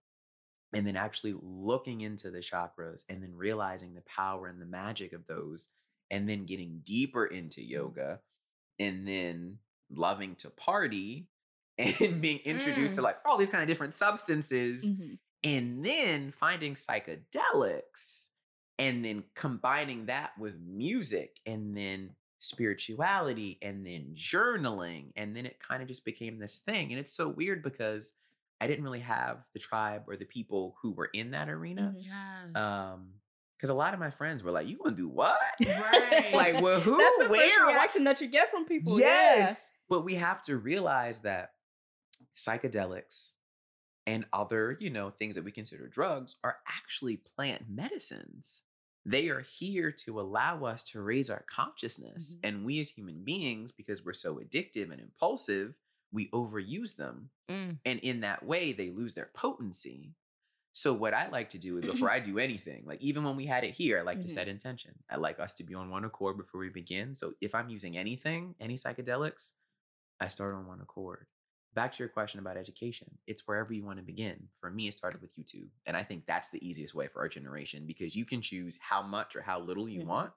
and 0.74 0.88
then 0.88 0.96
actually 0.96 1.36
looking 1.42 2.02
into 2.02 2.32
the 2.32 2.40
chakras 2.40 3.04
and 3.10 3.22
then 3.22 3.36
realizing 3.36 3.94
the 3.94 4.02
power 4.02 4.48
and 4.48 4.62
the 4.62 4.66
magic 4.66 5.12
of 5.14 5.28
those 5.28 5.70
and 6.10 6.28
then 6.30 6.46
getting 6.46 6.82
deeper 6.84 7.26
into 7.26 7.62
yoga 7.62 8.20
and 8.80 9.08
then 9.08 9.58
loving 9.90 10.36
to 10.36 10.50
party 10.50 11.28
and 11.78 12.22
being 12.22 12.40
introduced 12.46 12.94
to 12.96 13.02
Mm. 13.02 13.06
like 13.06 13.18
all 13.26 13.38
these 13.38 13.50
kind 13.50 13.62
of 13.62 13.68
different 13.68 13.96
substances 13.96 14.86
Mhm. 14.86 15.20
and 15.44 15.86
then 15.86 16.32
finding 16.32 16.76
psychedelics 16.76 18.28
and 18.78 19.04
then 19.06 19.24
combining 19.36 20.06
that 20.08 20.38
with 20.38 20.56
music 20.60 21.40
and 21.46 21.76
then 21.78 22.16
spirituality 22.44 23.58
and 23.62 23.86
then 23.86 24.14
journaling 24.16 25.12
and 25.16 25.36
then 25.36 25.46
it 25.46 25.60
kind 25.60 25.82
of 25.82 25.88
just 25.88 26.04
became 26.04 26.40
this 26.40 26.58
thing 26.58 26.92
and 26.92 27.00
it's 27.00 27.14
so 27.14 27.28
weird 27.30 27.62
because 27.62 28.14
i 28.60 28.66
didn't 28.68 28.84
really 28.84 29.00
have 29.00 29.44
the 29.54 29.60
tribe 29.60 30.04
or 30.08 30.16
the 30.16 30.26
people 30.26 30.76
who 30.82 30.92
were 30.92 31.10
in 31.14 31.32
that 31.32 31.48
arena 31.50 31.94
Mhm. 31.96 32.04
Yes. 32.04 32.56
um 32.56 33.14
because 33.58 33.70
a 33.70 33.76
lot 33.76 33.94
of 33.94 34.00
my 34.00 34.10
friends 34.10 34.42
were 34.44 34.50
like 34.52 34.68
you 34.68 34.78
gonna 34.84 34.96
do 34.96 35.08
what 35.08 35.40
Right. 35.68 36.32
like 36.34 36.62
well 36.62 36.80
who 36.88 36.98
That's 36.98 37.18
the 37.20 37.30
where 37.30 37.48
first 37.48 37.60
what?" 37.60 37.68
reaction 37.74 38.04
that 38.06 38.20
you 38.22 38.28
get 38.28 38.50
from 38.50 38.66
people. 38.66 39.00
Yes. 39.00 39.72
But 39.88 40.02
we 40.04 40.16
have 40.16 40.42
to 40.44 40.58
realize 40.58 41.20
that 41.20 41.52
psychedelics 42.36 43.34
and 44.08 44.26
other, 44.34 44.78
you 44.80 44.90
know, 44.90 45.10
things 45.12 45.36
that 45.36 45.44
we 45.44 45.52
consider 45.52 45.88
drugs 45.88 46.38
are 46.44 46.58
actually 46.68 47.18
plant 47.18 47.66
medicines. 47.70 48.64
They 49.06 49.30
are 49.30 49.42
here 49.42 49.92
to 49.92 50.20
allow 50.20 50.64
us 50.66 50.84
to 50.86 51.02
raise 51.02 51.30
our 51.30 51.44
consciousness. 51.44 52.36
Mhm. 52.36 52.40
And 52.44 52.66
we 52.66 52.80
as 52.80 52.90
human 52.92 53.24
beings, 53.24 53.72
because 53.72 54.04
we're 54.06 54.14
so 54.14 54.36
addictive 54.36 54.92
and 54.92 55.02
impulsive, 55.02 55.76
we 56.12 56.30
overuse 56.30 56.96
them. 56.98 57.32
Mm. 57.50 57.80
And 57.86 58.00
in 58.02 58.20
that 58.22 58.46
way, 58.46 58.74
they 58.74 58.90
lose 58.92 59.14
their 59.14 59.32
potency. 59.34 60.14
So 60.74 60.94
what 60.94 61.14
I 61.14 61.28
like 61.30 61.50
to 61.50 61.58
do 61.58 61.78
is 61.78 61.86
before 61.86 62.10
I 62.12 62.20
do 62.20 62.38
anything, 62.38 62.86
like 62.86 63.02
even 63.02 63.24
when 63.24 63.36
we 63.36 63.46
had 63.46 63.64
it 63.64 63.72
here, 63.74 64.00
I 64.00 64.04
like 64.04 64.22
to 64.22 64.28
Mhm. 64.28 64.32
set 64.34 64.48
intention. 64.48 65.04
I 65.10 65.16
like 65.18 65.40
us 65.40 65.56
to 65.56 65.64
be 65.64 65.74
on 65.74 65.90
one 65.90 66.06
accord 66.06 66.38
before 66.38 66.60
we 66.62 66.70
begin. 66.70 67.16
So 67.16 67.36
if 67.42 67.56
I'm 67.56 67.70
using 67.70 67.98
anything, 67.98 68.56
any 68.60 68.76
psychedelics, 68.76 69.54
I 70.20 70.28
start 70.28 70.54
on 70.56 70.68
one 70.68 70.80
accord. 70.80 71.28
Back 71.74 71.94
to 71.94 72.00
your 72.04 72.10
question 72.10 72.40
about 72.42 72.58
education, 72.58 73.08
it's 73.28 73.48
wherever 73.48 73.72
you 73.72 73.86
want 73.86 73.98
to 73.98 74.04
begin. 74.04 74.50
For 74.60 74.70
me, 74.70 74.88
it 74.90 74.94
started 74.98 75.22
with 75.22 75.34
YouTube. 75.38 75.70
And 75.86 75.96
I 75.96 76.04
think 76.04 76.26
that's 76.26 76.50
the 76.50 76.66
easiest 76.68 76.94
way 76.94 77.08
for 77.08 77.22
our 77.22 77.30
generation 77.30 77.86
because 77.88 78.14
you 78.16 78.26
can 78.26 78.42
choose 78.42 78.78
how 78.82 79.02
much 79.02 79.36
or 79.38 79.42
how 79.42 79.62
little 79.62 79.88
you 79.88 80.02
Mhm. 80.02 80.08
want. 80.08 80.34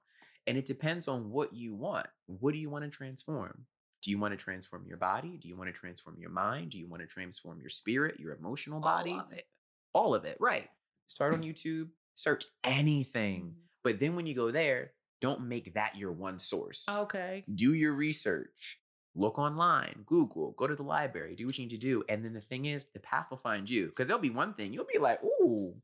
And 0.46 0.56
it 0.56 0.64
depends 0.66 1.08
on 1.08 1.30
what 1.30 1.52
you 1.52 1.74
want. 1.74 2.06
What 2.26 2.52
do 2.52 2.58
you 2.58 2.70
want 2.70 2.84
to 2.84 2.90
transform? 2.90 3.66
Do 4.02 4.10
you 4.10 4.18
want 4.18 4.32
to 4.32 4.36
transform 4.36 4.86
your 4.86 4.98
body? 4.98 5.36
Do 5.38 5.48
you 5.48 5.56
want 5.56 5.68
to 5.68 5.72
transform 5.72 6.18
your 6.20 6.30
mind? 6.30 6.70
Do 6.70 6.78
you 6.78 6.86
want 6.86 7.00
to 7.02 7.06
transform 7.08 7.60
your 7.60 7.70
spirit, 7.70 8.20
your 8.20 8.34
emotional 8.34 8.78
body? 8.80 9.12
All 9.12 9.20
of 9.20 9.32
it. 9.32 9.48
all 9.92 10.14
of 10.14 10.24
it, 10.24 10.36
right? 10.40 10.68
Start 11.06 11.32
on 11.34 11.42
YouTube, 11.42 11.90
search 12.14 12.44
anything. 12.62 13.56
But 13.82 13.98
then 14.00 14.14
when 14.16 14.26
you 14.26 14.34
go 14.34 14.50
there, 14.50 14.92
don't 15.20 15.42
make 15.48 15.74
that 15.74 15.96
your 15.96 16.12
one 16.12 16.38
source. 16.38 16.84
Okay. 16.88 17.44
Do 17.52 17.74
your 17.74 17.92
research. 17.92 18.80
Look 19.16 19.38
online, 19.38 20.02
Google, 20.06 20.52
go 20.52 20.66
to 20.66 20.74
the 20.74 20.82
library, 20.82 21.34
do 21.36 21.46
what 21.46 21.56
you 21.56 21.64
need 21.64 21.70
to 21.70 21.76
do. 21.78 22.02
And 22.08 22.24
then 22.24 22.34
the 22.34 22.40
thing 22.40 22.64
is, 22.64 22.86
the 22.86 23.00
path 23.00 23.26
will 23.30 23.38
find 23.38 23.70
you. 23.70 23.86
Because 23.86 24.08
there'll 24.08 24.20
be 24.20 24.30
one 24.30 24.54
thing, 24.54 24.72
you'll 24.72 24.88
be 24.92 24.98
like, 24.98 25.22
ooh, 25.22 25.74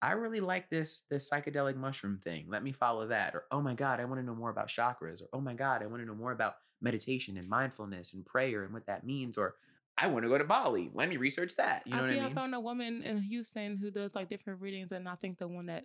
I 0.00 0.12
really 0.12 0.40
like 0.40 0.70
this, 0.70 1.02
this 1.10 1.28
psychedelic 1.28 1.76
mushroom 1.76 2.18
thing. 2.24 2.46
Let 2.48 2.62
me 2.62 2.72
follow 2.72 3.06
that. 3.08 3.34
Or, 3.34 3.44
oh 3.50 3.60
my 3.60 3.74
God, 3.74 4.00
I 4.00 4.04
want 4.06 4.20
to 4.20 4.26
know 4.26 4.34
more 4.34 4.50
about 4.50 4.68
chakras. 4.68 5.22
Or, 5.22 5.28
oh 5.32 5.40
my 5.40 5.54
God, 5.54 5.82
I 5.82 5.86
want 5.86 6.02
to 6.02 6.06
know 6.06 6.14
more 6.14 6.32
about 6.32 6.56
meditation 6.80 7.36
and 7.36 7.48
mindfulness 7.48 8.14
and 8.14 8.24
prayer 8.24 8.64
and 8.64 8.72
what 8.72 8.86
that 8.86 9.04
means. 9.04 9.36
Or, 9.36 9.54
I 9.98 10.06
want 10.06 10.24
to 10.24 10.30
go 10.30 10.38
to 10.38 10.44
Bali. 10.44 10.90
Let 10.94 11.10
me 11.10 11.18
research 11.18 11.54
that. 11.56 11.82
You 11.86 11.92
know 11.92 11.98
I 11.98 12.00
what 12.00 12.10
I 12.10 12.14
mean? 12.14 12.24
I 12.24 12.34
found 12.34 12.54
a 12.54 12.60
woman 12.60 13.02
in 13.02 13.18
Houston 13.18 13.76
who 13.76 13.90
does 13.90 14.14
like 14.14 14.30
different 14.30 14.62
readings, 14.62 14.90
and 14.90 15.06
I 15.06 15.16
think 15.16 15.38
the 15.38 15.46
one 15.46 15.66
that 15.66 15.84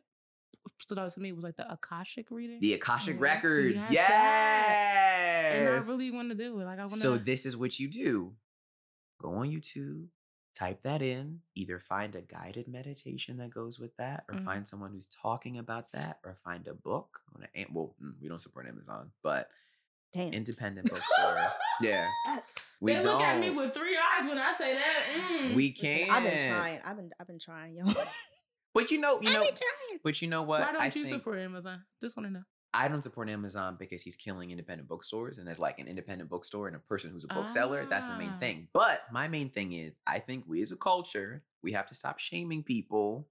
stood 0.80 0.98
out 0.98 1.12
to 1.12 1.20
me 1.20 1.34
was 1.34 1.44
like 1.44 1.58
the 1.58 1.70
Akashic 1.72 2.32
reading. 2.32 2.60
The 2.62 2.74
Akashic 2.76 3.18
Mhm. 3.18 3.22
Records. 3.22 3.76
Yes, 3.76 3.92
Yes. 3.92 5.17
That. 5.54 5.56
and 5.76 5.84
I 5.84 5.88
really 5.88 6.12
want 6.12 6.30
to 6.30 6.36
do 6.36 6.60
it. 6.60 6.64
Like 6.66 6.80
I 6.80 6.84
want 6.84 6.94
to. 6.94 7.00
So 7.00 7.18
this 7.18 7.46
is 7.46 7.56
what 7.58 7.80
you 7.80 7.88
do. 7.90 8.34
Go 9.22 9.34
on 9.36 9.50
YouTube, 9.50 10.08
type 10.58 10.84
that 10.84 11.02
in, 11.02 11.40
either 11.56 11.80
find 11.80 12.14
a 12.16 12.22
guided 12.22 12.68
meditation 12.68 13.38
that 13.38 13.50
goes 13.50 13.80
with 13.80 13.96
that, 13.98 14.26
or 14.30 14.36
Mhm. 14.36 14.46
find 14.46 14.68
someone 14.68 14.92
who's 14.92 15.08
talking 15.08 15.58
about 15.58 15.92
that, 15.94 16.20
or 16.24 16.36
find 16.44 16.68
a 16.68 16.74
book 16.74 17.20
on 17.36 17.48
a 17.56 17.66
well, 17.72 17.96
mm, 18.04 18.14
we 18.22 18.28
don't 18.28 18.40
support 18.42 18.68
Amazon, 18.68 19.12
but 19.24 19.50
Damn. 20.14 20.34
independent 20.34 20.90
bookstore. 20.92 21.38
yeah. 21.82 22.08
We 22.80 22.94
they 22.94 23.02
don't. 23.02 23.14
look 23.14 23.22
at 23.24 23.40
me 23.40 23.50
with 23.50 23.74
three 23.74 23.98
eyes 23.98 24.28
when 24.28 24.38
I 24.38 24.52
say 24.52 24.76
that. 24.76 25.04
Mm. 25.32 25.56
we 25.56 25.72
can't. 25.72 26.12
I've 26.12 26.24
been 26.24 26.48
trying. 26.52 26.80
I've 26.86 26.96
been 26.96 27.12
I've 27.20 27.28
been 27.28 27.40
trying, 27.40 27.76
yo. 27.76 27.86
But 28.74 28.92
you 28.92 29.00
know, 29.00 29.14
you 29.14 29.30
I've 29.30 29.34
know, 29.34 29.44
been 29.46 29.56
trying. 29.56 30.00
but 30.04 30.22
you 30.22 30.28
know 30.28 30.44
what? 30.44 30.62
Why 30.62 30.72
don't 30.74 30.82
I 30.82 30.86
you 30.86 30.92
think- 30.92 31.08
support 31.08 31.40
Amazon? 31.40 31.84
Just 32.00 32.16
want 32.16 32.28
to 32.28 32.34
know. 32.34 32.44
I 32.78 32.88
don't 32.88 33.02
support 33.02 33.30
Amazon 33.30 33.76
because 33.80 34.02
he's 34.04 34.16
killing 34.16 34.52
independent 34.52 34.88
bookstores. 34.88 35.38
And 35.40 35.50
as 35.50 35.58
like 35.60 35.80
an 35.80 35.88
independent 35.88 36.30
bookstore 36.30 36.68
and 36.68 36.76
a 36.76 36.80
person 36.80 37.12
who's 37.12 37.24
a 37.24 37.28
bookseller, 37.28 37.86
that's 37.90 38.08
the 38.08 38.14
main 38.16 38.34
Ah. 38.36 38.40
thing. 38.40 38.68
But 38.74 39.02
my 39.12 39.28
main 39.28 39.50
thing 39.50 39.74
is 39.74 39.94
I 40.06 40.20
think 40.20 40.46
we 40.48 40.62
as 40.62 40.72
a 40.72 40.78
culture, 40.78 41.44
we 41.64 41.72
have 41.72 41.88
to 41.88 41.96
stop 41.96 42.20
shaming 42.20 42.64
people 42.64 43.28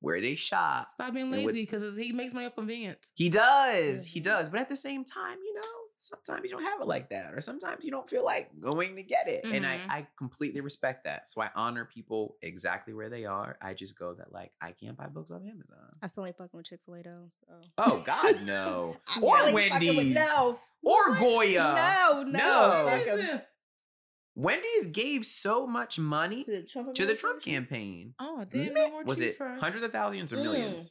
where 0.00 0.20
they 0.20 0.34
shop. 0.34 0.92
Stop 0.92 1.14
being 1.14 1.30
lazy 1.30 1.62
because 1.62 1.96
he 1.96 2.12
makes 2.12 2.32
money 2.32 2.46
off 2.46 2.54
convenience. 2.54 3.12
He 3.16 3.28
does. 3.28 4.04
He 4.04 4.20
Mhm. 4.20 4.24
does. 4.24 4.48
But 4.48 4.60
at 4.60 4.68
the 4.68 4.76
same 4.76 5.04
time, 5.04 5.38
you 5.42 5.54
know, 5.54 5.62
sometimes 6.02 6.44
you 6.44 6.50
don't 6.50 6.62
have 6.64 6.80
it 6.80 6.86
like 6.86 7.10
that. 7.10 7.34
Or 7.34 7.40
sometimes 7.40 7.84
you 7.84 7.90
don't 7.90 8.08
feel 8.08 8.24
like 8.24 8.50
going 8.58 8.96
to 8.96 9.02
get 9.02 9.28
it. 9.28 9.44
And 9.44 9.66
I, 9.66 9.76
Mhm. 9.76 9.90
I 9.90 10.06
completely 10.16 10.60
respect 10.62 11.04
that. 11.04 11.28
So 11.28 11.40
I 11.42 11.50
honor 11.54 11.84
people 11.84 12.36
exactly 12.42 12.94
where 12.94 13.08
they 13.10 13.26
are. 13.26 13.58
I 13.60 13.74
just 13.74 13.98
go 13.98 14.14
that 14.14 14.32
like 14.32 14.52
I 14.60 14.72
can't 14.72 14.96
buy 14.96 15.06
books 15.06 15.30
off 15.30 15.42
Amazon. 15.42 15.96
I 16.02 16.06
still 16.06 16.24
ain't 16.26 16.36
fucking 16.38 16.56
with 16.56 16.66
Chick 16.66 16.80
Fil 16.86 16.94
A 16.94 17.02
though. 17.02 17.30
So. 17.46 17.54
Oh 17.78 18.02
God, 18.06 18.42
no. 18.44 18.96
I 19.06 19.20
or 19.20 19.34
still 19.36 19.46
ain't 19.46 19.54
with- 19.54 19.70
Wendy's. 19.72 20.14
No. 20.14 20.58
Or 20.82 21.14
Goya. 21.16 21.74
No, 21.76 22.22
no. 22.22 22.30
No. 22.32 22.84
fuck 22.88 23.06
'em. 23.06 23.16
Listen. 23.18 23.42
Wendy's 24.36 24.86
gave 24.86 25.26
so 25.26 25.66
much 25.66 25.98
money 25.98 26.44
To 26.44 26.50
the 26.50 26.62
Trump 26.62 26.94
to 26.94 27.04
the 27.04 27.14
Trump 27.14 27.42
campaign. 27.42 28.14
Oh, 28.18 28.44
damn, 28.48 28.72
Ma- 28.72 28.86
no 28.86 29.02
Was 29.04 29.20
it 29.20 29.36
hundreds 29.38 29.84
of 29.84 29.92
thousands 29.92 30.32
or 30.32 30.36
Mm. 30.36 30.90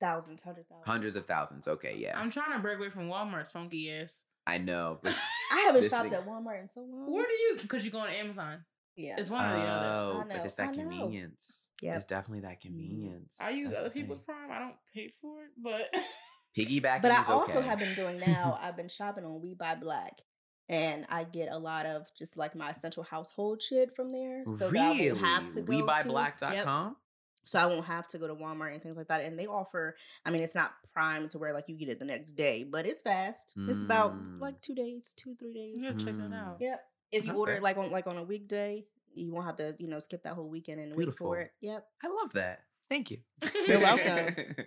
Millions? 0.00 0.14
Thousands, 0.26 0.42
hundred 0.42 0.68
thousands. 0.68 0.86
Hundreds 0.86 1.16
of 1.16 1.26
thousands. 1.26 1.68
Okay, 1.68 1.96
yeah. 1.98 2.18
I'm 2.18 2.30
trying 2.30 2.52
to 2.52 2.58
break 2.58 2.78
away 2.78 2.90
from 2.90 3.08
Walmart's 3.08 3.52
funky 3.52 3.90
ass. 3.92 4.22
I 4.46 4.58
know. 4.58 4.98
but- 5.02 5.14
I 5.52 5.60
haven't 5.66 5.88
shopped 5.88 6.04
thing- 6.10 6.14
at 6.14 6.26
Walmart 6.26 6.60
in 6.62 6.68
so 6.70 6.80
long. 6.80 7.12
Where 7.12 7.24
do 7.26 7.32
you? 7.32 7.56
Because 7.60 7.84
you 7.84 7.90
go 7.90 7.98
on 7.98 8.08
Amazon. 8.10 8.64
Yeah. 8.96 9.16
It's 9.18 9.30
one 9.30 9.44
or 9.44 9.54
the 9.54 9.62
other. 9.62 9.86
oh, 9.88 10.24
but 10.28 10.44
it's 10.44 10.54
that 10.54 10.70
I 10.70 10.74
convenience. 10.74 11.68
Yeah, 11.80 11.96
It's 11.96 12.04
definitely 12.04 12.40
that 12.40 12.60
mm-hmm. 12.60 12.68
convenience. 12.68 13.38
I 13.40 13.50
use 13.50 13.68
That's 13.68 13.80
other 13.80 13.90
people's 13.90 14.18
thing. 14.26 14.34
Prime. 14.34 14.50
I 14.50 14.58
don't 14.58 14.74
pay 14.94 15.10
for 15.20 15.44
it, 15.44 15.50
but 15.62 15.94
Piggybacking 16.58 17.02
But 17.02 17.12
I 17.12 17.24
also 17.32 17.52
okay. 17.58 17.62
have 17.62 17.78
been 17.78 17.94
doing 17.94 18.18
now. 18.26 18.58
I've 18.60 18.76
been 18.76 18.88
shopping 18.88 19.24
on 19.24 19.40
We 19.40 19.54
Buy 19.54 19.76
Black, 19.76 20.20
and 20.68 21.06
I 21.08 21.24
get 21.24 21.48
a 21.50 21.56
lot 21.58 21.86
of 21.86 22.06
just 22.18 22.36
like 22.36 22.54
my 22.54 22.70
essential 22.70 23.02
household 23.04 23.62
shit 23.62 23.94
from 23.94 24.10
there. 24.10 24.42
So 24.44 24.56
that 24.56 24.66
I 24.66 24.70
really? 24.70 25.12
won't 25.12 25.24
have 25.24 25.48
to 25.50 25.62
go 25.62 25.78
to. 25.78 25.82
WeBuyBlack.com? 25.84 26.86
Yep. 26.88 26.96
So 27.44 27.58
I 27.58 27.66
won't 27.66 27.86
have 27.86 28.06
to 28.08 28.18
go 28.18 28.26
to 28.28 28.34
Walmart 28.34 28.72
and 28.74 28.82
things 28.82 28.96
like 28.96 29.08
that. 29.08 29.22
And 29.22 29.38
they 29.38 29.46
offer. 29.46 29.96
I 30.24 30.30
mean, 30.30 30.42
it's 30.42 30.54
not 30.54 30.72
prime 30.92 31.28
to 31.30 31.38
where 31.38 31.52
like 31.52 31.64
you 31.68 31.76
get 31.76 31.88
it 31.88 31.98
the 31.98 32.04
next 32.04 32.32
day, 32.32 32.64
but 32.64 32.86
it's 32.86 33.02
fast. 33.02 33.52
It's 33.56 33.82
about 33.82 34.14
Mm. 34.14 34.40
like 34.40 34.60
two 34.60 34.74
days, 34.74 35.14
two 35.16 35.34
three 35.36 35.54
days. 35.54 35.82
yeah, 35.82 35.92
check 35.92 36.16
that 36.18 36.30
Mm. 36.30 36.34
out. 36.34 36.56
Yep. 36.60 36.84
If 37.12 37.26
you 37.26 37.32
order 37.34 37.52
Okay. 37.52 37.58
it 37.58 37.62
like 37.62 37.76
on 37.76 37.90
like 37.90 38.06
on 38.06 38.16
a 38.18 38.22
weekday, 38.22 38.86
you 39.14 39.32
won't 39.32 39.46
have 39.46 39.56
to 39.56 39.74
you 39.78 39.88
know 39.88 39.98
skip 40.00 40.22
that 40.24 40.34
whole 40.34 40.48
weekend 40.48 40.80
and 40.80 40.94
wait 40.94 41.14
for 41.16 41.38
it. 41.40 41.52
Yep. 41.60 41.86
I 42.04 42.08
love 42.08 42.32
that. 42.34 42.60
Thank 42.88 43.10
you. 43.10 43.18
You're 43.66 43.80
welcome. 43.80 44.34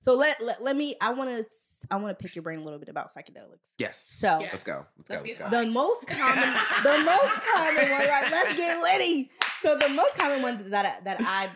So 0.00 0.14
let 0.14 0.40
let, 0.40 0.62
let 0.62 0.76
me. 0.76 0.94
I 1.00 1.12
want 1.12 1.28
to 1.30 1.44
I 1.90 1.96
want 1.96 2.16
to 2.16 2.22
pick 2.22 2.36
your 2.36 2.42
brain 2.44 2.60
a 2.60 2.62
little 2.62 2.78
bit 2.78 2.88
about 2.88 3.08
psychedelics. 3.12 3.72
yes. 3.78 4.00
So 4.06 4.38
Yes. 4.40 4.50
Let's 4.52 4.64
go. 4.64 4.86
Let's, 4.96 5.10
Let's 5.10 5.22
go. 5.22 5.28
Let's 5.28 5.38
go. 5.38 5.50
the 5.64 5.66
most 5.70 6.06
common 6.06 6.54
the 6.84 6.98
most 6.98 7.34
common 7.54 7.90
one 7.90 8.06
right 8.06 8.28
let's 8.30 8.56
get 8.60 8.80
litty 8.82 9.30
so 9.62 9.76
the 9.76 9.88
most 9.88 10.14
common 10.14 10.40
one 10.42 10.70
that 10.70 10.86
I, 10.86 11.00
that 11.02 11.20
i've 11.20 11.50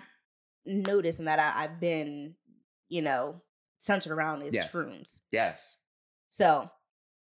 noticed 0.67 1.19
and 1.19 1.29
that 1.29 1.39
I, 1.39 1.65
i've 1.65 1.81
been 1.81 2.35
you 2.89 3.03
know 3.03 3.41
centered 3.79 4.13
around 4.13 4.43
is 4.43 4.55
Yes. 4.55 4.73
shrooms 4.73 5.19
yes. 5.31 5.77
so 6.29 6.71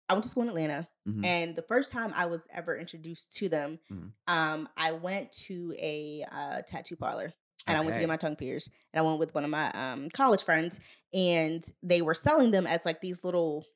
i 0.09 0.12
went 0.12 0.24
to 0.24 0.30
school 0.30 0.43
in 0.45 0.49
atlanta 0.49 0.89
Mhm. 1.09 1.24
and 1.24 1.57
the 1.57 1.62
first 1.62 1.91
time 1.93 2.12
i 2.16 2.26
was 2.26 2.47
ever 2.53 2.76
introduced 2.76 3.32
to 3.34 3.49
them 3.49 3.78
Mhm. 3.91 4.12
um 4.26 4.68
i 4.76 4.93
went 4.93 5.32
to 5.47 5.74
a 5.78 6.24
uh, 6.30 6.62
tattoo 6.66 6.97
parlor 6.97 7.32
and 7.66 7.76
I 7.76 7.80
went 7.82 7.95
to 7.97 8.01
get 8.01 8.09
my 8.09 8.16
tongue 8.16 8.36
pierced. 8.36 8.70
And 8.95 8.99
I 8.99 9.07
went 9.07 9.18
with 9.18 9.34
one 9.34 9.45
of 9.45 9.51
my 9.51 9.70
um, 9.72 10.09
college 10.09 10.43
friends, 10.43 10.80
and 11.12 11.62
they 11.82 12.01
were 12.01 12.14
selling 12.14 12.51
them 12.51 12.66
as 12.66 12.80
like 12.86 13.03
these 13.03 13.22
little. 13.24 13.66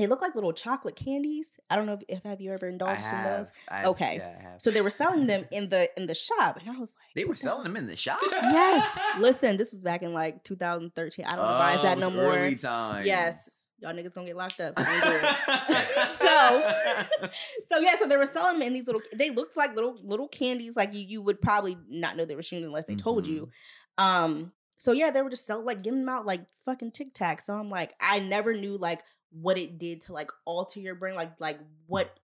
They 0.00 0.06
look 0.06 0.22
like 0.22 0.34
little 0.34 0.52
chocolate 0.54 0.96
candies. 0.96 1.50
I 1.68 1.76
don't 1.76 1.84
know 1.84 1.92
if, 1.92 2.02
if 2.08 2.22
have 2.24 2.40
you 2.40 2.52
ever 2.52 2.66
indulged 2.68 3.04
in 3.12 3.22
those. 3.22 3.52
I've- 3.68 3.86
Okay. 3.88 4.16
Yeah, 4.16 4.42
have. 4.52 4.62
So 4.62 4.70
they 4.70 4.80
were 4.80 4.90
selling 5.02 5.26
them 5.26 5.44
in 5.52 5.68
the 5.68 5.90
in 6.00 6.06
the 6.06 6.14
shop, 6.14 6.56
and 6.58 6.68
I 6.68 6.78
was 6.78 6.90
like, 6.98 7.14
They 7.14 7.24
were 7.26 7.34
selling 7.36 7.64
them 7.64 7.76
in 7.76 7.86
the 7.86 7.96
shop. 7.96 8.18
Yes. 8.30 8.98
Listen, 9.18 9.56
this 9.58 9.72
was 9.72 9.82
back 9.82 10.02
in 10.02 10.12
like 10.14 10.42
2013. 10.44 11.26
I 11.26 11.36
don't 11.36 11.44
know 11.44 11.52
why 11.52 11.72
is 11.74 11.78
Oh, 11.80 11.82
that 11.82 11.98
it 11.98 12.00
no 12.00 12.06
was 12.08 12.16
more. 12.16 12.32
Early 12.38 12.54
times. 12.54 13.06
Yes. 13.06 13.66
Y'all 13.80 13.92
niggas 13.94 14.14
gonna 14.14 14.26
get 14.26 14.36
locked 14.36 14.60
up. 14.60 14.74
So 14.76 14.84
don't 14.84 15.02
do 15.02 15.10
it. 15.10 15.36
So- 16.18 17.28
so 17.70 17.78
yeah, 17.78 17.98
so 17.98 18.06
they 18.06 18.16
were 18.16 18.26
selling 18.26 18.58
them 18.58 18.66
in 18.68 18.72
these 18.74 18.86
little. 18.86 19.02
They 19.14 19.30
looked 19.30 19.56
like 19.56 19.74
little 19.74 19.98
little 20.02 20.28
candies. 20.28 20.76
Like 20.76 20.94
you, 20.94 21.00
you 21.00 21.22
would 21.22 21.40
probably 21.42 21.76
not 21.88 22.16
know 22.16 22.24
they 22.24 22.36
were 22.36 22.42
shooting 22.42 22.64
unless 22.64 22.86
they 22.86 22.94
told 22.96 23.26
you. 23.26 23.50
Mm-hmm. 23.98 24.04
Um. 24.24 24.52
So 24.78 24.92
yeah, 24.92 25.10
they 25.10 25.20
were 25.20 25.28
just 25.30 25.46
selling 25.46 25.66
like 25.66 25.82
giving 25.82 26.00
them 26.00 26.08
out 26.08 26.24
like 26.24 26.40
fucking 26.64 26.92
Tic 26.92 27.12
Tac. 27.12 27.42
So 27.42 27.52
I'm 27.52 27.68
like, 27.68 27.92
I 28.00 28.18
never 28.18 28.54
knew 28.54 28.76
like 28.78 29.02
what 29.30 29.58
it 29.58 29.78
did 29.78 30.00
to 30.02 30.12
like 30.12 30.30
alter 30.44 30.80
your 30.80 30.94
brain, 30.94 31.14
like 31.14 31.32
like 31.40 31.60
what 31.86 32.20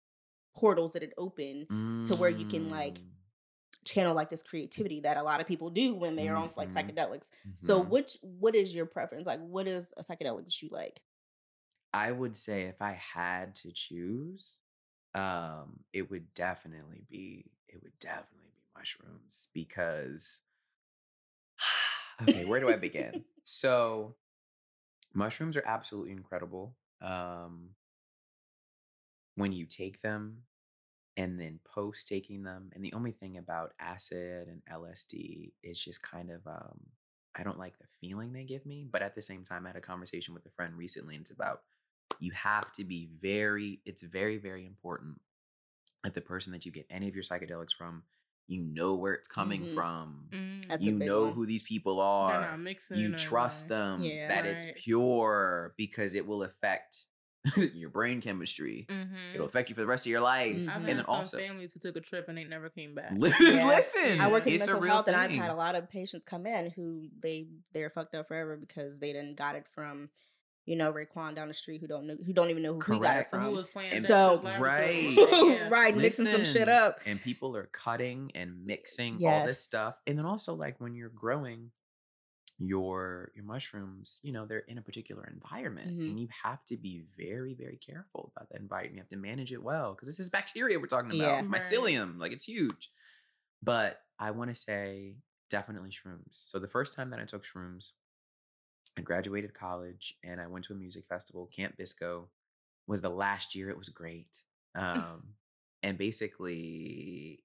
portals 0.56 0.94
that 0.94 1.04
it 1.04 1.14
opened 1.18 1.68
to 2.06 2.16
where 2.16 2.30
you 2.30 2.46
can 2.46 2.70
like 2.70 3.00
Mm. 3.00 3.16
channel 3.86 4.16
like 4.16 4.30
this 4.30 4.44
creativity 4.44 5.02
that 5.02 5.18
a 5.18 5.24
lot 5.24 5.42
of 5.42 5.48
people 5.48 5.70
do 5.72 5.96
when 5.96 6.16
they 6.16 6.28
are 6.30 6.38
on 6.38 6.52
like 6.58 6.72
Mhm. 6.72 6.74
psychedelics. 6.74 7.30
So 7.60 7.82
Mhm. 7.82 7.82
which 7.82 8.18
what 8.22 8.56
is 8.56 8.76
your 8.76 8.86
preference? 8.86 9.28
Like 9.28 9.42
what 9.42 9.68
is 9.68 9.94
a 9.98 10.04
psychedelic 10.04 10.46
that 10.46 10.62
you 10.62 10.70
like? 10.72 11.02
I 11.94 12.12
would 12.12 12.36
say 12.36 12.64
if 12.64 12.82
I 12.82 12.94
had 12.94 13.56
to 13.56 13.72
choose, 13.72 14.62
um, 15.14 15.84
it 15.94 16.10
would 16.10 16.34
definitely 16.34 17.04
be 17.10 17.52
it 17.68 17.82
would 17.84 17.98
definitely 18.00 18.52
be 18.56 18.64
mushrooms 18.78 19.48
because 19.54 20.42
okay, 22.24 22.46
where 22.46 22.60
do 22.60 22.70
I 22.70 22.76
begin? 22.78 23.24
so 23.44 24.16
mushrooms 25.14 25.58
are 25.58 25.64
absolutely 25.66 26.12
incredible. 26.12 26.78
Um 27.02 27.72
when 29.36 29.54
you 29.54 29.66
take 29.66 30.02
them 30.02 30.44
and 31.18 31.40
then 31.40 31.60
post 31.66 32.08
taking 32.08 32.44
them 32.44 32.70
and 32.74 32.84
the 32.84 32.94
only 32.94 33.12
thing 33.12 33.38
about 33.38 33.74
acid 33.80 34.48
and 34.48 34.62
LSD 34.72 35.52
is 35.64 35.80
just 35.80 36.02
kind 36.02 36.30
of 36.30 36.46
um 36.48 36.80
I 37.34 37.44
don't 37.44 37.60
like 37.60 37.78
the 37.80 37.88
feeling 38.02 38.34
they 38.34 38.44
give 38.44 38.66
me, 38.66 38.86
but 38.92 39.02
at 39.02 39.16
the 39.16 39.22
same 39.22 39.44
time 39.44 39.66
I 39.66 39.70
had 39.70 39.78
a 39.78 39.82
conversation 39.82 40.34
with 40.34 40.46
a 40.46 40.50
friend 40.50 40.76
recently 40.76 41.16
and 41.16 41.22
it's 41.22 41.32
about 41.32 41.62
you 42.20 42.32
have 42.34 42.72
to 42.74 42.84
be 42.84 43.10
very 43.22 43.80
it's 43.86 44.04
very 44.04 44.38
very 44.38 44.66
important 44.66 45.20
that 46.04 46.14
the 46.14 46.22
person 46.22 46.52
that 46.52 46.66
you 46.66 46.72
get 46.72 46.88
any 46.90 47.08
of 47.08 47.16
your 47.16 47.24
psychedelics 47.24 47.74
from 47.74 48.04
you 48.52 48.62
know 48.62 48.96
where 48.96 49.14
it's 49.14 49.28
coming 49.28 49.62
Mhm. 49.66 49.74
from 49.74 50.28
Mm. 50.32 50.68
That's 50.68 50.82
a 50.82 50.86
you 50.86 50.92
know 50.92 51.24
one. 51.26 51.34
who 51.34 51.46
these 51.46 51.64
people 51.64 51.96
They're 51.98 52.06
are 52.38 52.42
not 52.52 52.60
mixing. 52.60 52.98
you 52.98 53.16
trust 53.16 53.68
them 53.70 54.02
Yeah. 54.04 54.28
that 54.28 54.46
it's 54.46 54.66
pure 54.76 55.74
because 55.78 56.16
it 56.16 56.26
will 56.28 56.44
affect 56.44 57.06
your 57.74 57.90
brain 57.90 58.22
chemistry 58.22 58.86
Mhm. 58.90 59.34
it'll 59.34 59.48
affect 59.48 59.70
you 59.70 59.76
for 59.76 59.82
the 59.82 59.88
rest 59.88 60.06
of 60.06 60.12
your 60.12 60.22
life 60.22 60.56
Mhm. 60.56 60.68
I've 60.70 60.76
and 60.76 60.86
had 60.86 60.98
then 60.98 61.04
some 61.06 61.16
also 61.16 61.38
families 61.40 61.74
who 61.74 61.80
took 61.80 61.96
a 61.96 62.02
trip 62.02 62.28
and 62.30 62.38
they 62.38 62.44
never 62.44 62.70
came 62.70 62.94
back. 62.94 63.12
li- 63.14 63.32
Yeah. 63.42 63.66
listen 63.68 64.20
I 64.22 64.28
work 64.30 64.46
in 64.46 64.60
mental 64.60 64.80
real 64.80 64.92
health, 64.94 65.08
and 65.08 65.16
I've 65.16 65.32
had 65.32 65.50
a 65.50 65.56
lot 65.56 65.76
of 65.76 65.90
patients 65.90 66.24
come 66.26 66.46
in 66.46 66.70
who 66.72 67.08
they 67.20 67.48
they're 67.74 67.90
fucked 67.90 68.14
up 68.16 68.28
forever 68.28 68.58
because 68.58 69.00
they 69.00 69.12
didn't 69.14 69.38
got 69.38 69.56
it 69.56 69.66
from, 69.74 70.10
you 70.66 70.76
know, 70.76 70.94
Raekwon 70.94 71.36
down 71.36 71.48
the 71.48 71.54
street 71.54 71.82
who 71.82 71.88
don't 71.88 72.06
know 72.08 72.16
who 72.26 72.34
don't 72.34 72.50
even 72.52 72.62
know 72.64 72.80
who 72.80 72.94
he 72.94 73.00
got 73.00 73.18
it 73.18 73.30
Correct. 73.30 73.36
Who 73.36 73.42
from. 73.42 73.56
was 73.56 73.66
playing 73.66 74.02
So- 74.02 74.40
Laboratory 74.44 75.16
Right. 75.16 75.16
yeah. 75.18 75.70
right, 75.72 75.96
mixing 75.96 76.28
some 76.28 76.46
shit 76.46 76.70
up. 76.70 77.00
and 77.06 77.20
people 77.22 77.56
are 77.58 77.66
cutting 77.68 78.32
and 78.36 78.66
mixing 78.66 79.26
all 79.26 79.46
this 79.46 79.64
stuff 79.64 79.96
and 80.08 80.18
then 80.18 80.26
also 80.26 80.54
like 80.54 80.80
when 80.80 80.94
you're 80.96 81.10
growing 81.10 81.72
your 82.60 83.32
your 83.36 83.44
mushrooms 83.44 84.20
you 84.22 84.32
know 84.32 84.46
they're 84.46 84.60
in 84.68 84.78
a 84.78 84.82
particular 84.84 85.28
environment 85.34 85.90
Mhm. 85.90 86.10
and 86.12 86.20
you 86.20 86.28
have 86.44 86.64
to 86.66 86.78
be 86.78 87.02
very 87.18 87.56
very 87.56 87.78
careful 87.78 88.32
about 88.36 88.50
that 88.50 88.60
environment 88.62 88.96
you 88.96 89.02
have 89.02 89.10
to 89.10 89.16
manage 89.18 89.52
it 89.52 89.64
well 89.64 89.94
because 89.94 90.08
this 90.08 90.20
is 90.20 90.30
bacteria 90.30 90.80
we're 90.80 90.86
talking 90.86 91.20
about 91.20 91.28
Yeah. 91.28 91.36
Right. 91.38 91.64
mycelium 91.64 92.20
like 92.20 92.32
it's 92.32 92.44
huge 92.46 92.92
but 93.64 94.02
i 94.20 94.30
want 94.30 94.52
to 94.52 94.56
say 94.56 95.16
definitely 95.50 95.90
shrooms 95.90 96.22
so 96.50 96.60
the 96.60 96.68
first 96.68 96.94
time 96.94 97.10
that 97.10 97.20
i 97.20 97.24
took 97.26 97.44
shrooms 97.44 97.94
i 98.98 99.02
graduated 99.02 99.54
college 99.54 100.16
and 100.24 100.40
i 100.42 100.48
went 100.48 100.66
to 100.66 100.74
a 100.74 100.76
music 100.76 101.06
festival 101.08 101.46
camp 101.56 101.76
bisco 101.78 102.28
was 102.88 103.02
the 103.02 103.10
last 103.10 103.56
year 103.56 103.70
it 103.70 103.78
was 103.78 103.90
great 103.90 104.44
um 104.76 105.34
and 105.84 105.98
basically 105.98 107.44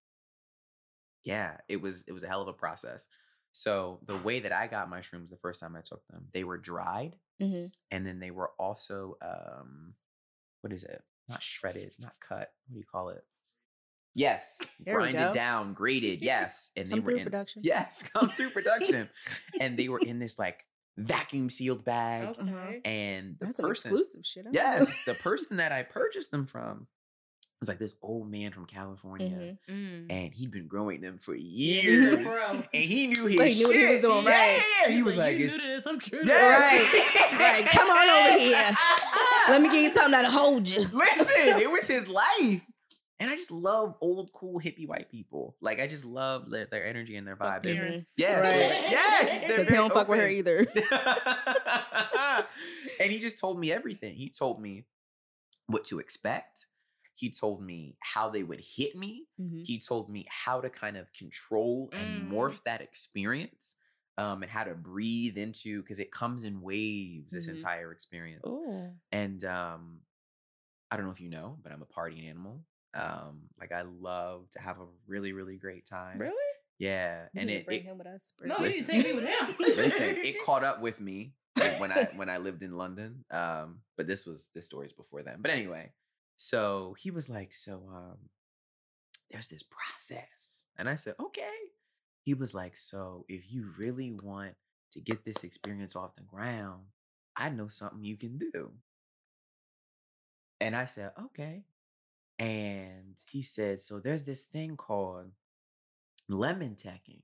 yeah 1.25 1.57
it 1.69 1.81
was 1.81 2.05
it 2.07 2.13
was 2.13 2.23
a 2.23 2.29
hell 2.29 2.43
of 2.43 2.49
a 2.49 2.53
process. 2.53 3.09
So 3.53 3.99
the 4.07 4.17
way 4.19 4.41
that 4.41 4.53
i 4.53 4.67
got 4.67 4.91
mushrooms 4.91 5.31
the 5.31 5.37
first 5.37 5.61
time 5.61 5.75
i 5.77 5.81
took 5.81 6.07
them 6.09 6.27
they 6.33 6.45
were 6.45 6.59
dried 6.59 7.17
hmm 7.41 7.67
and 7.91 8.07
then 8.07 8.19
they 8.21 8.31
were 8.31 8.51
also 8.59 9.17
um 9.23 9.95
what 10.61 10.73
is 10.73 10.85
it? 10.85 11.03
Not 11.29 11.43
shredded 11.43 11.93
not 11.99 12.15
cut 12.21 12.53
what 12.67 12.75
do 12.75 12.79
you 12.79 12.85
call 12.85 13.09
it? 13.09 13.25
Yes 14.15 14.59
There 14.85 14.95
grinded 14.95 15.33
down 15.33 15.73
grated 15.81 16.21
yes 16.23 16.71
and 16.77 16.87
they 16.89 16.97
Come 16.97 17.05
were 17.05 17.13
in 17.13 17.25
production. 17.25 17.63
yes 17.65 18.03
come 18.13 18.29
through 18.31 18.51
production 18.59 19.09
and 19.61 19.77
they 19.77 19.89
were 19.89 20.01
in 20.01 20.19
this 20.19 20.39
like 20.39 20.65
vacuum 20.97 21.51
sealed 21.51 21.85
bag 21.85 22.29
Okay. 22.41 22.81
and 22.85 23.37
the 23.39 23.47
That's 23.47 23.61
person 23.61 23.91
exclusive 23.91 24.25
shit. 24.25 24.43
I 24.43 24.45
don't 24.45 24.55
know. 24.55 24.61
yes 24.61 25.05
the 25.05 25.15
person 25.15 25.59
that 25.59 25.71
i 25.73 25.83
purchased 25.83 26.31
them 26.31 26.45
from 26.47 26.87
was 27.61 27.69
like 27.69 27.79
this 27.79 27.95
old 28.03 28.31
man 28.31 28.53
from 28.53 28.65
california 28.67 29.57
Mhm. 29.69 29.75
Mm. 29.75 30.07
and 30.11 30.33
he'd 30.35 30.51
been 30.51 30.67
growing 30.69 31.01
them 31.03 31.19
for 31.19 31.35
Yeah, 31.35 31.81
he 31.81 31.89
years 31.91 32.23
pro. 32.27 32.51
and 32.51 32.67
he 32.85 33.07
knew 33.09 33.27
his 33.27 33.37
But 33.37 33.49
he 33.49 33.55
knew 33.59 33.67
what 33.69 33.77
he 33.77 33.83
was 33.83 33.93
shit. 33.95 34.03
doing, 34.03 34.25
yeah, 34.25 34.31
right. 34.31 34.63
yeah, 34.87 34.91
he 34.95 35.03
was 35.03 35.17
like, 35.17 35.39
you 35.39 35.47
it's- 35.47 35.59
new 35.59 35.67
to 35.69 35.75
this, 35.77 35.87
I'm 35.87 35.99
true. 35.99 36.23
Yes. 36.25 36.93
Right, 36.93 37.39
right. 37.41 37.67
Come 37.67 37.89
on 37.89 38.31
over 38.31 38.39
here. 38.39 38.77
Let 39.49 39.63
me 39.63 39.69
give 39.71 39.83
you 39.85 39.93
something 39.95 40.13
that'll 40.13 40.31
hold 40.31 40.67
you. 40.69 40.81
Listen, 40.93 41.61
it 41.61 41.71
was 41.71 41.85
his 41.87 42.07
life. 42.09 42.61
And 43.19 43.31
I 43.31 43.35
just 43.37 43.51
love 43.51 43.95
old, 44.03 44.31
cool, 44.35 44.61
hippie 44.61 44.87
white 44.87 45.11
people. 45.11 45.57
Like, 45.63 45.81
I 45.81 45.87
just 45.87 46.05
love 46.05 46.51
their, 46.51 46.67
their 46.67 46.85
energy 46.85 47.17
and 47.17 47.27
their 47.27 47.37
vibe. 47.37 47.55
Fuck 47.55 47.63
They're-. 47.63 48.05
Yes, 48.17 48.43
Right. 48.43 48.53
they're- 48.53 48.91
yes. 48.91 49.41
they're 49.41 49.49
Because 49.57 49.69
he 49.71 49.75
don't 49.75 49.93
fuck 49.93 50.09
with 50.09 50.21
her 50.21 50.29
either. 50.29 50.67
and 53.01 53.13
he 53.13 53.19
just 53.19 53.39
told 53.39 53.59
me 53.59 53.73
everything. 53.73 54.15
He 54.17 54.29
told 54.31 54.61
me 54.61 54.85
what 55.67 55.85
to 55.87 55.99
expect. 55.99 56.67
He 57.15 57.31
told 57.31 57.63
me 57.63 57.97
how 58.01 58.29
they 58.29 58.43
would 58.43 58.61
hit 58.61 58.95
me. 58.95 59.25
Mhm. 59.41 59.67
He 59.67 59.81
told 59.81 60.11
me 60.11 60.27
how 60.29 60.61
to 60.61 60.69
kind 60.69 60.99
of 60.99 61.11
control 61.15 61.89
and 61.93 62.25
Mhm. 62.25 62.31
morph 62.31 62.63
that 62.65 62.83
experience. 62.83 63.77
Um, 64.19 64.43
and 64.43 64.51
how 64.51 64.65
to 64.65 64.75
breathe 64.75 65.37
into 65.37 65.83
because 65.83 65.99
it 65.99 66.11
comes 66.11 66.43
in 66.45 66.63
waves, 66.63 67.33
this 67.33 67.47
Mhm. 67.47 67.57
entire 67.57 67.93
experience. 67.93 68.45
Oh. 68.47 68.95
And 69.13 69.45
um, 69.45 70.01
I 70.91 70.97
don't 70.97 71.05
know 71.05 71.13
if 71.13 71.21
you 71.21 71.29
know, 71.29 71.59
but 71.63 71.71
I'm 71.71 71.83
a 71.83 71.87
party 71.87 72.27
animal. 72.27 72.65
Um, 72.97 73.43
like 73.61 73.73
I 73.73 73.83
love 73.83 74.49
to 74.51 74.61
have 74.61 74.81
a 74.81 74.87
really, 75.07 75.33
really 75.33 75.57
great 75.57 75.87
time. 75.87 76.19
Really? 76.19 76.35
Yeah. 76.79 77.27
We 77.35 77.41
and 77.41 77.51
it, 77.51 77.67
bring 77.67 77.81
it 77.81 77.85
him 77.85 77.99
with 77.99 78.07
us. 78.07 78.33
No, 78.43 78.57
Bring 78.57 78.73
you 78.73 78.81
Listen. 78.81 78.85
didn't 78.87 79.05
take 79.05 79.15
me 79.15 79.21
with 79.21 79.29
him. 79.29 79.57
listen, 79.77 80.17
it 80.25 80.43
caught 80.47 80.65
up 80.65 80.81
with 80.81 81.01
me 81.01 81.33
like, 81.59 81.81
when 81.81 81.93
I 81.93 82.09
when 82.17 82.29
I 82.29 82.39
lived 82.39 82.63
in 82.63 82.77
London. 82.77 83.25
Um, 83.31 83.81
but 83.97 84.07
this 84.07 84.27
was 84.27 84.49
this 84.55 84.67
story's 84.67 84.93
before 84.93 85.23
then. 85.23 85.37
But 85.41 85.51
anyway, 85.51 85.93
so 86.37 86.95
he 86.99 87.11
was 87.11 87.29
like, 87.29 87.53
so 87.53 87.83
um, 87.95 88.17
there's 89.31 89.49
this 89.49 89.63
process, 89.63 90.65
and 90.77 90.89
I 90.89 90.97
said, 90.97 91.15
okay. 91.21 91.55
He 92.23 92.35
was 92.35 92.53
like, 92.55 92.75
so 92.75 93.25
if 93.29 93.53
you 93.53 93.71
really 93.79 94.11
want 94.11 94.55
to 94.91 95.01
get 95.01 95.25
this 95.25 95.45
experience 95.45 95.95
off 95.95 96.17
the 96.17 96.25
ground, 96.25 96.87
I 97.37 97.51
know 97.51 97.69
something 97.69 98.03
you 98.03 98.17
can 98.17 98.37
do. 98.37 98.73
And 100.61 100.75
I 100.75 100.87
said, 100.87 101.13
okay. 101.27 101.63
And 102.39 103.17
he 103.31 103.43
said, 103.43 103.81
so 103.81 103.99
there's 103.99 104.25
this 104.25 104.43
thing 104.43 104.77
called 104.77 105.31
lemon 106.29 106.75
tekking. 106.75 107.23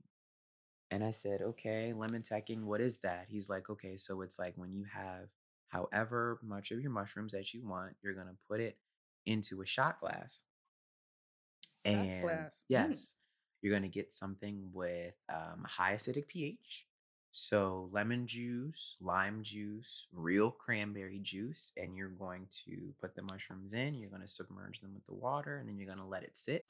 And 0.90 1.02
I 1.02 1.10
said, 1.10 1.40
okay, 1.40 1.92
lemon 1.94 2.22
tekking, 2.22 2.66
what 2.66 2.80
is 2.80 2.98
that? 3.02 3.26
He's 3.28 3.48
like, 3.48 3.70
okay, 3.70 3.96
so 3.96 4.20
it's 4.22 4.38
like 4.38 4.54
when 4.56 4.72
you 4.72 4.84
have 4.92 5.28
however 5.68 6.38
much 6.42 6.70
of 6.70 6.80
your 6.80 6.90
mushrooms 6.90 7.32
that 7.32 7.54
you 7.54 7.66
want, 7.66 7.96
you're 8.02 8.14
going 8.14 8.26
to 8.26 8.36
put 8.48 8.60
it 8.60 8.76
into 9.24 9.62
a 9.62 9.66
shot 9.66 10.00
glass. 10.00 10.42
Shot 11.86 11.94
And 11.94 12.22
glass. 12.22 12.56
Mm. 12.58 12.64
yes, 12.68 13.14
you're 13.62 13.72
going 13.72 13.82
to 13.82 13.88
get 13.88 14.12
something 14.12 14.70
with 14.72 15.14
um, 15.32 15.64
high 15.66 15.94
acidic 15.94 16.26
pH. 16.28 16.86
So 17.34 17.88
lemon 17.92 18.26
juice, 18.26 18.96
lime 19.00 19.42
juice, 19.42 20.06
real 20.12 20.50
cranberry 20.50 21.18
juice, 21.22 21.72
and 21.78 21.96
you're 21.96 22.08
going 22.08 22.46
to 22.66 22.92
put 23.00 23.16
the 23.16 23.22
mushrooms 23.22 23.72
in. 23.72 23.94
You're 23.94 24.10
going 24.10 24.20
to 24.20 24.28
submerge 24.28 24.80
them 24.80 24.92
with 24.92 25.06
the 25.06 25.14
water, 25.14 25.56
and 25.56 25.66
then 25.66 25.78
you're 25.78 25.86
going 25.86 25.96
to 25.98 26.04
let 26.04 26.24
it 26.24 26.36
sit. 26.36 26.66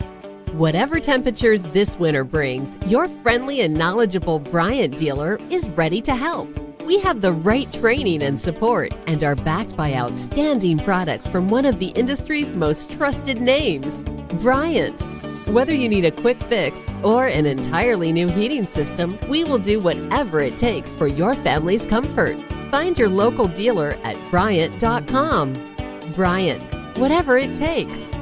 Whatever 0.52 1.00
temperatures 1.00 1.64
this 1.64 1.98
winter 1.98 2.22
brings, 2.22 2.78
your 2.86 3.08
friendly 3.24 3.62
and 3.62 3.74
knowledgeable 3.74 4.38
Bryant 4.38 4.96
dealer 4.96 5.40
is 5.50 5.68
ready 5.70 6.00
to 6.02 6.14
help. 6.14 6.48
We 6.82 7.00
have 7.00 7.22
the 7.22 7.32
right 7.32 7.70
training 7.72 8.22
and 8.22 8.40
support 8.40 8.92
and 9.08 9.24
are 9.24 9.34
backed 9.34 9.76
by 9.76 9.94
outstanding 9.94 10.78
products 10.78 11.26
from 11.26 11.50
one 11.50 11.64
of 11.64 11.80
the 11.80 11.88
industry's 11.88 12.54
most 12.54 12.92
trusted 12.92 13.40
names, 13.40 14.02
Bryant. 14.40 15.04
Whether 15.46 15.74
you 15.74 15.88
need 15.88 16.04
a 16.04 16.10
quick 16.12 16.40
fix 16.44 16.78
or 17.02 17.26
an 17.26 17.46
entirely 17.46 18.12
new 18.12 18.28
heating 18.28 18.66
system, 18.66 19.18
we 19.28 19.42
will 19.44 19.58
do 19.58 19.80
whatever 19.80 20.40
it 20.40 20.56
takes 20.56 20.94
for 20.94 21.06
your 21.06 21.34
family's 21.34 21.84
comfort. 21.84 22.36
Find 22.70 22.98
your 22.98 23.08
local 23.08 23.48
dealer 23.48 23.98
at 24.04 24.16
Bryant.com. 24.30 26.12
Bryant, 26.14 26.96
whatever 26.96 27.36
it 27.36 27.54
takes. 27.56 28.12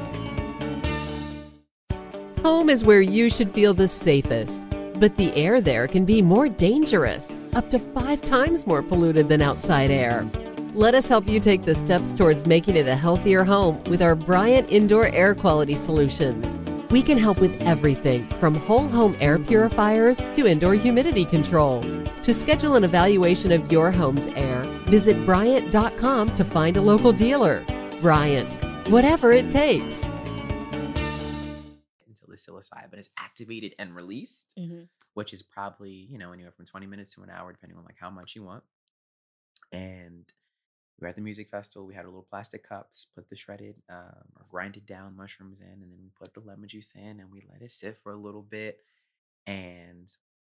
Home 2.42 2.70
is 2.70 2.84
where 2.84 3.02
you 3.02 3.28
should 3.28 3.50
feel 3.50 3.74
the 3.74 3.86
safest, 3.86 4.62
but 4.94 5.16
the 5.16 5.32
air 5.36 5.60
there 5.60 5.86
can 5.86 6.06
be 6.06 6.22
more 6.22 6.48
dangerous, 6.48 7.32
up 7.52 7.68
to 7.70 7.78
five 7.78 8.22
times 8.22 8.66
more 8.66 8.82
polluted 8.82 9.28
than 9.28 9.42
outside 9.42 9.90
air. 9.90 10.28
Let 10.72 10.94
us 10.94 11.06
help 11.06 11.28
you 11.28 11.38
take 11.38 11.64
the 11.64 11.74
steps 11.74 12.12
towards 12.12 12.46
making 12.46 12.76
it 12.76 12.86
a 12.86 12.96
healthier 12.96 13.44
home 13.44 13.84
with 13.84 14.00
our 14.00 14.14
Bryant 14.14 14.70
Indoor 14.70 15.08
Air 15.08 15.34
Quality 15.34 15.74
Solutions. 15.74 16.58
We 16.90 17.02
can 17.04 17.18
help 17.18 17.38
with 17.38 17.54
everything 17.62 18.26
from 18.40 18.56
whole 18.56 18.88
home 18.88 19.16
air 19.20 19.38
purifiers 19.38 20.18
to 20.18 20.44
indoor 20.48 20.74
humidity 20.74 21.24
control. 21.24 21.82
To 22.22 22.32
schedule 22.32 22.74
an 22.74 22.82
evaluation 22.82 23.52
of 23.52 23.70
your 23.70 23.92
home's 23.92 24.26
air, 24.34 24.64
visit 24.88 25.24
Bryant.com 25.24 26.34
to 26.34 26.44
find 26.44 26.76
a 26.76 26.80
local 26.80 27.12
dealer. 27.12 27.64
Bryant, 28.00 28.56
whatever 28.90 29.30
it 29.30 29.48
takes. 29.48 30.02
Until 32.08 32.26
the 32.26 32.36
psilocybin 32.36 32.98
is 32.98 33.10
activated 33.16 33.76
and 33.78 33.94
released, 33.94 34.56
Mhm. 34.58 34.88
which 35.14 35.32
is 35.32 35.42
probably, 35.42 35.92
you 35.92 36.18
know, 36.18 36.32
anywhere 36.32 36.50
from 36.50 36.64
20 36.64 36.88
minutes 36.88 37.14
to 37.14 37.22
an 37.22 37.30
hour, 37.30 37.52
depending 37.52 37.78
on 37.78 37.84
like 37.84 37.98
how 38.00 38.10
much 38.10 38.34
you 38.34 38.42
want. 38.42 38.64
And 39.70 40.24
we 41.00 41.04
were 41.04 41.08
at 41.08 41.14
the 41.16 41.22
music 41.22 41.50
festival. 41.50 41.86
We 41.86 41.94
had 41.94 42.04
our 42.04 42.10
little 42.10 42.26
plastic 42.28 42.68
cups, 42.68 43.06
put 43.14 43.28
the 43.30 43.36
shredded 43.36 43.76
um, 43.88 44.24
or 44.36 44.44
grinded 44.50 44.84
down 44.86 45.16
mushrooms 45.16 45.60
in, 45.60 45.66
and 45.82 45.90
then 45.90 45.98
we 46.02 46.10
put 46.18 46.34
the 46.34 46.40
lemon 46.40 46.68
juice 46.68 46.92
in 46.94 47.20
and 47.20 47.30
we 47.30 47.42
let 47.50 47.62
it 47.62 47.72
sit 47.72 47.98
for 48.02 48.12
a 48.12 48.16
little 48.16 48.42
bit. 48.42 48.78
And 49.46 50.10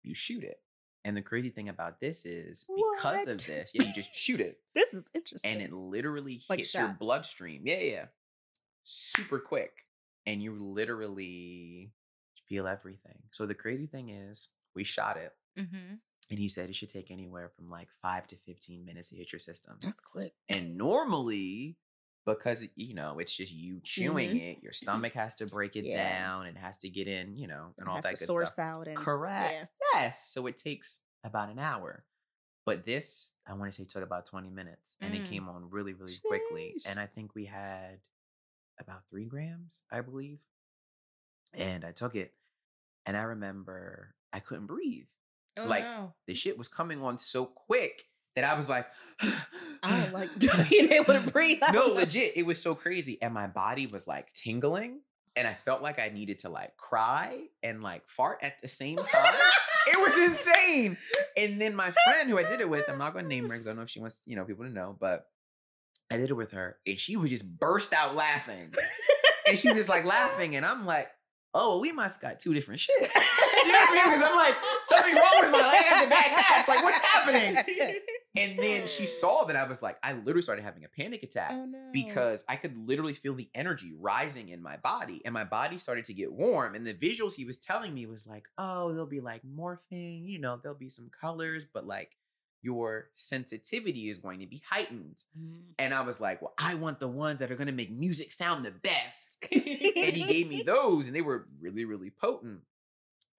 you 0.03 0.13
shoot 0.13 0.43
it. 0.43 0.59
And 1.05 1.15
the 1.17 1.21
crazy 1.21 1.49
thing 1.49 1.67
about 1.69 1.99
this 1.99 2.25
is 2.25 2.65
because 2.95 3.27
of 3.27 3.37
this, 3.45 3.71
yeah, 3.73 3.83
you 3.83 3.93
just 3.93 4.15
shoot 4.15 4.39
it 4.39 4.59
This 4.75 4.93
is 4.93 5.03
interesting. 5.13 5.51
and 5.51 5.61
it 5.61 5.73
literally 5.73 6.41
Like 6.49 6.59
hits 6.59 6.73
your 6.73 6.95
bloodstream. 6.99 7.63
Yeah, 7.65 7.79
yeah. 7.79 8.05
Super 8.83 9.39
quick. 9.39 9.85
And 10.25 10.41
you 10.41 10.53
literally 10.57 11.91
feel 12.47 12.67
everything. 12.67 13.19
So 13.31 13.45
the 13.45 13.53
crazy 13.53 13.85
thing 13.87 14.09
is, 14.09 14.49
we 14.75 14.83
shot 14.83 15.17
it, 15.17 15.33
Mm-hmm. 15.59 15.95
And 16.33 16.39
he 16.39 16.49
said 16.49 16.67
it 16.67 16.75
should 16.75 16.89
take 16.89 17.11
anywhere 17.11 17.47
from 17.55 17.69
like 17.69 17.89
five 18.01 18.25
to 18.25 18.35
15 18.35 18.83
minutes 18.83 19.09
to 19.09 19.15
hit 19.15 19.31
your 19.31 19.39
system. 19.39 19.77
That's 19.81 19.99
quick. 19.99 20.33
And 20.49 20.75
normally, 20.79 21.77
because 22.25 22.65
you 22.75 22.95
know, 22.95 23.19
it's 23.19 23.35
just 23.35 23.51
you 23.53 23.79
chewing 23.83 24.31
Mhm. 24.31 24.57
it, 24.57 24.63
your 24.63 24.71
stomach 25.05 25.13
has 25.13 25.35
to 25.35 25.45
break 25.45 25.75
it 25.75 25.85
Yeah. 25.85 25.95
down 26.23 26.47
and 26.47 26.57
has 26.57 26.77
to 26.79 26.89
get 26.89 27.07
in, 27.07 27.37
you 27.37 27.45
know, 27.47 27.75
and 27.77 27.87
It 27.87 27.89
all 27.89 27.95
has 27.97 28.03
that 28.05 28.13
to 28.13 28.17
good 28.17 28.25
source 28.25 28.53
stuff. 28.53 28.65
out 28.65 28.87
and 28.87 28.97
Correct. 28.97 29.53
yeah. 29.53 29.65
Yes. 29.93 30.27
So 30.31 30.47
it 30.47 30.57
takes 30.57 31.01
about 31.23 31.49
an 31.49 31.59
hour. 31.59 32.03
But 32.65 32.83
this, 32.85 33.31
I 33.45 33.53
want 33.53 33.71
to 33.71 33.75
say, 33.77 33.85
took 33.85 34.01
about 34.03 34.25
20 34.25 34.49
minutes 34.49 34.97
and 35.01 35.13
it 35.13 35.21
Mm. 35.21 35.25
came 35.29 35.49
on 35.49 35.69
really, 35.69 35.93
really 35.93 36.17
quickly. 36.25 36.77
And 36.87 36.99
I 36.99 37.05
think 37.05 37.35
we 37.35 37.45
had 37.45 38.01
about 38.79 39.03
three 39.07 39.25
grams, 39.25 39.83
I 39.91 40.01
believe. 40.01 40.39
And 41.53 41.85
I 41.85 41.91
took 41.91 42.15
it 42.15 42.33
and 43.05 43.15
I 43.15 43.21
remember 43.23 44.15
I 44.31 44.39
couldn't 44.39 44.65
breathe. 44.65 45.05
Oh 45.57 45.65
Like, 45.65 45.83
no. 45.83 46.13
The 46.27 46.33
shit 46.33 46.57
was 46.57 46.67
coming 46.67 47.01
on 47.01 47.17
so 47.17 47.45
quick 47.45 48.03
that 48.35 48.43
I 48.43 48.55
was 48.55 48.67
like, 48.67 48.87
I 49.83 50.01
don't 50.01 50.13
like 50.13 50.29
being 50.69 50.91
able 50.91 51.13
to 51.13 51.19
breathe. 51.21 51.61
No, 51.71 51.87
legit. 51.87 52.33
It 52.35 52.45
was 52.45 52.61
so 52.61 52.75
crazy. 52.75 53.21
And 53.21 53.33
my 53.33 53.47
body 53.47 53.87
was 53.87 54.07
like 54.07 54.31
tingling. 54.33 55.01
And 55.35 55.47
I 55.47 55.55
felt 55.65 55.81
like 55.81 55.97
I 55.97 56.09
needed 56.09 56.39
to 56.39 56.49
like 56.49 56.77
cry 56.77 57.41
and 57.63 57.81
like 57.81 58.03
fart 58.07 58.39
at 58.43 58.61
the 58.61 58.67
same 58.67 58.97
time. 58.97 59.33
it 59.87 59.99
was 59.99 60.29
insane. 60.29 60.97
And 61.35 61.59
then 61.59 61.75
my 61.75 61.91
friend 62.05 62.29
who 62.29 62.37
I 62.37 62.43
did 62.43 62.61
it 62.61 62.69
with, 62.69 62.87
I'm 62.87 62.99
not 62.99 63.13
gonna 63.15 63.27
name 63.27 63.45
her 63.45 63.49
because 63.49 63.65
I 63.65 63.71
don't 63.71 63.77
know 63.77 63.83
if 63.83 63.89
she 63.89 63.99
wants, 63.99 64.21
you 64.27 64.35
know, 64.35 64.45
people 64.45 64.65
to 64.65 64.71
know, 64.71 64.95
but 64.99 65.25
I 66.11 66.17
did 66.17 66.29
it 66.29 66.33
with 66.33 66.51
her 66.51 66.77
and 66.85 66.99
she 66.99 67.15
would 67.17 67.29
just 67.31 67.45
burst 67.47 67.93
out 67.93 68.13
laughing. 68.15 68.73
and 69.47 69.57
she 69.57 69.71
was 69.73 69.89
like 69.89 70.05
laughing, 70.05 70.55
and 70.55 70.63
I'm 70.65 70.85
like, 70.85 71.09
oh, 71.55 71.79
we 71.79 71.91
must 71.91 72.21
got 72.21 72.39
two 72.39 72.53
different 72.53 72.79
shit. 72.79 73.09
you 73.65 73.71
know 73.71 73.79
what 73.79 73.89
I 73.89 73.93
mean? 73.93 74.13
Because 74.13 74.29
I'm 74.29 74.35
like, 74.35 74.55
something 74.85 75.15
wrong 75.15 75.37
with 75.41 75.51
my 75.51 75.59
leg. 75.59 75.83
I 75.83 75.93
have 75.95 76.03
the 76.05 76.09
bad 76.09 76.35
gas. 76.35 76.67
Like, 76.67 76.83
what's 76.83 76.97
happening? 76.97 77.99
And 78.35 78.57
then 78.57 78.87
she 78.87 79.05
saw 79.05 79.43
that 79.45 79.55
I 79.55 79.63
was 79.65 79.83
like, 79.83 79.97
I 80.01 80.13
literally 80.13 80.41
started 80.41 80.63
having 80.63 80.83
a 80.83 80.87
panic 80.87 81.21
attack 81.21 81.51
Oh 81.53 81.65
no. 81.65 81.89
because 81.93 82.43
I 82.49 82.55
could 82.55 82.75
literally 82.87 83.13
feel 83.13 83.35
the 83.35 83.47
energy 83.53 83.93
rising 83.99 84.49
in 84.49 84.61
my 84.61 84.77
body 84.77 85.21
and 85.23 85.33
my 85.33 85.43
body 85.43 85.77
started 85.77 86.05
to 86.05 86.13
get 86.13 86.31
warm. 86.33 86.73
And 86.73 86.85
the 86.85 86.95
visuals 86.95 87.35
he 87.35 87.45
was 87.45 87.57
telling 87.57 87.93
me 87.93 88.07
was 88.07 88.25
like, 88.25 88.47
oh, 88.57 88.89
there'll 88.89 89.05
be 89.05 89.21
like 89.21 89.43
morphing, 89.43 90.27
you 90.27 90.39
know, 90.39 90.59
there'll 90.61 90.77
be 90.77 90.89
some 90.89 91.11
colors, 91.21 91.63
but 91.71 91.85
like 91.85 92.17
your 92.63 93.09
sensitivity 93.13 94.09
is 94.09 94.17
going 94.17 94.39
to 94.39 94.47
be 94.47 94.63
heightened. 94.67 95.17
Mm. 95.39 95.59
And 95.77 95.93
I 95.93 96.01
was 96.01 96.19
like, 96.19 96.41
well, 96.41 96.53
I 96.57 96.73
want 96.75 96.99
the 96.99 97.07
ones 97.09 97.39
that 97.39 97.51
are 97.51 97.55
going 97.55 97.67
to 97.67 97.73
make 97.73 97.91
music 97.91 98.31
sound 98.31 98.65
the 98.65 98.71
best. 98.71 99.37
and 99.51 99.61
he 99.61 100.23
gave 100.23 100.47
me 100.47 100.63
those 100.63 101.05
and 101.05 101.15
they 101.15 101.21
were 101.21 101.47
really, 101.61 101.85
really 101.85 102.09
potent. 102.09 102.61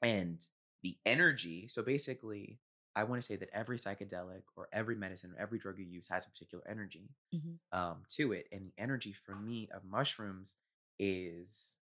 And 0.05 0.47
the 0.83 0.99
energy, 1.07 1.69
so 1.69 1.83
basically, 1.83 2.61
I 2.95 3.05
want 3.05 3.21
to 3.23 3.27
say 3.27 3.37
that 3.37 3.51
every 3.53 3.79
psychedelic 3.79 4.43
or 4.57 4.69
every 4.73 4.97
medicine 4.97 5.33
or 5.37 5.41
every 5.41 5.59
drug 5.59 5.79
you 5.79 5.85
use 5.87 6.09
has 6.09 6.27
a 6.27 6.31
particular 6.31 6.65
energy 6.69 7.11
Mhm. 7.33 7.59
um, 7.73 8.03
to 8.11 8.33
it. 8.33 8.49
And 8.53 8.67
the 8.67 8.75
energy 8.79 9.13
for 9.13 9.35
me 9.35 9.69
of 9.73 9.85
mushrooms 9.85 10.57
is 10.99 11.79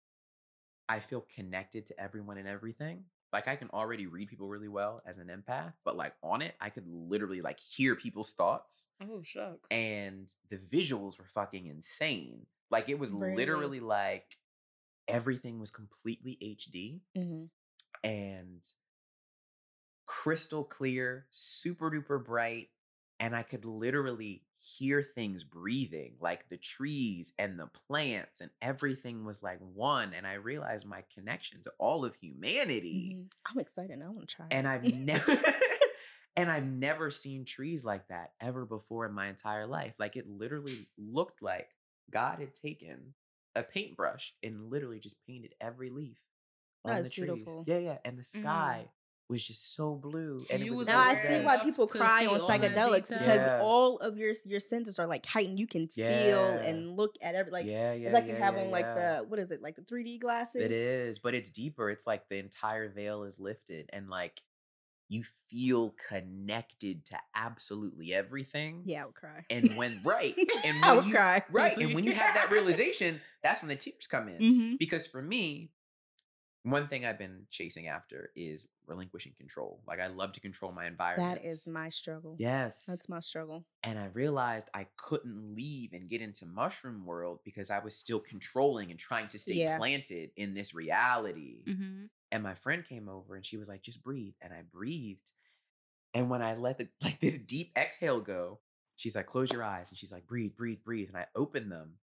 I 0.89 1.01
feel 1.01 1.21
connected 1.23 1.87
to 1.87 2.01
everyone 2.01 2.39
and 2.39 2.49
everything. 2.49 3.05
Like 3.33 3.47
I 3.49 3.57
can 3.57 3.71
already 3.71 4.07
read 4.07 4.29
people 4.29 4.49
really 4.49 4.69
well 4.69 5.03
as 5.07 5.19
an 5.19 5.29
empath, 5.29 5.75
but 5.85 5.97
like 5.97 6.15
on 6.23 6.43
it, 6.43 6.57
I 6.61 6.71
could 6.71 6.87
literally 6.89 7.43
like 7.43 7.61
hear 7.61 7.95
people's 7.95 8.33
thoughts. 8.33 8.89
oh 9.01 9.23
shucks. 9.23 9.69
And 9.71 10.33
the 10.49 10.59
visuals 10.59 11.19
were 11.19 11.27
fucking 11.27 11.67
insane. 11.67 12.47
Like 12.71 12.89
it 12.89 12.99
was 12.99 13.13
Really? 13.13 13.37
literally 13.37 13.81
like 13.81 14.37
everything 15.09 15.61
was 15.61 15.71
completely 15.71 16.39
HD 16.41 17.03
Mhm. 17.17 17.51
And 18.05 18.67
crystal 20.07 20.65
clear, 20.65 21.27
super 21.31 21.91
duper 21.91 22.23
bright. 22.25 22.69
And 23.21 23.37
I 23.37 23.43
could 23.43 23.65
literally 23.65 24.45
hear 24.59 25.03
things 25.03 25.45
breathing, 25.45 26.15
like 26.21 26.49
the 26.49 26.57
trees 26.57 27.33
and 27.39 27.59
the 27.59 27.67
plants, 27.87 28.41
and 28.41 28.51
everything 28.63 29.25
was 29.25 29.43
like 29.43 29.59
one. 29.75 30.15
And 30.15 30.27
I 30.27 30.35
realized 30.35 30.87
my 30.87 31.05
connection 31.15 31.63
to 31.63 31.73
all 31.79 32.05
of 32.05 32.15
humanity. 32.15 33.17
Mhm. 33.19 33.33
I'm 33.51 33.59
excited. 33.59 34.01
I 34.03 34.07
want 34.09 34.21
to 34.21 34.27
try. 34.27 34.47
And. 34.51 34.67
I've 34.67 34.85
never 34.95 35.39
and 36.37 36.51
I've 36.51 36.67
never 36.67 37.11
seen 37.11 37.45
trees 37.45 37.85
like 37.85 38.09
that 38.09 38.33
ever 38.41 38.65
before 38.65 39.05
in 39.07 39.13
my 39.13 39.29
entire 39.29 39.67
life. 39.67 39.95
Like 39.99 40.17
it 40.17 40.29
literally 40.29 40.89
looked 40.97 41.43
like 41.43 41.71
God 42.11 42.39
had 42.41 42.55
taken 42.55 43.15
a 43.55 43.63
paintbrush 43.63 44.35
and 44.43 44.71
literally 44.71 45.01
just 45.01 45.17
painted 45.27 45.55
every 45.61 45.91
leaf 45.91 46.19
on 46.85 46.97
That's 46.97 47.05
the 47.05 47.11
trees. 47.11 47.27
beautiful. 47.27 47.65
Yeah, 47.67 47.79
yeah. 47.79 47.99
And 48.05 48.19
the 48.19 48.23
sky 48.23 48.89
was 49.29 49.47
just 49.47 49.75
so 49.77 49.95
blue. 49.95 50.45
And 50.51 50.61
You 50.61 50.67
it 50.67 50.71
was 50.71 50.79
was 50.81 50.89
now 50.89 50.99
I 50.99 51.15
see 51.15 51.45
why 51.45 51.59
people 51.59 51.87
cry 51.87 52.27
on 52.27 52.41
psychedelics 52.41 53.09
because 53.09 53.47
Yeah. 53.47 53.59
all 53.63 53.99
of 53.99 54.17
your 54.17 54.33
your 54.45 54.61
senses 54.61 54.99
are 54.99 55.07
like 55.07 55.25
heightened. 55.25 55.59
You 55.59 55.67
can 55.67 55.87
feel 55.89 56.03
Yeah. 56.03 56.69
and 56.69 56.97
look 56.97 57.15
at 57.23 57.35
every 57.35 57.53
like 57.53 57.67
yeah, 57.67 57.93
yeah. 57.93 58.07
it's 58.09 58.15
like 58.15 58.27
yeah, 58.27 58.35
you 58.37 58.43
have 58.43 58.55
yeah, 58.57 58.61
on 58.63 58.71
like 58.71 58.87
yeah. 58.87 59.19
the 59.21 59.25
what 59.29 59.39
is 59.39 59.51
it 59.51 59.63
like 59.63 59.77
the 59.77 59.83
3D 59.83 60.19
glasses. 60.21 60.63
It 60.63 60.73
is, 60.73 61.19
but 61.21 61.35
it's 61.35 61.51
deeper. 61.51 61.91
It's 61.91 62.07
like 62.07 62.29
the 62.29 62.39
entire 62.39 62.89
veil 62.89 63.23
is 63.25 63.39
lifted 63.39 63.89
and 63.93 64.09
like 64.11 64.43
you 65.09 65.25
feel 65.51 65.95
connected 66.09 67.05
to 67.07 67.19
absolutely 67.35 68.15
everything. 68.15 68.83
Yeah, 68.85 69.03
I 69.03 69.07
would 69.07 69.15
cry. 69.15 69.45
And 69.51 69.77
when 69.77 70.01
right, 70.05 70.35
and 70.65 70.77
I 70.85 70.89
when 70.89 70.97
would 70.99 71.07
you, 71.07 71.15
cry. 71.15 71.43
right, 71.51 71.77
and 71.79 71.95
when 71.95 72.05
you 72.05 72.13
have 72.13 72.35
that 72.37 72.51
realization, 72.53 73.21
that's 73.43 73.61
when 73.63 73.69
the 73.69 73.77
tears 73.77 74.07
come 74.07 74.29
in. 74.29 74.37
hmm 74.43 74.75
Because 74.79 75.07
for 75.09 75.21
me, 75.21 75.71
one 76.63 76.87
thing 76.89 77.07
I've 77.07 77.19
been 77.19 77.47
chasing 77.51 77.89
after 77.89 78.31
is 78.37 78.69
relinquishing 78.87 79.33
control. 79.37 79.81
Like 79.87 79.99
I 80.01 80.09
love 80.09 80.33
to 80.33 80.41
control 80.41 80.73
my 80.73 80.87
environment. 80.87 81.41
That 81.43 81.49
is 81.49 81.67
my 81.67 81.89
struggle. 81.89 82.37
yes. 82.39 82.85
That's 82.87 83.09
my 83.09 83.21
struggle. 83.21 83.65
and 83.83 83.99
I 83.99 84.07
realized 84.13 84.69
I 84.75 84.87
couldn't 84.97 85.55
leave 85.57 85.93
and 85.95 86.09
get 86.11 86.21
into 86.21 86.45
mushroom 86.47 87.07
world 87.07 87.41
because 87.45 87.71
I 87.71 87.79
was 87.79 87.97
still 87.97 88.21
controlling 88.21 88.91
and 88.91 89.01
trying 89.01 89.29
to 89.29 89.39
stay 89.39 89.55
Yeah. 89.55 89.79
planted 89.79 90.31
in 90.37 90.53
this 90.55 90.75
reality. 90.75 91.65
Mm-hmm. 91.67 92.05
And 92.33 92.43
my 92.43 92.55
friend 92.55 92.85
came 92.87 93.09
over 93.09 93.35
and 93.37 93.45
she 93.47 93.57
was 93.57 93.69
like, 93.69 93.83
just 93.83 94.03
breathe. 94.03 94.35
And 94.43 94.53
I 94.53 94.63
breathed. 94.71 95.33
And 96.13 96.29
when 96.29 96.43
I 96.43 96.57
let 96.57 96.77
the 96.79 96.89
like 97.03 97.21
this 97.21 97.39
deep 97.39 97.73
exhale 97.77 98.21
go, 98.21 98.61
she's 98.97 99.17
like, 99.17 99.27
close 99.27 99.51
your 99.51 99.65
eyes. 99.65 99.91
And 99.91 99.97
she's 99.99 100.13
like, 100.13 100.27
breathe, 100.27 100.57
breathe, 100.57 100.85
breathe. 100.85 101.09
And 101.09 101.17
I 101.17 101.27
opened 101.35 101.73
them. 101.73 101.95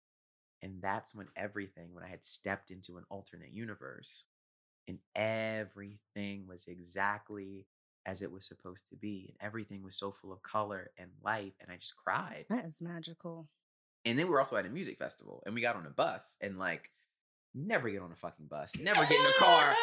And 0.63 0.81
that's 0.81 1.13
when 1.13 1.27
everything, 1.35 1.93
when 1.93 2.03
I 2.03 2.07
had 2.07 2.25
stepped 2.25 2.71
into 2.71 2.97
an 2.97 3.03
alternate 3.11 3.53
universe, 3.53 4.23
and 4.87 4.99
everything 5.15 6.47
was 6.47 6.67
exactly 6.67 7.67
as 8.05 8.21
it 8.21 8.31
was 8.31 8.45
supposed 8.45 8.87
to 8.89 8.95
be. 8.95 9.35
And 9.39 9.47
everything 9.47 9.83
was 9.83 9.95
so 9.95 10.11
full 10.11 10.31
of 10.31 10.41
color 10.41 10.91
and 10.97 11.09
life. 11.23 11.53
And 11.59 11.71
I 11.71 11.75
just 11.75 11.95
cried. 11.97 12.45
That 12.49 12.65
is 12.65 12.77
magical. 12.79 13.49
And 14.05 14.17
then 14.17 14.27
we 14.27 14.31
were 14.31 14.39
also 14.39 14.55
at 14.55 14.65
a 14.65 14.69
music 14.69 14.97
festival 14.97 15.43
and 15.45 15.53
we 15.53 15.61
got 15.61 15.75
on 15.75 15.85
a 15.85 15.89
bus 15.89 16.37
and 16.39 16.57
like 16.57 16.91
never 17.53 17.89
get 17.89 18.01
on 18.01 18.11
a 18.11 18.15
fucking 18.15 18.45
bus, 18.47 18.77
never 18.79 19.01
get 19.01 19.19
in 19.19 19.25
a 19.25 19.33
car 19.37 19.73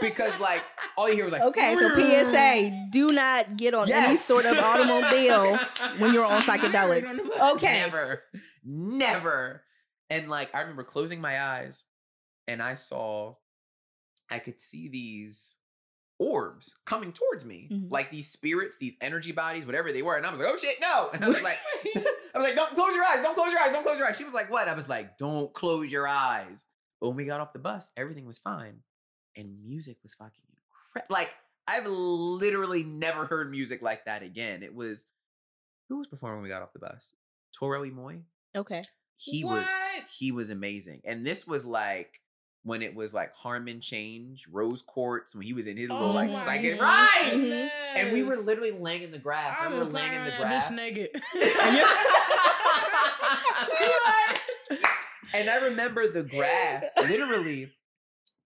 because 0.00 0.38
like 0.40 0.62
all 0.98 1.08
you 1.08 1.14
hear 1.14 1.24
was 1.24 1.32
like 1.32 1.42
Okay, 1.42 1.74
so 1.74 1.88
PSA: 1.94 2.88
Do 2.90 3.08
not 3.08 3.56
get 3.56 3.72
on 3.72 3.90
any 3.90 4.18
sort 4.18 4.44
of 4.44 4.58
automobile 4.58 5.58
when 5.98 6.12
you're 6.12 6.24
on 6.24 6.42
psychedelics. 6.42 7.18
Okay. 7.54 7.80
never, 7.80 8.22
never. 8.64 9.62
And 10.10 10.28
like 10.28 10.54
I 10.54 10.60
remember 10.60 10.84
closing 10.84 11.20
my 11.20 11.42
eyes 11.42 11.84
and 12.46 12.60
I 12.60 12.74
saw, 12.74 13.36
I 14.32 14.38
could 14.38 14.60
see 14.60 14.88
these 14.88 15.56
orbs 16.18 16.76
coming 16.84 17.12
towards 17.12 17.44
me, 17.44 17.68
Mhm. 17.70 17.90
like 17.90 18.10
these 18.10 18.30
spirits, 18.30 18.76
these 18.78 18.94
energy 19.00 19.32
bodies, 19.32 19.66
whatever 19.66 19.90
they 19.92 20.02
were. 20.02 20.16
And 20.16 20.24
I 20.26 20.30
was 20.30 20.38
like, 20.40 20.48
oh 20.52 20.56
shit, 20.56 20.80
no. 20.80 21.10
And 21.14 21.24
I 21.24 21.28
was 21.28 21.42
like, 21.42 21.58
I 22.34 22.38
was 22.38 22.46
like, 22.46 22.54
don't 22.54 22.74
close 22.74 22.94
your 22.94 23.04
eyes, 23.04 23.22
don't 23.22 23.34
close 23.34 23.50
your 23.50 23.60
eyes, 23.60 23.72
don't 23.72 23.82
close 23.82 23.98
your 23.98 24.06
eyes. 24.06 24.16
She 24.16 24.24
was 24.24 24.34
like, 24.34 24.50
what? 24.50 24.68
I 24.68 24.74
was 24.74 24.88
like, 24.88 25.16
don't 25.18 25.52
close 25.52 25.90
your 25.90 26.06
eyes. 26.06 26.64
But 27.00 27.08
when 27.08 27.16
we 27.16 27.24
got 27.24 27.40
off 27.40 27.52
the 27.52 27.58
bus, 27.58 27.90
everything 27.96 28.26
was 28.26 28.38
fine. 28.38 28.82
And 29.36 29.64
music 29.64 29.96
was 30.04 30.14
fucking 30.14 30.44
incredible. 30.92 31.12
Like, 31.12 31.30
I've 31.66 31.86
literally 31.86 32.84
never 32.84 33.26
heard 33.26 33.50
music 33.50 33.82
like 33.82 34.04
that 34.04 34.22
again. 34.22 34.62
It 34.62 34.74
was, 34.74 35.06
who 35.88 35.98
was 35.98 36.06
performing 36.06 36.36
when 36.38 36.42
we 36.44 36.48
got 36.50 36.62
off 36.62 36.72
the 36.72 36.78
bus? 36.78 37.12
Toro 37.58 37.82
y 37.82 37.90
Moi? 37.90 38.14
Okay. 38.54 38.84
He 39.16 39.44
what? 39.44 39.58
was 39.58 39.66
he 40.18 40.32
was 40.32 40.50
amazing. 40.50 41.00
And 41.04 41.24
this 41.26 41.46
was 41.46 41.64
like 41.64 42.20
when 42.64 42.80
it 42.82 42.94
was 42.94 43.12
like 43.12 43.34
Harm 43.34 43.66
in 43.66 43.80
Change, 43.80 44.46
Rose 44.50 44.82
Quartz, 44.82 45.34
when 45.34 45.44
he 45.44 45.52
was 45.52 45.66
in 45.66 45.76
his 45.76 45.90
little 45.90 46.10
Oh 46.10 46.12
like 46.12 46.30
psychic. 46.32 46.80
Right. 46.80 47.32
Mhm. 47.34 47.70
And 47.96 48.12
we 48.12 48.22
were 48.22 48.36
literally 48.36 48.70
laying 48.70 49.02
in 49.02 49.10
the 49.10 49.18
grass. 49.18 49.56
I 49.58 49.62
I 49.64 49.68
remember 49.70 49.92
laying 49.92 50.12
in 50.14 50.24
the 50.24 50.30
grass. 50.38 50.70
naked. 50.70 51.10
And 51.34 51.42
and 55.34 55.50
I 55.50 55.56
remember 55.56 56.10
the 56.10 56.22
grass. 56.22 56.84
Literally, 56.98 57.70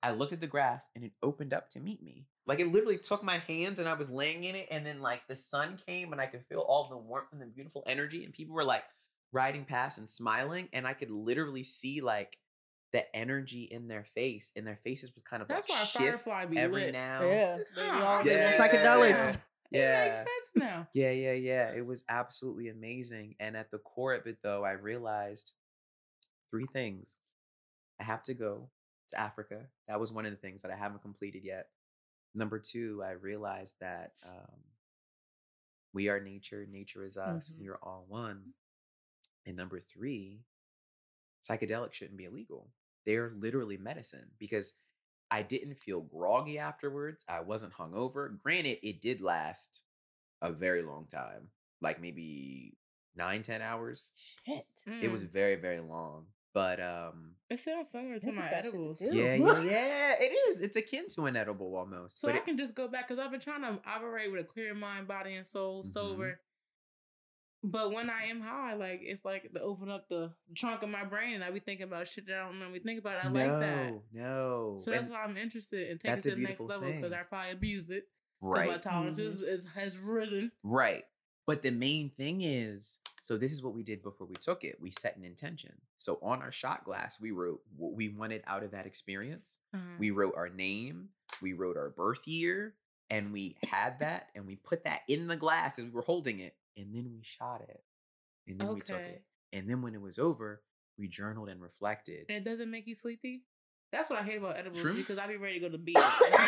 I 0.03 0.13
looked 0.13 0.33
at 0.33 0.41
the 0.41 0.47
grass 0.47 0.89
and 0.95 1.05
it 1.05 1.13
opened 1.23 1.53
up 1.53 1.71
to 1.71 1.81
meet 1.81 2.03
me. 2.03 2.27
Like 2.47 2.61
it 2.61 2.71
literally 2.73 2.99
took 2.99 3.23
my 3.25 3.39
hands 3.39 3.79
and 3.81 3.89
I 3.89 3.95
was 3.95 4.09
laying 4.09 4.45
in 4.45 4.55
it, 4.55 4.69
and 4.71 4.87
then 4.87 5.01
like 5.03 5.23
the 5.29 5.37
sun 5.37 5.79
came 5.87 6.13
and 6.13 6.21
I 6.21 6.27
could 6.27 6.45
feel 6.49 6.61
all 6.61 6.89
the 6.89 6.97
warmth 6.97 7.29
and 7.33 7.43
the 7.43 7.47
beautiful 7.47 7.83
energy, 7.87 8.25
and 8.25 8.33
people 8.33 8.55
were 8.55 8.65
like 8.65 8.85
riding 9.33 9.65
past 9.65 9.99
and 9.99 10.09
smiling, 10.09 10.69
and 10.73 10.87
I 10.87 10.93
could 10.95 11.11
literally 11.11 11.65
see 11.65 12.01
like 12.01 12.39
the 12.97 13.15
energy 13.17 13.65
in 13.65 13.89
their 13.89 14.05
face, 14.05 14.53
and 14.57 14.67
their 14.67 14.79
faces 14.83 15.15
was 15.15 15.23
kind 15.25 15.43
of 15.43 15.49
That's 15.49 15.69
like 15.69 15.79
why 15.79 15.85
shift 15.85 16.23
Firefly 16.25 16.47
be 16.47 16.57
every 16.57 16.85
lit. 16.85 16.93
now. 16.95 17.23
Yeah. 17.23 17.59
They 17.77 17.89
Huh. 17.89 18.05
all 18.07 18.25
they 18.25 18.37
Yeah. 18.37 18.59
want 18.59 18.71
psychedelics. 18.73 19.39
It 19.73 19.79
Yeah. 19.81 20.05
makes 20.05 20.17
sense 20.17 20.51
now. 20.55 20.89
Yeah, 20.95 21.11
yeah, 21.11 21.33
yeah. 21.33 21.73
It 21.73 21.85
was 21.85 22.05
absolutely 22.09 22.69
amazing. 22.69 23.35
And 23.41 23.57
at 23.57 23.71
the 23.73 23.79
core 23.79 24.15
of 24.15 24.27
it, 24.27 24.39
though, 24.43 24.65
I 24.65 24.71
realized 24.73 25.53
three 26.51 26.67
things. 26.73 27.17
I 28.01 28.05
have 28.05 28.23
to 28.25 28.35
go 28.35 28.71
to 29.11 29.21
Africa. 29.21 29.67
That 29.89 29.99
was 30.01 30.13
one 30.13 30.25
of 30.25 30.31
the 30.31 30.37
things 30.39 30.63
that 30.63 30.71
I 30.71 30.77
haven't 30.77 31.03
completed 31.03 31.43
yet. 31.45 31.69
Number 32.35 32.59
two, 32.61 33.03
I 33.05 33.11
realized 33.11 33.75
that 33.81 34.13
um, 34.25 34.63
we 35.93 36.09
are 36.09 36.21
nature, 36.21 36.65
nature 36.71 37.05
is 37.05 37.17
us, 37.17 37.51
Mhm. 37.51 37.59
we 37.59 37.69
are 37.69 37.79
all 37.83 38.05
one. 38.09 38.55
And 39.45 39.57
number 39.57 39.81
three, 39.81 40.45
psychedelics 41.43 41.95
shouldn't 41.95 42.17
be 42.19 42.25
illegal. 42.25 42.71
They're 43.07 43.33
literally 43.37 43.77
medicine 43.77 44.27
because 44.39 44.75
I 45.31 45.43
didn't 45.43 45.77
feel 45.79 46.01
groggy 46.01 46.59
afterwards. 46.59 47.25
I 47.29 47.41
wasn't 47.41 47.73
hungover. 47.73 48.39
Granted, 48.43 48.79
it 48.83 49.01
did 49.01 49.21
last 49.21 49.83
a 50.43 50.53
very 50.53 50.83
long 50.83 51.07
time, 51.07 51.49
like 51.81 52.01
maybe 52.01 52.77
nine, 53.17 53.43
ten 53.43 53.63
hours. 53.63 54.13
Shit. 54.45 54.67
It 55.03 55.11
was 55.11 55.25
Mm. 55.25 55.31
very, 55.31 55.55
very 55.57 55.81
long. 55.81 56.27
But 56.53 56.81
um, 56.81 57.33
It 57.51 57.59
sounds 57.61 57.91
similar 57.91 58.19
to 58.19 58.33
my 58.33 58.43
got 58.43 58.51
shit 58.51 58.63
to 58.63 58.69
edibles. 58.69 59.03
yeah, 59.03 59.35
yeah, 59.35 59.61
yeah, 59.63 60.15
it 60.19 60.33
is. 60.49 60.61
It's 60.63 60.77
akin 60.77 61.07
to 61.09 61.27
an 61.27 61.37
edible 61.37 61.77
almost. 61.77 62.19
So 62.19 62.29
I 62.31 62.37
it- 62.37 62.45
can 62.47 62.57
just 62.57 62.75
go 62.75 62.89
back 62.89 63.09
because 63.09 63.23
I've 63.23 63.31
been 63.31 63.41
trying 63.41 63.61
to 63.63 63.79
operate 63.87 64.31
with 64.33 64.41
a 64.41 64.45
clear 64.45 64.75
mind, 64.75 65.07
body, 65.07 65.35
and 65.35 65.47
soul, 65.47 65.85
Mhm. 65.85 65.89
sober. 65.93 66.41
But 67.65 67.93
when 67.93 68.11
I 68.11 68.27
am 68.27 68.41
high, 68.41 68.75
like 68.75 69.01
it's 69.03 69.25
like 69.25 69.53
to 69.53 69.61
open 69.61 69.91
up 69.91 70.09
the 70.09 70.31
trunk 70.55 70.83
of 70.83 70.89
my 70.89 71.05
brain, 71.05 71.35
and 71.35 71.43
I 71.43 71.51
be 71.51 71.61
thinking 71.61 71.85
about 71.85 72.07
shit 72.07 72.27
that 72.27 72.39
I 72.39 72.45
don't 72.45 72.59
normally 72.59 72.81
think 72.81 73.01
about. 73.01 73.25
I 73.25 73.29
no, 73.29 73.41
like 73.41 73.61
that. 73.61 73.95
no. 74.13 74.77
So 74.79 74.91
that's 74.91 75.05
And- 75.05 75.13
why 75.13 75.25
I'm 75.25 75.37
interested 75.37 75.91
in 75.91 75.99
taking 75.99 76.19
it 76.19 76.21
to 76.23 76.31
the 76.31 76.37
next 76.37 76.61
level 76.61 76.93
because. 76.93 77.13
I 77.13 77.23
probably 77.23 77.53
abused 77.53 77.91
it. 77.91 78.05
right. 78.41 78.69
My 78.69 78.79
tolerance 78.79 79.19
is, 79.19 79.43
is, 79.43 79.65
has 79.75 79.97
risen. 79.97 80.53
Right. 80.63 81.05
But 81.47 81.63
the 81.63 81.71
main 81.71 82.11
thing 82.11 82.43
is, 82.43 82.99
so 83.23 83.37
this 83.39 83.53
is 83.53 83.63
what 83.63 83.73
we 83.75 83.83
did 83.85 84.03
before 84.03 84.27
we 84.27 84.35
took 84.35 84.65
it. 84.65 84.79
We 84.81 84.91
set 84.91 85.17
an 85.17 85.25
intention. 85.25 85.73
So 85.97 86.19
on 86.21 86.43
our 86.43 86.53
shot 86.53 86.85
glass, 86.85 87.21
we 87.21 87.31
wrote 87.31 87.63
what 87.77 87.95
we 87.95 88.09
wanted 88.09 88.43
out 88.47 88.63
of 88.65 88.73
that 88.73 88.85
experience. 88.87 89.59
Uh-huh. 89.73 89.83
We 89.99 90.11
wrote 90.11 90.35
our 90.37 90.49
name, 90.49 91.09
we 91.41 91.53
wrote 91.53 91.77
our 91.77 91.89
birth 91.89 92.27
year, 92.27 92.75
and 93.11 93.33
we 93.33 93.57
had 93.69 94.01
that 94.01 94.29
and 94.35 94.47
we 94.47 94.57
put 94.57 94.85
that 94.85 95.03
in 95.09 95.29
the 95.29 95.37
glass 95.37 95.79
as 95.79 95.85
we 95.85 95.91
were 95.91 96.03
holding 96.03 96.41
it. 96.41 96.55
And 96.77 96.95
then 96.95 97.11
we 97.13 97.23
shot 97.23 97.63
it. 97.69 97.83
And 98.47 98.61
then 98.61 98.75
we 98.75 98.81
took 98.81 98.99
it. 98.99 99.23
And 99.53 99.69
then 99.69 99.83
when 99.83 99.95
it 99.95 100.01
was 100.01 100.19
over, 100.19 100.63
we 100.99 101.09
journaled 101.09 101.49
and 101.49 101.61
reflected. 101.61 102.27
and 102.29 102.39
it 102.39 102.45
doesn't 102.49 102.71
make 102.71 102.87
you 102.87 102.95
sleepy. 102.95 103.43
That's 103.93 104.11
what 104.11 104.19
I 104.19 104.23
hate 104.25 104.39
about 104.39 104.59
edibles 104.59 104.83
because 104.83 105.17
I'd 105.17 105.29
be 105.29 105.37
ready 105.37 105.61
to 105.61 105.61
go 105.61 105.69
to 105.71 105.79
bed. 105.79 105.95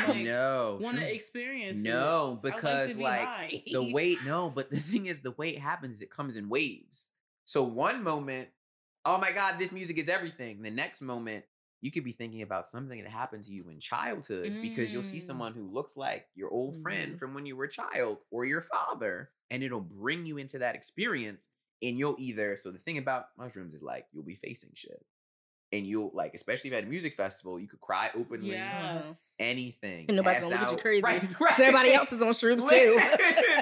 Like, 0.09 0.17
no. 0.19 0.79
want 0.81 0.99
to 0.99 1.15
experience. 1.15 1.81
No, 1.81 2.41
I 2.43 2.49
like 2.49 2.57
to 2.57 2.61
because 2.61 2.95
be 2.95 3.03
like, 3.03 3.21
high. 3.21 3.63
the 3.73 3.91
weight 3.95 4.19
no 4.25 4.51
but 4.51 4.71
the 4.71 4.79
thing 4.79 5.07
is 5.07 5.21
the 5.21 5.31
way 5.33 5.51
it 5.51 5.61
happens 5.61 5.97
is 5.97 6.03
it 6.03 6.11
comes 6.11 6.37
in 6.37 6.49
waves 6.49 7.11
so 7.45 7.63
one 7.63 8.03
moment 8.03 8.49
oh 9.05 9.19
my 9.19 9.33
god 9.33 9.59
this 9.59 9.73
music 9.73 9.99
is 9.99 10.09
everything 10.09 10.63
the 10.63 10.71
next 10.71 11.01
moment 11.01 11.45
you 11.81 11.91
could 11.91 12.05
be 12.05 12.13
thinking 12.13 12.43
about 12.43 12.67
something 12.67 13.03
that 13.03 13.11
happened 13.11 13.45
to 13.45 13.53
you 13.53 13.69
in 13.69 13.79
childhood 13.81 14.59
because 14.61 14.93
you'll 14.93 15.03
see 15.05 15.19
Mm. 15.19 15.23
someone 15.23 15.53
who 15.53 15.69
looks 15.71 15.97
like 15.97 16.27
your 16.35 16.51
old 16.51 16.77
friend 16.77 17.15
Mhm. 17.15 17.19
from 17.19 17.35
when 17.35 17.47
you 17.47 17.55
were 17.57 17.65
a 17.65 17.71
child 17.71 18.19
or 18.31 18.45
your 18.45 18.61
father 18.63 19.31
and 19.51 19.63
it'll 19.63 19.81
bring 19.81 20.27
you 20.27 20.39
into 20.39 20.59
that 20.59 20.75
experience 20.75 21.49
and 21.83 21.97
you'll 21.99 22.17
either 22.19 22.57
so 22.57 22.71
the 22.73 22.79
thing 22.79 22.99
about 22.99 23.27
mushrooms 23.39 23.75
is 23.75 23.83
like 23.83 24.07
you'll 24.13 24.25
be 24.25 24.35
facing 24.35 24.71
shit 24.75 25.05
and 25.71 25.87
you'll 25.87 26.11
like 26.15 26.35
especially 26.35 26.71
if 26.71 26.77
at 26.77 26.83
a 26.85 26.87
music 26.89 27.17
festival 27.17 27.61
you 27.61 27.69
could 27.69 27.81
cry 27.81 28.11
openly 28.15 28.57
Yes. 28.57 29.33
anything 29.39 30.07
And 30.09 30.17
nobody's 30.17 30.41
gonna 30.41 30.55
look 30.55 30.63
at 30.65 30.73
you 30.73 30.79
crazy. 30.83 31.03
right, 31.05 31.21
'Cause 31.23 31.41
right. 31.41 31.61
Everybody 31.61 31.93
else 31.93 32.13
is 32.13 32.21
on 32.23 32.33
shrooms 32.33 32.69
too. 32.69 32.97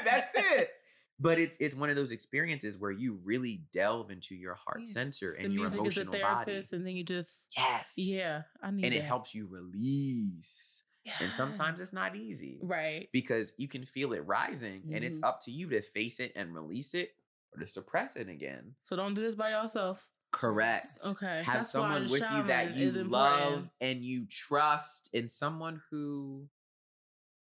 That's 0.05 0.33
it. 0.35 0.71
But 1.19 1.39
it's 1.39 1.57
it's 1.61 1.75
one 1.75 1.89
of 1.91 1.97
those 1.97 2.11
experiences 2.11 2.77
where 2.77 2.91
you 2.91 3.19
really 3.25 3.63
delve 3.73 4.11
into 4.11 4.35
your 4.35 4.55
heart 4.55 4.81
Yeah. 4.81 4.93
center 4.93 5.33
The 5.33 5.45
and 5.45 5.53
your 5.55 5.63
music 5.63 5.87
is 5.87 5.97
a 5.97 6.01
emotional 6.03 6.21
body. 6.23 6.63
and 6.73 6.87
then 6.87 6.95
you 6.97 7.05
just 7.05 7.53
Yes. 7.57 7.95
yeah, 7.97 8.43
I 8.63 8.71
need 8.71 8.85
And 8.85 8.95
it 8.95 9.03
helps 9.05 9.35
you 9.35 9.47
release. 9.47 10.83
And 11.21 11.33
sometimes 11.33 11.81
it's 11.81 11.93
not 11.93 12.17
easy. 12.17 12.59
right. 12.63 13.09
Because 13.13 13.53
you 13.57 13.69
can 13.69 13.85
feel 13.87 14.13
it 14.13 14.27
rising 14.27 14.83
and 14.93 15.05
it's 15.05 15.21
Mhm. 15.21 15.29
up 15.29 15.41
to 15.43 15.51
you 15.53 15.69
to 15.71 15.81
face 15.81 16.19
it 16.21 16.33
and 16.35 16.53
release 16.55 16.95
it 16.95 17.15
or 17.55 17.61
to 17.61 17.67
suppress 17.67 18.17
it 18.17 18.29
again. 18.29 18.75
So 18.83 18.97
don't 18.97 19.15
do 19.15 19.23
this 19.23 19.35
by 19.37 19.51
yourself. 19.51 20.11
Correct. 20.33 20.99
Okay, 21.07 21.43
Have 21.45 21.61
that's 21.61 21.71
someone 21.71 22.03
with 22.11 22.21
you 22.33 22.43
that 22.49 22.75
you 22.75 22.91
love 23.05 23.71
and 23.81 24.03
you 24.05 24.27
trust, 24.27 25.09
and 25.15 25.31
someone 25.31 25.81
who 25.91 26.49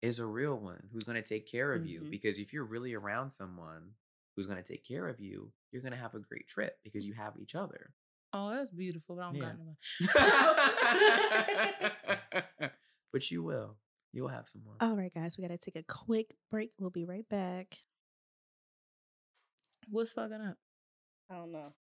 is 0.03 0.19
a 0.19 0.25
real 0.25 0.55
one 0.59 0.83
who's 0.91 1.05
going 1.05 1.15
to 1.15 1.27
take 1.27 1.47
care 1.49 1.73
of 1.73 1.85
you. 1.87 2.01
Mhm. 2.01 2.11
Because 2.11 2.37
if 2.37 2.51
you're 2.53 2.65
really 2.65 2.93
around 2.93 3.31
someone 3.31 3.95
who's 4.35 4.45
going 4.45 4.61
to 4.61 4.73
take 4.73 4.83
care 4.83 5.07
of 5.07 5.19
you, 5.19 5.51
you're 5.71 5.81
going 5.81 5.93
to 5.93 5.97
have 5.97 6.13
a 6.13 6.19
great 6.19 6.45
trip 6.47 6.77
because 6.83 7.05
you 7.05 7.13
have 7.13 7.33
each 7.39 7.55
other. 7.55 7.93
Oh, 8.33 8.49
that's 8.51 8.69
beautiful. 8.71 9.15
But 9.15 9.21
I 9.21 9.25
don't 9.31 9.35
Yeah. 9.35 9.53
got 9.53 9.57
nobody. 12.59 12.69
but 13.13 13.31
you 13.31 13.43
will. 13.43 13.77
You'll 14.11 14.27
have 14.27 14.47
someone. 14.49 14.75
All 14.81 14.95
right, 14.95 15.13
guys, 15.13 15.37
we 15.37 15.41
got 15.47 15.51
to 15.51 15.57
take 15.57 15.75
a 15.77 15.83
quick 15.83 16.35
break. 16.51 16.71
We'll 16.77 16.89
be 16.91 17.05
right 17.05 17.27
back. 17.29 17.77
What's 19.89 20.11
fucking 20.11 20.41
up? 20.41 20.57
I 21.29 21.35
don't 21.35 21.51
know. 21.51 21.73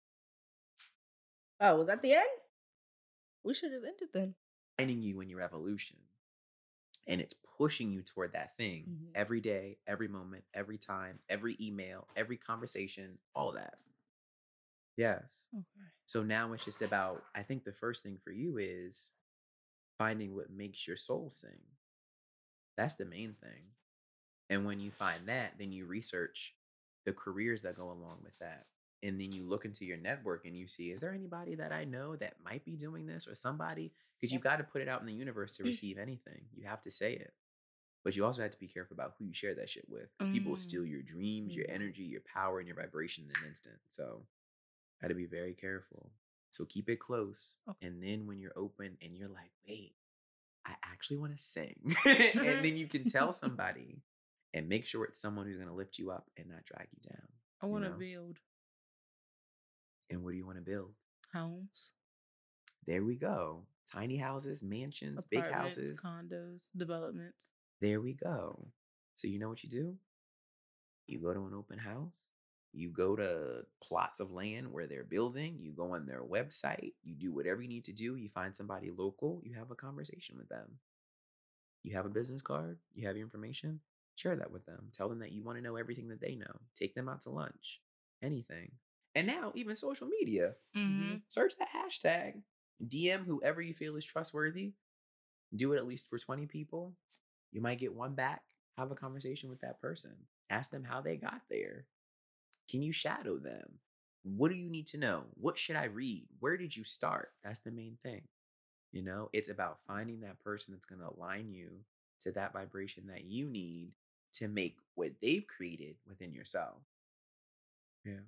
Oh, 1.60 1.76
was 1.76 1.86
that 1.86 2.02
the 2.02 2.14
end? 2.14 2.28
We 3.44 3.54
should 3.54 3.72
have 3.72 3.84
ended 3.84 4.08
then. 4.12 4.34
Finding 4.78 5.02
you 5.02 5.20
in 5.20 5.28
your 5.28 5.40
evolution. 5.40 5.96
And 7.10 7.20
it's 7.20 7.34
pushing 7.58 7.92
you 7.92 8.02
toward 8.02 8.32
that 8.34 8.56
thing 8.58 8.88
Mhm. 8.88 9.14
every 9.14 9.42
day, 9.42 9.78
every 9.86 10.08
moment, 10.08 10.44
every 10.54 10.78
time, 10.78 11.20
every 11.28 11.58
email, 11.60 12.08
every 12.16 12.38
conversation, 12.38 13.18
all 13.34 13.50
of 13.50 13.56
that. 13.56 13.76
Yes. 14.96 15.48
Okay. 15.54 15.90
So 16.06 16.22
now 16.22 16.52
it's 16.52 16.64
just 16.64 16.82
about, 16.82 17.24
I 17.34 17.42
think 17.42 17.64
the 17.64 17.72
first 17.72 18.02
thing 18.04 18.18
for 18.22 18.32
you 18.32 18.58
is 18.58 19.12
finding 19.98 20.34
what 20.36 20.50
makes 20.50 20.86
your 20.86 20.96
soul 20.96 21.30
sing. 21.30 21.60
That's 22.76 22.96
the 22.96 23.06
main 23.06 23.34
thing. 23.34 23.72
And 24.50 24.66
when 24.66 24.80
you 24.80 24.92
find 24.92 25.28
that, 25.28 25.58
then 25.58 25.72
you 25.72 25.86
research 25.86 26.56
the 27.06 27.12
careers 27.12 27.62
that 27.62 27.76
go 27.76 27.90
along 27.90 28.20
with 28.24 28.38
that. 28.40 28.66
And 29.02 29.18
then 29.20 29.32
you 29.32 29.44
look 29.44 29.64
into 29.64 29.84
your 29.86 29.96
network 29.96 30.44
and 30.44 30.54
you 30.56 30.66
see, 30.68 30.90
is 30.90 31.00
there 31.00 31.14
anybody 31.14 31.54
that 31.54 31.72
I 31.72 31.84
know 31.84 32.16
that 32.16 32.34
might 32.44 32.64
be 32.64 32.76
doing 32.76 33.06
this 33.06 33.26
or 33.26 33.34
somebody? 33.34 33.92
Because 34.20 34.32
you've 34.32 34.42
got 34.42 34.56
to 34.56 34.64
put 34.64 34.82
it 34.82 34.88
out 34.88 35.00
in 35.00 35.06
the 35.06 35.12
universe 35.14 35.52
to 35.56 35.64
receive 35.70 35.96
anything. 35.98 36.42
You 36.54 36.66
have 36.66 36.82
to 36.82 36.90
say 36.90 37.14
it. 37.14 37.32
But 38.04 38.16
you 38.16 38.24
also 38.24 38.42
have 38.42 38.50
to 38.50 38.58
be 38.58 38.66
careful 38.66 38.94
about 38.94 39.14
who 39.18 39.24
you 39.26 39.34
share 39.34 39.54
that 39.54 39.68
shit 39.70 39.88
with. 39.88 40.10
'cause 40.18 40.28
People 40.30 40.52
Mm. 40.52 40.58
steal 40.58 40.84
your 40.84 41.02
dreams, 41.02 41.54
your 41.56 41.66
energy, 41.68 42.02
your 42.02 42.20
power, 42.22 42.58
and 42.58 42.66
your 42.66 42.76
vibration 42.76 43.24
in 43.24 43.30
an 43.42 43.48
instant. 43.48 43.78
So 43.90 44.26
got 45.00 45.08
to 45.08 45.14
be 45.14 45.26
very 45.26 45.54
careful. 45.54 46.12
So 46.50 46.64
keep 46.66 46.88
it 46.90 46.96
close. 46.96 47.58
Okay. 47.68 47.86
And 47.86 48.02
then 48.02 48.26
when 48.26 48.38
you're 48.40 48.56
open 48.56 48.98
and 49.00 49.16
you're 49.16 49.28
like, 49.28 49.52
wait, 49.66 49.94
I 50.66 50.76
actually 50.82 51.18
want 51.18 51.32
to 51.36 51.42
sing. 51.42 51.94
and 52.06 52.62
then 52.64 52.76
you 52.76 52.86
can 52.86 53.04
tell 53.04 53.32
somebody 53.44 54.02
and 54.52 54.68
make 54.68 54.84
sure 54.84 55.04
it's 55.04 55.18
someone 55.20 55.46
who's 55.46 55.56
going 55.56 55.68
to 55.68 55.74
lift 55.74 55.98
you 55.98 56.10
up 56.10 56.28
and 56.36 56.48
not 56.48 56.64
drag 56.64 56.88
you 56.92 57.08
down. 57.10 57.28
I 57.62 57.66
want 57.66 57.84
to 57.84 57.90
know? 57.90 57.96
build 57.98 58.38
And 60.10 60.22
what 60.24 60.32
do 60.32 60.36
you 60.36 60.46
want 60.46 60.58
to 60.58 60.62
build? 60.64 60.90
homes, 61.32 61.90
There 62.86 63.04
we 63.04 63.14
go. 63.14 63.62
Tiny 63.92 64.16
houses, 64.16 64.62
mansions, 64.62 65.22
big 65.30 65.48
houses. 65.48 65.98
condos, 65.98 66.68
developments. 66.76 67.50
There 67.80 68.00
we 68.00 68.14
go. 68.14 68.66
So 69.14 69.28
you 69.28 69.38
know 69.38 69.48
what 69.48 69.62
you 69.62 69.70
do? 69.70 69.94
You 71.06 71.20
go 71.20 71.32
to 71.32 71.40
an 71.46 71.54
open 71.54 71.78
house. 71.78 72.14
You 72.72 72.88
go 72.90 73.16
to 73.16 73.64
plots 73.82 74.20
of 74.20 74.30
land 74.32 74.72
where 74.72 74.86
they're 74.86 75.04
building. 75.04 75.58
You 75.60 75.72
go 75.72 75.94
on 75.94 76.06
their 76.06 76.22
website. 76.22 76.92
You 77.02 77.14
do 77.14 77.32
whatever 77.32 77.62
you 77.62 77.68
need 77.68 77.84
to 77.84 77.92
do. 77.92 78.16
You 78.16 78.28
find 78.28 78.54
somebody 78.54 78.90
local. 78.96 79.40
You 79.44 79.54
have 79.54 79.70
a 79.70 79.76
conversation 79.76 80.36
with 80.36 80.48
them. 80.48 80.78
You 81.82 81.94
have 81.96 82.06
a 82.06 82.10
business 82.10 82.42
card. 82.42 82.78
You 82.94 83.06
have 83.06 83.16
your 83.16 83.24
information. 83.26 83.80
Share 84.14 84.36
that 84.36 84.52
with 84.52 84.66
them. 84.66 84.90
Tell 84.92 85.08
them 85.08 85.20
that 85.20 85.32
you 85.32 85.42
want 85.42 85.58
to 85.58 85.64
know 85.64 85.76
everything 85.76 86.08
that 86.08 86.20
they 86.20 86.34
know. 86.36 86.60
Take 86.74 86.94
them 86.94 87.08
out 87.08 87.22
to 87.22 87.30
lunch. 87.30 87.80
Anything. 88.22 88.72
And 89.14 89.26
now, 89.26 89.52
even 89.54 89.74
social 89.74 90.06
media. 90.06 90.54
Mm-hmm. 90.76 91.16
Search 91.28 91.54
that 91.56 91.68
hashtag. 91.76 92.42
DM 92.86 93.26
whoever 93.26 93.60
you 93.60 93.74
feel 93.74 93.96
is 93.96 94.04
trustworthy. 94.04 94.72
Do 95.54 95.72
it 95.72 95.78
at 95.78 95.86
least 95.86 96.08
for 96.08 96.18
20 96.18 96.46
people. 96.46 96.94
You 97.52 97.60
might 97.60 97.78
get 97.78 97.94
one 97.94 98.14
back. 98.14 98.42
Have 98.78 98.90
a 98.90 98.96
conversation 98.96 99.50
with 99.50 99.60
that 99.60 99.80
person. 99.80 100.12
Ask 100.48 100.70
them 100.70 100.84
how 100.84 101.00
they 101.00 101.16
got 101.16 101.42
there. 101.50 101.86
Can 102.70 102.82
you 102.82 102.92
shadow 102.92 103.36
them? 103.36 103.80
What 104.22 104.50
do 104.50 104.54
you 104.54 104.70
need 104.70 104.86
to 104.88 104.98
know? 104.98 105.24
What 105.34 105.58
should 105.58 105.76
I 105.76 105.84
read? 105.84 106.26
Where 106.38 106.56
did 106.56 106.76
you 106.76 106.84
start? 106.84 107.32
That's 107.42 107.60
the 107.60 107.70
main 107.70 107.98
thing. 108.02 108.22
You 108.92 109.02
know, 109.02 109.28
it's 109.32 109.48
about 109.48 109.78
finding 109.86 110.20
that 110.20 110.40
person 110.40 110.72
that's 110.72 110.84
going 110.84 111.00
to 111.00 111.14
align 111.16 111.50
you 111.50 111.70
to 112.22 112.32
that 112.32 112.52
vibration 112.52 113.06
that 113.08 113.24
you 113.24 113.48
need 113.48 113.92
to 114.34 114.48
make 114.48 114.76
what 114.94 115.12
they've 115.20 115.46
created 115.46 115.96
within 116.06 116.32
yourself. 116.32 116.78
Yeah. 118.04 118.24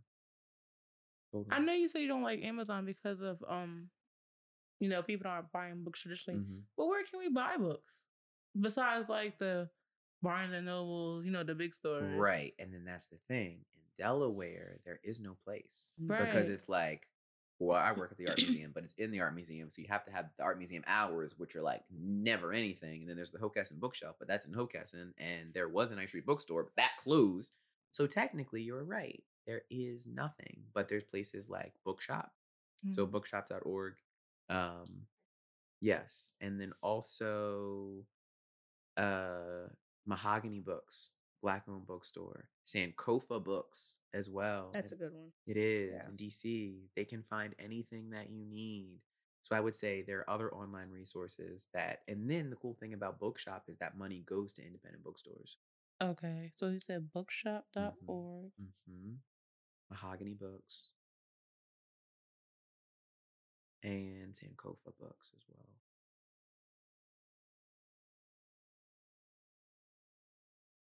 I 1.50 1.58
know 1.60 1.72
you 1.72 1.88
say 1.88 2.00
you 2.02 2.08
don't 2.08 2.22
like 2.22 2.42
Amazon 2.42 2.84
because 2.84 3.20
of 3.20 3.42
um, 3.48 3.88
you 4.80 4.88
know, 4.88 5.02
people 5.02 5.28
aren't 5.30 5.52
buying 5.52 5.84
books 5.84 6.00
traditionally. 6.00 6.40
Mhm. 6.40 6.62
But 6.76 6.86
where 6.86 7.04
can 7.04 7.18
we 7.20 7.28
buy 7.28 7.56
books 7.56 8.04
besides 8.60 9.08
like 9.08 9.38
the 9.38 9.70
Barnes 10.22 10.52
and 10.54 10.66
Nobles, 10.66 11.24
you 11.24 11.30
know, 11.30 11.44
the 11.44 11.54
big 11.54 11.74
stores? 11.74 12.14
Right. 12.18 12.54
And 12.58 12.72
then 12.74 12.84
that's 12.84 13.06
the 13.06 13.18
thing. 13.28 13.64
In 13.72 13.80
Delaware, 13.96 14.80
there 14.84 14.98
is 15.04 15.20
no 15.20 15.36
place 15.44 15.92
Right. 15.98 16.24
because 16.24 16.48
it's 16.48 16.68
like, 16.68 17.08
well, 17.60 17.78
I 17.78 17.92
work 17.92 18.10
at 18.10 18.18
the 18.18 18.26
art 18.28 18.38
museum, 18.42 18.72
but 18.74 18.82
it's 18.82 18.94
in 18.94 19.12
the 19.12 19.20
art 19.20 19.34
museum. 19.36 19.70
So 19.70 19.82
you 19.82 19.88
have 19.88 20.04
to 20.06 20.10
have 20.10 20.30
the 20.36 20.42
art 20.42 20.58
museum 20.58 20.82
hours, 20.88 21.38
which 21.38 21.54
are 21.54 21.62
like 21.62 21.84
never 21.90 22.52
anything. 22.52 23.02
And 23.02 23.08
then 23.08 23.16
there's 23.16 23.30
the 23.30 23.38
Hockessin 23.38 23.78
bookshelf, 23.78 24.16
but 24.18 24.26
that's 24.26 24.46
in 24.46 24.52
Hockessin. 24.52 25.12
And 25.16 25.54
there 25.54 25.68
was 25.68 25.92
an 25.92 25.98
Ice 26.00 26.08
Street 26.08 26.26
bookstore, 26.26 26.64
but 26.64 26.74
that 26.76 26.90
closed. 27.04 27.52
So 27.92 28.08
technically, 28.08 28.62
you're 28.62 28.82
right. 28.82 29.22
There 29.46 29.62
is 29.70 30.06
nothing, 30.06 30.64
but 30.72 30.88
there's 30.88 31.04
places 31.04 31.48
like 31.48 31.74
Bookshop. 31.84 32.32
So 32.92 33.06
Mhm. 33.06 33.10
bookshop.org. 33.12 33.94
Um, 34.48 35.06
yes. 35.80 36.30
And 36.40 36.60
then 36.60 36.72
also 36.82 38.06
uh 38.96 39.68
Mahogany 40.06 40.60
Books, 40.60 41.14
Black 41.40 41.68
owned 41.68 41.86
bookstore, 41.86 42.48
Sankofa 42.66 43.42
Books 43.42 43.98
as 44.12 44.28
well. 44.28 44.70
That's 44.72 44.92
a 44.92 44.96
good 44.96 45.12
one. 45.12 45.32
it 45.46 45.56
is 45.56 46.04
in 46.06 46.12
DC. 46.12 46.88
They 46.96 47.04
can 47.04 47.22
find 47.22 47.54
anything 47.58 48.10
that 48.10 48.30
you 48.30 48.44
need. 48.44 49.00
So 49.42 49.56
I 49.56 49.60
would 49.60 49.74
say 49.74 50.02
there 50.02 50.20
are 50.20 50.30
other 50.30 50.52
online 50.54 50.90
resources 50.90 51.68
that, 51.72 52.02
and 52.06 52.30
then 52.30 52.50
the 52.50 52.56
cool 52.56 52.74
thing 52.74 52.92
about 52.94 53.18
Bookshop 53.18 53.64
is 53.68 53.78
that 53.78 53.96
money 53.96 54.20
goes 54.20 54.52
to 54.54 54.62
independent 54.64 55.02
bookstores. 55.02 55.56
Okay. 56.00 56.52
So 56.56 56.70
he 56.70 56.78
said 56.80 57.10
bookshop.org. 57.12 58.52
Mm-hmm. 58.60 59.14
Mahogany 59.92 60.32
Books 60.32 60.88
and 63.82 64.34
Sankofa 64.34 64.92
Books 64.98 65.32
as 65.36 65.44
well. 65.48 65.68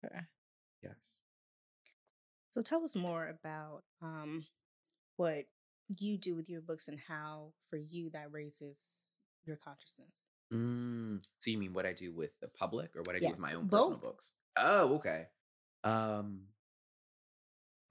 Okay. 0.06 0.22
Yes. 0.82 0.96
So 2.50 2.62
tell 2.62 2.84
us 2.84 2.96
more 2.96 3.28
about 3.28 3.84
um, 4.02 4.46
what 5.18 5.46
you 6.00 6.18
do 6.18 6.36
with 6.36 6.50
your 6.50 6.62
books 6.62 6.88
and 6.88 7.00
how, 7.00 7.54
for 7.70 7.78
you, 7.78 8.10
that 8.12 8.32
raises 8.32 8.80
your 9.46 9.58
consciousness. 9.58 10.32
Mm, 10.52 11.22
so 11.42 11.52
you 11.52 11.58
mean 11.60 11.74
what 11.74 11.86
I 11.86 11.94
do 11.94 12.12
with 12.12 12.32
the 12.42 12.48
public 12.48 12.96
or 12.96 13.02
what 13.04 13.16
I 13.16 13.20
do 13.20 13.30
with 13.30 13.40
my 13.40 13.50
Yes, 13.50 13.58
own 13.58 13.68
personal 13.68 14.00
books? 14.00 14.32
Oh, 14.58 14.96
okay. 14.96 15.28
Um 15.84 16.48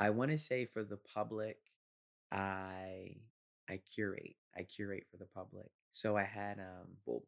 I 0.05 0.11
want 0.11 0.31
to 0.31 0.39
say 0.39 0.67
for 0.67 0.85
the 0.85 0.99
public, 0.99 1.59
I 2.31 3.17
I 3.69 3.81
curate. 3.95 4.37
I 4.57 4.63
curate 4.65 5.05
for 5.11 5.17
the 5.17 5.25
public. 5.27 5.71
So 5.93 6.17
I 6.17 6.25
had 6.25 6.59
um 6.59 6.99
well 7.07 7.23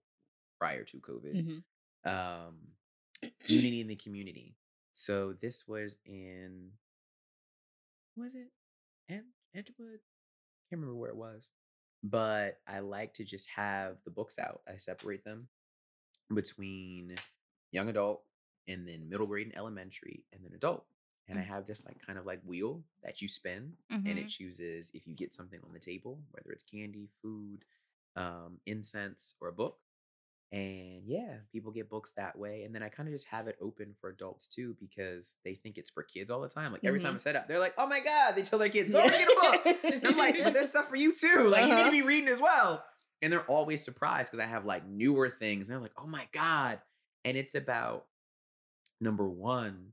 prior 0.59 0.85
to 0.85 0.97
COVID, 0.99 1.35
Mhm. 1.35 1.65
um 2.13 2.55
unity 3.47 3.81
in 3.81 3.89
the 3.89 3.97
community. 3.97 4.57
So 4.93 5.33
this 5.33 5.67
was 5.67 5.97
in 6.05 6.73
was 8.17 8.35
it? 8.35 8.51
Ant- 9.09 9.27
Antwood? 9.55 10.01
Can't 10.69 10.81
remember 10.81 10.95
where 10.97 11.11
it 11.11 11.17
was. 11.17 11.51
But 12.03 12.61
I 12.67 12.81
like 12.81 13.15
to 13.15 13.25
just 13.25 13.47
have 13.57 13.97
the 14.05 14.11
books 14.11 14.39
out. 14.39 14.61
I 14.69 14.77
separate 14.77 15.25
them 15.25 15.49
between 16.35 17.15
young 17.73 17.89
adult 17.89 18.23
and 18.69 18.87
then 18.87 19.09
middle 19.09 19.27
grade 19.27 19.47
and 19.47 19.57
elementary 19.57 20.25
and 20.33 20.43
then 20.45 20.53
adult. 20.55 20.85
And 21.29 21.39
I 21.39 21.43
have 21.43 21.67
this 21.67 21.85
like 21.85 21.99
kind 22.05 22.19
of 22.19 22.25
like 22.27 22.41
wheel 22.45 22.83
that 23.03 23.21
you 23.21 23.29
spin 23.29 23.77
and 23.91 24.19
it 24.19 24.27
Mhm. 24.27 24.29
chooses 24.29 24.91
if 24.95 25.07
you 25.07 25.15
get 25.15 25.35
something 25.35 25.61
on 25.65 25.73
the 25.73 25.79
table, 25.81 26.23
whether 26.31 26.51
it's 26.53 26.63
candy, 26.63 27.09
food, 27.23 27.65
um, 28.15 28.61
incense, 28.67 29.35
or 29.41 29.49
a 29.49 29.53
book. 29.53 29.81
And 30.53 31.03
yeah, 31.05 31.39
people 31.51 31.73
get 31.73 31.91
books 31.91 32.13
that 32.13 32.39
way. 32.39 32.63
And 32.63 32.73
then 32.73 32.83
I 32.83 32.89
kind 32.89 33.09
of 33.09 33.13
just 33.13 33.27
have 33.27 33.49
it 33.49 33.59
open 33.61 33.95
for 34.01 34.09
adults 34.09 34.47
too 34.47 34.77
because 34.79 35.35
they 35.45 35.55
think 35.55 35.77
it's 35.77 35.91
for 35.91 36.05
kids 36.05 36.31
all 36.31 36.41
the 36.41 36.49
time. 36.49 36.71
Like 36.73 36.85
every 36.85 37.01
time 37.01 37.17
I 37.17 37.19
set 37.19 37.35
up, 37.35 37.49
they're 37.49 37.59
like, 37.59 37.75
oh 37.77 37.87
my 37.89 37.99
God, 38.01 38.37
they 38.37 38.43
tell 38.43 38.59
their 38.61 38.69
kids, 38.69 38.91
go 38.91 39.03
Yeah. 39.05 39.11
get 39.11 39.29
a 39.29 39.35
book. 39.35 39.85
And 39.93 40.07
I'm 40.07 40.17
like, 40.17 40.37
but 40.45 40.55
there's 40.55 40.69
stuff 40.71 40.89
for 40.89 40.97
you 40.97 41.13
too. 41.13 41.49
Like 41.49 41.63
you 41.69 41.75
need 41.75 41.81
Uh-huh. 41.81 41.85
to 41.87 41.91
be 41.91 42.03
reading 42.03 42.29
as 42.29 42.41
well. 42.41 42.85
And 43.21 43.33
they're 43.33 43.45
always 43.47 43.83
surprised 43.85 44.31
because 44.31 44.45
I 44.45 44.49
have 44.49 44.65
like 44.65 44.87
newer 44.87 45.29
things. 45.29 45.69
And 45.69 45.75
they're 45.75 45.83
like, 45.83 45.99
oh 45.99 46.07
my 46.07 46.29
God. 46.33 46.81
And 47.25 47.37
it's 47.37 47.57
about 47.57 48.07
number 49.01 49.29
one, 49.29 49.93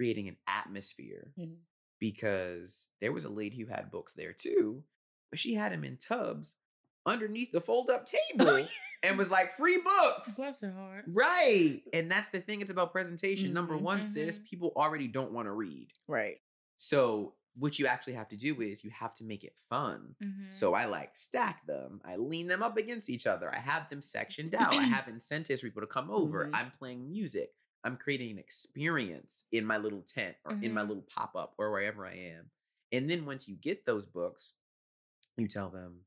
creating 0.00 0.28
an 0.28 0.36
atmosphere 0.46 1.30
Mhm. 1.38 1.56
because 2.00 2.88
there 3.02 3.12
was 3.12 3.26
a 3.26 3.28
lady 3.28 3.58
who 3.58 3.66
had 3.66 3.90
books 3.90 4.14
there 4.14 4.32
too, 4.32 4.82
but 5.30 5.38
she 5.38 5.52
had 5.54 5.72
them 5.72 5.84
in 5.84 5.98
tubs 5.98 6.56
underneath 7.04 7.52
the 7.52 7.60
fold 7.60 7.90
up 7.90 8.06
table 8.06 8.66
and 9.02 9.18
was 9.18 9.30
like, 9.30 9.52
free 9.52 9.76
books. 9.84 10.34
Bless 10.36 10.60
her 10.60 10.72
heart. 10.72 11.04
Right. 11.06 11.82
And 11.92 12.10
that's 12.10 12.30
the 12.30 12.40
thing. 12.40 12.62
It's 12.62 12.70
about 12.70 12.92
presentation. 12.92 13.52
Number 13.52 13.74
Mhm. 13.74 13.82
one, 13.82 14.04
sis, 14.04 14.38
Mhm. 14.38 14.44
people 14.44 14.72
already 14.74 15.06
don't 15.06 15.32
want 15.32 15.46
to 15.46 15.52
read. 15.52 15.88
Right. 16.08 16.40
So 16.76 17.36
what 17.54 17.78
you 17.78 17.86
actually 17.86 18.14
have 18.14 18.28
to 18.28 18.36
do 18.36 18.62
is 18.62 18.82
you 18.84 18.90
have 18.90 19.12
to 19.14 19.24
make 19.24 19.44
it 19.44 19.54
fun. 19.68 20.14
Mhm. 20.22 20.52
So 20.54 20.72
I 20.72 20.86
like 20.86 21.16
stack 21.18 21.66
them. 21.66 22.00
I 22.06 22.16
lean 22.16 22.46
them 22.46 22.62
up 22.62 22.78
against 22.78 23.10
each 23.10 23.26
other. 23.26 23.52
I 23.54 23.58
have 23.58 23.90
them 23.90 24.00
sectioned 24.00 24.54
out. 24.54 24.72
I 24.74 24.82
have 25.02 25.08
incentives 25.08 25.60
for 25.60 25.66
people 25.66 25.82
to 25.82 25.86
come 25.86 26.10
over. 26.10 26.46
Mhm. 26.46 26.54
I'm 26.54 26.70
playing 26.70 27.10
music. 27.10 27.52
I'm 27.84 27.96
creating 27.96 28.32
an 28.32 28.38
experience 28.38 29.44
in 29.52 29.64
my 29.64 29.78
little 29.78 30.02
tent 30.02 30.36
or 30.44 30.58
in 30.60 30.72
my 30.72 30.82
Mhm. 30.82 30.88
little 30.88 31.02
pop 31.14 31.34
up 31.36 31.54
or 31.58 31.70
wherever 31.70 32.06
I 32.06 32.14
am. 32.14 32.50
And 32.92 33.08
then 33.10 33.24
once 33.26 33.48
you 33.48 33.56
get 33.56 33.86
those 33.86 34.06
books, 34.06 34.52
you 35.36 35.48
tell 35.48 35.70
them, 35.70 36.00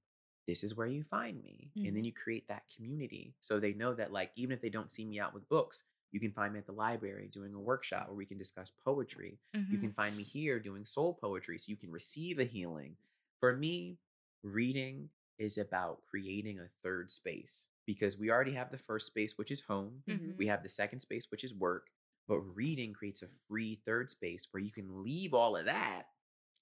this 0.47 0.63
is 0.63 0.75
where 0.75 0.87
you 0.87 1.03
find 1.03 1.41
me. 1.41 1.71
And 1.85 1.95
then 1.95 2.03
you 2.03 2.11
create 2.11 2.47
that 2.47 2.63
community. 2.75 3.35
So 3.39 3.59
they 3.59 3.73
know 3.73 3.93
that, 3.93 4.11
like, 4.11 4.31
even 4.35 4.53
if 4.53 4.61
they 4.61 4.69
don't 4.69 4.91
see 4.91 5.05
me 5.05 5.19
out 5.19 5.33
with 5.33 5.49
books, 5.49 5.83
you 6.11 6.19
can 6.19 6.31
find 6.31 6.53
me 6.53 6.59
at 6.59 6.65
the 6.65 6.73
library 6.73 7.27
doing 7.29 7.53
a 7.53 7.59
workshop 7.59 8.07
where 8.07 8.15
we 8.15 8.25
can 8.25 8.37
discuss 8.37 8.71
poetry. 8.83 9.39
You 9.69 9.77
Mhm. 9.77 9.87
can 9.87 9.93
find 9.93 10.15
me 10.15 10.23
here 10.23 10.59
doing 10.59 10.85
soul 10.85 11.13
poetry 11.15 11.57
so 11.57 11.69
you 11.69 11.77
can 11.77 11.91
receive 11.91 12.39
a 12.39 12.43
healing. 12.43 12.97
For 13.39 13.55
me, 13.55 13.99
reading 14.43 15.09
is 15.39 15.57
about 15.57 16.03
creating 16.09 16.59
a 16.59 16.69
third 16.83 17.09
space 17.09 17.69
because 17.85 18.17
we 18.17 18.29
already 18.31 18.53
have 18.53 18.71
the 18.71 18.77
first 18.77 19.07
space, 19.07 19.37
which 19.37 19.51
is 19.51 19.61
home. 19.61 20.03
Mhm. 20.07 20.37
We 20.37 20.47
have 20.47 20.63
the 20.63 20.69
second 20.69 20.99
space, 20.99 21.29
which 21.31 21.43
is 21.43 21.53
work. 21.53 21.89
But 22.27 22.39
reading 22.39 22.93
creates 22.93 23.21
a 23.21 23.27
free 23.27 23.75
third 23.85 24.09
space 24.09 24.47
where 24.51 24.63
you 24.63 24.71
can 24.71 25.03
leave 25.03 25.33
all 25.33 25.57
of 25.57 25.65
that 25.65 26.07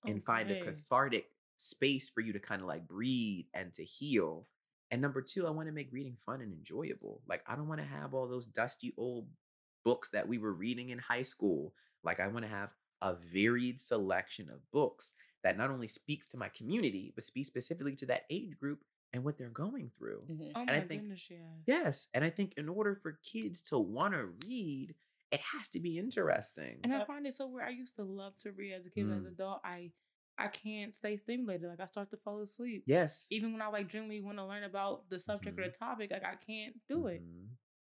and 0.05 0.23
find 0.25 0.49
a 0.49 0.55
cathartic 0.65 1.31
space 1.57 2.09
for 2.09 2.21
you 2.21 2.33
to 2.33 2.39
kind 2.39 2.61
of 2.61 2.67
like 2.67 2.87
breathe 2.87 3.45
and 3.53 3.71
to 3.73 3.83
heal. 3.83 4.47
And 4.89 5.01
number 5.01 5.21
two, 5.21 5.45
I 5.47 5.51
want 5.51 5.67
to 5.67 5.71
make 5.71 5.91
reading 5.93 6.17
fun 6.25 6.41
and 6.41 6.51
enjoyable. 6.51 7.21
Like, 7.27 7.43
I 7.47 7.55
don't 7.55 7.67
want 7.67 7.79
to 7.81 7.87
have 7.87 8.13
all 8.13 8.27
those 8.27 8.47
dusty 8.47 8.93
old 8.97 9.29
books 9.85 10.09
that 10.09 10.27
we 10.27 10.37
were 10.39 10.53
reading 10.53 10.89
in 10.89 10.99
high 10.99 11.21
school. 11.21 11.75
Like, 12.03 12.19
I 12.19 12.27
want 12.27 12.43
to 12.43 12.49
have 12.49 12.75
a 13.01 13.15
varied 13.15 13.79
selection 13.79 14.49
of 14.49 14.69
books 14.71 15.13
that 15.43 15.57
not 15.57 15.69
only 15.69 15.87
speaks 15.87 16.27
to 16.27 16.37
my 16.37 16.49
community, 16.49 17.11
but 17.13 17.23
speaks 17.23 17.47
specifically 17.47 17.95
to 17.95 18.05
that 18.07 18.25
age 18.29 18.57
group 18.57 18.83
and 19.13 19.23
what 19.23 19.37
they're 19.37 19.49
going 19.49 19.91
through. 19.97 20.23
Mhm. 20.29 20.51
Oh 20.55 20.59
and 20.61 20.69
my 20.69 20.75
I 20.77 20.81
think- 20.81 21.01
goodness, 21.01 21.27
yes. 21.29 21.63
Yes. 21.65 22.07
And 22.13 22.23
I 22.23 22.29
think 22.29 22.53
in 22.57 22.69
order 22.69 22.95
for 22.95 23.19
kids 23.23 23.61
to 23.63 23.77
want 23.79 24.13
to 24.13 24.27
read, 24.47 24.95
it 25.31 25.39
has 25.41 25.69
to 25.69 25.79
be 25.79 25.97
interesting. 25.97 26.79
And 26.83 26.93
I 26.93 27.03
find 27.05 27.25
it 27.25 27.33
so 27.33 27.47
weird. 27.47 27.67
I 27.67 27.71
used 27.71 27.95
to 27.97 28.03
love 28.03 28.35
to 28.37 28.51
read 28.51 28.73
as 28.73 28.85
a 28.85 28.89
kid, 28.89 29.07
but 29.07 29.17
as 29.17 29.23
Mm. 29.23 29.27
an 29.29 29.33
adult, 29.33 29.61
I 29.63 29.91
I 30.37 30.47
can't 30.47 30.95
stay 30.95 31.17
stimulated. 31.17 31.67
Like 31.69 31.81
I 31.81 31.85
start 31.85 32.09
to 32.11 32.17
fall 32.17 32.41
asleep. 32.41 32.83
yes. 32.87 33.27
Even 33.29 33.51
when 33.53 33.61
I 33.61 33.67
like 33.67 33.87
generally 33.89 34.21
want 34.21 34.37
to 34.39 34.45
learn 34.45 34.63
about 34.63 35.07
the 35.09 35.19
subject 35.19 35.59
or 35.59 35.63
the 35.65 35.69
topic, 35.69 36.09
like 36.09 36.23
I 36.23 36.35
can't 36.35 36.81
do 36.87 37.07
it. 37.07 37.21
Mhm. 37.21 37.49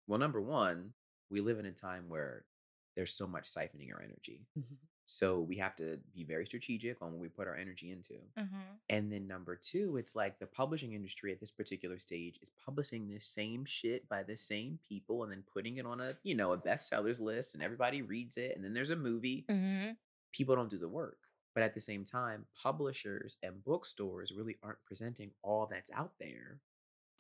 Well, 0.07 0.19
number 0.19 0.41
one, 0.41 0.95
we 1.31 1.41
live 1.43 1.59
in 1.59 1.67
a 1.67 1.73
time 1.73 2.09
where 2.09 2.47
there's 2.95 3.13
so 3.13 3.27
much 3.27 3.53
siphoning 3.53 3.93
our 3.93 4.01
energy. 4.01 4.47
Mhm. 4.57 4.79
So 5.11 5.41
we 5.41 5.57
have 5.57 5.75
to 5.77 5.99
be 6.15 6.23
very 6.23 6.45
strategic 6.45 7.01
on 7.01 7.13
what 7.13 7.21
we 7.21 7.29
put 7.29 7.49
our 7.49 7.57
energy 7.57 7.91
into. 7.91 8.17
Uh-huh. 8.37 8.75
And 8.91 9.11
then 9.11 9.27
number 9.27 9.57
two, 9.57 9.97
it's 9.97 10.15
like 10.15 10.39
the 10.39 10.47
publishing 10.47 10.93
industry 10.93 11.33
at 11.33 11.41
this 11.41 11.51
particular 11.51 11.99
stage 11.99 12.39
is 12.43 12.51
publishing 12.63 13.09
this 13.09 13.25
same 13.25 13.65
shit 13.65 14.07
by 14.07 14.23
the 14.23 14.37
same 14.37 14.79
people 14.87 15.23
and 15.23 15.33
then 15.33 15.45
putting 15.51 15.79
it 15.79 15.87
on 15.87 16.03
a, 16.03 16.19
you 16.25 16.35
know, 16.35 16.53
a 16.53 16.59
bestsellers 16.59 17.21
list 17.21 17.55
and 17.55 17.63
everybody 17.63 18.03
reads 18.03 18.37
it. 18.37 18.55
And 18.55 18.63
then 18.63 18.75
there's 18.75 18.91
a 18.91 18.97
movie. 18.97 19.47
Mm-hmm. 19.51 19.93
People 20.33 20.57
don't 20.57 20.69
do 20.69 20.77
the 20.77 20.89
work. 20.89 21.17
But 21.55 21.63
at 21.63 21.73
the 21.73 21.81
same 21.81 22.05
time, 22.05 22.45
publishers 22.63 23.39
and 23.43 23.65
bookstores 23.65 24.31
really 24.31 24.59
aren't 24.63 24.85
presenting 24.85 25.31
all 25.43 25.67
that's 25.71 25.91
out 25.91 26.13
there. 26.21 26.61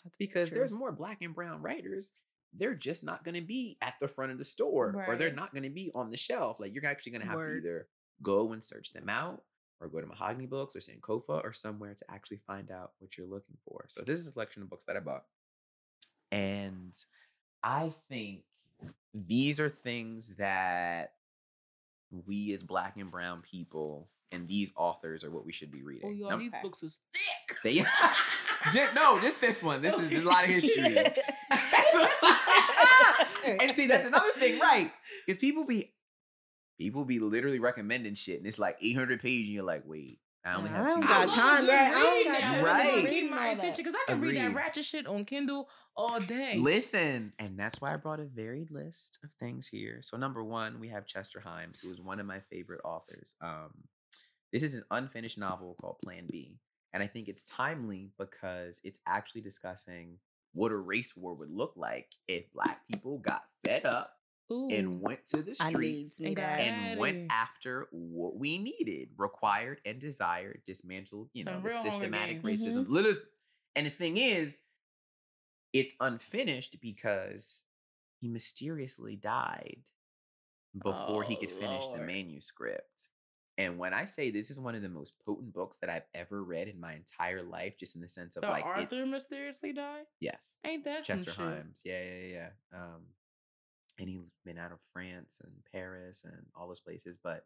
That's 0.05 0.18
because 0.18 0.51
true. 0.51 0.59
there's 0.59 0.70
more 0.70 0.93
black 0.93 1.22
and 1.22 1.34
brown 1.34 1.62
writers. 1.62 2.12
They're 2.53 2.74
just 2.74 3.05
not 3.05 3.24
going 3.24 3.34
to 3.34 3.40
be 3.42 3.76
at 3.82 3.94
the 4.01 4.09
front 4.09 4.32
of 4.32 4.38
the 4.38 4.44
store 4.44 5.05
or 5.07 5.16
they're 5.16 5.32
not 5.32 5.53
going 5.53 5.64
to 5.64 5.70
be 5.70 5.90
on 5.94 6.11
the 6.11 6.16
shelf. 6.16 6.59
Like 6.59 6.74
you're 6.74 6.86
actually 6.86 7.12
going 7.12 7.22
to 7.22 7.28
have 7.28 7.42
to 7.42 7.57
either 7.57 7.88
go 8.22 8.53
and 8.53 8.62
search 8.64 8.92
them 8.92 9.09
out 9.09 9.42
or 9.80 9.88
go 9.88 10.01
to 10.01 10.07
Mahogany 10.07 10.46
Books 10.46 10.74
or 10.74 10.80
Sankofa 10.80 11.44
or 11.44 11.53
somewhere 11.53 11.94
to 11.94 12.05
actually 12.11 12.40
find 12.46 12.70
out 12.70 12.92
what 12.99 13.16
you're 13.16 13.26
looking 13.28 13.57
for. 13.68 13.84
So 13.88 14.03
this 14.03 14.18
is 14.18 14.26
a 14.28 14.32
selection 14.32 14.62
of 14.62 14.70
books 14.70 14.84
that 14.84 14.96
I 14.96 15.01
bought. 15.01 15.24
And 16.32 16.94
I 17.62 17.92
think 18.09 18.42
these 19.14 19.61
are 19.61 19.68
things 19.68 20.32
that 20.38 21.12
we 22.26 22.53
as 22.55 22.62
black 22.62 22.96
and 22.96 23.11
brown 23.11 23.42
people 23.42 24.09
and 24.30 24.46
these 24.46 24.72
authors 24.76 25.24
are 25.24 25.30
what 25.30 25.46
we 25.46 25.53
should 25.53 25.70
be 25.70 25.82
reading. 25.82 26.03
Oh, 26.05 26.09
reading. 26.09 26.20
y'all, 26.22 26.30
Num- 26.32 26.40
these 26.40 26.49
Okay. 26.51 26.61
books 26.62 26.82
is 26.82 27.01
thick. 27.14 27.57
they, 27.64 27.84
just, 28.72 28.94
no, 28.94 29.18
just 29.20 29.40
this 29.40 29.62
one. 29.62 29.80
This 29.80 29.94
is 29.94 30.11
a 30.22 30.26
lot 30.26 30.44
of 30.44 30.51
history. 30.51 30.96
and 33.61 33.70
see, 33.72 33.86
that's 33.86 34.07
another 34.07 34.30
thing, 34.39 34.59
right? 34.59 34.93
Because 35.26 35.41
people 35.41 35.64
be 35.64 35.93
people 36.78 37.05
be 37.05 37.18
literally 37.18 37.59
recommending 37.59 38.14
shit, 38.14 38.39
and 38.39 38.47
it's 38.47 38.59
like 38.59 38.76
800 38.80 39.20
pages, 39.20 39.47
and 39.49 39.55
you're 39.55 39.64
like, 39.64 39.82
wait, 39.86 40.20
I 40.45 40.55
only 40.55 40.70
I 40.70 40.74
have 40.74 40.86
don't 40.89 41.01
two. 41.03 41.09
got 41.09 41.28
I 41.28 41.32
time, 41.32 41.64
a 41.64 41.66
good 41.66 41.72
right? 41.72 41.93
I 41.95 42.03
don't 42.03 42.16
read 42.26 42.41
got 42.41 42.41
time 42.41 42.64
Right. 42.64 42.91
gonna 42.91 43.03
Reading 43.05 43.22
Keep 43.24 43.30
my 43.30 43.49
attention 43.49 43.84
because 43.84 43.95
I 44.09 44.12
can 44.12 44.20
read 44.20 44.36
that 44.36 44.55
ratchet 44.55 44.84
shit 44.84 45.07
on 45.07 45.24
Kindle 45.24 45.68
all 45.97 46.20
day. 46.20 46.57
Listen, 46.59 47.32
and 47.39 47.59
that's 47.59 47.80
why 47.80 47.93
I 47.93 47.97
brought 47.97 48.20
a 48.20 48.24
varied 48.24 48.70
list 48.70 49.18
of 49.24 49.30
things 49.41 49.66
here. 49.66 49.99
So 50.03 50.16
number 50.16 50.43
one, 50.45 50.78
we 50.80 50.89
have 50.89 51.07
Chester 51.07 51.43
Himes, 51.45 51.82
who 51.82 51.91
is 51.91 52.01
one 52.01 52.20
of 52.20 52.26
my 52.26 52.41
favorite 52.41 52.80
authors. 52.84 53.34
Um, 53.41 53.70
this 54.53 54.62
is 54.62 54.74
an 54.74 54.84
unfinished 54.91 55.36
novel 55.39 55.76
called 55.80 55.99
Plan 56.03 56.26
B, 56.30 56.59
and 56.93 57.03
I 57.03 57.07
think 57.07 57.28
it's 57.28 57.43
timely 57.43 58.12
because 58.18 58.80
it's 58.84 59.01
actually 59.07 59.43
discussing 59.43 60.18
what 60.59 60.72
a 60.72 60.76
race 60.76 61.16
war 61.16 61.34
would 61.34 61.50
look 61.50 61.74
like 61.76 62.14
if 62.26 62.52
black 62.52 62.80
people 62.90 63.18
got 63.18 63.42
fed 63.64 63.84
up 63.86 64.12
Ooh. 64.52 64.68
and 64.70 65.00
went 65.00 65.26
to 65.28 65.42
the 65.42 65.54
streets 65.54 66.18
And 66.20 66.34
got 66.36 66.42
that. 66.42 66.59
mad. 66.59 66.66
and 66.66 66.84
Daddy. 66.88 67.00
went 67.00 67.26
after 67.30 67.88
what 67.92 68.36
we 68.36 68.59
needed, 68.59 69.11
required 69.16 69.80
and 69.84 69.98
desired, 70.00 70.62
dismantled, 70.66 71.30
you 71.34 71.44
know, 71.44 71.61
the 71.62 71.70
systematic 71.82 72.42
Games. 72.42 72.62
racism. 72.62 72.86
Mm-hmm. 72.86 73.11
And 73.76 73.86
the 73.86 73.90
thing 73.90 74.16
is, 74.18 74.59
it's 75.72 75.92
unfinished 76.00 76.76
because 76.80 77.62
he 78.20 78.28
mysteriously 78.28 79.16
died 79.16 79.82
before 80.82 81.22
he 81.22 81.36
could 81.36 81.52
Oh, 81.52 81.61
finish 81.61 81.88
the 81.90 81.98
manuscript. 82.00 83.09
And 83.59 83.76
when 83.76 83.92
I 83.92 84.04
say 84.04 84.30
this 84.30 84.50
is 84.50 84.59
one 84.61 84.74
of 84.76 84.82
the 84.82 84.88
most 84.88 85.14
potent 85.26 85.52
books 85.52 85.76
that 85.78 85.90
I've 85.90 86.06
ever 86.14 86.42
read 86.44 86.68
in 86.68 86.78
my 86.80 86.94
entire 86.94 87.42
life, 87.42 87.76
just 87.76 87.96
in 87.96 88.00
the 88.00 88.09
sense 88.09 88.36
of 88.36 88.44
like 88.44 88.64
Arthur 88.64 89.04
mysteriously 89.04 89.72
died. 89.72 90.04
yes, 90.20 90.56
Ain't 90.64 90.84
that 90.84 91.02
Chester 91.04 91.32
some? 91.32 91.44
Himes. 91.46 91.82
Yeah, 91.84 92.00
yeah, 92.02 92.20
yeah. 92.20 92.48
yeah. 92.72 92.78
Um, 92.78 93.02
and 93.98 94.09
he's 94.09 94.30
been 94.44 94.59
out 94.59 94.70
of 94.70 94.78
France 94.92 95.40
and 95.42 95.52
Paris 95.72 96.22
and 96.24 96.46
all 96.54 96.68
those 96.68 96.78
places, 96.78 97.18
but 97.22 97.44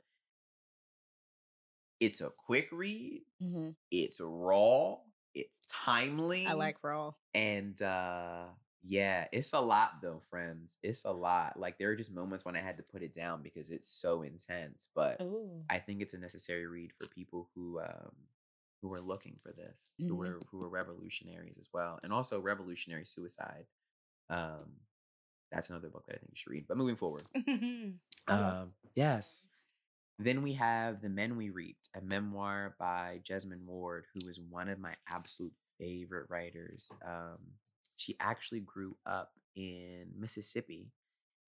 it's 1.99 2.21
a 2.21 2.31
quick 2.31 2.69
read. 2.73 3.23
Mhm. 3.43 3.75
It's 3.91 4.21
raw. 4.21 4.97
It's 5.35 5.61
timely. 5.67 6.47
I 6.47 6.53
like 6.53 6.77
raw. 6.83 7.13
and 7.33 7.81
uh 7.81 8.45
yeah, 8.85 9.27
it's 9.33 9.53
a 9.53 9.61
lot 9.61 10.01
though, 10.03 10.21
friends. 10.31 10.79
It's 10.83 11.05
a 11.05 11.11
lot. 11.13 11.59
Like 11.59 11.79
there 11.79 11.91
are 11.91 11.97
just 11.97 12.13
moments 12.13 12.45
when 12.45 12.57
I 12.57 12.61
had 12.61 12.77
to 12.79 12.83
put 12.83 13.03
it 13.03 13.13
down 13.13 13.43
because 13.43 13.71
it's 13.71 13.89
so 13.89 14.23
intense, 14.23 14.89
but 14.95 15.23
Ooh. 15.23 15.63
I 15.71 15.79
think 15.79 16.03
it's 16.03 16.15
a 16.15 16.19
necessary 16.19 16.67
read 16.67 16.93
for 16.93 17.07
people 17.07 17.49
who 17.55 17.81
um 17.81 18.13
who 18.83 18.93
are 18.95 19.01
looking 19.01 19.37
for 19.43 19.53
this, 19.53 19.95
who 20.09 20.21
Mhm. 20.21 20.23
are 20.23 20.39
who 20.51 20.63
are 20.63 20.69
revolutionaries 20.69 21.57
as 21.59 21.69
well, 21.73 22.01
and 22.03 22.13
also 22.13 22.41
revolutionary 22.41 23.05
suicide. 23.05 23.67
Um, 24.31 24.73
that's 25.53 25.71
another 25.71 25.89
book 25.91 26.07
that 26.07 26.17
I 26.17 26.19
think 26.19 26.31
you 26.33 26.37
should 26.37 26.51
read. 26.53 26.67
But 26.69 26.79
moving 26.79 26.97
forward, 26.97 27.29
um, 28.29 28.73
yes. 28.95 29.49
Then 30.19 30.43
we 30.43 30.55
have 30.55 31.01
The 31.03 31.09
Men 31.09 31.37
We 31.37 31.51
Reaped, 31.51 31.89
a 31.95 32.01
memoir 32.01 32.77
by 32.79 33.21
Jesmyn 33.25 33.65
Ward, 33.67 34.07
who 34.15 34.29
is 34.29 34.39
one 34.41 34.69
of 34.69 34.79
my 34.79 34.95
absolute 35.09 35.55
favorite 35.79 36.27
writers. 36.31 36.91
Um, 37.05 37.39
she 38.03 38.17
actually 38.21 38.61
grew 38.61 38.97
up 39.07 39.33
in 39.55 40.07
Mississippi, 40.19 40.91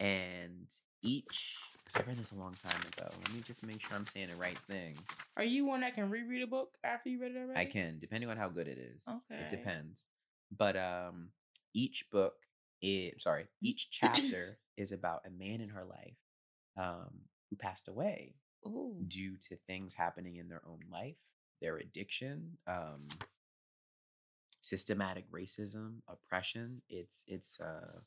and 0.00 0.66
each, 1.02 1.57
because 1.84 2.02
I 2.02 2.09
read 2.09 2.18
this 2.18 2.32
a 2.32 2.36
long 2.36 2.55
time 2.62 2.80
ago, 2.80 3.09
let 3.11 3.34
me 3.34 3.42
just 3.44 3.64
make 3.64 3.80
sure 3.80 3.96
I'm 3.96 4.07
saying 4.07 4.30
the 4.30 4.36
right 4.36 4.59
thing. 4.66 4.96
Are 5.36 5.44
you 5.44 5.66
one 5.66 5.80
that 5.80 5.94
can 5.94 6.11
reread 6.11 6.42
a 6.42 6.46
book 6.46 6.70
after 6.82 7.09
you 7.09 7.20
read 7.20 7.32
it 7.32 7.38
already? 7.38 7.61
I 7.61 7.64
can, 7.64 7.98
depending 7.98 8.30
on 8.30 8.36
how 8.36 8.48
good 8.48 8.68
it 8.68 8.78
is. 8.78 9.07
Okay. 9.09 9.42
It 9.42 9.48
depends. 9.48 10.09
But 10.57 10.76
um 10.76 11.30
each 11.74 12.07
book 12.11 12.34
is 12.80 13.22
sorry, 13.22 13.46
each 13.62 13.88
chapter 13.90 14.59
is 14.76 14.92
about 14.92 15.22
a 15.26 15.30
man 15.30 15.61
in 15.61 15.70
her 15.70 15.84
life 15.84 16.16
um 16.76 17.11
who 17.50 17.57
passed 17.57 17.88
away 17.88 18.34
Ooh. 18.66 18.96
due 19.07 19.36
to 19.48 19.57
things 19.66 19.94
happening 19.94 20.36
in 20.36 20.48
their 20.48 20.62
own 20.66 20.80
life, 20.90 21.16
their 21.61 21.76
addiction, 21.76 22.59
um 22.66 23.09
systematic 24.64 25.30
racism, 25.30 25.96
oppression. 26.08 26.80
It's 26.88 27.22
it's 27.28 27.60
uh, 27.60 28.00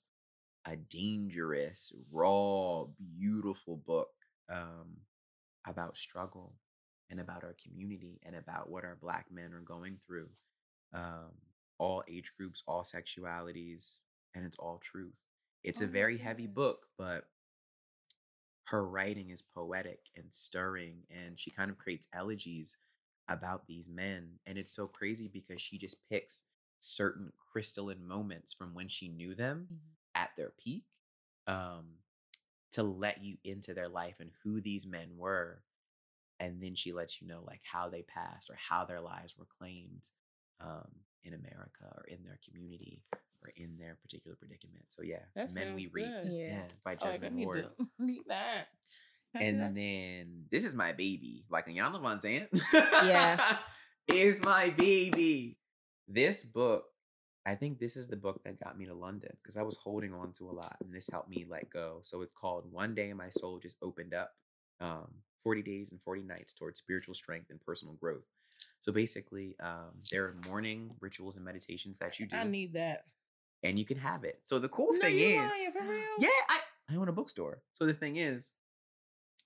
a 0.65 0.75
dangerous, 0.75 1.93
raw, 2.11 2.85
beautiful 2.97 3.77
book 3.77 4.09
um 4.49 4.97
about 5.67 5.97
struggle 5.97 6.55
and 7.09 7.19
about 7.19 7.43
our 7.43 7.55
community 7.63 8.19
and 8.25 8.35
about 8.35 8.69
what 8.69 8.85
our 8.85 8.97
black 8.99 9.27
men 9.31 9.53
are 9.53 9.61
going 9.61 9.97
through. 10.05 10.29
Um, 10.93 11.31
all 11.77 12.03
age 12.09 12.31
groups, 12.37 12.63
all 12.67 12.83
sexualities, 12.83 14.01
and 14.33 14.45
it's 14.45 14.57
all 14.57 14.79
truth. 14.83 15.13
It's 15.63 15.81
Oh 15.81 15.85
a 15.85 15.87
very 15.87 16.17
heavy 16.17 16.47
book, 16.47 16.87
but 16.97 17.25
her 18.65 18.83
writing 18.83 19.29
is 19.29 19.43
poetic 19.43 19.99
and 20.15 20.25
stirring, 20.31 21.03
and 21.11 21.39
she 21.39 21.51
kind 21.51 21.69
of 21.69 21.77
creates 21.77 22.07
elegies 22.13 22.77
about 23.28 23.67
these 23.67 23.89
men. 23.89 24.39
And 24.45 24.57
it's 24.57 24.73
so 24.73 24.88
crazy 24.88 25.28
because 25.28 25.61
she 25.61 25.78
just 25.78 25.97
picks 26.09 26.43
certain 26.80 27.32
crystalline 27.51 28.07
moments 28.07 28.53
from 28.53 28.73
when 28.73 28.88
she 28.88 29.07
knew 29.09 29.34
them 29.36 29.67
Mhm. 29.71 29.80
at 30.15 30.32
their 30.38 30.51
peak 30.51 30.86
um, 31.47 31.99
to 32.71 32.84
let 32.84 33.23
you 33.23 33.38
into 33.43 33.73
their 33.73 33.89
life 33.89 34.15
and 34.19 34.32
who 34.43 34.61
these 34.61 34.86
men 34.86 35.17
were 35.17 35.63
and 36.39 36.61
then 36.61 36.75
she 36.75 36.93
lets 36.93 37.19
you 37.21 37.28
know 37.28 37.41
like 37.47 37.61
how 37.63 37.89
they 37.89 38.03
passed 38.03 38.49
or 38.49 38.55
how 38.55 38.86
their 38.86 39.01
lives 39.01 39.36
were 39.38 39.47
claimed 39.57 40.09
um, 40.61 40.88
in 41.23 41.34
America 41.34 41.86
or 41.95 42.03
in 42.07 42.23
their 42.23 42.38
community 42.47 43.01
or 43.41 43.51
in 43.55 43.78
their 43.78 43.95
particular 44.01 44.36
predicament. 44.36 44.86
So 44.89 45.01
yeah, 45.01 45.23
That 45.36 45.51
Men 45.53 45.73
We 45.73 45.84
sounds 45.86 45.93
Reaped, 45.95 46.25
yeah, 46.25 46.53
Yeah. 46.55 46.63
by 46.84 46.95
Oh, 47.01 47.07
I 47.07 47.11
Jesmyn 47.17 47.32
need 47.34 47.45
Ward. 47.45 47.65
need 47.99 48.21
that. 48.28 48.67
Can 49.36 49.41
I 49.41 49.45
see 49.45 49.47
And 49.49 49.78
then 49.78 50.45
this 50.51 50.63
is 50.63 50.75
my 50.75 50.93
baby, 50.93 51.45
like 51.49 51.67
Iyanla 51.67 52.01
Vanzant. 52.01 52.47
Yeah. 52.73 53.57
is 54.07 54.41
my 54.41 54.69
baby. 54.69 55.57
This 56.07 56.43
book, 56.43 56.86
I 57.45 57.55
think 57.55 57.80
this 57.80 57.97
is 57.97 58.07
the 58.07 58.15
book 58.15 58.41
that 58.45 58.59
got 58.59 58.78
me 58.78 58.86
to 58.86 58.93
London 58.93 59.32
because 59.41 59.57
I 59.57 59.63
was 59.63 59.75
holding 59.78 60.13
on 60.13 60.32
to 60.34 60.49
a 60.49 60.51
lot, 60.51 60.78
and 60.84 60.93
this 60.93 61.09
helped 61.11 61.30
me 61.30 61.45
let 61.49 61.69
go. 61.69 61.99
So 62.03 62.21
it's 62.21 62.34
called 62.34 62.71
"One 62.71 62.95
Day 62.95 63.11
My 63.13 63.30
Soul 63.30 63.59
Just 63.59 63.78
Opened 63.82 64.13
Up." 64.13 64.32
Um, 64.80 65.07
40 65.43 65.61
days 65.61 65.91
and 65.91 66.01
40 66.01 66.23
nights 66.23 66.53
towards 66.53 66.78
spiritual 66.78 67.13
strength 67.13 67.49
and 67.49 67.61
personal 67.61 67.93
growth. 67.95 68.25
So 68.82 68.91
basically, 68.91 69.55
um, 69.63 69.99
there 70.11 70.25
are 70.25 70.36
morning 70.45 70.91
rituals 70.99 71.38
and 71.38 71.45
meditations 71.45 71.97
that 71.99 72.19
you 72.19 72.28
do, 72.28 72.36
I 72.36 72.43
need 72.43 72.73
that. 72.73 73.05
and 73.63 73.80
you 73.80 73.86
can 73.86 73.97
have 73.97 74.23
it. 74.25 74.39
So 74.43 74.59
the 74.59 74.67
cool 74.69 74.89
no, 74.91 74.99
thing 74.99 75.17
is, 75.17 75.38
lying 75.38 75.71
yeah, 76.19 76.30
I, 76.49 76.59
I 76.91 76.95
own 76.95 77.07
a 77.07 77.13
bookstore. 77.13 77.61
So 77.71 77.86
the 77.86 77.93
thing 77.93 78.17
is, 78.17 78.51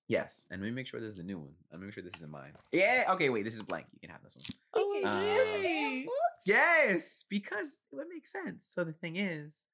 yes, 0.08 0.47
and 0.52 0.62
let 0.62 0.68
me 0.68 0.72
make 0.74 0.88
sure 0.88 0.99
this 0.99 1.12
is 1.12 1.18
the 1.18 1.24
new 1.24 1.38
one. 1.39 1.54
Let 1.72 1.80
me 1.80 1.86
make 1.88 1.93
sure 1.93 2.04
this 2.04 2.16
isn't 2.16 2.30
mine. 2.32 2.54
Yeah, 2.72 3.06
okay, 3.12 3.30
wait, 3.30 3.43
this 3.45 3.54
is 3.56 3.62
blank. 3.62 3.88
You 3.93 3.99
can 3.99 4.10
have 4.10 4.24
this 4.24 4.36
one. 4.38 4.45
Oh, 4.74 4.89
We 4.91 5.04
Uh, 5.04 5.10
can 5.12 5.36
use 5.36 5.47
the 5.58 5.64
damn 5.64 5.91
wait. 5.91 6.06
books. 6.06 6.43
Yes, 6.45 7.24
because 7.30 7.78
it 7.91 7.95
would 7.95 8.08
make 8.08 8.26
sense. 8.28 8.66
So 8.68 8.84
the 8.84 8.93
thing 8.93 9.16
is, 9.16 9.68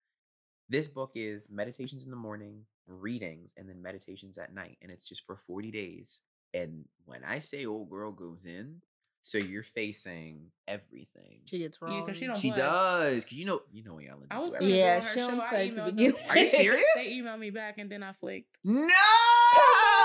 this 0.70 0.88
book 0.88 1.12
is 1.16 1.48
meditations 1.50 2.04
in 2.06 2.10
the 2.12 2.18
morning, 2.18 2.66
readings, 2.88 3.52
and 3.58 3.70
then 3.70 3.82
meditations 3.82 4.38
at 4.38 4.54
night. 4.54 4.78
And 4.82 4.92
it's 4.92 5.08
just 5.08 5.26
for 5.26 5.36
40 5.38 5.72
days. 5.72 6.22
And 6.54 6.86
when 7.06 7.24
I 7.24 7.40
say 7.40 7.66
old 7.66 7.90
girl 7.90 8.12
goes 8.12 8.46
in, 8.46 8.82
so 9.22 9.38
you're 9.38 9.64
facing 9.64 10.52
everything. 10.68 11.42
She 11.46 11.60
gets 11.60 11.78
Yeah, 11.82 11.88
wrong. 11.88 12.06
'cause 12.06 12.18
she 12.18 12.26
don't 12.28 12.38
She 12.38 12.50
play. 12.52 12.60
does. 12.60 13.24
Cause 13.26 13.34
you 13.34 13.46
know, 13.46 13.62
you 13.72 13.84
know 13.84 13.98
Ellen. 13.98 14.28
I 14.32 14.40
was 14.40 14.54
do 14.54 14.60
gonna 14.60 14.72
everything. 14.72 14.86
Yeah, 14.86 15.00
go 15.00 15.02
on 15.02 15.02
her 15.08 15.14
she 15.14 15.20
show. 15.20 15.28
don't 15.28 15.48
play 15.50 15.70
to 15.72 15.82
begin. 15.86 16.16
Are 16.30 16.38
you 16.38 16.50
serious? 16.64 16.86
They 16.96 17.18
emailed 17.20 17.40
me 17.40 17.50
back 17.50 17.78
and 17.78 17.90
then 17.90 18.04
I 18.04 18.14
flaked. 18.14 18.58
No! 18.64 18.88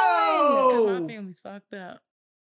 'Cause 0.03 1.01
my 1.01 1.09
family's 1.09 1.41
fucked 1.41 1.75
up. 1.75 2.03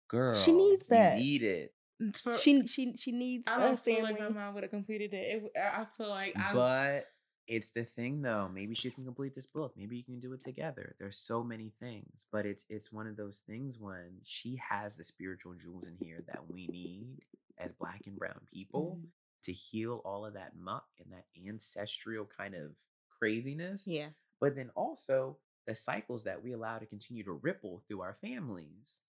Girl. 0.09 0.35
She 0.35 0.53
needs 0.53 0.87
that. 0.87 1.19
You 1.19 1.25
need 1.25 1.43
it. 1.43 1.75
For, 2.23 2.33
she 2.39 2.67
she 2.67 2.97
she 2.97 3.11
needs 3.13 3.45
I 3.49 3.57
a 3.57 3.67
don't 3.67 3.79
feel 3.81 4.03
like 4.05 4.19
my 4.21 4.29
mom 4.29 4.55
would 4.55 4.63
have 4.63 4.71
completed 4.71 5.13
it. 5.13 5.43
it. 5.45 5.53
I 5.59 5.83
I 5.83 5.85
feel 5.97 6.09
like 6.09 6.37
I. 6.37 6.53
But 6.55 7.07
it's 7.49 7.71
the 7.71 7.85
thing 7.85 8.23
though. 8.23 8.49
Maybe 8.49 8.75
she 8.75 8.91
can 8.91 9.05
complete 9.05 9.35
this 9.35 9.47
book. 9.47 9.73
Maybe 9.77 9.97
you 9.97 10.05
can 10.05 10.21
do 10.21 10.33
it 10.33 10.41
together. 10.41 10.95
There's 11.01 11.17
so 11.19 11.43
many 11.43 11.73
things, 11.81 12.25
but 12.31 12.47
it's 12.47 12.65
it's 12.69 12.93
one 12.93 13.09
of 13.09 13.17
those 13.17 13.39
things 13.39 13.79
when 13.81 14.21
she 14.23 14.57
has 14.57 14.95
the 14.97 15.03
spiritual 15.05 15.55
jewels 15.55 15.87
in 15.89 15.97
here 16.01 16.23
that 16.29 16.49
we 16.49 16.69
need 16.69 17.19
as 17.59 17.73
black 17.73 18.03
and 18.07 18.17
brown 18.17 18.41
people. 18.53 18.99
Mhm. 19.03 19.09
to 19.45 19.53
heal 19.53 20.03
all 20.05 20.27
of 20.27 20.35
that 20.35 20.57
muck 20.57 20.89
and 20.99 21.13
that 21.13 21.25
ancestral 21.49 22.27
kind 22.27 22.55
of 22.57 22.75
craziness. 23.09 23.87
Yeah. 23.87 24.09
But 24.41 24.57
then 24.57 24.71
also 24.75 25.39
the 25.69 25.75
cycles 25.77 26.25
that 26.25 26.43
we 26.43 26.53
allow 26.53 26.79
to 26.79 26.87
continue 26.87 27.23
to 27.23 27.33
ripple 27.33 27.83
through 27.87 28.01
our 28.01 28.16
families. 28.21 29.01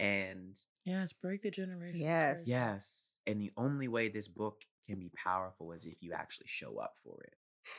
And 0.00 0.56
Yes, 0.84 1.12
break 1.12 1.42
the 1.42 1.50
generation. 1.50 2.00
Yes. 2.00 2.40
curse. 2.40 2.48
yes, 2.48 3.14
and 3.26 3.40
the 3.40 3.52
only 3.56 3.86
way 3.88 4.08
this 4.08 4.26
book 4.28 4.62
can 4.88 4.98
be 4.98 5.10
powerful 5.16 5.72
is 5.72 5.84
if 5.86 6.02
you 6.02 6.12
actually 6.12 6.46
show 6.48 6.78
up 6.78 6.94
for 7.04 7.22
it. 7.22 7.34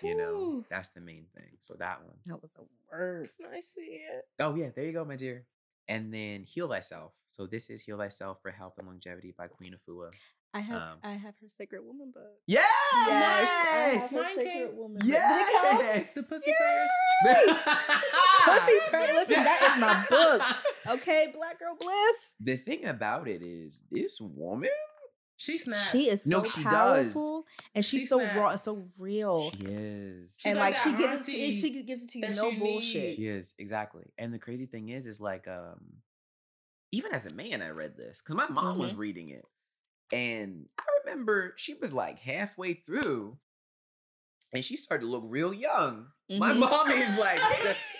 You 0.05 0.15
know, 0.17 0.33
Whew. 0.35 0.65
that's 0.69 0.89
the 0.89 0.99
main 1.01 1.25
thing. 1.35 1.57
So 1.59 1.75
that 1.79 2.03
one. 2.03 2.17
That 2.25 2.41
was 2.41 2.55
a 2.55 2.63
word. 2.93 3.29
I 3.53 3.59
see 3.61 4.01
it. 4.11 4.25
Oh 4.39 4.55
yeah, 4.55 4.69
there 4.75 4.85
you 4.85 4.93
go, 4.93 5.05
my 5.05 5.15
dear. 5.15 5.45
And 5.87 6.13
then 6.13 6.43
Heal 6.43 6.67
Thyself. 6.67 7.13
So 7.27 7.47
this 7.47 7.69
is 7.69 7.81
Heal 7.81 7.97
Thyself 7.97 8.39
for 8.41 8.51
Health 8.51 8.73
and 8.77 8.87
Longevity 8.87 9.33
by 9.37 9.47
Queen 9.47 9.73
Afua. 9.75 10.11
I 10.53 10.59
have 10.61 10.81
Um, 10.81 10.97
I 11.03 11.11
have 11.11 11.35
her 11.41 11.47
Sacred 11.49 11.81
Woman 11.85 12.11
book. 12.11 12.39
Yes! 12.47 12.65
I 12.71 13.99
have 13.99 14.09
her 14.09 14.15
Mine 14.15 14.25
Sacred 14.35 14.45
came- 14.47 14.75
Woman 14.77 14.97
book. 14.97 15.01
Did? 15.03 15.11
Yes! 15.11 16.13
The 16.13 16.23
pussy 16.23 16.53
prayers. 16.57 16.89
Pussy 18.45 18.79
Prayer. 18.89 19.13
Listen, 19.13 19.43
that 19.43 19.73
is 19.75 19.81
my 19.81 20.05
book. 20.09 20.41
Okay, 20.87 21.31
Black 21.35 21.59
Girl 21.59 21.75
Bliss. 21.77 22.17
The 22.39 22.55
thing 22.57 22.85
about 22.85 23.27
it 23.27 23.41
is, 23.43 23.83
this 23.91 24.21
woman, 24.21 24.69
She 25.35 25.57
snapped. 25.57 25.91
She 25.91 26.09
is 26.09 26.23
so 26.23 26.29
No, 26.29 26.43
she 26.45 26.63
does. 26.63 26.71
powerful, 27.07 27.45
and 27.75 27.83
she's 27.83 28.01
She 28.03 28.07
so 28.07 28.19
snapped. 28.19 28.37
raw, 28.37 28.49
and 28.51 28.59
so 28.61 28.81
real, 28.97 29.51
she 29.51 29.65
is. 29.65 30.37
She 30.39 30.49
and 30.49 30.57
got 30.57 30.63
like 30.63 30.77
she 30.77 30.91
gives 30.91 31.27
it 31.27 31.31
to 31.31 31.37
auntie 31.37 31.51
she 31.51 31.83
gives 31.83 32.03
it 32.03 32.09
to 32.11 32.19
you 32.19 32.29
no 32.33 32.49
you 32.49 32.59
bullshit. 32.59 33.03
need. 33.03 33.15
She 33.17 33.27
is 33.27 33.53
exactly. 33.59 34.05
And 34.17 34.33
the 34.33 34.39
crazy 34.39 34.65
thing 34.65 34.87
is, 34.89 35.05
is 35.05 35.19
like, 35.19 35.45
um, 35.49 35.97
even 36.93 37.11
as 37.13 37.25
a 37.25 37.31
man, 37.33 37.61
I 37.61 37.69
read 37.71 37.97
this 37.97 38.21
because 38.23 38.35
my 38.37 38.47
mom 38.47 38.79
was 38.79 38.93
Mhm. 38.93 38.97
reading 38.99 39.29
it, 39.29 39.43
and 40.11 40.67
I 40.79 40.83
remember 41.05 41.53
she 41.57 41.73
was 41.75 41.93
like 41.93 42.19
halfway 42.19 42.73
through, 42.73 43.37
and 44.53 44.63
she 44.63 44.77
started 44.77 45.05
to 45.05 45.11
look 45.11 45.23
real 45.25 45.53
young. 45.53 46.07
My 46.29 46.51
Mhm. 46.51 46.59
mom 46.59 46.91
is 46.91 47.17
like, 47.17 47.39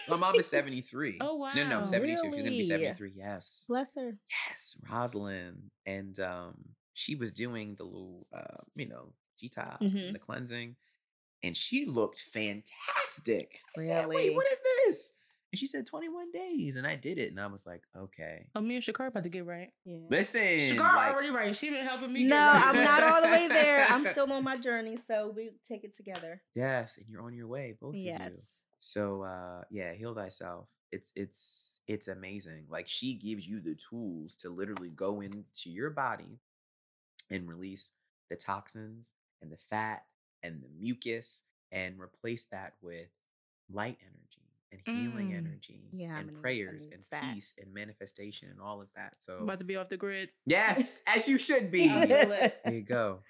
my 0.10 0.18
mom 0.18 0.36
is 0.36 0.48
seventy 0.48 0.82
three. 0.82 1.18
Oh, 1.22 1.36
wow. 1.36 1.54
No, 1.56 1.68
no, 1.68 1.78
wow. 1.80 1.84
seventy 1.86 2.16
two. 2.16 2.32
She's 2.34 2.44
gonna 2.44 2.52
be 2.52 2.64
seventy 2.64 2.94
three. 2.94 3.14
Yes, 3.16 3.64
Bless 3.68 3.96
her. 3.96 4.18
yes, 4.50 4.78
Rosalind, 4.90 5.72
and 5.86 6.20
um, 6.20 6.56
she 6.94 7.16
was 7.16 7.32
doing 7.32 7.76
the 7.76 7.84
little, 7.84 8.28
uh, 8.34 8.64
you 8.76 8.88
know, 8.88 9.14
detox 9.42 9.80
Mhm. 9.82 10.06
and 10.08 10.16
the 10.16 10.20
cleansing, 10.20 10.76
and 11.44 11.56
she 11.56 11.86
looked 11.86 12.20
fantastic. 12.22 13.60
I 13.78 13.82
said, 13.82 14.06
Really? 14.10 14.30
Wait, 14.30 14.36
what 14.36 14.48
is 14.52 14.60
this? 14.86 15.14
And 15.52 15.60
she 15.60 15.66
said 15.68 15.86
21 15.86 16.32
days, 16.32 16.76
and 16.76 16.86
I 16.86 16.96
did 16.96 17.18
it, 17.18 17.30
and 17.32 17.40
I 17.40 17.48
was 17.48 17.66
like, 17.66 17.84
okay. 17.98 18.48
Oh, 18.54 18.60
me 18.60 18.76
and 18.76 18.84
Shakar 18.84 19.08
about 19.08 19.24
to 19.24 19.30
get 19.30 19.46
right. 19.46 19.70
Yeah. 19.86 20.00
Listen, 20.10 20.42
Shakar 20.42 20.96
like, 20.96 21.14
already 21.14 21.30
right. 21.30 21.56
She 21.56 21.70
been 21.70 21.86
helping 21.86 22.12
me. 22.12 22.26
No, 22.26 22.36
get 22.36 22.54
right. 22.54 22.64
I'm 22.66 22.84
not 22.84 23.04
all 23.04 23.22
the 23.22 23.30
way 23.30 23.48
there. 23.48 23.86
I'm 23.90 24.04
still 24.12 24.32
on 24.34 24.44
my 24.44 24.58
journey, 24.68 24.98
so 25.08 25.32
we 25.34 25.52
take 25.68 25.86
it 25.86 25.94
together. 25.94 26.42
yes, 26.54 26.98
and 26.98 27.06
you're 27.10 27.22
on 27.22 27.34
your 27.34 27.48
way, 27.48 27.76
both 27.80 27.94
of 27.94 28.00
you. 28.00 28.08
Yes. 28.08 28.54
So 28.80 29.24
uh 29.24 29.64
yeah, 29.72 29.94
heal 29.94 30.14
thyself. 30.14 30.68
It's 30.92 31.12
it's 31.16 31.80
it's 31.88 32.08
amazing. 32.08 32.66
Like 32.70 32.88
she 32.88 33.16
gives 33.16 33.48
you 33.48 33.60
the 33.60 33.76
tools 33.76 34.36
to 34.38 34.50
literally 34.50 34.90
go 34.90 35.22
into 35.22 35.70
your 35.70 35.90
body 35.90 36.40
and 37.32 37.48
release 37.48 37.92
the 38.30 38.36
toxins 38.36 39.14
and 39.42 39.52
the 39.52 39.58
fat 39.70 40.04
and 40.44 40.62
the 40.62 40.70
mucus 40.80 41.42
and 41.72 42.00
replace 42.00 42.46
that 42.52 42.74
with 42.82 43.08
light 43.72 43.98
energy 44.02 44.27
and 44.72 44.82
healing 44.86 45.30
Mm. 45.32 45.38
energy 45.38 45.90
Yeah, 45.94 46.18
and 46.20 46.30
I 46.30 46.40
prayers 46.42 46.88
and 46.92 47.02
that. 47.12 47.34
peace 47.36 47.54
and 47.58 47.74
manifestation 47.74 48.50
and 48.50 48.60
all 48.60 48.82
of 48.82 48.90
that. 48.96 49.16
So 49.20 49.40
about 49.44 49.60
to 49.60 49.66
be 49.66 49.76
off 49.78 49.90
the 49.90 49.98
grid. 49.98 50.30
yes, 50.46 51.02
as 51.08 51.28
you 51.28 51.38
should 51.38 51.72
be. 51.72 51.90
I'll 51.90 52.02
feel 52.08 52.32
it. 52.34 52.60
There 52.64 52.74
you 52.74 52.84
go. 52.84 53.20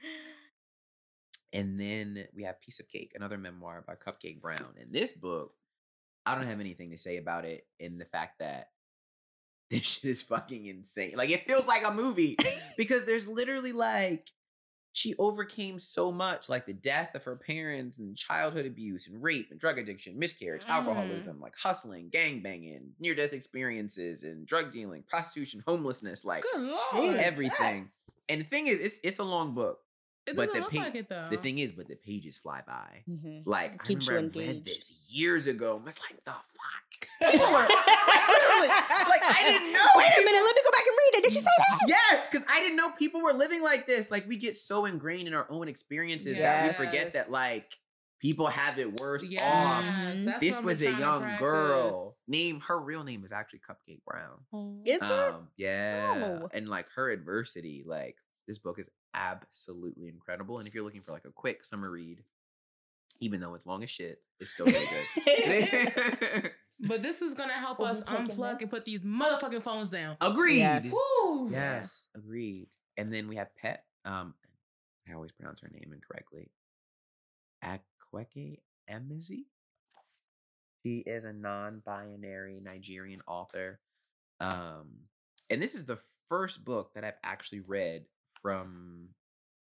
And 1.53 1.79
then 1.79 2.25
we 2.35 2.43
have 2.43 2.59
Piece 2.61 2.79
of 2.81 2.89
Cake, 2.89 3.13
another 3.15 3.37
memoir 3.37 3.83
by 3.87 3.95
Cupcake 3.95 4.41
Brown. 4.41 4.73
And 4.79 4.91
this 4.93 5.13
book, 5.13 5.53
I 6.25 6.35
don't 6.35 6.45
have 6.45 6.59
anything 6.59 6.91
to 6.91 6.97
say 6.97 7.17
about 7.17 7.45
it 7.45 7.65
in 7.79 7.97
the 7.97 8.05
fact 8.05 8.39
that 8.39 8.71
this 9.69 9.83
shit 9.83 10.11
is 10.11 10.21
fucking 10.21 10.65
insane. 10.65 11.13
Like 11.15 11.29
it 11.29 11.47
feels 11.47 11.65
like 11.65 11.83
a 11.85 11.93
movie 11.93 12.35
because 12.77 13.05
there's 13.05 13.27
literally 13.27 13.71
like 13.71 14.29
she 14.97 15.13
overcame 15.19 15.77
so 15.77 16.11
much, 16.11 16.49
like 16.49 16.65
the 16.65 16.73
death 16.73 17.13
of 17.13 17.23
her 17.23 17.35
parents 17.35 17.99
and 17.99 18.17
childhood 18.17 18.65
abuse 18.65 19.07
and 19.07 19.21
rape 19.21 19.49
and 19.51 19.59
drug 19.59 19.77
addiction, 19.77 20.17
miscarriage, 20.17 20.63
Mm. 20.65 20.69
alcoholism, 20.69 21.39
like 21.39 21.53
hustling, 21.55 22.09
gang 22.09 22.41
banging, 22.41 22.93
near 22.99 23.13
death 23.13 23.31
experiences, 23.31 24.23
and 24.23 24.47
drug 24.47 24.71
dealing, 24.71 25.03
prostitution, 25.03 25.63
homelessness, 25.67 26.25
like 26.25 26.43
everything. 27.19 27.91
And 28.27 28.41
the 28.41 28.45
thing 28.45 28.65
is, 28.67 28.79
it's 28.79 28.95
it's 29.03 29.19
a 29.19 29.23
long 29.23 29.53
book. 29.53 29.79
It 30.27 30.35
but 30.35 30.51
the 30.53 30.59
look 30.59 30.71
pa- 30.71 30.79
like 30.81 30.95
it 30.95 31.07
though. 31.09 31.27
The 31.29 31.37
thing 31.37 31.59
is, 31.59 31.71
but 31.71 31.87
the 31.87 31.95
pages 31.95 32.37
fly 32.37 32.61
by. 32.67 33.03
Mhm. 33.09 33.43
Like 33.45 33.83
Keeps 33.83 34.09
I 34.09 34.13
remember 34.13 34.39
I 34.39 34.43
read 34.47 34.65
this 34.65 34.91
years 35.09 35.47
ago. 35.47 35.77
and 35.77 35.87
It's 35.87 35.99
like 35.99 36.23
the 36.25 36.31
fuck. 36.31 37.09
like 37.21 37.31
People 37.31 37.47
were- 37.47 37.67
literally, 37.67 38.67
like 38.67 39.23
I 39.23 39.41
didn't 39.43 39.71
know. 39.73 39.85
Wait 39.95 40.11
a 40.15 40.19
minute, 40.23 40.43
let 40.43 40.55
me 40.55 40.61
go 40.63 40.71
back 40.71 40.83
and 40.87 40.97
read 40.97 41.17
it. 41.19 41.23
Did 41.23 41.31
she 41.33 41.39
say 41.39 41.45
that? 41.57 41.79
Yes, 41.87 42.27
because 42.29 42.45
I 42.49 42.59
didn't 42.59 42.75
know 42.77 42.91
people 42.91 43.21
were 43.21 43.33
living 43.33 43.61
like 43.63 43.85
this. 43.87 44.11
Like 44.11 44.27
we 44.27 44.37
get 44.37 44.55
so 44.55 44.85
ingrained 44.85 45.27
in 45.27 45.33
our 45.33 45.47
own 45.49 45.67
experiences 45.67 46.37
that 46.37 46.67
we 46.67 46.85
forget 46.85 47.13
that 47.13 47.31
like 47.31 47.65
people 48.21 48.47
have 48.47 48.79
it 48.79 48.99
worse 48.99 49.23
yes, 49.29 49.41
off. 49.43 49.83
Mhm. 49.83 50.25
that's 50.25 50.39
This 50.39 50.61
was 50.61 50.81
a 50.81 50.91
young 50.91 51.37
girl. 51.37 52.17
Name 52.27 52.59
her 52.61 52.79
real 52.79 53.03
name 53.03 53.23
is 53.23 53.31
actually 53.31 53.59
Cupcake 53.59 54.01
Brown. 54.05 54.39
Oh. 54.51 54.79
Is 54.85 54.97
it? 54.97 55.01
Um, 55.03 55.47
yeah, 55.55 56.39
Oh. 56.43 56.49
and 56.53 56.67
like 56.67 56.87
her 56.95 57.09
adversity, 57.11 57.83
like 57.85 58.17
this 58.47 58.57
book 58.59 58.79
is 58.79 58.89
absolutely 59.17 60.07
incredible. 60.07 60.59
And 60.59 60.67
if 60.67 60.73
you're 60.73 60.83
looking 60.83 61.01
for 61.01 61.11
like 61.11 61.25
a 61.25 61.31
quick 61.31 61.65
summer 61.65 61.89
read, 61.89 62.23
even 63.19 63.39
though 63.39 63.55
it's 63.55 63.65
long 63.65 63.83
as 63.83 63.89
shit, 63.89 64.21
it's 64.39 64.51
still 64.51 64.67
really 64.67 64.87
good. 65.35 66.51
But 66.79 67.01
this 67.01 67.21
is 67.21 67.33
gonna 67.33 67.53
help 67.53 67.79
We'll 67.79 67.87
us 67.87 68.01
be 68.01 68.05
taking 68.05 68.27
unplug 68.27 68.61
and 68.61 68.69
put 68.69 68.85
these 68.85 68.99
motherfucking 68.99 69.63
phones 69.63 69.89
down. 69.89 70.15
Agreed. 70.21 70.59
Yes. 70.59 70.91
Woo! 70.91 71.49
Yes, 71.49 72.07
agreed. 72.15 72.67
And 72.97 73.11
then 73.11 73.27
we 73.27 73.35
have 73.37 73.47
Pet. 73.55 73.83
Um, 74.05 74.35
I 75.09 75.13
always 75.13 75.31
pronounce 75.31 75.61
her 75.61 75.69
name 75.73 75.91
incorrectly. 75.93 76.51
Akwaeke 77.63 78.59
Emezi. 78.89 79.45
She 80.85 80.99
is 80.99 81.23
a 81.23 81.33
non-binary 81.33 82.59
Nigerian 82.63 83.21
author. 83.27 83.79
Um, 84.39 84.89
and 85.49 85.61
this 85.61 85.73
is 85.73 85.85
the 85.85 85.99
first 86.29 86.63
book 86.63 86.93
that 86.93 87.03
I've 87.03 87.17
actually 87.23 87.61
read 87.61 88.05
from 88.41 89.09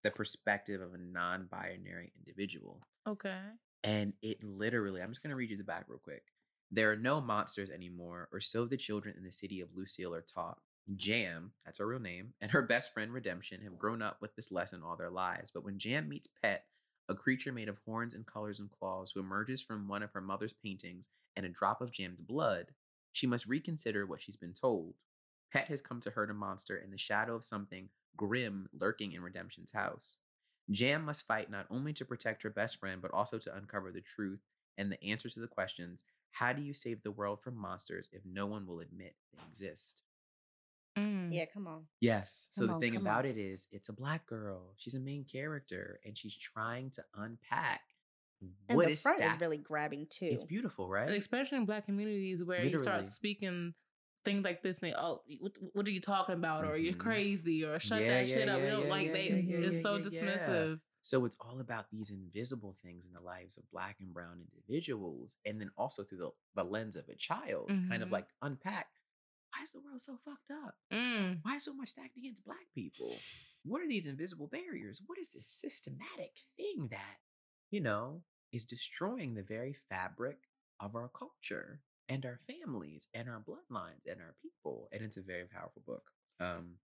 the 0.04 0.10
perspective 0.10 0.80
of 0.80 0.94
a 0.94 0.98
non-binary 0.98 2.12
individual. 2.16 2.82
Okay. 3.06 3.38
And 3.82 4.12
it 4.22 4.42
literally, 4.42 5.02
I'm 5.02 5.10
just 5.10 5.22
going 5.22 5.30
to 5.30 5.36
read 5.36 5.50
you 5.50 5.56
the 5.56 5.64
back 5.64 5.86
real 5.88 5.98
quick. 5.98 6.24
There 6.70 6.90
are 6.90 6.96
no 6.96 7.20
monsters 7.20 7.70
anymore, 7.70 8.28
or 8.32 8.40
so 8.40 8.66
the 8.66 8.76
children 8.76 9.14
in 9.16 9.24
the 9.24 9.32
city 9.32 9.60
of 9.60 9.70
Lucille 9.74 10.14
are 10.14 10.22
taught. 10.22 10.58
Jam, 10.96 11.52
that's 11.64 11.78
her 11.78 11.86
real 11.86 12.00
name, 12.00 12.34
and 12.40 12.50
her 12.50 12.62
best 12.62 12.92
friend 12.92 13.12
Redemption 13.12 13.62
have 13.62 13.78
grown 13.78 14.02
up 14.02 14.18
with 14.20 14.34
this 14.36 14.50
lesson 14.50 14.82
all 14.82 14.96
their 14.96 15.10
lives. 15.10 15.50
But 15.52 15.64
when 15.64 15.78
Jam 15.78 16.08
meets 16.08 16.28
Pet, 16.42 16.64
a 17.08 17.14
creature 17.14 17.52
made 17.52 17.68
of 17.68 17.78
horns 17.86 18.14
and 18.14 18.26
colors 18.26 18.60
and 18.60 18.70
claws 18.70 19.12
who 19.12 19.20
emerges 19.20 19.62
from 19.62 19.88
one 19.88 20.02
of 20.02 20.12
her 20.12 20.20
mother's 20.20 20.52
paintings 20.52 21.08
and 21.36 21.46
a 21.46 21.50
drop 21.50 21.80
of 21.80 21.92
Jam's 21.92 22.20
blood, 22.20 22.68
she 23.12 23.26
must 23.26 23.46
reconsider 23.46 24.06
what 24.06 24.22
she's 24.22 24.36
been 24.36 24.52
told. 24.52 24.94
Pet 25.52 25.66
has 25.68 25.80
come 25.80 26.00
to 26.02 26.10
hurt 26.10 26.30
a 26.30 26.34
monster 26.34 26.76
in 26.76 26.90
the 26.90 26.98
shadow 26.98 27.34
of 27.34 27.44
something 27.44 27.88
grim 28.16 28.68
lurking 28.78 29.12
in 29.12 29.22
Redemption's 29.22 29.72
house. 29.72 30.16
Jam 30.70 31.04
must 31.04 31.26
fight 31.26 31.50
not 31.50 31.66
only 31.70 31.92
to 31.94 32.04
protect 32.04 32.42
her 32.42 32.50
best 32.50 32.76
friend, 32.76 33.00
but 33.00 33.12
also 33.12 33.38
to 33.38 33.56
uncover 33.56 33.90
the 33.90 34.02
truth 34.02 34.40
and 34.76 34.92
the 34.92 35.02
answers 35.02 35.34
to 35.34 35.40
the 35.40 35.46
questions 35.46 36.04
how 36.32 36.52
do 36.52 36.62
you 36.62 36.72
save 36.72 37.02
the 37.02 37.10
world 37.10 37.40
from 37.42 37.56
monsters 37.56 38.08
if 38.12 38.22
no 38.24 38.46
one 38.46 38.66
will 38.66 38.80
admit 38.80 39.14
they 39.32 39.42
exist? 39.48 40.02
Mm. 40.96 41.32
Yeah, 41.32 41.46
come 41.52 41.66
on. 41.66 41.84
Yes. 42.00 42.48
So 42.52 42.66
the 42.66 42.74
on, 42.74 42.80
thing 42.80 42.96
about 42.96 43.24
on. 43.24 43.30
it 43.30 43.38
is, 43.38 43.68
it's 43.72 43.88
a 43.88 43.92
black 43.92 44.26
girl. 44.26 44.74
She's 44.76 44.94
a 44.94 45.00
main 45.00 45.24
character, 45.24 46.00
and 46.04 46.16
she's 46.16 46.36
trying 46.36 46.90
to 46.90 47.04
unpack 47.16 47.80
And 48.40 48.76
what 48.76 48.86
the 48.86 48.92
is 48.92 49.02
front 49.02 49.18
stacked. 49.18 49.36
is 49.36 49.40
really 49.40 49.58
grabbing 49.58 50.06
too. 50.10 50.28
It's 50.30 50.44
beautiful, 50.44 50.88
right? 50.88 51.10
Especially 51.10 51.58
in 51.58 51.66
black 51.66 51.86
communities 51.86 52.42
where 52.42 52.64
you 52.64 52.78
start 52.78 53.06
speaking 53.06 53.74
things 54.28 54.44
like 54.44 54.62
this, 54.62 54.78
and 54.78 54.90
they, 54.90 54.94
oh, 54.96 55.22
what, 55.40 55.52
what 55.72 55.86
are 55.86 55.90
you 55.90 56.00
talking 56.00 56.34
about? 56.34 56.64
Or 56.64 56.76
you're 56.76 56.92
Mhm. 56.94 56.98
crazy, 56.98 57.64
or 57.64 57.78
shut 57.80 58.00
Yeah, 58.00 58.08
that 58.08 58.28
yeah, 58.28 58.34
shit 58.34 58.48
up. 58.48 58.58
yeah, 58.58 58.64
we 58.64 58.70
don't 58.70 58.84
yeah, 58.84 58.90
like 58.90 59.12
they. 59.12 59.28
it's 59.28 59.82
so 59.82 59.98
dismissive. 59.98 60.80
So 61.00 61.24
it's 61.24 61.36
all 61.40 61.60
about 61.60 61.86
these 61.90 62.10
invisible 62.10 62.74
things 62.82 63.06
in 63.06 63.12
the 63.12 63.20
lives 63.20 63.56
of 63.56 63.70
black 63.70 63.96
and 64.00 64.12
brown 64.12 64.40
individuals, 64.40 65.36
and 65.46 65.60
then 65.60 65.70
also 65.78 66.02
through 66.02 66.18
the, 66.18 66.30
the 66.62 66.64
lens 66.68 66.96
of 66.96 67.08
a 67.08 67.14
child, 67.14 67.68
kind 67.88 68.02
of 68.02 68.08
Mhm. 68.08 68.12
like 68.12 68.28
unpack 68.42 68.88
why 69.54 69.62
is 69.62 69.70
the 69.72 69.80
world 69.80 70.00
so 70.00 70.18
fucked 70.24 70.50
up? 70.50 70.74
Mm. 70.92 71.38
Why 71.42 71.56
is 71.56 71.64
so 71.64 71.72
much 71.74 71.88
stacked 71.88 72.16
against 72.18 72.44
black 72.44 72.66
people? 72.74 73.18
What 73.64 73.80
are 73.82 73.88
these 73.88 74.06
invisible 74.06 74.46
barriers? 74.46 75.00
What 75.06 75.18
is 75.18 75.30
this 75.30 75.46
systematic 75.46 76.32
thing 76.56 76.88
that, 76.90 77.16
you 77.70 77.80
know, 77.80 78.22
is 78.52 78.64
destroying 78.64 79.34
the 79.34 79.42
very 79.42 79.72
fabric 79.72 80.48
of 80.80 80.94
our 80.94 81.08
culture 81.08 81.80
and 82.08 82.24
our 82.24 82.38
families 82.46 83.08
and 83.14 83.28
our 83.28 83.40
bloodlines 83.40 84.06
and 84.10 84.20
our 84.20 84.34
people? 84.42 84.88
And 84.92 85.02
it's 85.02 85.16
a 85.16 85.22
very 85.22 85.44
powerful 85.44 85.82
book. 85.86 86.10
Um, 86.40 86.76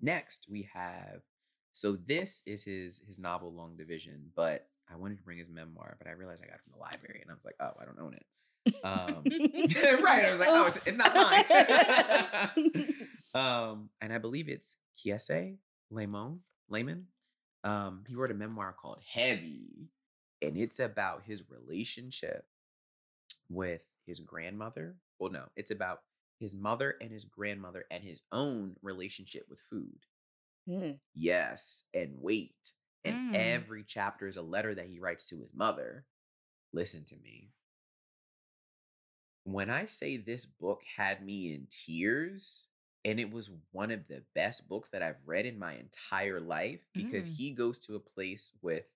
next, 0.00 0.46
we 0.50 0.68
have 0.72 1.22
So 1.72 1.96
this 1.96 2.42
is 2.46 2.64
his 2.64 3.00
his 3.06 3.18
novel 3.18 3.52
Long 3.52 3.76
Division, 3.76 4.32
but 4.34 4.68
I 4.90 4.96
wanted 4.96 5.18
to 5.18 5.24
bring 5.24 5.38
his 5.38 5.50
memoir, 5.50 5.96
but 5.98 6.08
I 6.08 6.12
realized 6.12 6.42
I 6.42 6.46
got 6.46 6.56
it 6.56 6.62
from 6.62 6.72
the 6.72 6.80
library, 6.80 7.20
and 7.22 7.30
I 7.30 7.34
was 7.34 7.44
like, 7.44 7.56
oh, 7.60 7.72
I 7.80 7.84
don't 7.84 8.00
own 8.00 8.14
it. 8.14 8.24
Um, 8.84 9.22
right. 10.02 10.24
I 10.24 10.30
was 10.30 10.40
like, 10.40 10.48
oh, 10.50 10.66
it's, 10.66 10.86
it's 10.86 10.96
not 10.96 11.14
mine. 11.14 12.94
um, 13.34 13.90
and 14.00 14.12
I 14.12 14.18
believe 14.18 14.48
it's 14.48 14.76
Kiese 14.98 15.56
Lemon. 15.90 16.40
Laymon. 16.70 17.04
Um, 17.64 18.04
he 18.06 18.14
wrote 18.14 18.30
a 18.30 18.34
memoir 18.34 18.74
called 18.80 18.98
Heavy, 19.12 19.90
and 20.42 20.56
it's 20.56 20.78
about 20.78 21.22
his 21.24 21.42
relationship 21.48 22.46
with 23.48 23.82
his 24.06 24.20
grandmother. 24.20 24.96
Well, 25.18 25.30
no, 25.32 25.46
it's 25.56 25.70
about 25.70 26.02
his 26.38 26.54
mother 26.54 26.96
and 27.00 27.10
his 27.10 27.24
grandmother 27.24 27.84
and 27.90 28.02
his 28.02 28.20
own 28.32 28.76
relationship 28.82 29.46
with 29.48 29.60
food. 29.60 30.06
Mm. 30.68 30.98
Yes, 31.14 31.84
and 31.94 32.20
weight. 32.20 32.72
And 33.04 33.16
Mm. 33.16 33.34
every 33.34 33.84
chapter 33.84 34.26
is 34.26 34.36
a 34.36 34.42
letter 34.42 34.74
that 34.74 34.86
he 34.88 34.98
writes 35.00 35.28
to 35.28 35.40
his 35.40 35.52
mother. 35.54 36.06
Listen 36.72 37.04
to 37.06 37.16
me. 37.16 37.52
When 39.44 39.70
I 39.70 39.86
say 39.86 40.16
this 40.16 40.44
book 40.44 40.82
had 40.96 41.24
me 41.24 41.54
in 41.54 41.66
tears, 41.70 42.66
and 43.04 43.18
it 43.18 43.30
was 43.30 43.50
one 43.72 43.90
of 43.90 44.06
the 44.08 44.22
best 44.34 44.68
books 44.68 44.90
that 44.90 45.02
I've 45.02 45.26
read 45.26 45.46
in 45.46 45.58
my 45.58 45.74
entire 45.74 46.40
life 46.40 46.80
because 46.94 47.28
Mm. 47.28 47.36
he 47.36 47.50
goes 47.52 47.78
to 47.80 47.96
a 47.96 48.00
place 48.00 48.52
with 48.60 48.94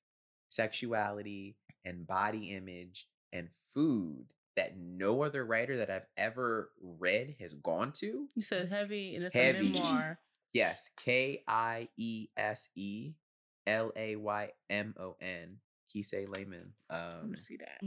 sexuality 0.48 1.56
and 1.84 2.06
body 2.06 2.50
image 2.50 3.08
and 3.32 3.50
food 3.72 4.34
that 4.56 4.76
no 4.76 5.22
other 5.22 5.44
writer 5.44 5.76
that 5.78 5.90
I've 5.90 6.06
ever 6.16 6.70
read 6.80 7.36
has 7.40 7.54
gone 7.54 7.92
to. 7.92 8.28
You 8.34 8.42
said 8.42 8.68
heavy, 8.68 9.14
and 9.16 9.24
it's 9.24 9.34
Heavy. 9.34 9.68
a 9.68 9.70
memoir. 9.72 10.18
Yes, 10.52 10.90
K 11.02 11.42
I 11.48 11.88
E 11.96 12.28
S 12.36 12.68
E 12.76 13.14
L 13.66 13.92
A 13.96 14.16
Y 14.16 14.50
M 14.70 14.94
O 14.98 15.16
N. 15.20 15.58
Kiese 15.94 16.26
Laymon. 16.26 16.72
Let 16.90 17.00
Um, 17.22 17.30
me 17.32 17.36
see 17.36 17.58
that. 17.58 17.78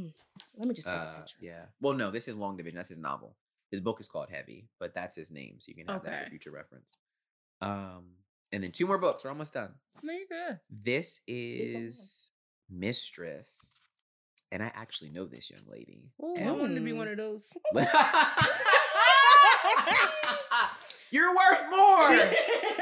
Let 0.57 0.67
me 0.67 0.75
just 0.75 0.87
take 0.87 0.95
a 0.95 0.99
uh, 0.99 1.17
picture. 1.21 1.37
yeah. 1.41 1.65
Well, 1.81 1.93
no, 1.93 2.11
this 2.11 2.27
is 2.27 2.35
Long 2.35 2.55
Division. 2.55 2.77
That's 2.77 2.89
his 2.89 2.99
novel. 2.99 3.35
His 3.71 3.81
book 3.81 3.99
is 3.99 4.07
called 4.07 4.29
Heavy, 4.29 4.69
but 4.79 4.93
that's 4.93 5.15
his 5.15 5.31
name, 5.31 5.55
so 5.59 5.69
you 5.69 5.75
can 5.75 5.87
have 5.91 6.03
that 6.03 6.25
for 6.25 6.29
future 6.29 6.51
reference. 6.51 6.97
Um, 7.61 8.11
and 8.51 8.63
then 8.63 8.71
two 8.71 8.85
more 8.85 8.99
books. 8.99 9.23
We're 9.23 9.31
almost 9.31 9.53
done. 9.53 9.73
Nigga. 10.05 10.59
This 10.69 11.21
is 11.27 12.29
Mistress, 12.69 13.81
and 14.55 14.63
I 14.63 14.71
actually 14.73 15.09
know 15.09 15.25
this 15.25 15.51
young 15.51 15.63
lady. 15.69 16.13
Ooh, 16.23 16.33
I 16.37 16.39
And- 16.43 16.57
wanted 16.59 16.75
to 16.75 16.81
be 16.81 16.93
one 16.93 17.09
of 17.09 17.17
those. 17.17 17.51
You're 21.11 21.35
worth 21.35 21.69
more. 21.69 22.09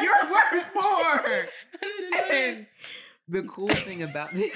You're 0.01 0.29
worth 0.31 0.69
more. 0.75 0.83
I 0.85 1.47
didn't 1.81 2.11
know 2.11 2.17
that. 2.17 2.31
And 2.31 2.67
the 3.27 3.41
cool 3.43 3.69
thing 3.69 4.03
about 4.03 4.31
this. 4.33 4.55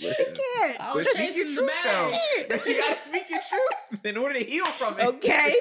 Listen, 0.00 0.34
Can't. 0.58 0.80
I 0.80 0.86
but 0.88 0.96
was 0.96 1.08
speak 1.10 1.36
your 1.36 1.46
truth 1.46 1.70
though. 1.84 2.10
But 2.48 2.66
you 2.66 2.78
gotta 2.78 3.00
speak 3.00 3.30
your 3.30 3.40
truth 3.40 4.04
in 4.04 4.16
order 4.18 4.34
to 4.38 4.44
heal 4.44 4.66
from 4.66 4.98
it. 4.98 5.06
Okay. 5.06 5.54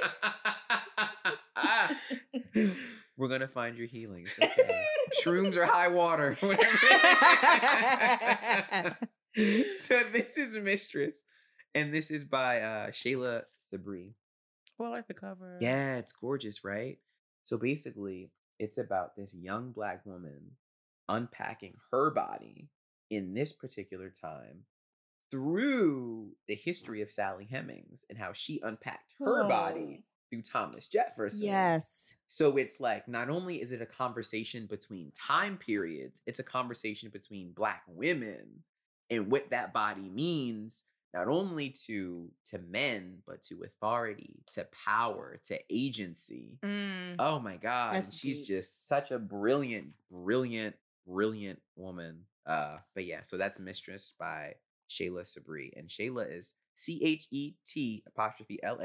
We're 3.15 3.27
gonna 3.30 3.47
find 3.47 3.77
your 3.77 3.88
healing. 3.88 4.26
It's 4.26 4.38
okay. 4.41 4.85
Shrooms 5.24 5.56
are 5.56 5.66
high 5.66 5.88
water. 5.88 6.36
so 9.78 10.04
this 10.12 10.38
is 10.38 10.56
Mistress, 10.56 11.26
and 11.74 11.94
this 11.94 12.12
is 12.12 12.24
by 12.24 12.62
uh, 12.62 12.88
Chet'la 12.88 13.44
Sebree. 13.72 14.14
Well, 14.78 14.90
I 14.90 14.95
like 14.95 15.08
the 15.08 15.14
cover. 15.14 15.58
Yeah, 15.62 15.98
it's 15.98 16.12
gorgeous, 16.12 16.64
right? 16.64 16.98
So 17.44 17.58
basically, 17.58 18.32
it's 18.60 18.78
about 18.78 19.16
this 19.16 19.34
young 19.34 19.72
black 19.72 20.06
woman 20.06 20.52
unpacking 21.10 21.76
her 21.91 22.12
body 22.12 22.70
in 23.10 23.34
this 23.34 23.54
particular 23.54 24.10
time 24.10 24.64
through 25.30 26.32
the 26.48 26.56
history 26.56 27.02
of 27.02 27.12
Sally 27.12 27.48
Hemings 27.52 28.06
and 28.10 28.18
how 28.18 28.34
she 28.34 28.62
unpacked 28.64 29.16
her 29.20 29.48
body 29.48 30.04
through 30.34 30.41
Thomas 30.41 30.88
Jefferson. 30.88 31.45
Yes. 31.45 32.05
So 32.26 32.57
it's 32.57 32.80
like 32.80 33.07
not 33.07 33.30
only 33.30 33.61
is 33.61 33.72
it 33.72 33.81
a 33.81 33.85
conversation 33.85 34.65
between 34.65 35.11
time 35.11 35.57
periods, 35.57 36.22
it's 36.26 36.39
a 36.39 36.43
conversation 36.43 37.10
between 37.10 37.51
black 37.51 37.84
women 37.88 38.64
and 39.10 39.31
what 39.31 39.49
that 39.51 39.73
body 39.73 40.10
means 40.10 40.85
not 41.14 41.27
only 41.27 41.69
to 41.69 42.31
to 42.45 42.57
men 42.57 43.19
but 43.27 43.43
to 43.43 43.64
authority, 43.64 44.43
to 44.51 44.68
power, 44.85 45.39
to 45.47 45.60
agency. 45.69 46.57
Mm. 46.64 47.15
Oh 47.19 47.39
my 47.39 47.57
god, 47.57 48.03
she's 48.11 48.39
deep. 48.39 48.47
just 48.47 48.88
such 48.88 49.11
a 49.11 49.19
brilliant, 49.19 49.89
brilliant, 50.11 50.76
brilliant 51.07 51.61
woman. 51.76 52.22
Uh 52.47 52.77
but 52.95 53.05
yeah, 53.05 53.22
so 53.22 53.38
that's 53.38 53.60
Mistress 53.60 54.14
by 54.19 54.55
Chet'la 54.89 55.22
Sebree 55.22 55.77
and 55.77 55.88
Chet'la 55.88 56.35
is 56.35 56.55
C 56.73 56.99
H 57.03 57.27
E 57.30 57.53
T 57.65 58.03
apostrophe 58.07 58.60
L 58.64 58.80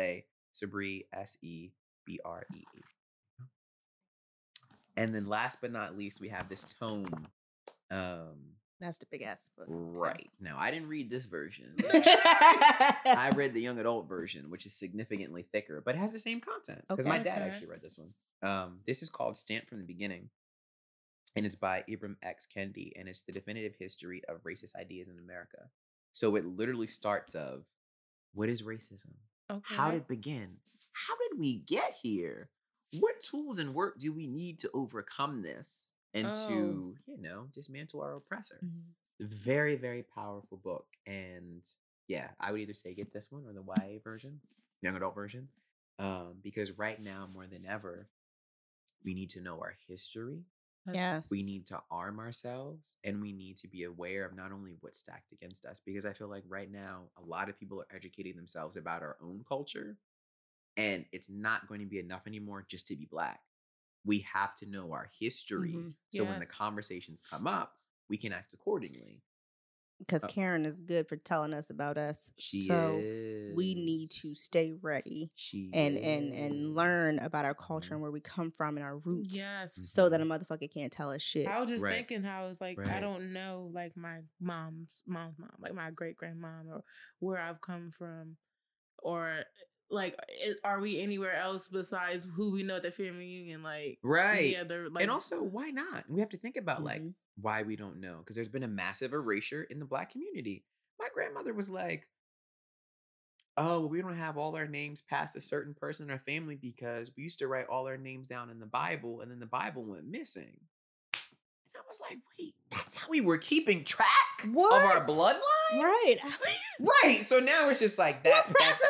A 0.62 0.66
Sebree 0.66 1.05
S 1.12 1.36
E 1.43 1.70
B 2.05 2.20
R 2.24 2.44
E 2.55 2.59
E. 2.76 2.80
And 4.97 5.14
then 5.14 5.26
last 5.26 5.60
but 5.60 5.70
not 5.72 5.97
least, 5.97 6.20
we 6.20 6.28
have 6.28 6.48
this 6.48 6.64
tone. 6.64 7.06
Um, 7.90 8.55
That's 8.80 8.98
the 8.98 9.06
big 9.10 9.22
ass 9.22 9.48
book. 9.56 9.66
right. 9.68 10.28
Now 10.40 10.56
I 10.59 10.70
didn't 10.70 10.89
read 10.89 11.10
this 11.10 11.26
version. 11.26 11.74
I 11.78 12.94
I 13.06 13.30
read 13.30 13.55
the 13.55 13.60
young 13.62 13.78
adult 13.78 14.09
version, 14.09 14.51
which 14.51 14.66
is 14.66 14.74
significantly 14.74 15.43
thicker, 15.52 15.80
but 15.85 15.94
it 15.94 15.98
has 15.98 16.12
the 16.12 16.20
same 16.20 16.40
content. 16.40 16.82
Because 16.89 17.06
my 17.06 17.16
Okay. 17.16 17.24
dad 17.24 17.43
Okay. 17.43 17.51
actually 17.51 17.68
read 17.68 17.82
this 17.82 17.98
one. 17.98 18.12
Um, 18.43 18.80
this 18.86 19.02
is 19.02 19.10
called 19.10 19.36
Stamped 19.36 19.68
from 19.68 19.78
the 19.78 19.85
Beginning. 19.85 20.30
And 21.36 21.44
it's 21.47 21.55
by 21.55 21.85
Ibram 21.89 22.16
X. 22.22 22.48
Kendi, 22.52 22.93
and 22.98 23.09
it's 23.09 23.20
the 23.20 23.32
definitive 23.32 23.74
history 23.78 24.22
of 24.28 24.43
racist 24.43 24.74
ideas 24.74 25.09
in 25.09 25.18
America. 25.18 25.68
So 26.12 26.35
it 26.35 26.44
literally 26.44 26.86
starts 26.89 27.35
of 27.35 27.64
what 28.35 28.48
is 28.48 28.62
racism? 28.62 29.12
Okay. 29.50 29.74
How 29.74 29.90
did 29.90 29.98
it 30.02 30.08
begin? 30.08 30.56
How 30.92 31.14
did 31.16 31.38
we 31.38 31.56
get 31.56 31.94
here? 32.02 32.50
What 32.98 33.20
tools 33.20 33.58
and 33.58 33.74
work 33.74 33.98
do 33.98 34.12
we 34.12 34.26
need 34.26 34.58
to 34.60 34.70
overcome 34.74 35.42
this 35.42 35.92
and 36.14 36.26
Oh. 36.28 36.48
to, 36.48 36.96
you 37.06 37.18
know, 37.20 37.48
dismantle 37.52 38.00
our 38.02 38.16
oppressor? 38.16 38.60
Mm-hmm. 38.64 39.26
Very, 39.26 39.76
very 39.76 40.02
powerful 40.02 40.58
book. 40.58 40.86
And 41.06 41.62
yeah, 42.08 42.28
I 42.40 42.52
would 42.52 42.60
either 42.60 42.74
say 42.74 42.94
get 42.94 43.12
this 43.12 43.26
one 43.30 43.44
or 43.46 43.52
the 43.52 43.62
YA 43.62 43.98
version, 44.02 44.40
young 44.82 44.96
adult 44.96 45.14
version. 45.14 45.48
Um, 45.98 46.36
because 46.42 46.72
right 46.78 47.00
now, 47.02 47.28
more 47.32 47.46
than 47.46 47.66
ever, 47.66 48.08
we 49.04 49.14
need 49.14 49.30
to 49.30 49.40
know 49.40 49.58
our 49.60 49.74
history. 49.88 50.44
That's- 50.94 51.31
We 51.31 51.43
need 51.43 51.66
to 51.66 51.82
arm 51.90 52.19
ourselves 52.19 52.97
and 53.05 53.20
we 53.20 53.32
need 53.32 53.56
to 53.59 53.69
be 53.69 53.85
aware 53.85 54.24
of 54.24 54.35
not 54.35 54.52
only 54.52 54.77
what's 54.81 54.98
stacked 54.98 55.32
against 55.32 55.65
us, 55.66 55.81
because 55.85 56.05
I 56.06 56.12
feel 56.12 56.28
like 56.28 56.44
right 56.47 56.70
now, 56.70 57.10
a 57.16 57.23
lot 57.23 57.48
of 57.48 57.59
people 57.59 57.81
are 57.81 57.86
educating 57.94 58.36
themselves 58.36 58.77
about 58.77 59.02
our 59.02 59.16
own 59.20 59.44
culture. 59.48 59.98
And 60.77 61.06
it's 61.12 61.28
not 61.28 61.66
going 61.66 61.81
to 61.81 61.86
be 61.86 61.98
enough 61.98 62.27
anymore 62.27 62.62
just 62.69 62.86
to 62.89 62.97
be 62.97 63.05
black. 63.06 63.43
We 64.05 64.20
have 64.20 64.55
to 64.56 64.66
know 64.66 64.93
our 64.93 65.10
history. 65.19 65.73
Mhm. 65.73 65.94
So 66.10 66.24
when 66.24 66.39
the 66.40 66.47
conversations 66.47 67.20
come 67.20 67.47
up, 67.47 67.81
we 68.09 68.16
can 68.16 68.32
act 68.32 68.55
accordingly. 68.55 69.23
Because 69.98 70.24
Uh, 70.24 70.28
Karen 70.28 70.64
is 70.64 70.80
good 70.80 71.08
for 71.08 71.16
telling 71.16 71.52
us 71.52 71.70
about 71.70 71.98
us. 71.98 72.32
She 72.38 72.66
so 72.66 73.02
is. 73.04 73.56
we 73.56 73.74
need 73.74 74.10
to 74.10 74.34
stay 74.34 74.72
ready 74.80 75.30
She 75.34 75.70
and 75.72 75.98
and 75.98 76.32
and 76.32 76.74
learn 76.74 77.18
about 77.18 77.44
our 77.44 77.54
culture 77.54 77.88
Mhm. 77.88 77.92
and 77.94 78.02
where 78.02 78.10
we 78.12 78.20
come 78.20 78.50
from 78.52 78.76
and 78.76 78.84
our 78.84 78.98
roots. 78.98 79.34
Yes. 79.34 79.78
So 79.82 80.08
that 80.08 80.20
a 80.20 80.24
Mhm. 80.24 80.28
motherfucker 80.28 80.72
can't 80.72 80.92
tell 80.92 81.10
us 81.10 81.22
shit. 81.22 81.46
I 81.48 81.58
was 81.60 81.68
just 81.68 81.82
Right. 81.84 81.96
thinking 81.96 82.22
how 82.22 82.46
it's 82.48 82.60
like 82.60 82.78
I 82.78 83.00
don't 83.00 83.32
know 83.32 83.70
like 83.72 83.96
my 83.96 84.20
mom's 84.40 85.02
mom's 85.06 85.38
mom, 85.38 85.50
like 85.58 85.74
my 85.74 85.90
great 85.90 86.16
grandmom, 86.16 86.66
or 86.70 86.84
where 87.18 87.38
I've 87.38 87.60
come 87.60 87.90
from, 87.90 88.36
or 88.98 89.44
like 89.90 90.15
i- 90.44 90.55
are 90.65 90.81
we 90.81 91.01
anywhere 91.01 91.35
else 91.36 91.69
besides 91.69 92.27
who 92.35 92.52
we 92.52 92.62
know 92.62 92.77
at 92.77 92.82
the 92.82 92.90
family 92.90 93.27
union? 93.27 93.62
Like 93.62 94.01
right. 94.02 94.52
yeah, 94.52 94.65
they're 94.65 94.89
like 94.90 95.02
and 95.02 95.10
also, 95.10 95.43
why 95.43 95.70
not? 95.70 96.09
We 96.09 96.20
have 96.20 96.31
to 96.31 96.39
think 96.39 96.56
about 96.56 96.85
like 96.85 97.02
Mhm. 97.02 97.15
why 97.36 97.62
we 97.62 97.77
don't 97.77 98.01
know 98.01 98.19
because 98.19 98.36
there's 98.36 98.48
been 98.48 98.62
a 98.65 98.69
massive 98.69 99.12
erasure 99.12 99.62
in 99.65 99.78
the 99.78 99.86
black 99.86 100.10
community. 100.10 100.65
My 100.98 101.09
grandmother 101.15 101.55
was 101.55 101.70
like, 101.70 102.09
"Oh, 103.59 103.86
we 103.86 104.01
don't 104.01 104.16
have 104.16 104.39
all 104.39 104.56
our 104.56 104.66
names 104.69 105.02
past 105.02 105.36
a 105.36 105.40
certain 105.43 105.74
person 105.74 106.05
in 106.06 106.10
our 106.10 106.19
family 106.20 106.56
because 106.56 107.15
we 107.16 107.24
used 107.24 107.39
to 107.40 107.48
write 107.48 107.66
all 107.66 107.86
our 107.86 107.98
names 107.98 108.27
down 108.27 108.48
in 108.51 108.59
the 108.60 108.66
Bible, 108.66 109.20
and 109.20 109.31
then 109.31 109.40
the 109.40 109.47
Bible 109.47 109.85
went 109.85 110.06
missing." 110.06 110.69
And 111.89 111.94
I 111.94 111.97
was 111.97 112.01
like, 112.01 112.19
"Wait, 112.39 112.55
that's 112.70 112.94
how 112.94 113.09
we 113.09 113.20
were 113.23 113.39
keeping 113.39 113.85
track 113.85 114.06
of 114.44 114.56
our 114.56 115.05
bloodline." 115.06 115.40
right. 115.82 116.16
Right. 117.02 117.24
So 117.27 117.40
now 117.40 117.69
it's 117.70 117.81
just 117.81 117.98
like 117.98 118.23
that. 118.23 118.47
what 118.48 118.56
that's- 118.59 118.81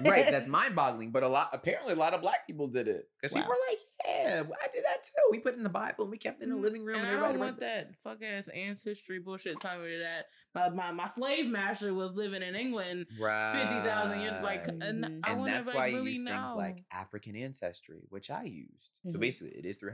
right 0.00 0.26
that's 0.30 0.46
mind-boggling 0.46 1.10
but 1.10 1.22
a 1.24 1.28
lot 1.28 1.48
apparently 1.52 1.92
a 1.92 1.96
lot 1.96 2.14
of 2.14 2.20
black 2.20 2.46
people 2.46 2.68
did 2.68 2.86
it 2.88 3.08
because 3.20 3.34
people 3.34 3.48
were 3.48 3.56
like 3.68 3.78
Yeah, 4.06 4.42
I 4.62 4.66
did 4.72 4.84
that 4.84 5.02
too. 5.04 5.28
We 5.32 5.38
put 5.40 5.54
it 5.54 5.56
in 5.58 5.62
the 5.64 5.68
Bible 5.68 6.04
and 6.04 6.10
we 6.10 6.18
kept 6.18 6.40
it 6.40 6.44
in 6.44 6.50
the 6.50 6.56
living 6.56 6.84
room. 6.84 6.96
And 6.98 7.06
I 7.06 7.10
everybody 7.10 7.32
don't 7.34 7.40
want 7.40 7.60
that 7.60 7.96
fuck 8.04 8.22
ass 8.22 8.46
ancestry 8.48 9.18
bullshit 9.18 9.60
telling 9.60 9.82
me 9.84 9.98
that 9.98 10.26
my, 10.54 10.68
my, 10.70 10.92
my 10.92 11.06
slave 11.08 11.48
master 11.48 11.92
was 11.94 12.12
living 12.12 12.42
in 12.42 12.54
England 12.54 13.06
Right. 13.18 13.52
50,000 13.52 14.20
years. 14.20 14.34
Like, 14.42 14.68
and 14.68 14.80
Mhm. 15.04 15.20
I 15.24 15.30
and 15.30 15.40
want 15.40 15.50
that's 15.52 15.68
why 15.68 15.74
like, 15.74 15.92
you 15.94 16.04
use 16.04 16.20
know. 16.20 16.30
things 16.32 16.52
like 16.54 16.84
African 16.92 17.34
ancestry, 17.36 18.02
which 18.10 18.30
I 18.30 18.44
used. 18.44 18.90
So 19.08 19.16
Mhm. 19.16 19.20
basically, 19.20 19.58
it 19.58 19.66
is 19.66 19.78
three 19.78 19.92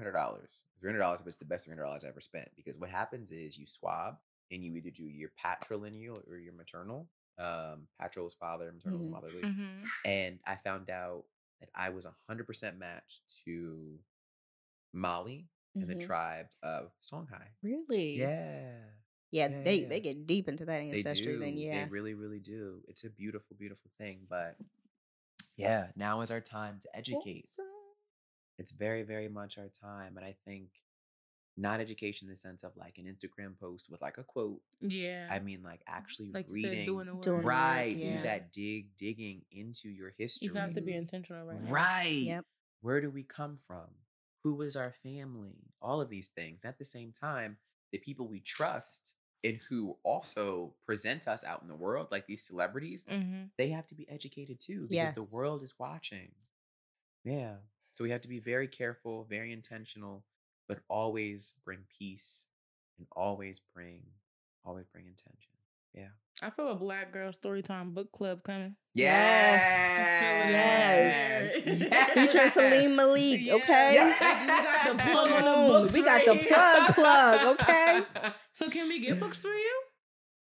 hundred 0.79 0.79
dollars. 0.79 0.81
Three 0.81 0.89
hundred 0.91 0.99
dollars, 1.01 1.21
but 1.23 1.29
it's 1.29 1.37
the 1.39 1.45
best 1.45 1.65
three 1.65 1.73
hundred 1.73 1.85
dollars 1.85 2.05
I 2.05 2.09
ever 2.09 2.21
spent 2.21 2.49
because 2.57 2.79
what 2.79 2.91
happens 2.91 3.33
is 3.33 3.59
you 3.59 3.67
swab 3.67 4.17
and 4.51 4.63
you 4.65 4.75
either 4.77 4.91
do 4.91 5.05
your 5.05 5.31
patrilineal 5.45 6.27
or 6.29 6.37
your 6.39 6.53
maternal. 6.55 7.09
Um, 7.39 7.87
patril 8.01 8.27
is 8.27 8.35
father, 8.35 8.73
maternal 8.73 9.01
is 9.01 9.07
Mhm. 9.07 9.11
motherly, 9.11 9.43
Mhm. 9.43 9.85
and 10.05 10.39
I 10.45 10.57
found 10.57 10.91
out 10.91 11.25
that 11.61 11.69
I 11.75 11.91
was 11.91 12.07
hundred 12.29 12.47
percent 12.47 12.79
matched 12.79 13.23
to 13.45 13.99
Mali 14.93 15.49
and 15.75 15.89
the 15.89 15.95
Mhm. 15.95 16.07
tribe 16.07 16.49
of 16.63 16.93
Songhai. 17.01 17.49
Really? 17.63 18.17
Yeah. 18.19 18.85
Yeah, 19.31 19.49
Yeah, 19.49 19.63
they 19.63 19.77
yeah. 19.83 19.89
they 19.89 20.01
get 20.01 20.27
deep 20.27 20.49
into 20.49 20.65
that 20.65 20.81
ancestry. 20.81 21.37
Then 21.37 21.59
yeah. 21.59 21.85
They 21.85 21.91
really, 21.91 22.15
really 22.15 22.41
do. 22.41 22.83
It's 22.89 23.05
a 23.05 23.11
beautiful, 23.11 23.55
beautiful 23.57 23.91
thing. 23.99 24.27
But 24.29 24.57
yeah, 25.57 25.93
now 25.97 26.23
is 26.23 26.31
our 26.31 26.41
time 26.41 26.81
to 26.81 26.97
educate. 26.97 27.45
Awesome. 27.45 27.68
It's 28.59 28.73
very, 28.73 29.03
very 29.03 29.29
much 29.29 29.57
our 29.59 29.69
time. 29.69 30.17
And 30.17 30.25
I 30.27 30.35
think 30.45 30.69
not 31.57 31.81
education 31.81 32.29
in 32.29 32.31
the 32.33 32.37
sense 32.37 32.63
of 32.63 32.73
like 32.77 32.99
an 32.99 33.05
Instagram 33.07 33.59
post 33.59 33.89
with 33.91 34.01
like 34.01 34.19
a 34.19 34.23
quote. 34.23 34.61
Yeah. 34.81 35.27
I 35.31 35.41
mean 35.41 35.63
like 35.65 35.81
actually 35.89 36.31
like 36.33 36.47
you 36.53 36.63
said, 36.63 36.71
reading. 36.71 36.87
doing. 36.87 37.21
Doing 37.21 37.43
right. 37.43 37.95
yeah. 37.97 38.17
Do 38.19 38.23
that 38.25 38.53
dig, 38.53 38.97
digging 38.97 39.43
into 39.51 39.89
your 39.89 40.15
history. 40.19 40.47
You 40.47 40.55
have 40.55 40.75
to 40.75 40.81
be 40.81 40.93
intentional 40.95 41.45
right 41.47 41.61
now. 41.63 41.71
Right. 41.71 42.23
Yep. 42.27 42.45
Where 42.81 43.01
do 43.01 43.11
we 43.11 43.25
come 43.25 43.57
from? 43.59 43.87
Who 44.45 44.63
is 44.63 44.77
our 44.77 44.95
family? 45.03 45.57
All 45.83 46.01
of 46.01 46.11
these 46.11 46.29
things. 46.29 46.65
At 46.65 46.79
the 46.79 46.85
same 46.85 47.13
time, 47.13 47.57
the 47.91 47.99
people 47.99 48.29
we 48.29 48.39
trust 48.41 49.15
and 49.43 49.59
who 49.69 49.97
also 50.05 50.75
present 50.87 51.27
us 51.27 51.43
out 51.43 51.63
in 51.63 51.69
the 51.69 51.75
world, 51.75 52.09
like 52.13 52.27
these 52.29 52.45
celebrities, 52.47 53.05
Mm-hmm. 53.11 53.45
they 53.57 53.71
have 53.71 53.87
to 53.89 53.95
be 53.97 54.09
educated 54.09 54.61
too 54.61 54.83
because 54.83 54.95
Yes. 54.95 55.15
the 55.17 55.27
world 55.37 55.63
is 55.65 55.75
watching. 55.79 56.31
Yeah. 57.25 57.55
So 57.99 58.05
we 58.05 58.11
have 58.11 58.21
to 58.21 58.29
be 58.29 58.39
very 58.39 58.69
careful, 58.69 59.27
very 59.29 59.53
intentional, 59.53 60.23
but 60.69 60.79
always 60.89 61.55
bring 61.65 61.81
peace 61.99 62.47
and 62.97 63.09
always 63.11 63.61
bring, 63.75 64.05
always 64.65 64.87
bring 64.87 65.07
intention. 65.09 65.51
Yeah. 65.93 66.11
I 66.41 66.51
feel 66.51 66.69
a 66.69 66.77
Black 66.77 67.13
Girl 67.13 67.33
story 67.33 67.61
time 67.61 67.95
book 67.95 68.13
club 68.13 68.45
coming. 68.45 68.77
Yes. 68.95 69.61
Yes. 71.59 71.65
Featuring 72.15 72.51
Saliym 72.53 72.95
Malik. 72.95 73.41
Yeah. 73.41 73.55
Okay. 73.55 73.95
Yeah. 73.95 74.07
We 74.07 74.47
got 74.47 74.97
the 74.97 75.03
plug 75.11 75.31
on 75.33 75.45
the 75.45 75.73
books 75.73 75.93
We 75.95 76.03
got 76.03 76.25
the 76.25 76.31
right 76.35 76.41
here. 76.41 76.53
plug 76.53 76.95
plug. 76.95 77.61
Okay. 77.61 78.01
So 78.53 78.71
can 78.71 78.87
we 78.87 79.01
get 79.01 79.19
books 79.19 79.41
for 79.43 79.49
you? 79.49 79.83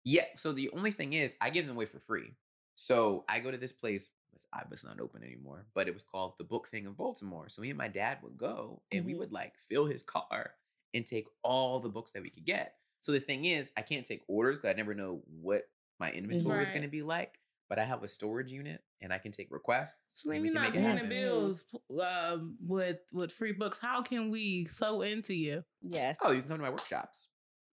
Yeah. 0.06 0.23
So 0.38 0.53
the 0.53 0.69
only 0.69 0.91
thing 0.91 1.11
is, 1.11 1.36
I 1.41 1.49
give 1.49 1.68
them 1.68 1.76
away 1.76 1.86
for 1.86 1.99
free. 1.99 2.32
So 2.76 3.26
I 3.28 3.40
go 3.40 3.52
to 3.52 3.57
this 3.57 3.73
place. 3.73 4.10
It's 4.53 4.69
was 4.69 4.84
not 4.84 4.99
open 4.99 5.23
anymore, 5.23 5.65
but 5.73 5.88
it 5.88 5.93
was 5.93 6.03
called 6.03 6.34
the 6.38 6.43
Book 6.43 6.68
Thing 6.68 6.85
of 6.85 6.97
Baltimore. 6.97 7.49
So 7.49 7.61
me 7.61 7.69
and 7.69 7.77
my 7.77 7.88
dad 7.88 8.19
would 8.23 8.38
go, 8.38 8.81
and 8.91 9.05
we 9.05 9.13
Mhm. 9.13 9.18
would 9.19 9.31
like 9.31 9.57
fill 9.57 9.85
his 9.85 10.03
car 10.03 10.55
and 10.93 11.05
take 11.05 11.27
all 11.43 11.80
the 11.80 11.89
books 11.89 12.11
that 12.11 12.22
we 12.22 12.30
could 12.30 12.45
get. 12.45 12.77
So 13.01 13.11
the 13.11 13.19
thing 13.19 13.45
is, 13.45 13.72
I 13.77 13.81
can't 13.81 14.05
take 14.05 14.23
orders 14.27 14.57
because 14.57 14.69
I 14.69 14.77
never 14.77 14.93
know 14.93 15.23
what 15.26 15.69
my 15.99 16.11
inventory 16.11 16.63
is 16.63 16.69
going 16.69 16.84
to 16.84 16.88
be 16.88 17.01
like. 17.01 17.39
But 17.69 17.80
I 17.80 17.85
have 17.85 18.03
a 18.03 18.07
storage 18.07 18.51
unit, 18.51 18.84
and 18.99 19.13
I 19.13 19.18
can 19.18 19.31
take 19.31 19.49
requests. 19.49 20.23
So 20.23 20.31
and 20.31 20.41
we 20.41 20.49
me 20.49 20.53
can 20.53 20.61
not 20.61 20.73
make 20.73 20.81
it 20.81 20.85
paying 20.85 20.97
the 20.97 21.15
bills 21.15 21.65
um, 22.01 22.57
with 22.61 22.99
with 23.13 23.31
free 23.31 23.53
books. 23.53 23.80
How 23.80 24.01
can 24.01 24.30
we 24.30 24.65
sew 24.68 25.01
into 25.01 25.34
you? 25.34 25.63
Yes. 25.81 26.18
Oh, 26.22 26.31
you 26.31 26.41
can 26.41 26.49
come 26.49 26.57
to 26.57 26.63
my 26.63 26.69
workshops 26.69 27.30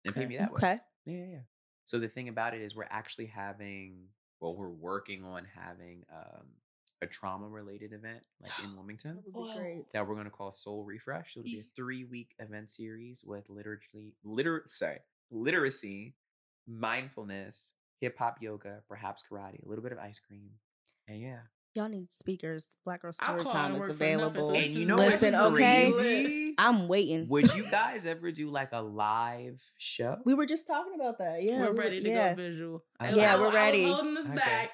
and 0.05 0.13
pay 0.15 0.25
me 0.27 0.37
that 0.37 0.51
way. 0.51 0.57
Okay. 0.59 0.79
Yeah, 1.05 1.17
yeah, 1.17 1.25
yeah. 1.31 1.39
So 1.85 1.97
the 1.99 2.07
thing 2.07 2.29
about 2.29 2.53
it 2.53 2.61
is 2.61 2.75
we're 2.75 2.85
actually 2.89 3.25
having, 3.27 4.09
well, 4.39 4.55
we're 4.55 4.69
working 4.69 5.23
on 5.23 5.45
having 5.55 6.03
um, 6.13 6.45
a 7.01 7.07
trauma 7.07 7.47
related 7.47 7.93
event 7.93 8.25
like 8.41 8.51
in 8.63 8.73
Wilmington 8.75 9.15
That 9.15 9.25
would 9.25 9.33
be 9.33 9.39
Wow. 9.39 9.49
great. 9.53 9.89
that 9.93 10.07
we're 10.07 10.15
going 10.15 10.25
to 10.25 10.31
call 10.31 10.51
Soul 10.51 10.83
Refresh. 10.83 11.33
So 11.33 11.39
it'll 11.41 11.51
be 11.51 11.59
a 11.59 11.63
three 11.75 12.03
week 12.03 12.35
event 12.39 12.71
series 12.71 13.23
with 13.25 13.49
literally, 13.49 14.15
liter, 14.23 14.65
sorry, 14.69 14.99
literacy, 15.31 16.15
mindfulness, 16.67 17.71
hip 17.99 18.17
hop 18.17 18.37
yoga, 18.41 18.83
perhaps 18.87 19.23
karate, 19.29 19.63
a 19.65 19.67
little 19.67 19.83
bit 19.83 19.91
of 19.91 19.97
ice 19.99 20.19
cream. 20.19 20.51
And 21.07 21.21
yeah. 21.21 21.39
Y'all 21.77 21.87
need 21.87 22.11
speakers. 22.11 22.69
Black 22.85 23.03
Girl 23.03 23.11
Story 23.11 23.43
Time 23.45 23.75
is 23.75 23.79
work 23.79 23.89
for 23.89 23.93
nothing, 23.93 24.17
so 24.19 24.25
available. 24.25 24.49
And 24.55 24.65
you 24.71 24.81
is- 24.81 24.87
know 24.87 24.95
Listen, 24.95 25.35
okay? 25.35 25.91
crazy? 25.91 26.55
I'm 26.57 26.87
waiting. 26.87 27.27
Would 27.27 27.53
you 27.53 27.67
guys 27.69 28.07
ever 28.07 28.31
do 28.31 28.49
like 28.49 28.69
a 28.71 28.81
live 28.81 29.61
show? 29.77 30.17
We 30.25 30.33
were 30.33 30.47
just 30.47 30.65
talking 30.65 30.95
about 30.95 31.19
that. 31.19 31.43
Yeah. 31.43 31.59
we're 31.59 31.65
we 31.65 31.77
were- 31.77 31.83
ready 31.83 32.01
to 32.01 32.09
yeah. 32.09 32.29
go 32.33 32.41
visual. 32.41 32.83
Okay. 32.99 33.15
Yeah, 33.15 33.35
I- 33.35 33.37
we're 33.37 33.43
I 33.43 33.45
was 33.45 33.53
ready. 33.55 33.83
holding 33.83 34.15
this 34.15 34.25
Okay. 34.25 34.35
back. 34.35 34.71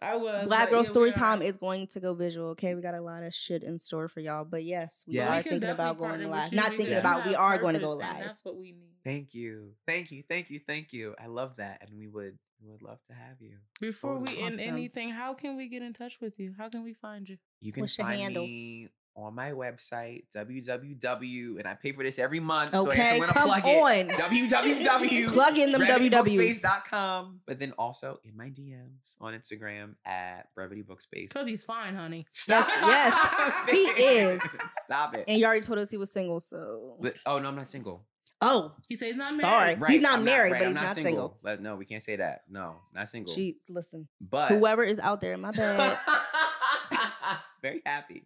I 0.00 0.14
was. 0.14 0.46
Black 0.46 0.70
Girl 0.70 0.84
here 0.84 0.92
Story 0.92 1.08
are. 1.10 1.12
Time 1.12 1.42
is 1.42 1.56
going 1.56 1.88
to 1.88 1.98
go 1.98 2.14
visual. 2.14 2.50
Okay, 2.50 2.76
we 2.76 2.82
got 2.82 2.94
a 2.94 3.00
lot 3.02 3.24
of 3.24 3.34
shit 3.34 3.64
in 3.64 3.80
store 3.80 4.06
for 4.06 4.20
y'all, 4.20 4.44
but 4.44 4.62
yes, 4.62 5.02
we 5.08 5.14
Yeah. 5.14 5.32
Are 5.32 5.36
we 5.38 5.42
thinking 5.42 5.70
about 5.70 5.98
going 5.98 6.22
live. 6.22 6.52
Not 6.52 6.68
thinking 6.68 6.90
you 6.90 6.98
about. 6.98 7.26
We 7.26 7.34
are 7.34 7.58
going 7.58 7.74
to 7.74 7.80
purpose, 7.80 7.96
go 7.96 8.00
and 8.00 8.16
live. 8.16 8.26
That's 8.28 8.44
what 8.44 8.56
we 8.56 8.70
need. 8.70 8.94
Thank 9.04 9.34
you. 9.34 9.72
Thank 9.88 10.12
you. 10.12 10.22
Thank 10.28 10.50
you. 10.50 10.60
Thank 10.64 10.92
you. 10.92 11.16
I 11.20 11.26
love 11.26 11.56
that. 11.56 11.82
And 11.84 11.98
we 11.98 12.06
would 12.06 12.38
we 12.62 12.70
would 12.70 12.82
love 12.82 13.02
to 13.04 13.12
have 13.12 13.40
you. 13.40 13.54
Before 13.80 14.18
we 14.18 14.28
Totally. 14.28 14.42
end 14.46 14.60
anything, 14.60 15.10
how 15.10 15.34
can 15.34 15.56
we 15.56 15.68
get 15.68 15.82
in 15.82 15.92
touch 15.92 16.20
with 16.20 16.38
you? 16.38 16.54
How 16.58 16.68
can 16.68 16.82
we 16.82 16.92
find 16.94 17.28
you? 17.28 17.38
You 17.60 17.72
can 17.72 17.82
What's 17.82 17.96
find 17.96 18.34
me 18.34 18.88
on 19.16 19.34
my 19.34 19.50
website, 19.50 20.22
www, 20.32 21.58
and 21.58 21.66
I 21.66 21.74
pay 21.74 21.90
for 21.92 22.04
this 22.04 22.18
every 22.20 22.38
month. 22.38 22.70
so 22.70 22.86
I 22.86 22.92
Okay, 22.92 23.14
am 23.14 23.20
gonna 23.20 23.32
come 23.32 23.48
plug 23.48 23.64
on. 23.64 23.92
it. 23.92 24.08
www. 24.10 25.28
Plug 25.28 25.58
in 25.58 25.72
them 25.72 25.80
WW. 25.82 26.10
brevityBookspace.com, 26.10 27.40
but 27.46 27.58
then 27.58 27.72
also 27.78 28.20
in 28.24 28.36
my 28.36 28.46
DMs 28.50 29.16
on 29.20 29.32
Instagram 29.34 29.94
at 30.04 30.48
Brevity 30.54 30.82
Bookspace. 30.84 31.28
Because 31.30 31.46
he's 31.48 31.64
fine, 31.64 31.94
honey. 31.96 32.26
Stop 32.32 32.68
yes, 32.68 33.70
he 33.70 33.76
is. 34.04 34.40
Stop 34.84 35.14
it. 35.16 35.24
And 35.26 35.38
you 35.38 35.46
already 35.46 35.62
told 35.62 35.78
us 35.80 35.90
he 35.90 35.96
was 35.96 36.10
single, 36.12 36.38
so. 36.40 36.96
But- 37.00 37.14
oh 37.26 37.38
no, 37.38 37.48
I'm 37.48 37.56
not 37.56 37.68
single. 37.68 38.04
Oh, 38.40 38.72
He 38.88 38.94
says 38.94 39.08
he's 39.08 39.16
not 39.16 39.30
married. 39.32 39.40
Sorry. 39.40 39.74
Right. 39.74 39.90
He's 39.90 40.00
not 40.00 40.18
I'm 40.20 40.24
married, 40.24 40.52
right, 40.52 40.58
but 40.60 40.68
I'm 40.68 40.76
he's 40.76 40.82
not 40.84 40.94
single. 40.94 41.38
Let- 41.42 41.60
no, 41.60 41.74
we 41.76 41.84
can't 41.84 42.02
say 42.02 42.16
that. 42.16 42.42
No, 42.48 42.76
not 42.94 43.10
single. 43.10 43.34
jeez, 43.34 43.56
listen. 43.68 44.06
But 44.20 44.50
Whoever 44.52 44.84
is 44.84 44.98
out 45.00 45.20
there, 45.20 45.36
my 45.36 45.50
bad. 45.50 45.98
Very 47.62 47.82
happy. 47.84 48.22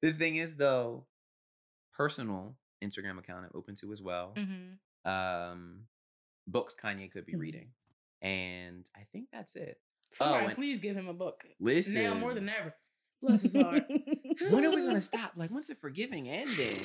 The 0.00 0.12
thing 0.12 0.36
is, 0.36 0.54
though, 0.54 1.04
personal 1.92 2.56
Instagram 2.82 3.18
account 3.18 3.44
I'm 3.44 3.50
open 3.54 3.74
to 3.76 3.92
as 3.92 4.00
well. 4.00 4.32
Mm-hmm. 4.36 5.10
Um, 5.10 5.80
books 6.46 6.74
Kanye 6.82 7.10
could 7.12 7.26
be 7.26 7.34
Mhm. 7.34 7.40
reading, 7.40 7.68
and 8.22 8.88
I 8.96 9.00
think 9.12 9.28
that's 9.30 9.56
it. 9.56 9.78
Somebody, 10.12 10.46
and- 10.46 10.54
please 10.54 10.78
give 10.80 10.96
him 10.96 11.08
a 11.08 11.14
book. 11.14 11.44
Listen, 11.60 11.94
Now 11.94 12.14
more 12.14 12.32
than 12.34 12.48
ever. 12.48 12.74
Bless 13.22 13.42
his 13.42 13.54
heart. 13.54 13.84
when 14.48 14.64
are 14.64 14.70
we 14.70 14.86
gonna 14.86 15.00
stop? 15.02 15.32
Like, 15.36 15.50
when's 15.50 15.66
the 15.66 15.74
forgiving 15.74 16.30
ending? 16.30 16.78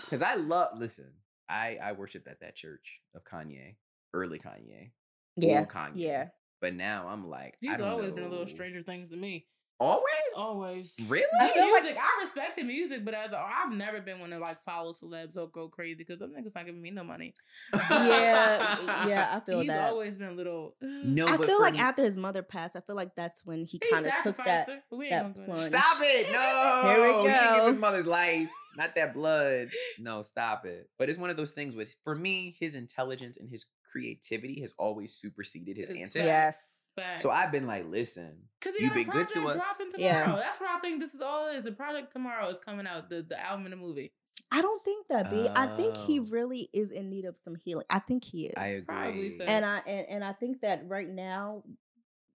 Because 0.00 0.22
I 0.22 0.34
love. 0.34 0.76
Listen, 0.76 1.12
I 1.48 1.78
I 1.82 1.92
worshipped 1.92 2.28
at 2.28 2.40
that 2.40 2.54
church 2.56 3.00
of 3.14 3.22
Kanye, 3.24 3.76
early 4.14 4.38
Kanye, 4.38 4.90
yeah. 5.36 5.64
Kanye. 5.64 5.92
Yeah. 5.94 6.28
But 6.60 6.74
now 6.74 7.06
I'm 7.08 7.28
like, 7.28 7.54
I 7.64 7.70
He's 7.70 7.78
don't 7.78 7.88
always 7.88 8.10
been 8.10 8.24
a 8.24 8.28
little 8.28 8.46
stranger 8.46 8.82
things 8.82 9.10
to 9.10 9.16
me. 9.16 9.46
Always. 9.80 10.02
Always. 10.36 10.96
Really? 11.06 11.24
I 11.40 11.46
The 11.46 11.52
feel 11.54 11.72
like- 11.72 11.82
music, 11.84 11.98
I 12.02 12.20
respect 12.20 12.56
the 12.56 12.64
music, 12.64 13.04
but 13.04 13.14
as 13.14 13.30
a, 13.30 13.38
I've 13.38 13.72
never 13.72 14.00
been 14.00 14.18
one 14.18 14.30
to 14.30 14.38
like 14.40 14.60
follow 14.62 14.92
celebs 14.92 15.36
or 15.36 15.46
go 15.50 15.68
crazy 15.68 15.98
because 15.98 16.18
them 16.18 16.32
niggas 16.36 16.56
not 16.56 16.66
giving 16.66 16.82
me 16.82 16.90
no 16.90 17.04
money. 17.04 17.32
Yeah, 17.72 19.06
yeah, 19.06 19.28
I 19.36 19.40
feel 19.40 19.60
He's 19.60 19.68
that. 19.68 19.88
always 19.90 20.16
been 20.16 20.28
a 20.30 20.32
little. 20.32 20.74
uh, 20.82 20.86
No, 21.04 21.26
I 21.28 21.36
feel 21.38 21.60
like 21.60 21.74
me- 21.74 21.80
after 21.80 22.02
his 22.02 22.16
mother 22.16 22.42
passed, 22.42 22.74
I 22.74 22.80
feel 22.80 22.96
like 22.96 23.14
that's 23.14 23.44
when 23.44 23.64
he 23.64 23.78
he 23.82 23.90
kind 23.92 24.06
of 24.06 24.12
took 24.22 24.36
that. 24.44 24.68
her, 24.68 24.82
we 24.90 25.06
ain't 25.06 25.10
that 25.12 25.22
gonna 25.22 25.46
go 25.46 25.54
there. 25.54 25.54
plunge. 25.54 25.70
Stop 25.70 25.98
it! 26.02 26.32
No. 26.32 26.82
Here 26.88 27.02
we 27.02 27.22
He 27.22 27.28
didn't 27.28 27.52
give 27.52 27.58
go. 27.60 27.66
his 27.72 27.78
mother's 27.80 28.06
life, 28.06 28.48
not 28.78 28.94
that 28.94 29.12
blood. 29.12 29.68
No, 29.98 30.22
stop 30.22 30.64
it. 30.64 30.88
But 30.98 31.10
it's 31.10 31.18
one 31.18 31.28
of 31.30 31.36
those 31.36 31.52
things 31.52 31.74
with, 31.74 31.94
for 32.04 32.14
me, 32.14 32.56
his 32.58 32.74
intelligence 32.74 33.36
and 33.36 33.50
his 33.50 33.66
creativity 33.92 34.60
has 34.62 34.72
always 34.78 35.14
superseded 35.14 35.76
his 35.76 35.88
It's 35.88 35.98
antics. 35.98 36.14
Yes. 36.24 36.56
Facts. 36.96 37.22
So 37.22 37.30
I've 37.30 37.52
been 37.52 37.66
like, 37.66 37.88
listen, 37.88 38.32
Cause 38.60 38.74
he 38.76 38.84
You've 38.84 38.94
been 38.94 39.08
good 39.08 39.28
to 39.28 39.40
project 39.42 39.60
us. 39.60 39.76
dropping 39.78 39.92
tomorrow. 39.92 40.36
That's 40.36 40.60
what 40.60 40.70
I 40.70 40.78
think 40.80 41.00
this 41.00 41.14
is 41.14 41.20
all 41.20 41.48
is. 41.48 41.66
A 41.66 41.72
project 41.72 42.12
tomorrow 42.12 42.48
is 42.48 42.58
coming 42.58 42.86
out. 42.88 43.08
The 43.08 43.22
the 43.28 43.38
album 43.44 43.66
and 43.66 43.72
the 43.72 43.76
movie. 43.76 44.12
I 44.50 44.62
don't 44.62 44.82
think 44.84 45.06
that 45.08 45.30
B. 45.30 45.48
I 45.54 45.76
think 45.76 45.96
he 45.96 46.18
Oh. 46.20 46.24
really 46.24 46.68
is 46.72 46.90
in 46.90 47.08
need 47.10 47.24
of 47.24 47.36
some 47.36 47.54
healing. 47.54 47.84
I 47.90 47.98
think 48.00 48.24
he 48.24 48.46
is. 48.46 48.54
I 48.56 48.68
agree. 48.68 49.36
So. 49.38 49.44
and 49.44 49.64
I 49.64 49.78
and, 49.86 50.06
and 50.08 50.24
I 50.24 50.32
think 50.32 50.62
that 50.62 50.88
right 50.88 51.08
now 51.08 51.62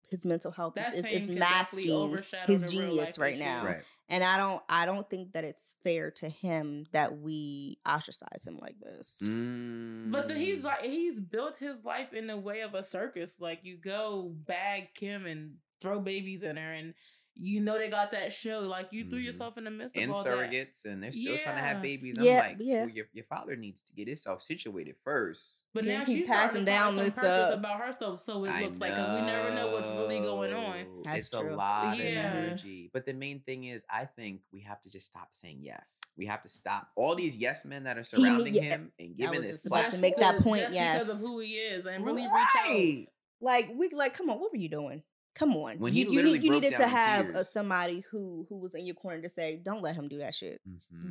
his 0.09 0.25
mental 0.25 0.51
health 0.51 0.73
That 0.75 0.93
is, 0.95 1.05
is, 1.05 1.29
is 1.29 1.37
masking 1.37 2.17
his 2.47 2.63
genius 2.63 3.17
right 3.17 3.37
now. 3.37 3.65
Right. 3.65 3.83
And 4.09 4.23
I 4.23 4.37
don't 4.37 4.61
I 4.67 4.85
don't 4.85 5.07
think 5.09 5.33
that 5.33 5.43
it's 5.43 5.75
fair 5.83 6.09
to 6.11 6.27
him 6.29 6.85
that 6.93 7.17
we 7.19 7.77
ostracize 7.87 8.45
him 8.45 8.57
like 8.59 8.79
this. 8.79 9.19
But 9.21 10.27
the, 10.27 10.33
he's 10.33 10.59
Mm. 10.59 10.63
like 10.63 10.81
he's 10.81 11.19
built 11.19 11.55
his 11.57 11.85
life 11.85 12.13
in 12.13 12.25
the 12.27 12.37
way 12.37 12.61
of 12.61 12.73
a 12.73 12.83
circus. 12.83 13.35
Like 13.39 13.59
you 13.63 13.77
go 13.77 14.33
bag 14.47 14.89
Kim 14.95 15.25
and 15.25 15.55
throw 15.79 15.99
babies 15.99 16.43
in 16.43 16.57
her, 16.57 16.73
and 16.73 16.93
you 17.41 17.61
know 17.61 17.77
they 17.77 17.89
got 17.89 18.11
that 18.11 18.33
show. 18.33 18.59
Like 18.59 18.91
you 18.91 19.09
threw 19.09 19.19
Mhm. 19.19 19.23
yourself 19.25 19.57
in 19.57 19.63
the 19.63 19.71
midst 19.71 19.95
of 19.95 20.03
and 20.03 20.11
all 20.11 20.23
that. 20.23 20.29
surrogates, 20.37 20.83
and 20.85 21.01
they're 21.01 21.11
still 21.13 21.37
trying 21.37 21.55
to 21.55 21.61
have 21.61 21.81
babies. 21.81 22.17
I'm 22.17 22.25
Yeah, 22.25 22.39
like, 22.39 22.57
yeah. 22.59 22.81
well, 22.81 22.89
your, 22.89 23.05
your 23.13 23.23
father 23.25 23.55
needs 23.55 23.81
to 23.83 23.93
get 23.93 24.07
himself 24.07 24.41
situated 24.43 24.95
first. 25.03 25.63
But 25.73 25.85
Yeah, 25.85 25.99
now 25.99 26.05
she's 26.05 26.27
passing 26.27 26.65
passing 26.65 26.65
down 26.65 26.65
down 26.65 26.95
some 26.95 27.05
this, 27.05 27.13
purpose 27.13 27.51
uh, 27.51 27.57
about 27.57 27.81
herself, 27.81 28.19
so 28.19 28.43
it 28.45 28.49
I 28.49 28.61
looks 28.63 28.79
like 28.79 28.93
'cause 28.93 29.19
we 29.21 29.25
never 29.25 29.53
know 29.55 29.71
what's 29.71 29.89
really 29.89 30.19
going 30.19 30.53
on. 30.53 30.83
know. 30.83 31.01
That's 31.05 31.17
it's 31.19 31.29
true. 31.29 31.41
a 31.49 31.55
lot 31.55 31.97
Yeah. 31.97 32.27
of 32.31 32.35
energy. 32.45 32.89
But 32.93 33.05
the 33.05 33.13
main 33.13 33.39
thing 33.41 33.63
is, 33.65 33.83
I 33.89 34.05
think 34.05 34.41
we 34.51 34.59
have 34.61 34.81
to 34.81 34.89
just 34.89 35.05
stop 35.05 35.29
saying 35.31 35.59
yes. 35.61 35.99
We 36.17 36.25
have 36.25 36.41
to 36.43 36.49
stop 36.49 36.89
all 36.95 37.15
these 37.15 37.37
yes 37.37 37.63
men 37.65 37.83
that 37.85 37.97
are 37.97 38.03
surrounding 38.03 38.53
yeah, 38.55 38.63
him 38.63 38.91
and 38.99 39.15
giving 39.15 39.37
was 39.37 39.47
this 39.47 39.51
just 39.57 39.65
about 39.67 39.77
to 39.77 39.97
platform. 39.97 40.01
make 40.01 40.17
that 40.17 40.39
point, 40.39 40.61
just 40.63 40.73
yes. 40.73 40.99
because 40.99 41.13
of 41.15 41.19
who 41.19 41.39
he 41.39 41.53
is, 41.53 41.85
and 41.85 42.05
really 42.05 42.23
reach 42.23 43.05
out. 43.07 43.13
Like 43.41 43.69
we 43.73 43.87
like, 43.89 44.13
come 44.13 44.29
on, 44.29 44.39
what 44.39 44.51
were 44.51 44.57
you 44.57 44.67
doing? 44.69 45.01
Come 45.35 45.55
on. 45.55 45.79
When 45.79 45.93
you, 45.93 46.05
he 46.05 46.11
you, 46.11 46.15
literally 46.17 46.39
need, 46.39 46.45
you 46.45 46.51
needed 46.51 46.71
to 46.71 46.77
down 46.79 46.89
in 46.89 46.89
have 46.95 47.29
a, 47.35 47.45
somebody 47.45 48.03
who 48.11 48.45
who 48.49 48.57
was 48.57 48.75
in 48.75 48.85
your 48.85 48.95
corner 48.95 49.21
to 49.21 49.29
say, 49.29 49.57
don't 49.63 49.81
let 49.81 49.95
him 49.95 50.07
do 50.07 50.17
that 50.17 50.35
shit. 50.35 50.59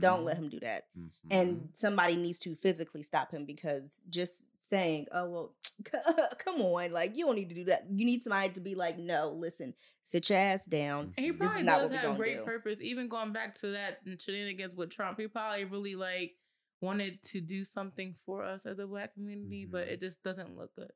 Don't 0.00 0.24
let 0.24 0.36
him 0.36 0.48
do 0.48 0.60
that. 0.60 0.84
Mhm. 0.98 1.08
And 1.30 1.68
somebody 1.74 2.16
needs 2.16 2.38
to 2.40 2.54
physically 2.54 3.02
stop 3.02 3.30
him 3.32 3.44
because 3.46 4.02
just 4.10 4.46
saying, 4.58 5.06
oh 5.12 5.28
well, 5.30 5.54
come 6.38 6.60
on, 6.60 6.90
like 6.92 7.16
you 7.16 7.24
don't 7.24 7.36
need 7.36 7.48
to 7.48 7.54
do 7.54 7.64
that. 7.64 7.86
You 7.90 8.04
need 8.04 8.22
somebody 8.22 8.50
to 8.52 8.60
be 8.60 8.74
like, 8.74 8.98
no, 8.98 9.30
listen, 9.30 9.72
sit 10.02 10.28
your 10.28 10.38
ass 10.38 10.64
down. 10.66 11.14
And 11.16 11.24
he. 11.24 11.30
This 11.30 11.40
is 11.40 11.46
probably 11.46 11.62
not 11.62 11.80
does 11.82 11.90
what 11.92 12.00
have 12.00 12.16
great 12.16 12.38
do. 12.38 12.44
purpose. 12.44 12.82
Even 12.82 13.08
going 13.08 13.32
back 13.32 13.54
to 13.60 13.68
that 13.68 14.00
shenanigans 14.18 14.74
with 14.74 14.90
Trump, 14.90 15.18
he 15.18 15.26
probably 15.28 15.64
really 15.64 15.94
like 15.94 16.34
wanted 16.80 17.22
to 17.22 17.40
do 17.40 17.64
something 17.64 18.14
for 18.26 18.44
us 18.44 18.66
as 18.66 18.78
a 18.78 18.86
black 18.86 19.14
community, 19.14 19.64
but 19.64 19.86
Mhm. 19.88 19.92
it 19.92 20.00
just 20.00 20.22
doesn't 20.22 20.56
look 20.56 20.74
good. 20.76 20.92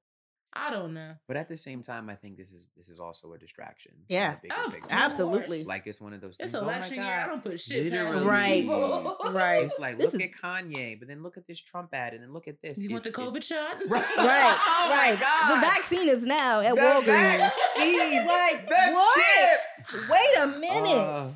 I 0.55 0.71
don't 0.71 0.93
know. 0.93 1.15
But 1.27 1.39
at 1.39 1.49
the 1.49 1.57
same 1.57 1.83
time, 1.83 2.11
I 2.11 2.15
think 2.15 2.37
this 2.37 2.53
is 2.53 2.69
this 2.77 2.89
is 2.89 3.01
also 3.01 3.33
a 3.33 3.39
distraction. 3.39 3.93
Yeah. 4.09 4.37
bigger 4.43 4.55
Of 4.55 4.73
picture. 4.75 4.89
Absolutely. 4.91 5.65
Like 5.65 5.87
it's 5.87 6.01
one 6.01 6.13
of 6.13 6.21
those 6.21 6.37
It's 6.39 6.53
things. 6.53 6.63
oh 6.63 6.67
my 6.67 6.77
election 6.77 6.97
year. 6.97 7.21
I 7.21 7.27
don't 7.27 7.43
put 7.43 7.59
shit 7.59 7.91
Literally. 7.93 8.27
Right. 8.27 8.67
Right. 9.33 9.63
It's 9.65 9.79
like 9.79 9.97
This 9.97 10.13
look 10.13 10.21
is- 10.23 10.29
at 10.29 10.33
Kanye, 10.43 10.99
but 10.99 11.09
then 11.09 11.23
look 11.23 11.37
at 11.39 11.47
this 11.47 11.61
Trump 11.61 11.95
ad, 11.95 12.13
and 12.13 12.23
then 12.23 12.33
look 12.35 12.49
at 12.49 12.61
this. 12.61 12.79
You 12.83 12.91
want 12.91 13.05
the 13.05 13.11
COVID 13.13 13.37
it's- 13.37 13.47
shot? 13.47 13.77
Right. 13.89 14.05
Right, 14.17 14.59
Oh 14.69 14.87
my 14.91 15.11
right. 15.13 15.21
God. 15.21 15.55
The 15.57 15.61
vaccine 15.67 16.09
is 16.09 16.25
now 16.27 16.61
at 16.61 16.75
The 16.75 16.81
Walgreens. 16.83 17.39
vaccine. 17.39 18.27
Like 18.27 18.69
The 18.69 18.93
what? 18.93 19.23
chip. 19.89 20.11
Wait 20.11 20.39
a 20.43 20.47
minute. 20.59 20.89
Uh, 20.99 21.29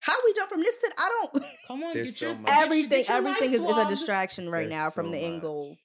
How 0.00 0.14
we 0.24 0.32
jump 0.34 0.50
from 0.50 0.60
this 0.60 0.76
to 0.78 0.90
I 0.98 1.08
don't 1.32 1.44
Come 1.68 1.84
on, 1.84 1.94
get 1.94 2.06
so 2.08 2.26
your 2.26 2.34
get 2.34 2.48
your- 2.48 2.64
everything 2.64 2.88
get 2.90 3.08
your 3.08 3.16
everything 3.16 3.52
is, 3.52 3.60
is 3.60 3.76
a 3.76 3.88
distraction 3.88 4.50
right 4.50 4.68
There's 4.68 4.70
now 4.72 4.90
from 4.90 5.06
so 5.06 5.12
the 5.12 5.18
end 5.18 5.40
goal. 5.40 5.76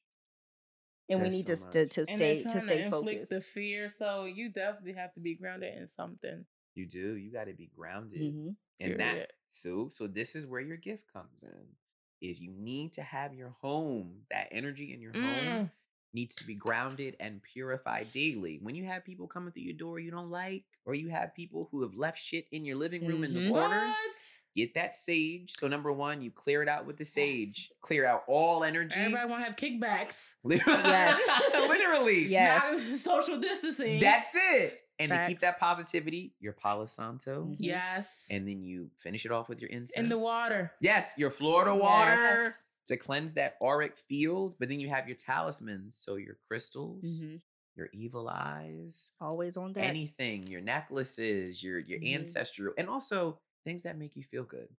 And 1.09 1.21
we 1.21 1.29
need 1.29 1.47
so 1.47 1.55
to, 1.55 1.61
to 1.71 1.85
much. 1.85 1.89
to 1.91 2.01
And 2.07 2.21
they're 2.21 2.39
stay 2.39 2.43
to 2.43 2.61
stay 2.61 2.83
inflict 2.83 3.29
focused. 3.29 3.29
the 3.31 3.41
fear, 3.41 3.89
so 3.89 4.25
you 4.25 4.49
definitely 4.49 4.93
have 4.93 5.13
to 5.13 5.19
be 5.19 5.35
grounded 5.35 5.77
in 5.77 5.87
something. 5.87 6.45
you 6.75 6.85
do. 6.85 7.15
You 7.17 7.31
got 7.31 7.45
to 7.45 7.53
be 7.53 7.67
grounded, 7.75 8.19
Mhm. 8.21 8.55
and 8.79 8.99
that. 8.99 9.33
So, 9.51 9.89
so 9.89 10.07
this 10.07 10.35
is 10.35 10.45
where 10.45 10.61
your 10.61 10.77
gift 10.77 11.11
comes 11.11 11.43
in. 11.43 11.75
Is 12.21 12.39
you 12.41 12.51
need 12.51 12.93
to 12.93 13.01
have 13.01 13.33
your 13.33 13.49
home, 13.61 14.25
that 14.29 14.47
energy 14.51 14.93
in 14.93 15.01
your 15.01 15.13
home 15.13 15.21
Mm. 15.21 15.71
Needs 16.13 16.35
to 16.35 16.45
be 16.47 16.55
grounded 16.55 17.15
and 17.19 17.41
purified 17.43 18.11
daily. 18.11 18.59
When 18.61 18.75
you 18.75 18.85
have 18.85 19.05
people 19.05 19.27
coming 19.27 19.51
through 19.51 19.63
your 19.63 19.73
door 19.77 19.99
you 19.99 20.11
don't 20.11 20.31
like, 20.31 20.63
or 20.85 20.95
you 20.95 21.09
have 21.09 21.35
people 21.35 21.67
who 21.71 21.81
have 21.83 21.93
left 21.95 22.17
shit 22.19 22.47
in 22.51 22.65
your 22.65 22.75
living 22.77 23.05
room 23.07 23.23
in 23.23 23.33
the 23.33 23.41
Mhm. 23.41 23.49
corners, 23.49 23.93
What? 23.93 24.39
get 24.55 24.73
that 24.73 24.95
sage. 24.95 25.53
So 25.55 25.67
number 25.67 25.91
one, 25.91 26.21
you 26.21 26.31
clear 26.31 26.63
it 26.63 26.67
out 26.69 26.85
with 26.85 26.97
the 26.97 27.05
sage. 27.05 27.71
Clear 27.81 28.05
out 28.05 28.23
all 28.27 28.63
energy. 28.63 28.99
Everybody 28.99 29.29
want 29.29 29.41
to 29.41 29.45
have 29.45 29.55
kickbacks. 29.55 30.33
Literally. 30.43 30.81
Yes. 30.89 31.53
Literally. 31.53 32.27
Yes. 32.27 32.87
Not 32.87 32.97
social 32.97 33.39
distancing. 33.39 33.99
That's 33.99 34.31
it. 34.33 34.81
And 35.01 35.11
to 35.13 35.25
keep 35.27 35.39
that 35.39 35.61
positivity, 35.61 36.33
your 36.41 36.51
Palo 36.51 36.85
Santo. 36.85 37.45
Mhm. 37.45 37.55
yes. 37.59 38.25
And 38.29 38.45
then 38.47 38.63
you 38.63 38.89
finish 38.97 39.25
it 39.25 39.31
off 39.31 39.47
with 39.47 39.61
your 39.61 39.69
incense. 39.69 39.91
in 39.97 40.09
the 40.09 40.17
water. 40.17 40.73
Yes, 40.81 41.13
your 41.17 41.31
Florida 41.31 41.73
water 41.73 42.11
Yes. 42.11 42.53
To 42.89 42.97
cleanse 42.97 43.33
that 43.35 43.57
auric 43.61 43.97
field. 43.97 44.57
But 44.59 44.69
then 44.69 44.79
you 44.81 44.89
have 44.89 45.07
your 45.09 45.17
talismans. 45.17 45.97
So 45.97 46.17
your 46.17 46.37
crystals, 46.47 47.03
Mhm. 47.03 47.41
your 47.75 47.89
evil 47.93 48.29
eyes, 48.29 49.13
Always 49.21 49.55
on 49.55 49.71
deck. 49.73 49.99
anything, 49.99 50.47
your 50.47 50.61
necklaces, 50.61 51.63
your 51.63 51.79
your 51.79 51.99
Mhm. 51.99 52.05
ancestral, 52.05 52.73
and 52.77 52.89
also 52.89 53.41
things 53.65 53.83
that 53.83 53.97
make 53.97 54.15
you 54.15 54.23
feel 54.23 54.43
good. 54.45 54.75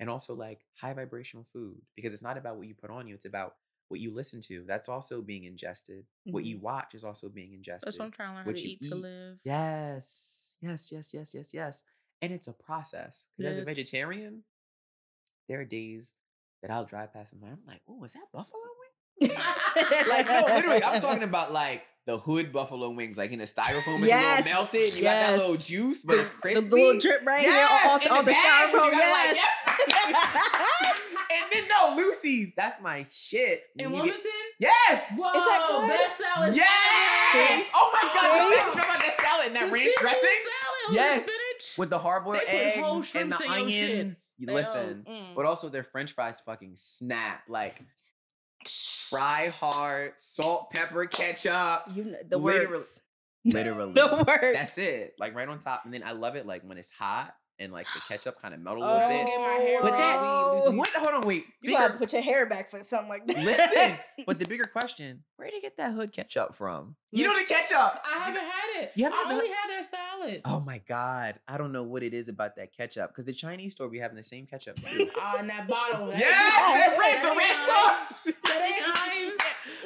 And 0.00 0.10
also 0.10 0.34
like 0.34 0.66
high 0.76 0.94
vibrational 0.94 1.46
food. 1.52 1.82
Because 1.96 2.14
it's 2.14 2.22
not 2.22 2.38
about 2.38 2.56
what 2.58 2.68
you 2.68 2.74
put 2.74 2.90
on 2.90 3.06
you, 3.08 3.14
it's 3.14 3.26
about 3.26 3.56
what 3.88 4.00
you 4.00 4.12
listen 4.12 4.40
to. 4.42 4.64
That's 4.66 4.88
also 4.88 5.22
being 5.22 5.44
ingested. 5.44 6.06
What 6.30 6.44
you 6.44 6.58
watch 6.58 6.94
is 6.94 7.04
also 7.04 7.28
being 7.28 7.52
ingested. 7.54 7.86
That's 7.86 7.98
what 7.98 8.04
I'm 8.06 8.10
trying 8.12 8.30
to 8.30 8.34
learn 8.36 8.46
how 8.46 8.52
what 8.52 8.56
to 8.56 8.62
you 8.64 8.70
eat, 8.70 8.82
to 8.82 8.94
live. 8.94 9.38
Yes, 9.44 10.56
yes, 10.62 10.92
yes, 10.92 11.14
yes, 11.14 11.34
yes, 11.34 11.54
yes. 11.54 11.84
And 12.22 12.32
it's 12.32 12.48
a 12.48 12.52
process. 12.54 13.28
'Cause 13.36 13.46
as 13.46 13.58
a 13.58 13.62
vegetarian, 13.62 14.44
there 15.48 15.60
are 15.60 15.64
days 15.64 16.14
that 16.62 16.70
I'll 16.70 16.84
drive 16.84 17.12
past 17.12 17.32
and 17.32 17.42
I'm 17.44 17.58
like, 17.66 17.80
oh, 17.88 18.02
is 18.04 18.12
that 18.12 18.22
buffalo 18.32 18.62
wing? 19.20 19.30
like, 20.08 20.26
no, 20.26 20.44
literally, 20.54 20.82
I'm 20.82 21.00
talking 21.02 21.22
about 21.22 21.52
like 21.52 21.82
the 22.06 22.18
hood 22.18 22.52
buffalo 22.52 22.90
wings, 22.90 23.16
like 23.18 23.30
in 23.32 23.40
a 23.40 23.44
styrofoam, 23.44 24.02
it's 24.02 24.12
a 24.12 24.16
little 24.38 24.44
melted. 24.44 24.94
You 24.94 25.02
got 25.02 25.20
that 25.20 25.36
little 25.38 25.56
juice, 25.56 26.02
but 26.02 26.16
the, 26.42 26.48
it's 26.50 26.68
the 26.68 26.74
little 26.76 26.98
drip 26.98 27.24
right 27.26 27.42
Yes, 27.42 27.52
here 27.54 27.90
off, 27.90 28.02
in 28.04 28.10
off 28.12 28.24
the, 28.24 28.30
bag, 28.32 28.70
styrofoam. 28.72 28.86
you 28.86 28.98
got, 28.98 29.10
like, 29.12 29.36
yes. 29.36 29.54
and 31.30 31.52
then 31.52 31.64
no, 31.68 31.94
Lucy's. 31.96 32.52
That's 32.56 32.80
my 32.80 33.04
shit. 33.10 33.64
In 33.76 33.90
Wilmington? 33.92 34.20
get- 34.58 34.70
yes. 34.88 35.04
Whoa, 35.16 35.30
that 35.32 35.66
good? 35.70 35.88
best 35.88 36.18
salad. 36.18 36.56
Yes. 36.56 37.66
Oh 37.74 37.90
my 37.92 38.08
god, 38.14 38.38
See? 38.38 38.48
the 38.48 38.56
second 38.56 38.72
about 38.80 39.00
that 39.00 39.16
salad 39.20 39.46
and 39.48 39.56
that 39.56 39.70
ranch 39.72 39.92
dressing. 40.00 40.20
Salad 40.22 40.94
Yes. 40.94 41.26
With 41.80 41.88
the 41.90 41.98
hard 41.98 42.24
boiled 42.24 42.40
They 42.46 42.72
put 42.74 42.84
whole 42.84 42.98
eggs 42.98 43.14
and 43.16 43.32
the 43.32 43.36
shrimps 43.38 43.40
in 43.40 43.60
your 43.62 43.70
shit. 43.70 43.90
onions. 43.90 44.34
You 44.38 44.46
listen, 44.48 45.06
mm. 45.08 45.34
but 45.34 45.46
also 45.46 45.70
their 45.70 45.82
French 45.82 46.12
fries 46.12 46.38
fucking 46.40 46.72
snap. 46.74 47.42
Like 47.48 47.82
fry 49.08 49.48
hard, 49.48 50.12
salt, 50.18 50.70
pepper, 50.70 51.06
ketchup. 51.06 51.84
You 51.94 52.04
know, 52.04 52.18
the 52.28 52.36
Literally. 52.36 52.76
words. 52.76 53.00
Literally, 53.46 53.92
the 53.94 54.24
words. 54.28 54.52
that's 54.52 54.76
it. 54.76 55.14
Like 55.18 55.34
right 55.34 55.48
on 55.48 55.58
top, 55.58 55.86
and 55.86 55.94
then 55.94 56.02
I 56.04 56.12
love 56.12 56.36
it 56.36 56.46
like 56.46 56.62
when 56.62 56.76
it's 56.76 56.90
hot 56.90 57.34
and 57.60 57.72
like 57.72 57.86
the 57.94 58.00
ketchup 58.08 58.40
kind 58.42 58.52
of 58.54 58.60
melt 58.60 58.78
a 58.78 58.80
I 58.80 58.92
little 58.92 59.08
can 59.08 59.26
bit. 59.26 59.32
get 59.72 59.82
But 59.82 59.90
that, 59.98 60.74
what? 60.74 60.88
Hold 60.90 61.14
on, 61.14 61.20
wait. 61.28 61.44
You 61.62 61.70
gotta 61.72 61.94
put 61.94 62.12
your 62.12 62.22
hair 62.22 62.46
back 62.46 62.70
for 62.70 62.82
something 62.82 63.08
like 63.08 63.26
that. 63.28 63.38
listen. 63.44 63.92
But 64.26 64.38
the 64.38 64.46
bigger 64.46 64.64
question: 64.64 65.22
Where 65.36 65.48
did 65.48 65.56
you 65.56 65.62
get 65.62 65.76
that 65.78 65.92
hood 65.92 66.12
ketchup 66.12 66.54
from? 66.54 66.96
You 67.10 67.24
know 67.24 67.38
the 67.38 67.44
ketchup. 67.44 67.76
I 68.04 68.18
haven't 68.24 68.42
had 68.42 68.82
it. 68.82 68.92
You 68.96 69.04
haven't 69.04 69.18
I 69.18 69.22
had 69.22 69.30
the- 69.30 69.34
only 69.34 69.48
had 69.48 69.70
their 69.70 69.84
salad. 69.84 70.40
Oh 70.44 70.60
my 70.60 70.78
god, 70.88 71.36
I 71.48 71.56
don't 71.56 71.72
know 71.72 71.82
what 71.84 72.02
it 72.02 72.12
is 72.14 72.28
about 72.28 72.56
that 72.56 72.72
ketchup 72.76 73.10
because 73.10 73.24
the 73.24 73.32
Chinese 73.32 73.72
store 73.72 73.88
be 73.88 73.98
having 73.98 74.16
the 74.16 74.22
same 74.24 74.46
ketchup 74.46 74.76
too. 74.84 75.08
Ah, 75.18 75.36
and 75.38 75.48
that 75.48 75.66
bottle. 75.68 76.08
Yes, 76.10 76.20
that 76.20 76.96
red, 76.98 77.24
the 77.24 77.36
red 77.36 77.56
sauce. 77.66 78.34
That 78.50 78.62
ain't 78.62 78.82
Heinz. 78.82 79.34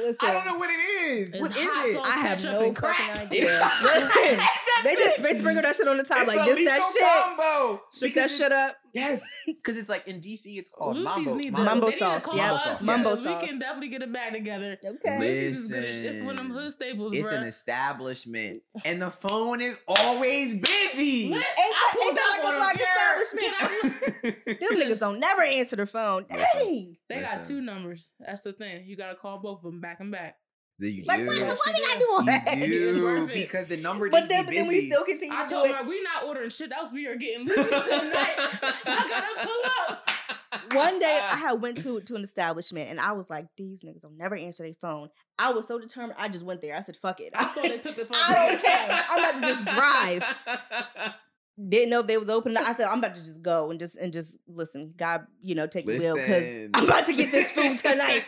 Listen, 0.01 0.17
I 0.31 0.33
don't 0.33 0.47
know 0.47 0.59
what 0.59 0.71
it 0.71 0.75
is. 1.03 1.35
It's 1.35 1.41
what 1.41 1.51
is 1.51 1.57
hot 1.59 1.87
it? 1.89 1.95
sauce. 1.97 2.07
I 2.07 2.19
have 2.21 2.39
ketchup 2.39 2.53
no 2.61 2.67
and 2.69 2.79
fucking 2.79 3.05
crack. 3.07 3.19
idea. 3.19 3.71
Listen, 3.83 4.41
they 4.85 4.95
just 4.95 5.23
they 5.23 5.39
sprinkle 5.39 5.63
that 5.63 5.75
shit 5.77 5.89
on 5.89 5.97
the 5.97 6.05
top 6.05 6.19
It's 6.27 6.35
like 6.37 6.49
a 6.49 6.55
this 6.55 6.69
that 6.69 6.93
shit. 6.93 7.03
combo. 7.39 7.83
Stick 7.91 8.15
that 8.15 8.31
shit 8.31 8.53
up. 8.53 8.77
Yes, 8.93 9.23
because 9.47 9.77
it's 9.77 9.89
like 9.89 10.07
in 10.07 10.21
DC, 10.21 10.43
it's 10.57 10.71
called 10.71 10.97
Lucy's 10.97 11.17
mambo. 11.27 11.35
need 11.35 11.53
mambo. 11.53 11.65
Mambo 11.65 11.87
they 11.87 11.93
need 11.95 11.99
sauce, 11.99 12.23
call 12.23 12.37
yeah. 12.37 12.53
us 12.53 12.81
Mambo 12.81 13.11
because 13.11 13.25
sauce. 13.25 13.43
We 13.43 13.49
can 13.49 13.59
definitely 13.59 13.89
get 13.89 14.03
it 14.03 14.13
back 14.13 14.33
together. 14.33 14.79
Okay. 14.87 15.19
Lucy's 15.19 15.59
is 15.65 15.69
good. 15.71 15.85
It's 15.85 16.23
one 16.23 16.31
of 16.33 16.37
them 16.37 16.49
Listen, 16.53 16.63
hood 16.65 16.73
staples, 16.75 17.13
It's 17.17 17.27
bro. 17.29 17.37
an 17.39 17.45
establishment, 17.45 18.63
and 18.85 19.03
the 19.03 19.11
phone 19.11 19.61
is 19.61 19.77
always 19.89 20.55
busy. 20.55 21.31
What? 21.31 21.43
Ain't 21.43 21.45
that- 21.59 21.97
ain't 22.03 22.17
that 22.17 22.39
like 22.45 22.55
a 22.55 22.57
black 22.57 22.77
establishment? 22.77 24.45
get. 24.47 24.61
Them 24.61 24.79
niggas 24.81 25.01
don't 25.01 25.19
never 25.19 25.43
answer 25.43 25.77
the 25.77 25.87
phone. 25.87 26.25
Listen. 26.31 26.47
Dang. 26.55 26.97
They 27.09 27.21
got 27.21 27.45
two 27.45 27.61
numbers. 27.61 28.13
That's 28.21 28.43
the 28.43 28.53
thing. 28.53 28.85
You 28.87 28.97
gotta 28.97 29.17
call 29.17 29.39
both 29.39 29.59
of 29.59 29.65
them 29.73 29.81
back 29.81 29.99
and 30.01 30.13
back. 30.13 30.37
Do 30.81 30.89
you 30.89 31.05
Like, 31.07 31.21
do? 31.21 31.27
why, 31.27 31.35
Yes, 31.37 31.59
why 31.65 31.73
you 31.73 31.73
they 31.75 31.81
gotta 31.87 31.99
do. 31.99 32.05
do 32.07 32.13
all 32.13 32.25
that? 32.25 32.57
You 32.59 32.89
It's 32.89 32.99
do 32.99 33.27
because 33.35 33.67
the 33.69 33.77
number 33.77 34.09
But 34.11 34.19
just 34.19 34.29
then, 34.31 34.43
be 34.43 34.47
but 34.47 34.55
then 34.55 34.69
we 34.69 34.87
still 34.91 35.05
continue 35.05 35.37
I 35.37 35.45
to 35.45 35.49
told 35.49 35.67
it. 35.69 35.75
her 35.75 35.85
we 35.89 36.03
not 36.03 36.25
ordering 36.25 36.51
shit 36.51 36.73
else. 36.73 36.93
We 36.93 37.07
are 37.07 37.17
getting 37.17 37.47
Lucy's 37.47 37.65
tonight. 37.67 38.35
I 38.39 39.35
gotta 39.37 39.47
pull 39.47 39.95
up. 39.95 40.11
One 40.73 40.99
day 41.01 41.21
I 41.23 41.37
had 41.37 41.61
went 41.63 41.79
to 41.79 42.01
to 42.01 42.15
an 42.17 42.23
establishment 42.23 42.91
and 42.91 42.99
I 43.01 43.13
was 43.13 43.29
like, 43.31 43.47
these 43.57 43.83
niggas 43.83 44.05
will 44.05 44.13
never 44.17 44.35
answer 44.37 44.63
their 44.65 44.75
phone. 44.81 45.09
I 45.39 45.51
was 45.53 45.67
so 45.67 45.79
determined. 45.79 46.15
I 46.19 46.29
just 46.29 46.45
went 46.45 46.61
there. 46.63 46.77
I 46.77 46.81
said, 46.81 46.97
fuck 46.97 47.21
it. 47.21 47.33
I 47.35 47.45
thought 47.45 47.63
they 47.63 47.79
took 47.79 47.97
the 47.97 48.05
phone. 48.05 48.17
I 48.21 48.49
don't 48.51 48.63
care. 48.63 49.05
I'm 49.11 49.19
about 49.19 49.41
to 49.41 49.55
just 49.55 49.65
drive. 49.77 51.15
Didn't 51.69 51.91
know 51.91 52.01
if 52.01 52.07
they 52.09 52.19
was 52.19 52.31
open. 52.31 52.57
I 52.57 52.75
said, 52.75 52.87
I'm 52.89 52.99
about 52.99 53.15
to 53.17 53.25
just 53.25 53.41
go 53.43 53.71
and 53.71 53.79
just 53.79 53.97
and 53.97 54.13
just 54.13 54.35
listen. 54.49 54.95
God, 54.97 55.27
you 55.41 55.55
know, 55.55 55.67
take 55.69 55.87
the 55.87 55.99
wheel 55.99 56.17
because 56.17 56.71
I'm 56.75 56.85
about 56.85 57.07
to 57.07 57.15
get 57.15 57.31
this 57.31 57.51
food 57.53 57.79
tonight. 57.79 58.25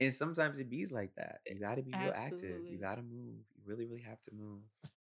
And 0.00 0.14
sometimes 0.14 0.58
it 0.58 0.70
bees 0.70 0.92
like 0.92 1.14
that. 1.16 1.40
You 1.46 1.60
got 1.60 1.76
to 1.76 1.82
be 1.82 1.92
real 1.92 2.12
active. 2.14 2.60
You 2.70 2.78
got 2.78 2.96
to 2.96 3.02
move. 3.02 3.34
You 3.54 3.62
really, 3.66 3.86
really 3.86 4.02
have 4.02 4.20
to 4.22 4.30
move. 4.34 4.60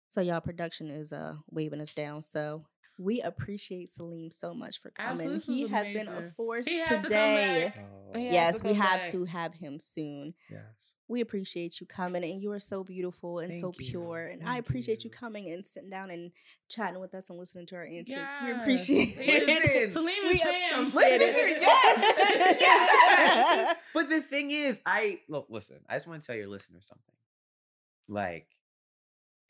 So 0.09 0.21
y'all 0.21 0.41
production 0.41 0.91
is 0.91 1.13
uh 1.13 1.37
waving 1.51 1.81
us 1.81 1.95
down. 1.95 2.23
So 2.23 2.65
We 3.03 3.23
appreciate 3.23 3.89
Saliym 3.91 4.31
so 4.31 4.53
much 4.53 4.81
for 4.83 4.91
coming. 4.91 5.13
Absolutely, 5.27 5.55
he 5.55 5.63
was 5.63 5.71
has 5.73 5.87
been 5.95 6.09
a 6.09 6.23
force 6.37 6.67
He 6.67 6.79
has 6.81 6.89
oh. 6.91 6.97
to 6.97 7.03
today. 7.03 7.73
Oh, 8.15 8.19
Yeah. 8.19 8.33
Yes, 8.33 8.59
to 8.61 8.65
we 8.65 8.71
come 8.75 8.81
have 8.83 9.01
back. 9.01 9.11
to 9.13 9.25
have 9.25 9.55
him 9.55 9.79
soon. 9.81 10.35
yes. 10.51 10.93
We 11.09 11.23
appreciate 11.23 11.81
you 11.81 11.87
coming, 11.87 12.23
and 12.23 12.41
you 12.41 12.53
are 12.53 12.59
so 12.61 12.85
beautiful 12.85 13.39
and 13.41 13.57
so 13.57 13.73
you. 13.79 13.91
pure. 13.91 14.27
And 14.27 14.47
I 14.47 14.59
appreciate 14.59 15.03
you. 15.03 15.11
you. 15.11 15.17
coming 15.17 15.51
and 15.53 15.67
sitting 15.67 15.91
down 15.91 16.11
and 16.11 16.31
chatting 16.69 17.01
with 17.01 17.15
us 17.15 17.31
and 17.31 17.39
listening 17.39 17.67
to 17.67 17.77
our 17.77 17.85
antics. 17.85 18.37
We 18.45 18.53
appreciate 18.53 19.17
He 19.17 19.33
is- 19.33 19.49
it. 19.49 19.91
Saliym 19.95 20.05
We 20.05 20.35
is 20.35 20.43
fam. 20.43 20.85
Listen, 20.85 21.03
it. 21.03 21.59
yes, 21.63 22.17
Yes. 22.21 22.57
yes. 22.61 23.75
But 23.95 24.09
the 24.11 24.21
thing 24.21 24.51
is, 24.51 24.81
I 24.87 25.21
look, 25.29 25.47
listen, 25.49 25.79
I 25.89 25.95
just 25.95 26.07
want 26.07 26.23
to 26.23 26.27
tell 26.27 26.37
your 26.37 26.49
listeners 26.49 26.87
something. 26.87 27.15
Like, 28.09 28.47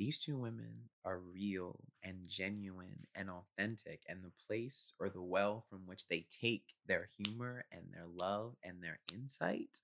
these 0.01 0.19
two 0.19 0.39
women 0.39 0.89
are 1.05 1.19
real 1.19 1.79
and 2.03 2.27
genuine 2.27 3.07
and 3.15 3.29
authentic, 3.29 4.01
and 4.09 4.25
the 4.25 4.33
place 4.47 4.95
or 4.99 5.11
the 5.11 5.21
well 5.21 5.63
from 5.69 5.81
which 5.85 6.09
they 6.09 6.25
take 6.41 6.65
their 6.87 7.07
humor 7.19 7.67
and 7.71 7.83
their 7.93 8.07
love 8.07 8.57
and 8.65 8.83
their 8.83 8.99
insight 9.13 9.83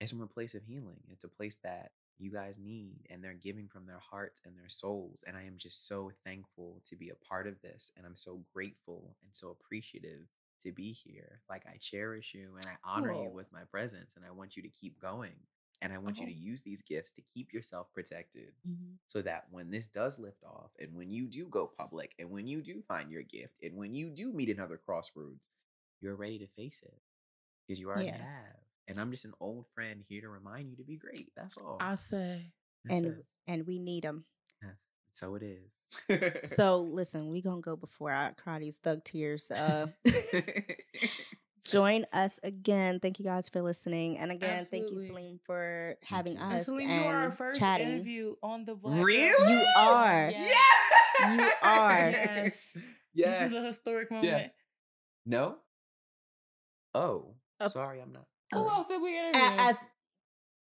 is 0.00 0.08
from 0.08 0.22
a 0.22 0.26
place 0.26 0.54
of 0.54 0.64
healing. 0.64 1.02
It's 1.12 1.24
a 1.24 1.28
place 1.28 1.58
that 1.62 1.90
you 2.18 2.30
guys 2.30 2.56
need, 2.58 3.00
and 3.10 3.22
they're 3.22 3.34
giving 3.34 3.68
from 3.68 3.84
their 3.84 4.00
hearts 4.00 4.40
and 4.46 4.56
their 4.56 4.70
souls. 4.70 5.22
And 5.26 5.36
I 5.36 5.42
am 5.42 5.58
just 5.58 5.86
so 5.86 6.10
thankful 6.24 6.80
to 6.88 6.96
be 6.96 7.10
a 7.10 7.26
part 7.28 7.46
of 7.46 7.60
this, 7.60 7.92
and 7.98 8.06
I'm 8.06 8.16
so 8.16 8.40
grateful 8.54 9.16
and 9.22 9.36
so 9.36 9.50
appreciative 9.50 10.28
to 10.62 10.72
be 10.72 10.92
here. 10.92 11.42
Like 11.50 11.64
I 11.66 11.76
cherish 11.78 12.32
you 12.34 12.52
and 12.56 12.64
I 12.64 12.76
honor 12.82 13.12
you 13.12 13.28
with 13.30 13.52
my 13.52 13.64
presence, 13.70 14.12
and 14.16 14.24
I 14.24 14.30
want 14.30 14.56
you 14.56 14.62
to 14.62 14.70
keep 14.70 14.98
going. 14.98 15.34
And 15.84 15.92
I 15.92 15.98
want 15.98 16.16
you 16.16 16.22
Oh. 16.24 16.30
to 16.30 16.32
use 16.34 16.62
these 16.62 16.80
gifts 16.80 17.12
to 17.12 17.20
keep 17.22 17.52
yourself 17.52 17.92
protected 17.92 18.54
Mhm. 18.66 18.98
so 19.06 19.20
that 19.20 19.50
when 19.50 19.70
this 19.70 19.86
does 19.86 20.18
lift 20.18 20.42
off 20.42 20.70
and 20.78 20.94
when 20.96 21.10
you 21.10 21.26
do 21.28 21.46
go 21.46 21.66
public 21.66 22.14
and 22.18 22.30
when 22.30 22.46
you 22.46 22.62
do 22.62 22.80
find 22.88 23.10
your 23.12 23.22
gift 23.22 23.60
and 23.62 23.76
when 23.76 23.94
you 23.94 24.08
do 24.08 24.32
meet 24.32 24.48
another 24.48 24.78
crossroads, 24.78 25.50
you're 26.00 26.16
ready 26.16 26.38
to 26.38 26.46
face 26.46 26.80
it 26.82 27.02
because 27.66 27.78
you 27.78 27.88
already 27.90 28.06
Yes. 28.06 28.20
have. 28.20 28.56
And 28.88 28.98
I'm 28.98 29.10
just 29.10 29.26
an 29.26 29.34
old 29.40 29.66
friend 29.74 30.02
here 30.08 30.22
to 30.22 30.28
remind 30.30 30.70
you 30.70 30.76
to 30.76 30.84
be 30.84 30.96
great. 30.96 31.30
That's 31.36 31.56
all. 31.58 31.76
I 31.80 31.96
say. 31.96 32.54
That's 32.84 32.94
And 32.96 33.06
it. 33.18 33.26
and 33.46 33.66
we 33.66 33.78
need 33.78 34.04
them. 34.04 34.24
Yes, 34.62 34.76
so 35.12 35.34
it 35.34 35.42
is. 35.42 35.86
So 36.48 36.80
listen, 36.82 37.28
we 37.28 37.42
gonna 37.42 37.60
go 37.60 37.76
before 37.76 38.10
I 38.10 38.30
cry 38.32 38.58
these 38.58 38.78
thug 38.78 39.04
tears. 39.04 39.50
Uh, 39.50 39.88
join 41.64 42.06
us 42.12 42.38
again. 42.42 43.00
Thank 43.00 43.18
you 43.18 43.24
guys 43.24 43.48
for 43.48 43.62
listening, 43.62 44.18
and 44.18 44.30
again, 44.30 44.64
thank 44.64 44.88
you, 44.90 44.94
Absolutely. 44.94 45.06
Celine, 45.22 45.40
for 45.46 45.96
having 46.04 46.34
you. 46.34 46.42
And 46.42 46.52
us 46.54 46.64
Celine, 46.66 46.90
and 46.90 47.04
you 47.04 47.10
are 47.10 47.14
our 47.24 47.30
first 47.30 47.58
chatting. 47.60 47.88
interview 47.88 48.34
on 48.42 48.64
the 48.64 48.74
Black 48.74 48.96
Girl 48.96 49.04
Really? 49.04 49.52
You 49.52 49.66
are. 49.76 50.30
Yes. 50.30 50.52
You 51.38 51.50
are. 51.62 52.10
Yes. 52.10 52.76
Yes. 53.14 53.48
This 53.50 53.58
is 53.58 53.64
a 53.64 53.66
historic 53.68 54.10
moment. 54.10 54.26
Yes. 54.26 54.54
No. 55.26 55.56
Oh, 56.94 57.34
Uh, 57.60 57.68
sorry, 57.68 58.00
I'm 58.00 58.12
not. 58.12 58.26
Who 58.52 58.60
Oh. 58.60 58.68
else 58.68 58.86
did 58.86 59.00
we 59.02 59.18
interview? 59.18 59.40
A- 59.42 59.60
as 59.70 59.76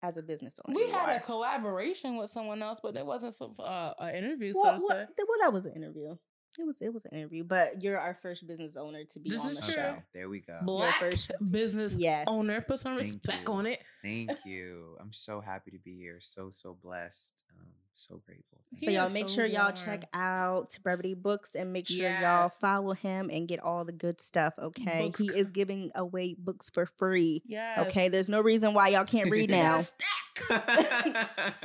as 0.03 0.17
a 0.17 0.21
business 0.23 0.59
owner. 0.65 0.75
we 0.75 0.89
had 0.89 1.09
are. 1.09 1.17
a 1.17 1.19
collaboration 1.19 2.17
with 2.17 2.29
someone 2.31 2.61
else, 2.63 2.79
but 2.81 2.95
there 2.95 3.05
wasn't 3.05 3.35
some 3.35 3.53
uh, 3.59 3.93
an 3.99 4.15
interview. 4.15 4.51
well, 4.55 4.79
so 4.81 4.87
well, 4.87 5.05
well, 5.17 5.37
that 5.41 5.53
was 5.53 5.65
an 5.65 5.73
interview. 5.73 6.15
It 6.59 6.65
was 6.65 6.77
it 6.81 6.93
was 6.93 7.05
an 7.05 7.17
interview, 7.17 7.43
but 7.45 7.81
you're 7.81 7.97
our 7.97 8.13
first 8.13 8.45
business 8.45 8.75
owner 8.75 9.03
to 9.05 9.19
be 9.19 9.29
This 9.29 9.43
on 9.45 9.53
the 9.55 9.61
true. 9.61 9.73
show. 9.73 9.95
There 10.13 10.27
we 10.29 10.41
go. 10.41 10.59
Black 10.63 10.99
first- 10.99 11.31
business 11.51 11.95
Yes. 11.95 12.25
owner. 12.27 12.59
Put 12.61 12.79
some 12.81 12.97
Thank 12.97 13.13
respect 13.13 13.47
you. 13.47 13.53
on 13.53 13.65
it. 13.65 13.79
Thank 14.03 14.31
you. 14.45 14.97
I'm 14.99 15.13
so 15.13 15.39
happy 15.39 15.71
to 15.71 15.79
be 15.79 15.95
here. 15.95 16.17
So 16.19 16.49
so 16.51 16.77
blessed. 16.83 17.43
Um, 17.57 17.67
so 17.95 18.21
grateful. 18.25 18.57
So 18.73 18.89
y'all 18.89 19.09
make 19.09 19.29
so 19.29 19.35
sure 19.35 19.45
y'all 19.45 19.63
warm. 19.65 19.75
check 19.75 20.03
out 20.13 20.75
Brevity 20.83 21.13
Books 21.13 21.55
and 21.55 21.71
make 21.71 21.87
sure 21.87 22.09
y'all 22.19 22.49
follow 22.49 22.93
him 22.93 23.29
and 23.31 23.47
get 23.47 23.59
all 23.61 23.85
the 23.85 23.91
good 23.93 24.19
stuff. 24.19 24.53
Okay, 24.59 25.03
Books 25.07 25.19
he 25.21 25.27
is 25.29 25.51
giving 25.51 25.91
away 25.95 26.35
books 26.37 26.69
for 26.69 26.85
free. 26.85 27.43
Yes. 27.45 27.79
Okay, 27.87 28.09
there's 28.09 28.29
no 28.29 28.41
reason 28.41 28.73
why 28.73 28.89
y'all 28.89 29.05
can't 29.05 29.29
read 29.31 29.49
now. 29.51 29.79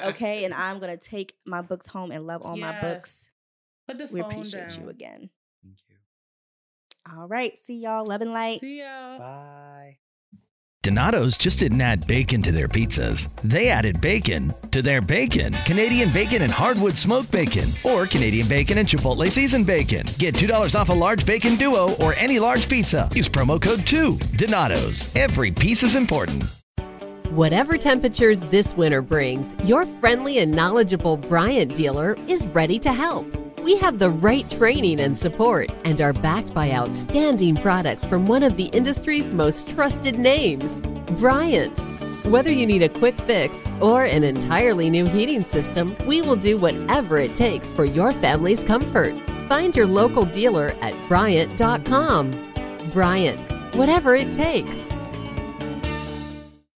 okay, 0.04 0.44
and 0.44 0.54
I'm 0.54 0.78
gonna 0.78 0.96
take 0.96 1.34
my 1.46 1.62
books 1.62 1.86
home 1.86 2.10
and 2.12 2.26
love 2.26 2.42
all 2.42 2.56
my 2.56 2.80
books. 2.80 3.28
Put 3.88 3.98
the 3.98 4.06
We 4.06 4.20
phone 4.20 4.30
appreciate 4.32 4.68
down. 4.70 4.80
you 4.82 4.88
again. 4.88 5.30
Thank 5.62 5.76
you. 5.88 5.96
All 7.16 7.28
right, 7.28 7.56
see 7.58 7.76
y'all. 7.78 8.04
Love 8.04 8.22
and 8.22 8.32
light. 8.32 8.60
See 8.60 8.80
ya. 8.80 9.18
Bye. 9.18 9.98
Donato's 10.82 11.36
just 11.36 11.58
didn't 11.58 11.80
add 11.80 12.06
bacon 12.06 12.42
to 12.42 12.52
their 12.52 12.68
pizzas. 12.68 13.34
They 13.42 13.70
added 13.70 14.00
bacon 14.00 14.52
to 14.70 14.82
their 14.82 15.00
bacon. 15.00 15.52
Canadian 15.64 16.12
bacon 16.12 16.42
and 16.42 16.52
hardwood 16.52 16.96
smoked 16.96 17.32
bacon, 17.32 17.68
or 17.82 18.06
Canadian 18.06 18.46
bacon 18.46 18.78
and 18.78 18.86
Chipotle 18.86 19.28
seasoned 19.28 19.66
bacon. 19.66 20.06
Get 20.18 20.36
$2 20.36 20.78
off 20.78 20.88
a 20.88 20.92
large 20.92 21.26
bacon 21.26 21.56
duo 21.56 21.94
or 21.96 22.14
any 22.14 22.38
large 22.38 22.68
pizza. 22.68 23.08
Use 23.16 23.28
promo 23.28 23.60
code 23.60 23.84
2. 23.84 24.16
Donato's. 24.36 25.12
Every 25.16 25.50
piece 25.50 25.82
is 25.82 25.96
important. 25.96 26.44
Whatever 27.30 27.76
temperatures 27.76 28.40
this 28.42 28.76
winter 28.76 29.02
brings, 29.02 29.56
your 29.64 29.86
friendly 30.00 30.38
and 30.38 30.52
knowledgeable 30.52 31.16
Bryant 31.16 31.74
dealer 31.74 32.16
is 32.28 32.46
ready 32.46 32.78
to 32.78 32.92
help. 32.92 33.26
We 33.66 33.76
have 33.78 33.98
the 33.98 34.10
right 34.10 34.48
training 34.48 35.00
and 35.00 35.18
support 35.18 35.72
and 35.84 36.00
are 36.00 36.12
backed 36.12 36.54
by 36.54 36.70
outstanding 36.70 37.56
products 37.56 38.04
from 38.04 38.28
one 38.28 38.44
of 38.44 38.56
the 38.56 38.66
industry's 38.66 39.32
most 39.32 39.68
trusted 39.70 40.20
names, 40.20 40.78
Bryant. 41.18 41.76
Whether 42.26 42.52
you 42.52 42.64
need 42.64 42.84
a 42.84 42.88
quick 42.88 43.20
fix 43.22 43.56
or 43.80 44.04
an 44.04 44.22
entirely 44.22 44.88
new 44.88 45.06
heating 45.06 45.42
system, 45.42 45.96
we 46.06 46.22
will 46.22 46.36
do 46.36 46.56
whatever 46.56 47.18
it 47.18 47.34
takes 47.34 47.72
for 47.72 47.84
your 47.84 48.12
family's 48.12 48.62
comfort. 48.62 49.16
Find 49.48 49.74
your 49.74 49.88
local 49.88 50.24
dealer 50.24 50.76
at 50.80 50.94
Bryant.com. 51.08 52.52
Bryant, 52.92 53.74
whatever 53.74 54.14
it 54.14 54.32
takes. 54.32 54.92